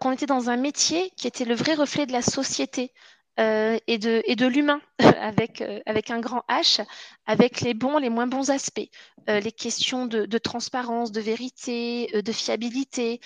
qu'on 0.00 0.12
était 0.12 0.26
dans 0.26 0.50
un 0.50 0.56
métier 0.56 1.10
qui 1.16 1.26
était 1.26 1.44
le 1.44 1.54
vrai 1.54 1.74
reflet 1.74 2.06
de 2.06 2.12
la 2.12 2.22
société. 2.22 2.92
Euh, 3.38 3.78
et 3.86 3.98
de, 3.98 4.20
et 4.24 4.34
de 4.34 4.46
l'humain 4.46 4.80
avec, 4.98 5.60
euh, 5.60 5.78
avec 5.86 6.10
un 6.10 6.18
grand 6.18 6.42
H, 6.48 6.84
avec 7.24 7.60
les 7.60 7.72
bons, 7.72 7.98
les 7.98 8.10
moins 8.10 8.26
bons 8.26 8.50
aspects, 8.50 8.90
euh, 9.28 9.38
les 9.38 9.52
questions 9.52 10.06
de, 10.06 10.26
de, 10.26 10.38
transparence, 10.38 11.12
de 11.12 11.20
vérité, 11.20 12.10
de 12.12 12.32
fiabilité, 12.32 13.20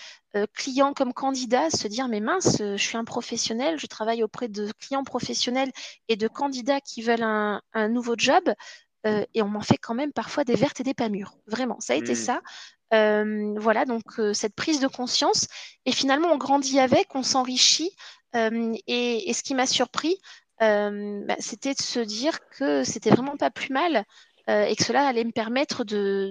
client 0.55 0.95
comme 0.95 1.13
candidat, 1.13 1.69
se 1.69 1.87
dire 1.89 2.09
mais 2.09 2.21
mince, 2.21 2.57
je 2.59 2.77
suis 2.77 2.97
un 2.97 3.05
professionnel, 3.05 3.79
je 3.79 3.87
travaille 3.87 4.23
auprès 4.23 4.49
de 4.49 4.71
clients 4.81 5.05
professionnels 5.05 5.71
et 6.09 6.17
de 6.17 6.27
candidats 6.27 6.81
qui 6.81 7.03
veulent 7.03 7.23
un, 7.23 7.61
un 7.75 7.89
nouveau 7.89 8.15
job. 8.17 8.43
et 9.05 9.43
on 9.43 9.49
m'en 9.49 9.61
fait 9.61 9.77
quand 9.77 9.93
même 9.95 10.11
parfois 10.11 10.45
des 10.45 10.55
vertes 10.55 10.81
et 10.81 10.85
des 10.85 10.95
pas 10.95 11.11
mûres. 11.11 11.35
Vraiment, 11.47 11.79
ça 11.81 11.93
a 11.93 11.97
été 11.97 12.13
mmh. 12.13 12.15
ça. 12.15 12.41
voilà, 13.61 13.85
donc 13.85 14.05
cette 14.33 14.55
prise 14.55 14.81
de 14.81 14.89
conscience. 14.89 15.49
Et 15.85 15.93
finalement, 15.93 16.29
on 16.33 16.39
grandit 16.39 16.81
avec, 16.81 17.15
on 17.15 17.23
s'enrichit. 17.23 17.91
Et, 18.35 19.33
ce 19.33 19.43
qui 19.43 19.55
m'a 19.55 19.67
surpris, 19.67 20.17
bah, 20.61 21.37
c'était 21.39 21.75
de 21.75 21.83
se 21.83 22.01
dire 22.01 22.39
que 22.51 22.85
c'était 22.85 23.11
vraiment 23.11 23.37
pas 23.37 23.51
plus 23.51 23.73
mal 23.73 24.05
et 24.49 24.75
que 24.77 24.85
cela 24.85 25.07
allait 25.07 25.25
me 25.25 25.33
permettre 25.33 25.85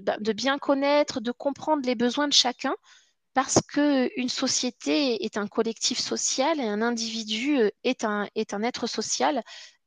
bah, 0.03 0.17
de, 0.19 0.33
bien 0.33 0.57
connaître, 0.57 1.21
de 1.21 1.31
comprendre 1.31 1.83
les 1.85 1.95
besoins 1.95 2.27
de 2.27 2.33
chacun, 2.33 2.75
parce 3.33 3.61
qu'une 3.61 4.29
société 4.29 5.23
est 5.23 5.37
un 5.37 5.47
collectif 5.47 5.99
social 5.99 6.59
et 6.59 6.67
un 6.67 6.81
individu 6.81 7.57
est 7.83 8.03
un, 8.03 8.27
est 8.35 8.53
un 8.53 8.63
être 8.63 8.87
social, 8.87 9.41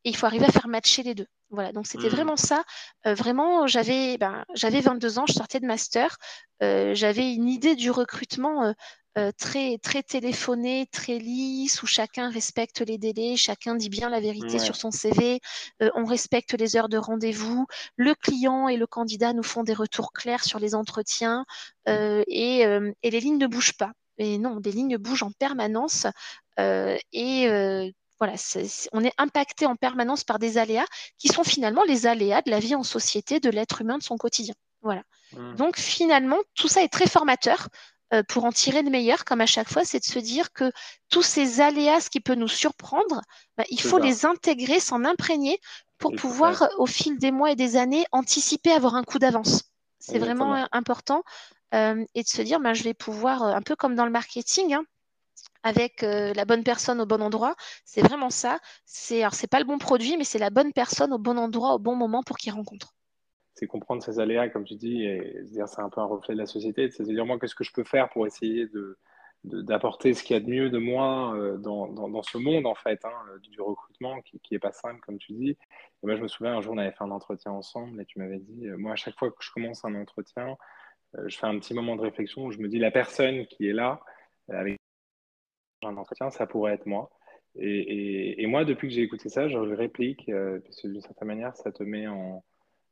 et 0.05 0.11
il 0.11 0.17
faut 0.17 0.27
arriver 0.27 0.47
à 0.47 0.53
faire 0.53 0.69
matcher 0.69 1.03
les 1.03 1.15
deux. 1.15 1.27
Voilà, 1.51 1.73
donc 1.73 1.87
c'était 1.87 2.09
mmh. 2.09 2.13
vraiment 2.13 2.37
ça. 2.37 2.65
vraiment, 3.05 3.67
j'avais 3.67 4.17
ben, 4.19 4.45
j'avais 4.55 4.81
22 4.81 5.19
ans, 5.19 5.27
je 5.27 5.35
sortais 5.35 5.61
de 5.61 5.67
master, 5.67 6.17
j'avais 6.61 7.35
une 7.35 7.49
idée 7.49 7.77
du 7.77 7.91
recrutement 7.91 8.75
euh, 9.17 9.31
très, 9.39 9.79
très 9.79 10.03
téléphoné, 10.03 10.89
très 10.91 11.19
lisse, 11.19 11.83
où 11.83 11.87
chacun 11.87 12.31
respecte 12.31 12.81
les 12.81 12.99
délais, 12.99 13.37
chacun 13.37 13.77
dit 13.77 13.89
bien 13.89 14.11
la 14.11 14.21
vérité 14.21 14.59
sur 14.59 14.75
son 14.75 14.91
CV, 14.91 15.41
euh, 15.83 15.91
on 15.95 16.05
respecte 16.05 16.55
les 16.55 16.77
heures 16.77 16.89
de 16.89 16.99
rendez-vous, 16.99 17.67
le 17.97 18.15
client 18.15 18.69
et 18.69 18.77
le 18.77 18.87
candidat 18.87 19.33
nous 19.33 19.43
font 19.43 19.63
des 19.63 19.75
retours 19.75 20.13
clairs 20.13 20.45
sur 20.45 20.59
les 20.59 20.75
entretiens 20.75 21.45
euh, 21.89 22.25
et, 22.27 22.61
et, 23.03 23.11
les 23.11 23.21
lignes 23.21 23.39
ne 23.39 23.47
bougent 23.47 23.77
pas. 23.77 23.93
Et 24.19 24.39
non, 24.39 24.61
des 24.61 24.73
lignes 24.73 24.99
bougent 24.99 25.23
en 25.23 25.33
permanence 25.33 26.07
et 26.59 27.49
voilà, 28.19 28.35
on 28.93 29.05
est 29.05 29.13
impacté 29.19 29.67
en 29.67 29.77
permanence 29.77 30.25
par 30.25 30.39
des 30.39 30.59
aléas 30.59 30.87
qui 31.19 31.29
sont 31.29 31.45
finalement 31.45 31.83
les 31.85 32.07
aléas 32.07 32.43
de 32.43 32.51
la 32.51 32.61
vie 32.61 32.75
en 32.75 32.85
société, 32.85 33.41
de 33.41 33.51
l'être 33.51 33.81
humain, 33.81 33.99
de 33.99 34.03
son 34.03 34.17
quotidien. 34.17 34.55
Voilà. 34.83 35.03
Mmh. 35.33 35.55
Donc 35.57 35.79
finalement, 35.79 36.39
tout 36.55 36.69
ça 36.69 36.83
est 36.83 36.89
très 36.89 37.09
formateur. 37.09 37.69
Euh, 38.15 38.23
pour 38.23 38.45
en 38.45 38.53
tirer 38.53 38.83
le 38.83 38.91
meilleur, 38.91 39.25
comme 39.25 39.41
à 39.41 39.47
chaque 39.47 39.69
fois, 39.69 39.85
c'est 39.85 39.99
de 39.99 40.05
se 40.05 40.19
dire 40.19 40.53
que 40.53 40.71
tous 41.09 41.23
ces 41.23 41.61
aléas, 41.61 42.01
ce 42.01 42.11
qui 42.11 42.21
peut 42.21 42.35
nous 42.35 42.49
surprendre, 42.49 43.23
bah, 43.57 43.65
il 43.71 43.81
faut 43.81 43.99
les 43.99 44.25
intégrer, 44.25 44.79
s'en 44.79 45.05
imprégner 45.05 45.59
pour 45.99 46.13
pouvoir, 46.15 46.69
au 46.79 46.87
fil 46.87 47.19
des 47.19 47.33
mois 47.33 47.53
et 47.53 47.57
des 47.57 47.77
années, 47.77 48.05
anticiper, 48.13 48.73
avoir 48.73 48.95
un 48.95 49.05
coup 49.05 49.19
d'avance. 49.19 49.65
C'est 49.99 50.19
vraiment 50.19 50.55
euh, 50.55 50.65
important. 50.73 51.23
Euh, 51.75 52.05
et 52.15 52.23
de 52.23 52.29
se 52.29 52.43
dire, 52.43 52.61
bah, 52.61 52.75
je 52.75 52.85
vais 52.85 52.95
pouvoir, 52.95 53.43
un 53.43 53.63
peu 53.63 53.75
comme 53.75 53.97
dans 53.97 54.05
le 54.05 54.13
marketing, 54.13 54.75
hein, 54.75 54.85
avec 55.63 56.03
la 56.03 56.45
bonne 56.45 56.63
personne 56.63 57.01
au 57.01 57.07
bon 57.07 57.23
endroit. 57.23 57.57
C'est 57.85 58.03
vraiment 58.03 58.31
ça. 58.31 58.59
C'est 58.85 59.23
alors 59.23 59.35
c'est 59.35 59.47
pas 59.47 59.59
le 59.59 59.65
bon 59.65 59.79
produit, 59.79 60.17
mais 60.19 60.25
c'est 60.25 60.39
la 60.39 60.51
bonne 60.51 60.73
personne 60.75 61.13
au 61.13 61.19
bon 61.19 61.39
endroit 61.39 61.75
au 61.75 61.79
bon 61.79 61.97
moment 61.97 62.23
pour 62.23 62.37
qu'il 62.37 62.53
rencontre 62.53 62.95
c'est 63.55 63.67
comprendre 63.67 64.03
ces 64.03 64.19
aléas, 64.19 64.49
comme 64.49 64.65
tu 64.65 64.75
dis, 64.75 65.05
et 65.05 65.45
se 65.45 65.53
dire 65.53 65.69
c'est 65.69 65.81
un 65.81 65.89
peu 65.89 66.01
un 66.01 66.07
reflet 66.07 66.35
de 66.35 66.41
la 66.41 66.47
société, 66.47 66.91
c'est 66.91 67.05
se 67.05 67.11
dire 67.11 67.25
moi 67.27 67.39
qu'est-ce 67.39 67.55
que 67.55 67.65
je 67.65 67.73
peux 67.73 67.85
faire 67.85 68.09
pour 68.11 68.27
essayer 68.27 68.67
de, 68.67 68.99
d'apporter 69.45 70.15
ce 70.15 70.23
qu'il 70.23 70.35
y 70.35 70.37
a 70.39 70.41
de 70.41 70.49
mieux 70.49 70.71
de 70.71 70.79
moi 70.79 71.35
euh, 71.37 71.59
dans, 71.59 71.87
dans, 71.89 72.23
ce 72.23 72.39
monde 72.39 72.67
en 72.67 72.75
fait 72.75 73.05
hein, 73.05 73.13
du 73.43 73.61
recrutement 73.61 74.21
qui, 74.23 74.41
qui 74.41 74.55
est 74.55 74.59
pas 74.59 74.73
simple 74.73 75.01
comme 75.01 75.19
tu 75.19 75.33
dis. 75.35 75.51
Et 75.51 76.07
moi 76.07 76.17
je 76.17 76.23
me 76.23 76.29
souviens 76.29 76.57
un 76.57 76.61
jour 76.63 76.75
on 76.75 76.79
avait 76.79 76.93
fait 76.93 77.05
un 77.05 77.11
entretien 77.11 77.53
ensemble 77.53 78.01
et 78.01 78.07
tu 78.07 78.19
m'avais 78.19 78.39
dit 78.39 78.67
euh, 78.67 78.77
moi 78.79 78.93
à 78.93 78.97
chaque 78.97 79.17
fois 79.19 79.31
que 79.31 79.37
je 79.41 79.51
commence 79.53 79.85
un 79.85 79.95
entretien, 79.95 80.57
euh, 81.17 81.29
je 81.29 81.39
fais 81.39 81.47
un 81.47 81.59
petit 81.59 81.75
moment 81.75 81.95
de 81.97 82.01
réflexion 82.01 82.47
où 82.47 82.53
je 82.53 82.59
me 82.59 82.69
dis 82.69 82.79
la 82.79 82.91
personne 82.91 83.47
qui 83.47 83.69
est 83.69 83.75
là 83.75 84.01
avec 84.49 84.79
un 85.83 85.97
entretien 85.97 86.31
ça 86.31 86.47
pourrait 86.47 86.75
être 86.75 86.87
moi. 86.87 87.11
Et, 87.57 88.43
et, 88.43 88.47
moi 88.47 88.65
depuis 88.65 88.89
que 88.89 88.95
j'ai 88.95 89.03
écouté 89.03 89.29
ça 89.29 89.47
je 89.49 89.57
réplique 89.59 90.29
parce 90.65 90.83
que 90.83 90.89
d'une 90.89 91.01
certaine 91.03 91.29
manière 91.29 91.55
ça 91.57 91.71
te 91.71 91.85
met 91.85 92.09
en 92.09 92.43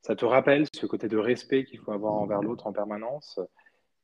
ça 0.03 0.17
te 0.17 0.25
rappelle 0.25 0.67
ce 0.75 0.85
côté 0.87 1.09
de 1.09 1.17
respect 1.17 1.65
qu'il 1.65 1.79
faut 1.79 1.93
avoir 1.93 2.15
envers 2.15 2.43
l'autre 2.43 2.67
en 2.67 2.73
permanence. 2.73 3.39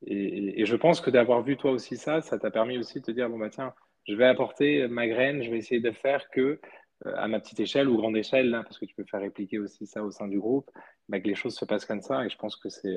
Et, 0.07 0.65
je 0.65 0.77
pense 0.77 1.01
que 1.01 1.11
d'avoir 1.11 1.43
vu 1.43 1.57
toi 1.57 1.73
aussi 1.73 1.97
ça, 1.97 2.23
ça 2.23 2.39
t'a 2.39 2.51
permis 2.51 2.79
aussi 2.79 3.01
de 3.01 3.05
te 3.05 3.11
dire, 3.11 3.29
bon, 3.29 3.39
bah 3.39 3.51
tiens, 3.51 3.75
je 4.07 4.15
vais 4.15 4.27
apporter 4.27 4.87
ma 4.87 5.09
graine, 5.09 5.43
je 5.43 5.51
vais 5.51 5.59
essayer 5.59 5.81
de 5.81 5.91
faire 5.91 6.31
que, 6.31 6.61
euh, 7.07 7.15
à 7.17 7.27
ma 7.27 7.41
petite 7.41 7.59
échelle 7.59 7.89
ou 7.89 7.97
grande 7.97 8.17
échelle, 8.17 8.49
là, 8.51 8.63
parce 8.63 8.79
que 8.79 8.85
tu 8.85 8.95
peux 8.95 9.05
faire 9.05 9.21
répliquer 9.21 9.59
aussi 9.59 9.87
ça 9.87 10.05
au 10.05 10.13
sein 10.13 10.29
du 10.29 10.39
groupe, 10.39 10.71
bah, 11.09 11.19
que 11.19 11.27
les 11.27 11.35
choses 11.35 11.57
se 11.57 11.65
passent 11.65 11.85
comme 11.85 12.01
ça. 12.01 12.25
Et 12.25 12.31
je 12.31 12.39
pense 12.39 12.55
que 12.55 12.69
c'est 12.69 12.97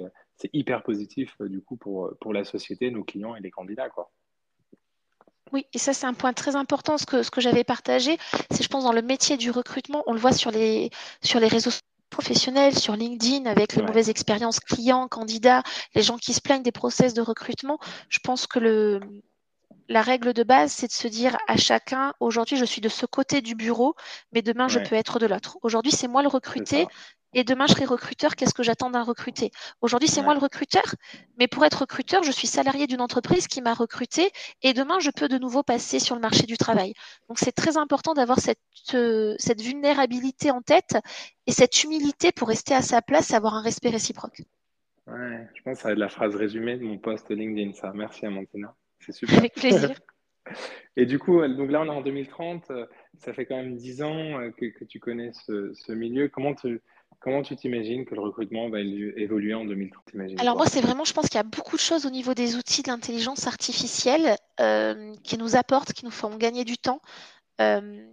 hyper 0.54 0.84
positif, 0.84 1.36
euh, 1.42 1.50
du 1.50 1.62
coup, 1.62 1.78
pour, 1.78 2.14
la 2.32 2.44
société, 2.44 2.92
nos 2.92 3.04
clients 3.04 3.36
et 3.36 3.42
les 3.42 3.52
candidats, 3.52 3.90
quoi. 3.90 4.12
Oui, 5.52 5.66
et 5.74 5.80
ça 5.80 5.92
c'est 5.92 6.06
un 6.06 6.14
point 6.14 6.32
très 6.32 6.56
important. 6.56 6.98
Ce 6.98 7.06
que, 7.06 7.24
ce 7.24 7.32
que 7.32 7.42
j'avais 7.42 7.66
partagé, 7.66 8.18
c'est 8.52 8.64
je 8.64 8.70
pense 8.70 8.86
dans 8.86 8.94
le 8.94 9.02
métier 9.02 9.36
du 9.36 9.52
recrutement, 9.52 10.02
on 10.08 10.14
le 10.14 10.20
voit 10.20 10.32
sur 10.32 10.50
les, 10.50 10.92
sur 11.22 11.42
les 11.42 11.48
réseaux 11.48 11.72
sociaux 11.72 11.91
professionnels 12.12 12.78
sur 12.78 12.96
LinkedIn 12.96 13.46
avec 13.50 13.76
les 13.76 13.82
mauvaises 13.82 14.10
expériences 14.10 14.60
clients, 14.60 15.08
candidats, 15.08 15.64
les 15.96 16.04
gens 16.04 16.18
qui 16.18 16.34
se 16.34 16.42
plaignent 16.42 16.62
des 16.62 16.72
process 16.72 17.16
de 17.16 17.22
recrutement. 17.22 17.80
Je 18.10 18.20
pense 18.20 18.46
que 18.46 18.60
le, 18.60 19.00
la 19.92 20.02
règle 20.02 20.34
de 20.34 20.44
base, 20.44 20.72
c'est 20.72 20.88
de 20.88 20.94
se 20.94 21.08
dire 21.08 21.38
à 21.48 21.58
chacun, 21.58 22.14
aujourd'hui, 22.20 22.56
je 22.56 22.66
suis 22.66 22.82
de 22.82 22.90
ce 22.90 23.06
côté 23.06 23.42
du 23.42 23.56
bureau, 23.56 23.96
mais 24.32 24.42
demain, 24.42 24.68
je 24.70 24.80
peux 24.80 24.96
être 24.96 25.20
de 25.20 25.26
l'autre. 25.26 25.58
Aujourd'hui, 25.64 25.92
c'est 25.92 26.08
moi 26.08 26.22
le 26.22 26.30
recruté, 26.30 26.88
et 27.34 27.44
demain, 27.44 27.66
je 27.68 27.74
serai 27.74 27.86
recruteur. 27.86 28.36
Qu'est-ce 28.36 28.54
que 28.54 28.64
j'attends 28.64 28.90
d'un 28.90 29.04
recruté? 29.04 29.52
Aujourd'hui, 29.82 30.08
c'est 30.08 30.22
moi 30.22 30.34
le 30.34 30.40
recruteur, 30.40 30.84
mais 31.38 31.48
pour 31.48 31.66
être 31.66 31.82
recruteur, 31.82 32.24
je 32.24 32.32
suis 32.32 32.48
salarié 32.48 32.88
d'une 32.88 33.02
entreprise 33.02 33.48
qui 33.48 33.62
m'a 33.62 33.74
recruté 33.74 34.32
et 34.62 34.74
demain, 34.74 35.00
je 35.00 35.12
peux 35.12 35.28
de 35.28 35.38
nouveau 35.38 35.64
passer 35.64 36.00
sur 36.00 36.16
le 36.16 36.22
marché 36.22 36.44
du 36.44 36.58
travail. 36.58 36.94
Donc, 37.30 37.40
c'est 37.40 37.54
très 37.54 37.78
important 37.78 38.14
d'avoir 38.14 38.40
cette, 38.40 38.60
euh, 38.94 39.36
cette 39.40 39.62
vulnérabilité 39.62 40.52
en 40.52 40.62
tête 40.62 40.98
et 41.48 41.52
cette 41.52 41.84
humilité 41.84 42.32
pour 42.32 42.50
rester 42.50 42.74
à 42.74 42.82
sa 42.82 43.02
place 43.02 43.34
avoir 43.34 43.56
un 43.56 43.62
respect 43.62 43.90
réciproque. 43.90 44.42
Ouais, 45.08 45.48
je 45.56 45.62
pense 45.64 45.78
que 45.78 45.82
ça 45.82 45.88
va 45.90 45.94
être 45.94 46.00
la 46.00 46.10
phrase 46.10 46.36
résumée 46.36 46.78
de 46.78 46.84
mon 46.84 46.98
post 46.98 47.30
LinkedIn, 47.30 47.74
ça. 47.74 47.92
Merci, 47.94 48.26
Amantina. 48.26 48.76
C'est 49.02 49.12
super. 49.12 49.38
Avec 49.38 49.54
plaisir. 49.54 49.92
Et 50.98 51.06
du 51.06 51.20
coup, 51.20 51.46
donc 51.48 51.72
là, 51.72 51.82
on 51.82 51.86
est 51.86 51.90
en 51.90 52.02
2030. 52.02 52.72
Euh, 52.72 52.86
ça 53.18 53.34
fait 53.34 53.46
quand 53.46 53.56
même 53.56 53.76
10 53.76 54.04
ans 54.04 54.40
euh, 54.40 54.52
que, 54.52 54.66
que 54.66 54.84
tu 54.84 55.00
connais 55.00 55.32
ce, 55.34 55.72
ce 55.74 55.94
milieu. 55.94 56.28
Comment 56.28 56.54
tu, 56.54 56.82
Comment 57.22 57.44
tu 57.44 57.56
t'imagines 57.56 58.04
que 58.04 58.16
le 58.16 58.22
recrutement 58.22 58.68
va 58.70 58.80
évoluer 58.80 59.54
en 59.54 59.64
2030 59.64 60.40
Alors 60.40 60.58
moi, 60.58 60.66
c'est 60.66 60.82
vraiment, 60.82 61.04
je 61.04 61.14
pense 61.14 61.30
qu'il 61.30 61.38
y 61.38 61.40
a 61.40 61.44
beaucoup 61.44 61.76
de 61.76 61.82
choses 61.82 62.08
au 62.08 62.10
niveau 62.10 62.34
des 62.34 62.56
outils 62.56 62.82
de 62.82 62.90
l'intelligence 62.90 63.46
artificielle 63.46 64.36
euh, 64.60 65.14
qui 65.24 65.38
nous 65.38 65.56
apportent, 65.56 65.94
qui 65.94 66.04
nous 66.04 66.12
font 66.12 66.36
gagner 66.38 66.64
du 66.64 66.80
temps. 66.80 67.00
Euh, 67.60 68.04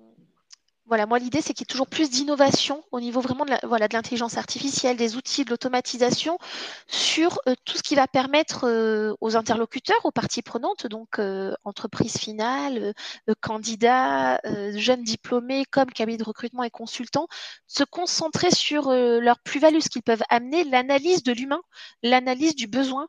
voilà, 0.89 1.07
moi 1.07 1.19
l'idée 1.19 1.43
c'est 1.43 1.53
qu'il 1.53 1.63
y 1.63 1.69
ait 1.69 1.73
toujours 1.73 1.87
plus 1.87 2.11
d'innovation 2.11 2.83
au 2.93 3.01
niveau 3.01 3.21
vraiment 3.21 3.45
de 3.45 3.55
voilà, 3.67 3.89
de 3.89 3.95
l'intelligence 3.95 4.39
artificielle, 4.39 4.97
des 4.97 5.17
outils, 5.17 5.45
de 5.45 5.51
l'automatisation 5.51 6.39
sur 6.87 7.39
euh, 7.47 7.55
tout 7.65 7.77
ce 7.77 7.83
qui 7.83 7.95
va 7.95 8.07
permettre 8.07 8.67
euh, 8.67 9.15
aux 9.21 9.37
interlocuteurs, 9.37 10.01
aux 10.05 10.11
parties 10.11 10.43
prenantes, 10.43 10.87
donc 10.87 11.19
euh, 11.19 11.55
entreprises 11.65 12.17
finales, 12.17 12.95
candidats, 13.41 14.41
jeunes 14.75 15.03
diplômés 15.03 15.65
comme 15.67 15.91
cabinet 15.91 16.17
de 16.17 16.25
recrutement 16.25 16.63
et 16.63 16.71
consultants, 16.71 17.29
se 17.67 17.85
concentrer 17.85 18.51
sur 18.51 18.91
leur 18.91 19.39
plus-value, 19.41 19.81
ce 19.81 19.91
qu'ils 19.91 20.03
peuvent 20.03 20.23
amener, 20.31 20.65
l'analyse 20.65 21.23
de 21.23 21.33
l'humain, 21.33 21.61
l'analyse 22.03 22.55
du 22.55 22.67
besoin 22.67 23.09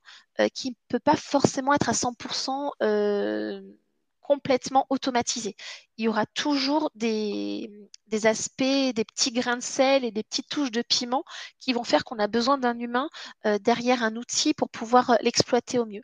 qui 0.54 0.72
ne 0.72 0.76
peut 0.90 1.00
pas 1.00 1.16
forcément 1.16 1.74
être 1.74 1.90
à 1.90 1.94
100% 1.94 2.72
complètement 4.30 4.86
automatisé. 4.92 5.56
Il 5.98 6.06
y 6.06 6.08
aura 6.08 6.28
toujours 6.28 6.92
des, 6.94 7.90
aspects, 8.26 8.62
des 8.62 9.04
petits 9.04 9.32
grains 9.32 9.58
de 9.58 9.64
sel 9.64 10.06
et 10.06 10.12
des 10.12 10.22
petites 10.22 10.48
touches 10.50 10.70
de 10.70 10.84
piment 10.84 11.24
qui 11.60 11.74
vont 11.74 11.84
faire 11.84 12.04
qu'on 12.04 12.20
a 12.20 12.28
besoin 12.28 12.60
d'un 12.60 12.78
humain 12.78 13.10
euh, 13.48 13.58
derrière 13.58 14.04
un 14.04 14.16
outil 14.16 14.54
pour 14.54 14.70
pouvoir 14.70 15.10
euh, 15.10 15.16
l'exploiter 15.22 15.80
au 15.80 15.88
mieux. 15.88 16.04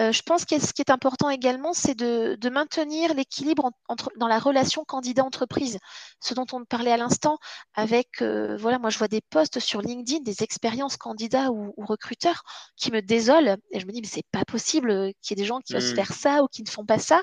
Euh, 0.00 0.12
je 0.12 0.22
pense 0.22 0.44
que 0.44 0.58
ce 0.58 0.72
qui 0.72 0.82
est 0.82 0.90
important 0.90 1.30
également, 1.30 1.72
c'est 1.72 1.94
de, 1.94 2.36
maintenir 2.48 3.14
l'équilibre 3.14 3.70
entre, 3.88 4.10
dans 4.16 4.26
la 4.26 4.38
relation 4.38 4.84
candidat-entreprise. 4.84 5.78
Ce 6.20 6.34
dont 6.34 6.46
on 6.52 6.64
parlait 6.64 6.92
à 6.92 6.96
l'instant, 6.96 7.38
avec, 7.74 8.22
euh, 8.22 8.56
voilà, 8.56 8.78
moi 8.78 8.90
je 8.90 8.98
vois 8.98 9.08
des 9.08 9.20
posts 9.20 9.60
sur 9.60 9.80
LinkedIn, 9.80 10.20
des 10.22 10.42
expériences 10.42 10.96
candidats 10.96 11.50
ou, 11.50 11.74
recruteurs 11.78 12.42
qui 12.76 12.90
me 12.90 13.00
désolent. 13.00 13.56
Et 13.70 13.80
je 13.80 13.86
me 13.86 13.92
dis, 13.92 14.00
mais 14.00 14.08
c'est 14.08 14.26
pas 14.32 14.44
possible 14.44 14.90
euh, 14.90 15.12
qu'il 15.22 15.36
y 15.36 15.40
ait 15.40 15.42
des 15.42 15.46
gens 15.46 15.60
qui 15.60 15.76
osent 15.76 15.92
mmh. 15.92 15.96
faire 15.96 16.12
ça 16.12 16.42
ou 16.42 16.48
qui 16.48 16.62
ne 16.62 16.68
font 16.68 16.84
pas 16.84 16.98
ça. 16.98 17.22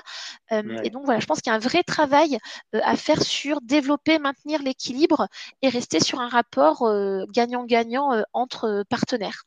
Et 0.50 0.90
donc 0.90 1.04
voilà, 1.04 1.20
je 1.20 1.26
pense 1.26 1.40
qu'il 1.40 1.50
y 1.50 1.54
a 1.54 1.56
un 1.56 1.60
vrai 1.60 1.82
travail 1.82 2.38
à 2.72 2.96
faire 2.96 3.22
sur 3.22 3.60
développer, 3.62 4.18
maintenir 4.18 4.62
l'équilibre 4.62 5.28
et 5.62 5.68
rester 5.68 6.00
sur 6.00 6.20
un 6.20 6.28
rapport 6.28 6.86
gagnant-gagnant 7.32 8.22
entre 8.32 8.84
partenaires. 8.88 9.44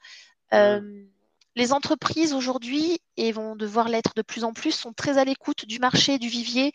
Mmh 0.51 1.14
les 1.55 1.71
entreprises 1.71 2.33
aujourd'hui, 2.33 2.99
et 3.17 3.31
vont 3.31 3.55
devoir 3.55 3.87
l'être 3.87 4.13
de 4.15 4.21
plus 4.21 4.43
en 4.43 4.53
plus, 4.53 4.71
sont 4.71 4.93
très 4.93 5.17
à 5.17 5.23
l'écoute 5.23 5.65
du 5.65 5.79
marché, 5.79 6.19
du 6.19 6.27
vivier, 6.27 6.73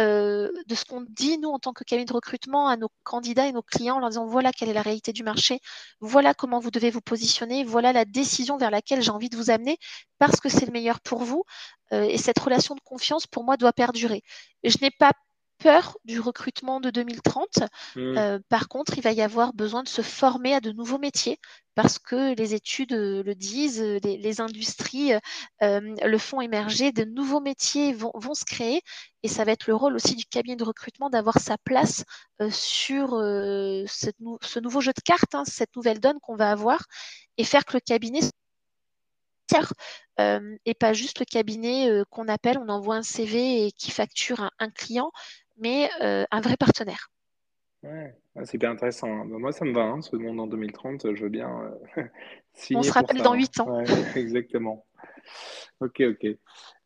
euh, 0.00 0.50
de 0.66 0.74
ce 0.74 0.86
qu'on 0.86 1.02
dit, 1.02 1.38
nous, 1.38 1.50
en 1.50 1.58
tant 1.58 1.72
que 1.74 1.84
cabinet 1.84 2.06
de 2.06 2.12
recrutement, 2.12 2.66
à 2.68 2.76
nos 2.76 2.88
candidats 3.02 3.46
et 3.46 3.52
nos 3.52 3.62
clients, 3.62 3.96
en 3.96 4.00
leur 4.00 4.08
disant 4.08 4.26
voilà 4.26 4.50
quelle 4.52 4.70
est 4.70 4.74
la 4.74 4.82
réalité 4.82 5.12
du 5.12 5.22
marché, 5.22 5.60
voilà 6.00 6.32
comment 6.32 6.60
vous 6.60 6.70
devez 6.70 6.90
vous 6.90 7.02
positionner, 7.02 7.62
voilà 7.64 7.92
la 7.92 8.06
décision 8.06 8.56
vers 8.56 8.70
laquelle 8.70 9.02
j'ai 9.02 9.10
envie 9.10 9.28
de 9.28 9.36
vous 9.36 9.50
amener, 9.50 9.76
parce 10.18 10.40
que 10.40 10.48
c'est 10.48 10.64
le 10.66 10.72
meilleur 10.72 11.00
pour 11.00 11.24
vous. 11.24 11.44
Euh, 11.92 12.04
et 12.04 12.16
cette 12.16 12.38
relation 12.38 12.74
de 12.74 12.80
confiance, 12.80 13.26
pour 13.26 13.44
moi, 13.44 13.56
doit 13.58 13.72
perdurer. 13.72 14.22
je 14.64 14.78
n'ai 14.80 14.90
pas 14.90 15.12
peur 15.62 15.96
du 16.04 16.18
recrutement 16.18 16.80
de 16.80 16.90
2030. 16.90 17.60
Mmh. 17.94 18.18
Euh, 18.18 18.38
par 18.48 18.68
contre, 18.68 18.98
il 18.98 19.02
va 19.02 19.12
y 19.12 19.22
avoir 19.22 19.52
besoin 19.52 19.82
de 19.82 19.88
se 19.88 20.02
former 20.02 20.54
à 20.54 20.60
de 20.60 20.72
nouveaux 20.72 20.98
métiers 20.98 21.38
parce 21.74 21.98
que 21.98 22.34
les 22.34 22.54
études 22.54 22.92
euh, 22.92 23.22
le 23.22 23.34
disent, 23.34 23.80
les, 23.80 24.40
industries 24.40 25.12
euh, 25.62 25.80
le 26.04 26.18
font 26.18 26.40
émerger, 26.40 26.90
de 26.90 27.04
nouveaux 27.04 27.40
métiers 27.40 27.92
vont, 27.92 28.34
se 28.34 28.44
créer 28.44 28.82
et 29.22 29.28
ça 29.28 29.44
va 29.44 29.52
être 29.52 29.68
le 29.68 29.74
rôle 29.74 29.94
aussi 29.94 30.16
du 30.16 30.24
cabinet 30.24 30.56
de 30.56 30.64
recrutement 30.64 31.10
d'avoir 31.10 31.38
sa 31.38 31.56
place 31.58 32.04
sur 32.50 33.10
ce, 33.10 34.60
nouveau 34.60 34.80
jeu 34.80 34.92
de 34.92 35.02
cartes, 35.02 35.34
hein, 35.34 35.44
cette 35.46 35.76
nouvelle 35.76 36.00
donne 36.00 36.18
qu'on 36.20 36.34
va 36.34 36.50
avoir 36.50 36.84
et 37.38 37.44
faire 37.44 37.64
que 37.64 37.74
le 37.74 37.80
cabinet 37.80 38.20
et 40.64 40.74
pas 40.74 40.94
juste 40.94 41.18
le 41.18 41.26
cabinet 41.26 41.90
qu'on 42.10 42.26
appelle, 42.28 42.58
on 42.58 42.70
envoie 42.70 42.96
un 42.96 43.02
CV 43.02 43.66
et 43.66 43.72
qui 43.72 43.90
facture 43.90 44.50
un 44.58 44.70
client, 44.70 45.12
mais 45.62 45.88
euh, 46.02 46.24
un 46.30 46.40
vrai 46.40 46.56
partenaire. 46.56 47.08
Ouais, 47.82 48.14
c'est 48.44 48.54
hyper 48.54 48.70
intéressant. 48.70 49.08
Hein. 49.08 49.24
Bah, 49.26 49.38
moi, 49.38 49.52
ça 49.52 49.64
me 49.64 49.72
va, 49.72 49.82
hein, 49.82 50.02
ce 50.02 50.14
monde 50.16 50.38
en 50.40 50.46
2030, 50.46 51.14
je 51.14 51.22
veux 51.22 51.28
bien 51.28 51.50
euh, 51.98 52.02
On 52.74 52.82
se 52.82 52.88
pour 52.88 52.94
rappelle 52.94 53.18
ça. 53.18 53.24
dans 53.24 53.32
hein. 53.32 53.38
8 53.38 53.60
ans. 53.60 53.76
Ouais, 53.76 53.84
exactement. 54.16 54.86
Ok, 55.80 56.00
ok. 56.00 56.26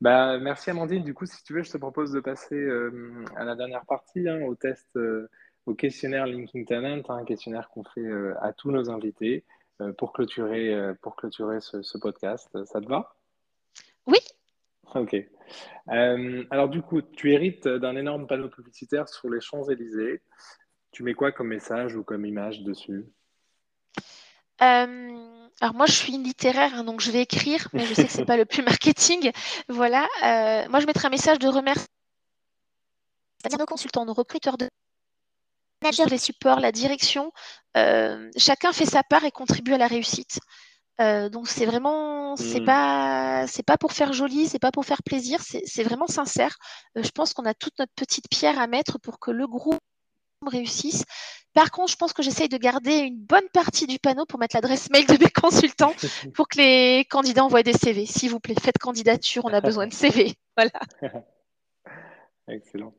Bah, 0.01 0.39
merci 0.39 0.71
Amandine. 0.71 1.05
Du 1.05 1.13
coup, 1.13 1.27
si 1.27 1.43
tu 1.43 1.53
veux, 1.53 1.63
je 1.63 1.71
te 1.71 1.77
propose 1.77 2.13
de 2.13 2.21
passer 2.21 2.55
euh, 2.55 3.25
à 3.37 3.45
la 3.45 3.57
dernière 3.57 3.85
partie, 3.85 4.27
hein, 4.29 4.41
au 4.43 4.55
test, 4.55 4.87
euh, 4.97 5.29
au 5.67 5.75
questionnaire 5.75 6.27
Linking 6.27 6.65
Talent, 6.65 7.03
hein, 7.09 7.17
un 7.17 7.25
questionnaire 7.25 7.69
qu'on 7.69 7.85
fait 7.85 8.07
à 8.41 8.53
tous 8.53 8.71
nos 8.71 8.89
invités 8.91 9.45
pour 9.99 10.15
clôturer, 10.15 10.95
pour 11.03 11.17
clôturer 11.17 11.61
ce, 11.61 11.83
ce 11.83 11.99
podcast. 11.99 12.49
Ça 12.65 12.81
te 12.81 12.87
va? 12.87 13.17
Ok. 14.97 15.15
Euh, 15.93 16.45
alors 16.51 16.69
du 16.69 16.83
coup, 16.83 17.03
tu 17.03 17.33
hérites 17.33 17.69
d'un 17.69 17.97
énorme 17.97 18.27
panneau 18.27 18.49
publicitaire 18.49 19.09
sur 19.09 19.29
les 19.31 19.41
Champs-Élysées. 19.41 20.23
Tu 20.91 21.03
mets 21.03 21.15
quoi 21.15 21.33
comme 21.33 21.49
message 21.49 21.95
ou 21.95 22.03
comme 22.03 22.25
image 22.25 22.63
dessus? 22.63 23.05
Euh, 24.63 25.47
alors 25.61 25.75
moi, 25.75 25.87
je 25.87 25.93
suis 25.93 26.13
littéraire, 26.13 26.75
hein, 26.75 26.85
donc 26.85 27.01
je 27.01 27.11
vais 27.11 27.23
écrire, 27.23 27.69
mais 27.73 27.85
je 27.85 27.95
sais 27.95 28.05
que 28.05 28.13
c'est 28.13 28.25
pas 28.25 28.37
le 28.37 28.47
plus 28.47 28.63
marketing. 28.65 29.31
Voilà. 29.69 30.07
Euh, 30.25 30.69
moi, 30.71 30.81
je 30.81 30.87
mettrai 30.87 31.07
un 31.07 31.11
message 31.11 31.39
de 31.39 31.49
remerciement 31.49 31.87
à 33.45 33.57
nos 33.59 33.67
consultants, 33.67 34.05
nos 34.07 34.15
recruteurs 34.15 34.57
de 34.57 34.69
les 36.11 36.19
supports, 36.19 36.59
la 36.59 36.73
direction. 36.73 37.33
Chacun 38.37 38.73
fait 38.73 38.87
sa 38.87 39.05
part 39.05 39.25
et 39.25 39.31
contribue 39.31 39.75
à 39.75 39.79
la 39.79 39.87
réussite. 39.87 40.41
Euh, 41.01 41.29
donc 41.29 41.49
c'est 41.49 41.67
vraiment, 41.67 42.37
c'est 42.37 42.61
Hmm, 42.61 42.65
pas, 42.65 43.47
c'est 43.49 43.63
pas 43.63 43.77
pour 43.77 43.93
faire 43.93 44.13
joli, 44.15 44.47
c'est 44.47 44.59
pas 44.59 44.73
pour 44.73 44.87
faire 44.87 45.03
plaisir, 45.03 45.41
c'est 45.43 45.63
c'est 45.67 45.83
vraiment 45.83 46.07
sincère. 46.07 46.57
Euh, 46.97 47.03
je 47.03 47.11
pense 47.11 47.35
qu'on 47.35 47.45
a 47.45 47.53
toute 47.55 47.79
notre 47.79 47.93
petite 47.95 48.29
pierre 48.31 48.59
à 48.59 48.67
mettre 48.67 48.99
pour 48.99 49.19
que 49.21 49.31
le 49.31 49.47
groupe 49.47 49.79
réussisse. 50.47 51.05
Par 51.55 51.71
contre, 51.71 51.93
je 51.93 51.97
pense 51.97 52.13
que 52.13 52.23
j'essaye 52.23 52.49
de 52.49 52.57
garder 52.59 52.95
une 52.99 53.19
bonne 53.19 53.49
partie 53.53 53.87
du 53.87 53.99
panneau 53.99 54.27
pour 54.27 54.39
mettre 54.39 54.57
l'adresse 54.57 54.91
mail 54.91 55.07
de 55.07 55.23
mes 55.23 55.31
consultants 55.31 55.95
pour 56.35 56.49
que 56.49 56.59
les 56.59 57.05
candidats 57.11 57.45
envoient 57.45 57.63
des 57.63 57.73
CV. 57.73 58.07
S'il 58.07 58.31
vous 58.31 58.41
plaît, 58.41 58.55
faites 58.61 58.79
candidature, 58.79 59.45
on 59.45 59.53
a 59.53 59.61
besoin 59.61 59.87
de 59.87 59.93
CV. 59.93 60.35
Voilà. 60.57 60.71
Excellent. 62.49 62.95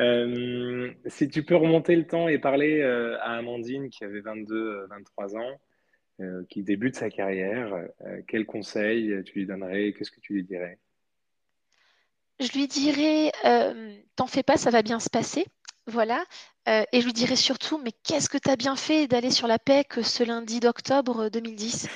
Euh, 0.00 0.92
si 1.06 1.28
tu 1.28 1.44
peux 1.44 1.54
remonter 1.56 1.94
le 1.94 2.06
temps 2.06 2.26
et 2.26 2.38
parler 2.38 2.82
à 2.82 3.36
Amandine 3.36 3.90
qui 3.90 4.02
avait 4.04 4.20
22, 4.20 4.54
euh, 4.54 4.86
23 4.88 5.36
ans, 5.36 5.60
euh, 6.20 6.44
qui 6.48 6.62
débute 6.62 6.96
sa 6.96 7.10
carrière, 7.10 7.72
euh, 7.74 8.20
quel 8.26 8.46
conseil 8.46 9.22
tu 9.24 9.38
lui 9.38 9.46
donnerais? 9.46 9.92
Qu'est-ce 9.92 10.10
que 10.10 10.20
tu 10.20 10.34
lui 10.34 10.44
dirais? 10.44 10.78
Je 12.40 12.52
lui 12.52 12.68
dirais, 12.68 13.32
euh, 13.44 13.96
t'en 14.14 14.26
fais 14.26 14.42
pas, 14.42 14.56
ça 14.56 14.70
va 14.70 14.82
bien 14.82 15.00
se 15.00 15.10
passer. 15.10 15.44
Voilà. 15.86 16.24
Euh, 16.68 16.84
et 16.92 17.00
je 17.00 17.06
lui 17.06 17.12
dirais 17.12 17.36
surtout, 17.36 17.78
mais 17.78 17.92
qu'est-ce 18.04 18.28
que 18.28 18.38
tu 18.38 18.50
as 18.50 18.56
bien 18.56 18.76
fait 18.76 19.08
d'aller 19.08 19.30
sur 19.30 19.48
la 19.48 19.58
PEC 19.58 20.04
ce 20.04 20.22
lundi 20.22 20.60
d'octobre 20.60 21.30
2010 21.30 21.88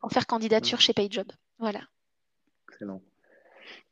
en 0.00 0.08
faire 0.10 0.26
candidature 0.26 0.80
chez 0.80 0.92
PayJob. 0.92 1.30
Voilà. 1.58 1.80
Excellent. 2.68 3.02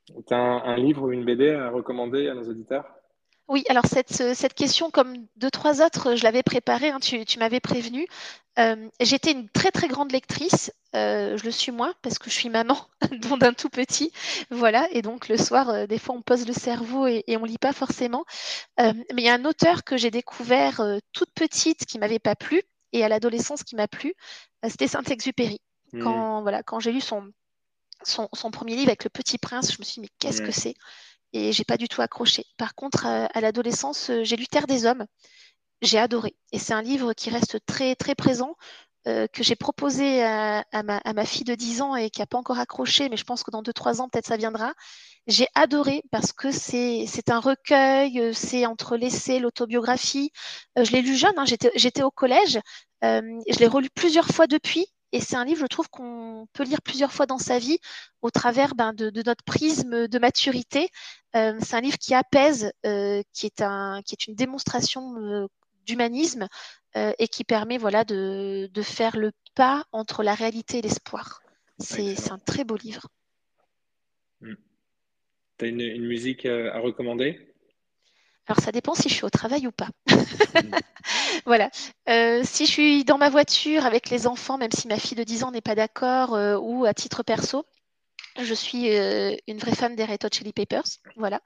Tu 0.07 0.35
as 0.35 0.37
un, 0.37 0.62
un 0.62 0.76
livre 0.76 1.03
ou 1.03 1.12
une 1.12 1.24
BD 1.24 1.51
à 1.51 1.70
recommander 1.70 2.28
à 2.28 2.35
nos 2.35 2.49
auditeurs? 2.49 2.87
Oui, 3.49 3.64
alors 3.68 3.87
cette, 3.87 4.12
cette 4.12 4.55
question, 4.55 4.91
comme 4.91 5.26
deux, 5.35 5.51
trois 5.51 5.83
autres, 5.85 6.14
je 6.14 6.22
l'avais 6.22 6.45
préparée, 6.45 6.91
hein, 6.91 7.01
tu, 7.01 7.24
tu 7.24 7.41
m'avais 7.41 7.59
prévenu. 7.59 8.07
Euh, 8.59 8.89
J'étais 9.01 9.33
une 9.33 9.49
très, 9.49 9.71
très 9.71 9.89
grande 9.89 10.13
lectrice. 10.13 10.73
Euh, 10.95 11.37
je 11.37 11.45
le 11.45 11.51
suis 11.51 11.73
moins 11.73 11.95
parce 12.03 12.19
que 12.19 12.29
je 12.31 12.35
suis 12.35 12.49
maman 12.49 12.77
d'un 13.41 13.53
tout 13.53 13.71
petit. 13.71 14.13
Voilà. 14.51 14.89
Et 14.93 15.03
donc, 15.03 15.29
le 15.29 15.37
soir, 15.37 15.71
euh, 15.71 15.87
des 15.87 15.99
fois, 15.99 16.15
on 16.17 16.23
pose 16.23 16.47
le 16.47 16.53
cerveau 16.53 17.07
et, 17.07 17.25
et 17.27 17.37
on 17.37 17.45
lit 17.45 17.59
pas 17.59 17.73
forcément. 17.73 18.25
Mais 18.79 18.95
il 19.19 19.25
y 19.25 19.29
a 19.29 19.35
un 19.35 19.45
auteur 19.45 19.85
que 19.85 19.97
j'ai 19.97 20.11
découvert 20.11 20.83
toute 21.13 21.33
petite 21.35 21.85
qui 21.87 21.99
m'avait 21.99 22.19
pas 22.19 22.35
plu 22.35 22.63
et 22.93 23.05
à 23.05 23.09
l'adolescence 23.09 23.63
qui 23.63 23.77
m'a 23.77 23.89
plu. 23.89 24.15
C'était 24.69 24.89
Saint-Exupéry. 24.89 25.61
Hmm, 25.93 26.03
Quand, 26.03 26.43
voilà, 26.43 26.63
quand 26.63 26.81
j'ai 26.81 26.93
lu 26.93 27.01
son, 27.01 27.31
son, 28.03 28.29
son 28.33 28.51
premier 28.51 28.75
livre 28.75 28.89
avec 28.89 29.05
Le 29.05 29.11
Petit 29.11 29.39
Prince, 29.39 29.73
je 29.73 29.79
me 29.79 29.85
suis 29.85 29.95
dit, 29.95 30.01
mais 30.01 30.09
qu'est-ce 30.19 30.41
que 30.41 30.47
ouais, 30.47 30.53
c'est? 30.53 30.75
et 31.33 31.53
j'ai 31.53 31.65
pas 31.65 31.77
du 31.77 31.89
tout 31.89 32.03
accroché. 32.03 32.45
Par 32.57 32.75
contre, 32.75 33.07
à, 33.07 33.41
l'adolescence, 33.41 34.11
j'ai 34.23 34.37
lu 34.37 34.47
Terre 34.47 34.67
des 34.67 34.87
Hommes, 34.87 35.07
j'ai 35.83 35.99
adoré. 35.99 36.35
Et 36.53 36.59
c'est 36.59 36.72
un 36.72 36.83
livre 36.83 37.12
qui 37.12 37.31
reste 37.31 37.59
très 37.66 37.95
très 37.95 38.14
présent, 38.14 38.57
euh, 39.09 39.26
que 39.28 39.43
j'ai 39.43 39.57
proposé 39.57 40.22
à, 40.22 40.64
à, 40.72 40.83
ma, 40.83 40.99
à, 40.99 41.12
ma, 41.14 41.24
fille 41.24 41.45
de 41.45 41.55
10 41.55 41.81
ans 41.83 41.97
et 41.97 42.11
qui 42.11 42.20
n'a 42.20 42.26
pas 42.26 42.37
encore 42.39 42.59
accroché, 42.59 43.09
mais 43.09 43.16
je 43.16 43.24
pense 43.24 43.43
que 43.43 43.51
dans 43.51 43.62
2-3 43.62 44.01
ans, 44.01 44.09
peut-être 44.09 44.26
ça 44.26 44.37
viendra. 44.37 44.74
J'ai 45.26 45.47
adoré 45.55 46.03
parce 46.11 46.33
que 46.33 46.51
c'est 46.51 47.31
un 47.31 47.41
recueil, 47.41 48.20
euh, 48.20 48.33
c'est 48.35 48.66
entre 48.66 48.97
l'essai, 48.97 49.39
l'autobiographie. 49.39 50.33
Euh, 50.78 50.85
je 50.85 50.93
l'ai 50.93 51.03
lu 51.03 51.16
jeune, 51.16 51.33
hein, 51.39 51.45
j'étais 51.47 52.03
au 52.03 52.11
collège, 52.11 52.61
euh, 53.05 53.22
je 53.49 53.59
l'ai 53.59 53.66
relu 53.66 53.89
plusieurs 53.91 54.26
fois 54.26 54.47
depuis. 54.47 54.87
Et 55.12 55.20
c'est 55.20 55.37
un 55.37 55.45
livre, 55.45 55.61
je 55.62 55.66
trouve, 55.66 55.89
qu'on 55.89 56.47
peut 56.53 56.62
lire 56.62 56.83
plusieurs 56.83 57.12
fois 57.12 57.26
dans 57.26 57.39
sa 57.39 57.59
vie 57.59 57.78
au 58.22 58.31
travers 58.31 58.74
ben, 58.74 58.93
de, 58.93 59.11
de, 59.11 59.22
notre 59.26 59.43
prisme 59.45 60.07
de 60.07 60.18
maturité. 60.18 60.89
Euh, 61.37 61.59
c'est 61.61 61.76
un 61.76 61.81
livre 61.81 61.99
qui 61.99 62.14
apaise, 62.14 62.72
euh, 62.87 63.22
qui, 63.33 63.47
est 63.47 63.61
un, 63.61 64.03
qui 64.05 64.14
est 64.14 64.26
une 64.26 64.35
démonstration 64.35 65.16
euh, 65.16 65.49
d'humanisme 65.91 66.47
euh, 66.97 67.12
et 67.18 67.28
qui 67.28 67.45
permet 67.45 67.78
voilà, 67.78 68.05
de, 68.05 68.70
de, 68.72 68.82
faire 68.82 69.16
le 69.16 69.32
pas 69.55 69.84
entre 69.93 70.22
la 70.22 70.34
réalité 70.34 70.78
et 70.78 70.82
l'espoir. 70.82 71.43
C'est 71.78 72.30
un 72.30 72.38
très 72.38 72.64
beau 72.64 72.76
livre. 72.76 73.09
Hmm. 74.41 74.55
Tu 75.59 75.64
as 75.64 75.68
une, 75.68 75.80
une, 75.80 76.07
musique 76.07 76.47
à 76.47 76.78
recommander? 76.78 77.55
Alors 78.47 78.61
ça 78.61 78.72
dépend 78.72 78.95
si 78.95 79.09
je 79.09 79.14
suis 79.14 79.24
au 79.24 79.30
travail 79.30 79.66
ou 79.66 79.72
pas. 79.72 79.88
Hmm. 80.09 80.70
voilà. 81.47 81.70
Euh, 82.09 82.43
si 82.45 82.66
je 82.66 82.70
suis 82.70 83.05
dans 83.05 83.18
ma 83.18 83.30
voiture 83.30 83.86
avec 83.86 84.11
les 84.11 84.26
enfants, 84.26 84.59
même 84.59 84.72
si 84.72 84.88
ma 84.88 84.99
fille 84.99 85.16
de 85.16 85.24
10 85.24 85.45
ans 85.45 85.51
n'est 85.51 85.61
pas 85.61 85.74
d'accord, 85.74 86.34
euh, 86.34 86.59
ou 86.59 86.84
à 86.84 86.95
titre 86.95 87.22
perso, 87.22 87.64
je 88.45 88.55
suis 88.55 88.97
euh, 88.97 89.34
une 89.47 89.59
vraie 89.59 89.74
fan 89.74 89.95
des 89.97 90.05
Red 90.05 90.24
Hot 90.24 90.28
Chili 90.32 90.53
Peppers. 90.53 90.99
Voilà. 91.16 91.41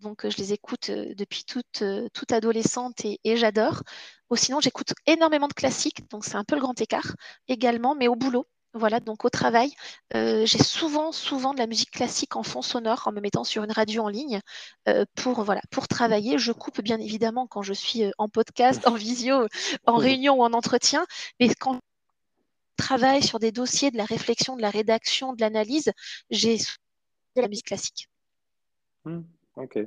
Donc 0.00 0.28
je 0.28 0.36
les 0.38 0.52
écoute 0.52 0.90
depuis 0.90 1.44
toute, 1.44 1.82
toute 2.14 2.32
adolescente 2.32 3.04
et, 3.04 3.20
et 3.24 3.36
j'adore. 3.36 3.82
Ou 4.30 4.36
sinon, 4.36 4.60
j'écoute 4.60 4.94
énormément 5.06 5.48
de 5.48 5.52
classiques, 5.52 6.08
donc 6.10 6.24
c'est 6.24 6.36
un 6.36 6.44
peu 6.44 6.54
le 6.54 6.60
grand 6.60 6.80
écart 6.80 7.14
également, 7.48 7.94
mais 7.94 8.08
au 8.08 8.16
boulot. 8.16 8.46
Voilà, 8.72 9.00
donc 9.00 9.24
au 9.24 9.30
travail, 9.30 9.72
euh, 10.14 10.46
j'ai 10.46 10.62
souvent, 10.62 11.10
souvent 11.10 11.54
de 11.54 11.58
la 11.58 11.66
musique 11.66 11.90
classique 11.90 12.36
en 12.36 12.44
fond 12.44 12.62
sonore 12.62 13.02
en 13.06 13.12
me 13.12 13.20
mettant 13.20 13.42
sur 13.42 13.64
une 13.64 13.72
radio 13.72 14.04
en 14.04 14.08
ligne 14.08 14.40
euh, 14.88 15.04
pour, 15.16 15.42
voilà, 15.42 15.60
pour 15.72 15.88
travailler. 15.88 16.38
Je 16.38 16.52
coupe 16.52 16.80
bien 16.80 17.00
évidemment 17.00 17.48
quand 17.48 17.62
je 17.62 17.72
suis 17.72 18.04
en 18.16 18.28
podcast, 18.28 18.86
en 18.86 18.94
visio, 18.94 19.48
en 19.86 19.96
réunion 19.96 20.36
ou 20.36 20.44
en 20.44 20.52
entretien, 20.52 21.04
mais 21.40 21.52
quand 21.52 21.80
je 22.80 22.86
travaille 22.86 23.22
sur 23.22 23.38
des 23.38 23.52
dossiers, 23.52 23.90
de 23.90 23.98
la 23.98 24.06
réflexion, 24.06 24.56
de 24.56 24.62
la 24.62 24.70
rédaction, 24.70 25.34
de 25.34 25.40
l'analyse, 25.40 25.92
j'ai 26.30 26.56
de 26.56 27.42
la 27.42 27.48
musique 27.48 27.66
classique. 27.66 28.08
Mmh, 29.04 29.20
ok. 29.56 29.78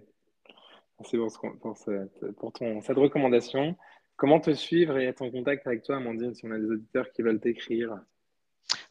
Merci 0.99 1.17
pour, 1.17 1.57
pour, 1.59 1.77
cette, 1.77 2.31
pour 2.37 2.53
ton, 2.53 2.81
cette 2.81 2.97
recommandation. 2.97 3.75
Comment 4.15 4.39
te 4.39 4.53
suivre 4.53 4.97
et 4.99 5.05
être 5.05 5.23
en 5.23 5.31
contact 5.31 5.65
avec 5.65 5.83
toi, 5.83 5.97
Amandine, 5.97 6.35
si 6.35 6.45
on 6.45 6.51
a 6.51 6.59
des 6.59 6.67
auditeurs 6.67 7.11
qui 7.11 7.23
veulent 7.23 7.39
t'écrire? 7.39 7.99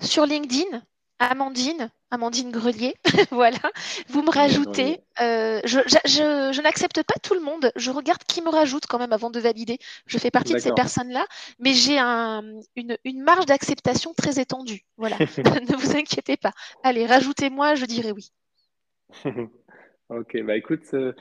Sur 0.01 0.27
LinkedIn, 0.27 0.83
Amandine, 1.31 1.91
Amandine 2.11 2.51
Grelier, 2.51 2.95
voilà, 3.31 3.59
vous 4.09 4.23
me 4.23 4.31
rajoutez. 4.31 5.01
Euh, 5.21 5.61
je, 5.65 5.81
je, 5.87 5.97
je, 6.05 6.53
je 6.53 6.61
n'accepte 6.61 7.03
pas 7.03 7.15
tout 7.23 7.35
le 7.35 7.41
monde, 7.41 7.71
je 7.77 7.91
regarde 7.91 8.23
qui 8.25 8.43
me 8.43 8.49
rajoute 8.49 8.87
quand 8.87 8.99
même 8.99 9.13
avant 9.13 9.31
de 9.31 9.41
valider. 9.41 9.79
Je 10.07 10.19
fais 10.19 10.31
partie 10.31 10.53
de 10.53 10.59
ces 10.59 10.73
personnes-là, 10.73 11.25
mais 11.59 11.73
j'ai 11.75 11.99
un, 11.99 12.43
une, 12.77 12.97
une, 13.05 13.23
marge 13.23 13.47
d'acceptation 13.47 14.15
très 14.15 14.41
étendue. 14.41 14.85
Voilà, 14.97 15.17
ne 15.39 15.77
vous 15.77 15.97
inquiétez 15.97 16.37
pas. 16.37 16.53
Allez, 16.83 17.07
rajoutez-moi, 17.07 17.75
je 17.77 17.85
dirai 17.87 18.13
oui. 18.13 18.33
Ok, 20.15 20.37
bah 20.43 20.57
écoute, 20.57 20.83
euh, 20.93 21.15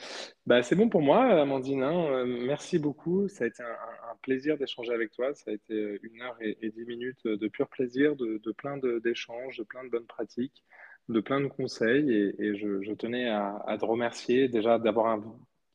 bah 0.46 0.64
c'est 0.64 0.76
bon 0.76 0.90
pour 0.90 1.02
moi, 1.02 1.24
Amandine. 1.24 1.82
Hein. 1.82 2.08
Euh, 2.12 2.26
merci 2.26 2.78
beaucoup. 2.78 3.30
Ça 3.30 3.46
a 3.46 3.48
été 3.48 3.64
un, 3.64 4.16
plaisir 4.22 4.58
d'échanger 4.58 4.92
avec 4.94 5.12
toi. 5.12 5.34
Ça 5.34 5.52
a 5.52 5.54
été 5.54 6.00
une 6.04 6.22
heure 6.22 6.36
et, 6.42 6.70
dix 6.70 6.86
minutes 6.86 7.26
de 7.26 7.48
pur 7.48 7.70
plaisir, 7.70 8.18
de, 8.18 8.52
plein 8.52 8.78
d'échanges, 8.78 9.58
de, 9.58 9.64
plein 9.64 9.86
de 9.86 9.90
bonnes 9.90 10.06
pratiques, 10.06 10.64
de 11.08 11.22
plein 11.22 11.40
de 11.40 11.48
conseils. 11.48 12.36
Et, 12.38 12.56
je, 12.56 12.94
tenais 12.94 13.30
à, 13.30 13.78
te 13.80 13.86
remercier 13.86 14.50
déjà 14.50 14.78
d'avoir 14.78 15.20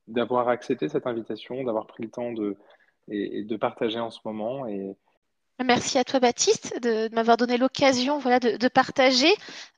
d'avoir 0.08 0.48
accepté 0.48 0.88
cette 0.88 1.06
invitation, 1.06 1.64
d'avoir 1.64 1.86
pris 1.86 2.04
le 2.04 2.10
temps 2.10 2.32
de, 2.32 2.56
et, 3.08 3.44
de 3.44 3.56
partager 3.56 3.98
en 3.98 4.10
ce 4.10 4.20
moment. 4.26 4.66
Merci 5.64 5.96
à 5.96 6.04
toi, 6.04 6.20
Baptiste, 6.20 6.78
de, 6.82 7.08
m'avoir 7.14 7.38
donné 7.38 7.56
l'occasion 7.56 8.18
voilà, 8.18 8.40
de, 8.40 8.68
partager, 8.68 9.32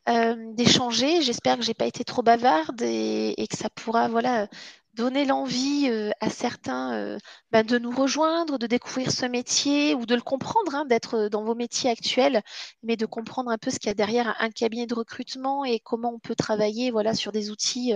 euh, 0.09 0.35
d'échanger. 0.55 1.22
J'espère 1.22 1.57
que 1.57 1.62
j'ai 1.62 1.74
pas 1.74 1.87
été 1.87 2.03
trop 2.03 2.22
bavarde 2.22 2.83
et, 2.83 3.47
que 3.49 3.57
ça 3.57 3.70
pourra 3.70 4.09
voilà, 4.09 4.49
donner 4.95 5.24
l'envie 5.24 5.89
euh, 5.89 6.11
à 6.20 6.31
certains 6.31 6.95
euh, 6.95 7.18
ben, 7.53 7.64
de 7.64 7.79
nous 7.79 7.93
rejoindre, 7.93 8.59
de 8.59 8.66
découvrir 8.66 9.12
ce 9.12 9.24
métier 9.26 9.95
ou 9.95 10.05
de 10.05 10.16
le 10.16 10.20
comprendre, 10.20 10.74
hein, 10.74 10.85
d'être 10.85 11.29
dans 11.29 11.45
vos 11.45 11.55
métiers 11.55 11.91
actuels, 11.91 12.43
mais 12.83 12.97
de 12.97 13.07
comprendre 13.07 13.53
un 13.53 13.59
peu 13.59 13.70
ce 13.70 13.79
qu'il 13.79 13.87
y 13.89 13.93
a 13.93 13.95
derrière 13.95 14.35
un 14.41 14.51
cabinet 14.51 14.87
de 14.87 14.95
recrutement 14.95 15.64
et 15.64 15.79
comment 15.79 16.12
on 16.12 16.18
peut 16.18 16.35
travailler 16.35 16.91
voilà, 16.91 17.14
sur 17.14 17.31
des 17.31 17.51
outils 17.51 17.93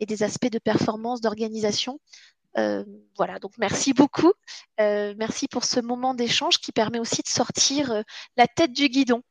et 0.00 0.06
des 0.06 0.22
aspects 0.22 0.50
de 0.50 0.58
performance, 0.58 1.20
d'organisation. 1.20 2.00
Voilà, 3.16 3.38
donc 3.38 3.52
merci 3.58 3.92
beaucoup. 3.92 4.32
merci 4.78 5.48
pour 5.48 5.64
ce 5.64 5.80
moment 5.80 6.14
d'échange 6.14 6.58
qui 6.58 6.72
permet 6.72 6.98
aussi 6.98 7.22
de 7.22 7.28
sortir 7.28 8.02
la 8.36 8.46
tête 8.46 8.72
du 8.72 8.88
guidon. 8.88 9.22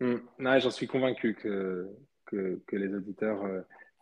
Mmh. 0.00 0.16
J'en 0.58 0.70
suis 0.70 0.86
convaincu 0.86 1.34
que, 1.34 1.88
que, 2.26 2.76
les 2.76 2.94
auditeurs 2.94 3.42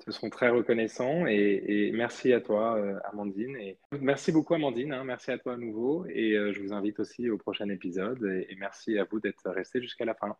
se 0.04 0.10
seront 0.10 0.30
très 0.30 0.48
reconnaissants. 0.48 1.26
Et, 1.26 1.90
merci 1.94 2.32
à 2.32 2.40
toi, 2.40 2.78
Amandine. 3.12 3.56
Et 3.56 3.78
merci 4.01 4.32
beaucoup, 4.32 4.55
Amandine. 4.55 4.92
Hein. 4.92 5.05
merci 5.05 5.30
à 5.30 5.38
toi 5.38 5.55
à 5.55 5.56
nouveau. 5.56 6.06
Et 6.06 6.34
je 6.52 6.60
vous 6.60 6.72
invite 6.72 7.01
aussi 7.01 7.30
au 7.30 7.38
prochain 7.38 7.68
épisode. 7.68 8.24
Et, 8.48 8.56
merci 8.59 8.98
à 8.98 9.05
vous 9.05 9.20
d'être 9.20 9.51
restés 9.51 9.80
jusqu'à 9.80 10.05
la 10.05 10.14
fin. 10.14 10.36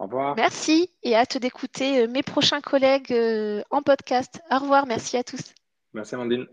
Au 0.00 0.04
revoir. 0.04 0.36
Merci 0.36 0.90
et 1.02 1.16
hâte 1.16 1.38
d'écouter 1.38 2.06
mes 2.06 2.22
prochains 2.22 2.60
collègues 2.60 3.14
en 3.70 3.82
podcast. 3.82 4.40
Au 4.50 4.58
revoir. 4.58 4.86
Merci 4.86 5.16
à 5.16 5.24
tous. 5.24 5.54
Merci, 5.94 6.14
Amandine. 6.14 6.46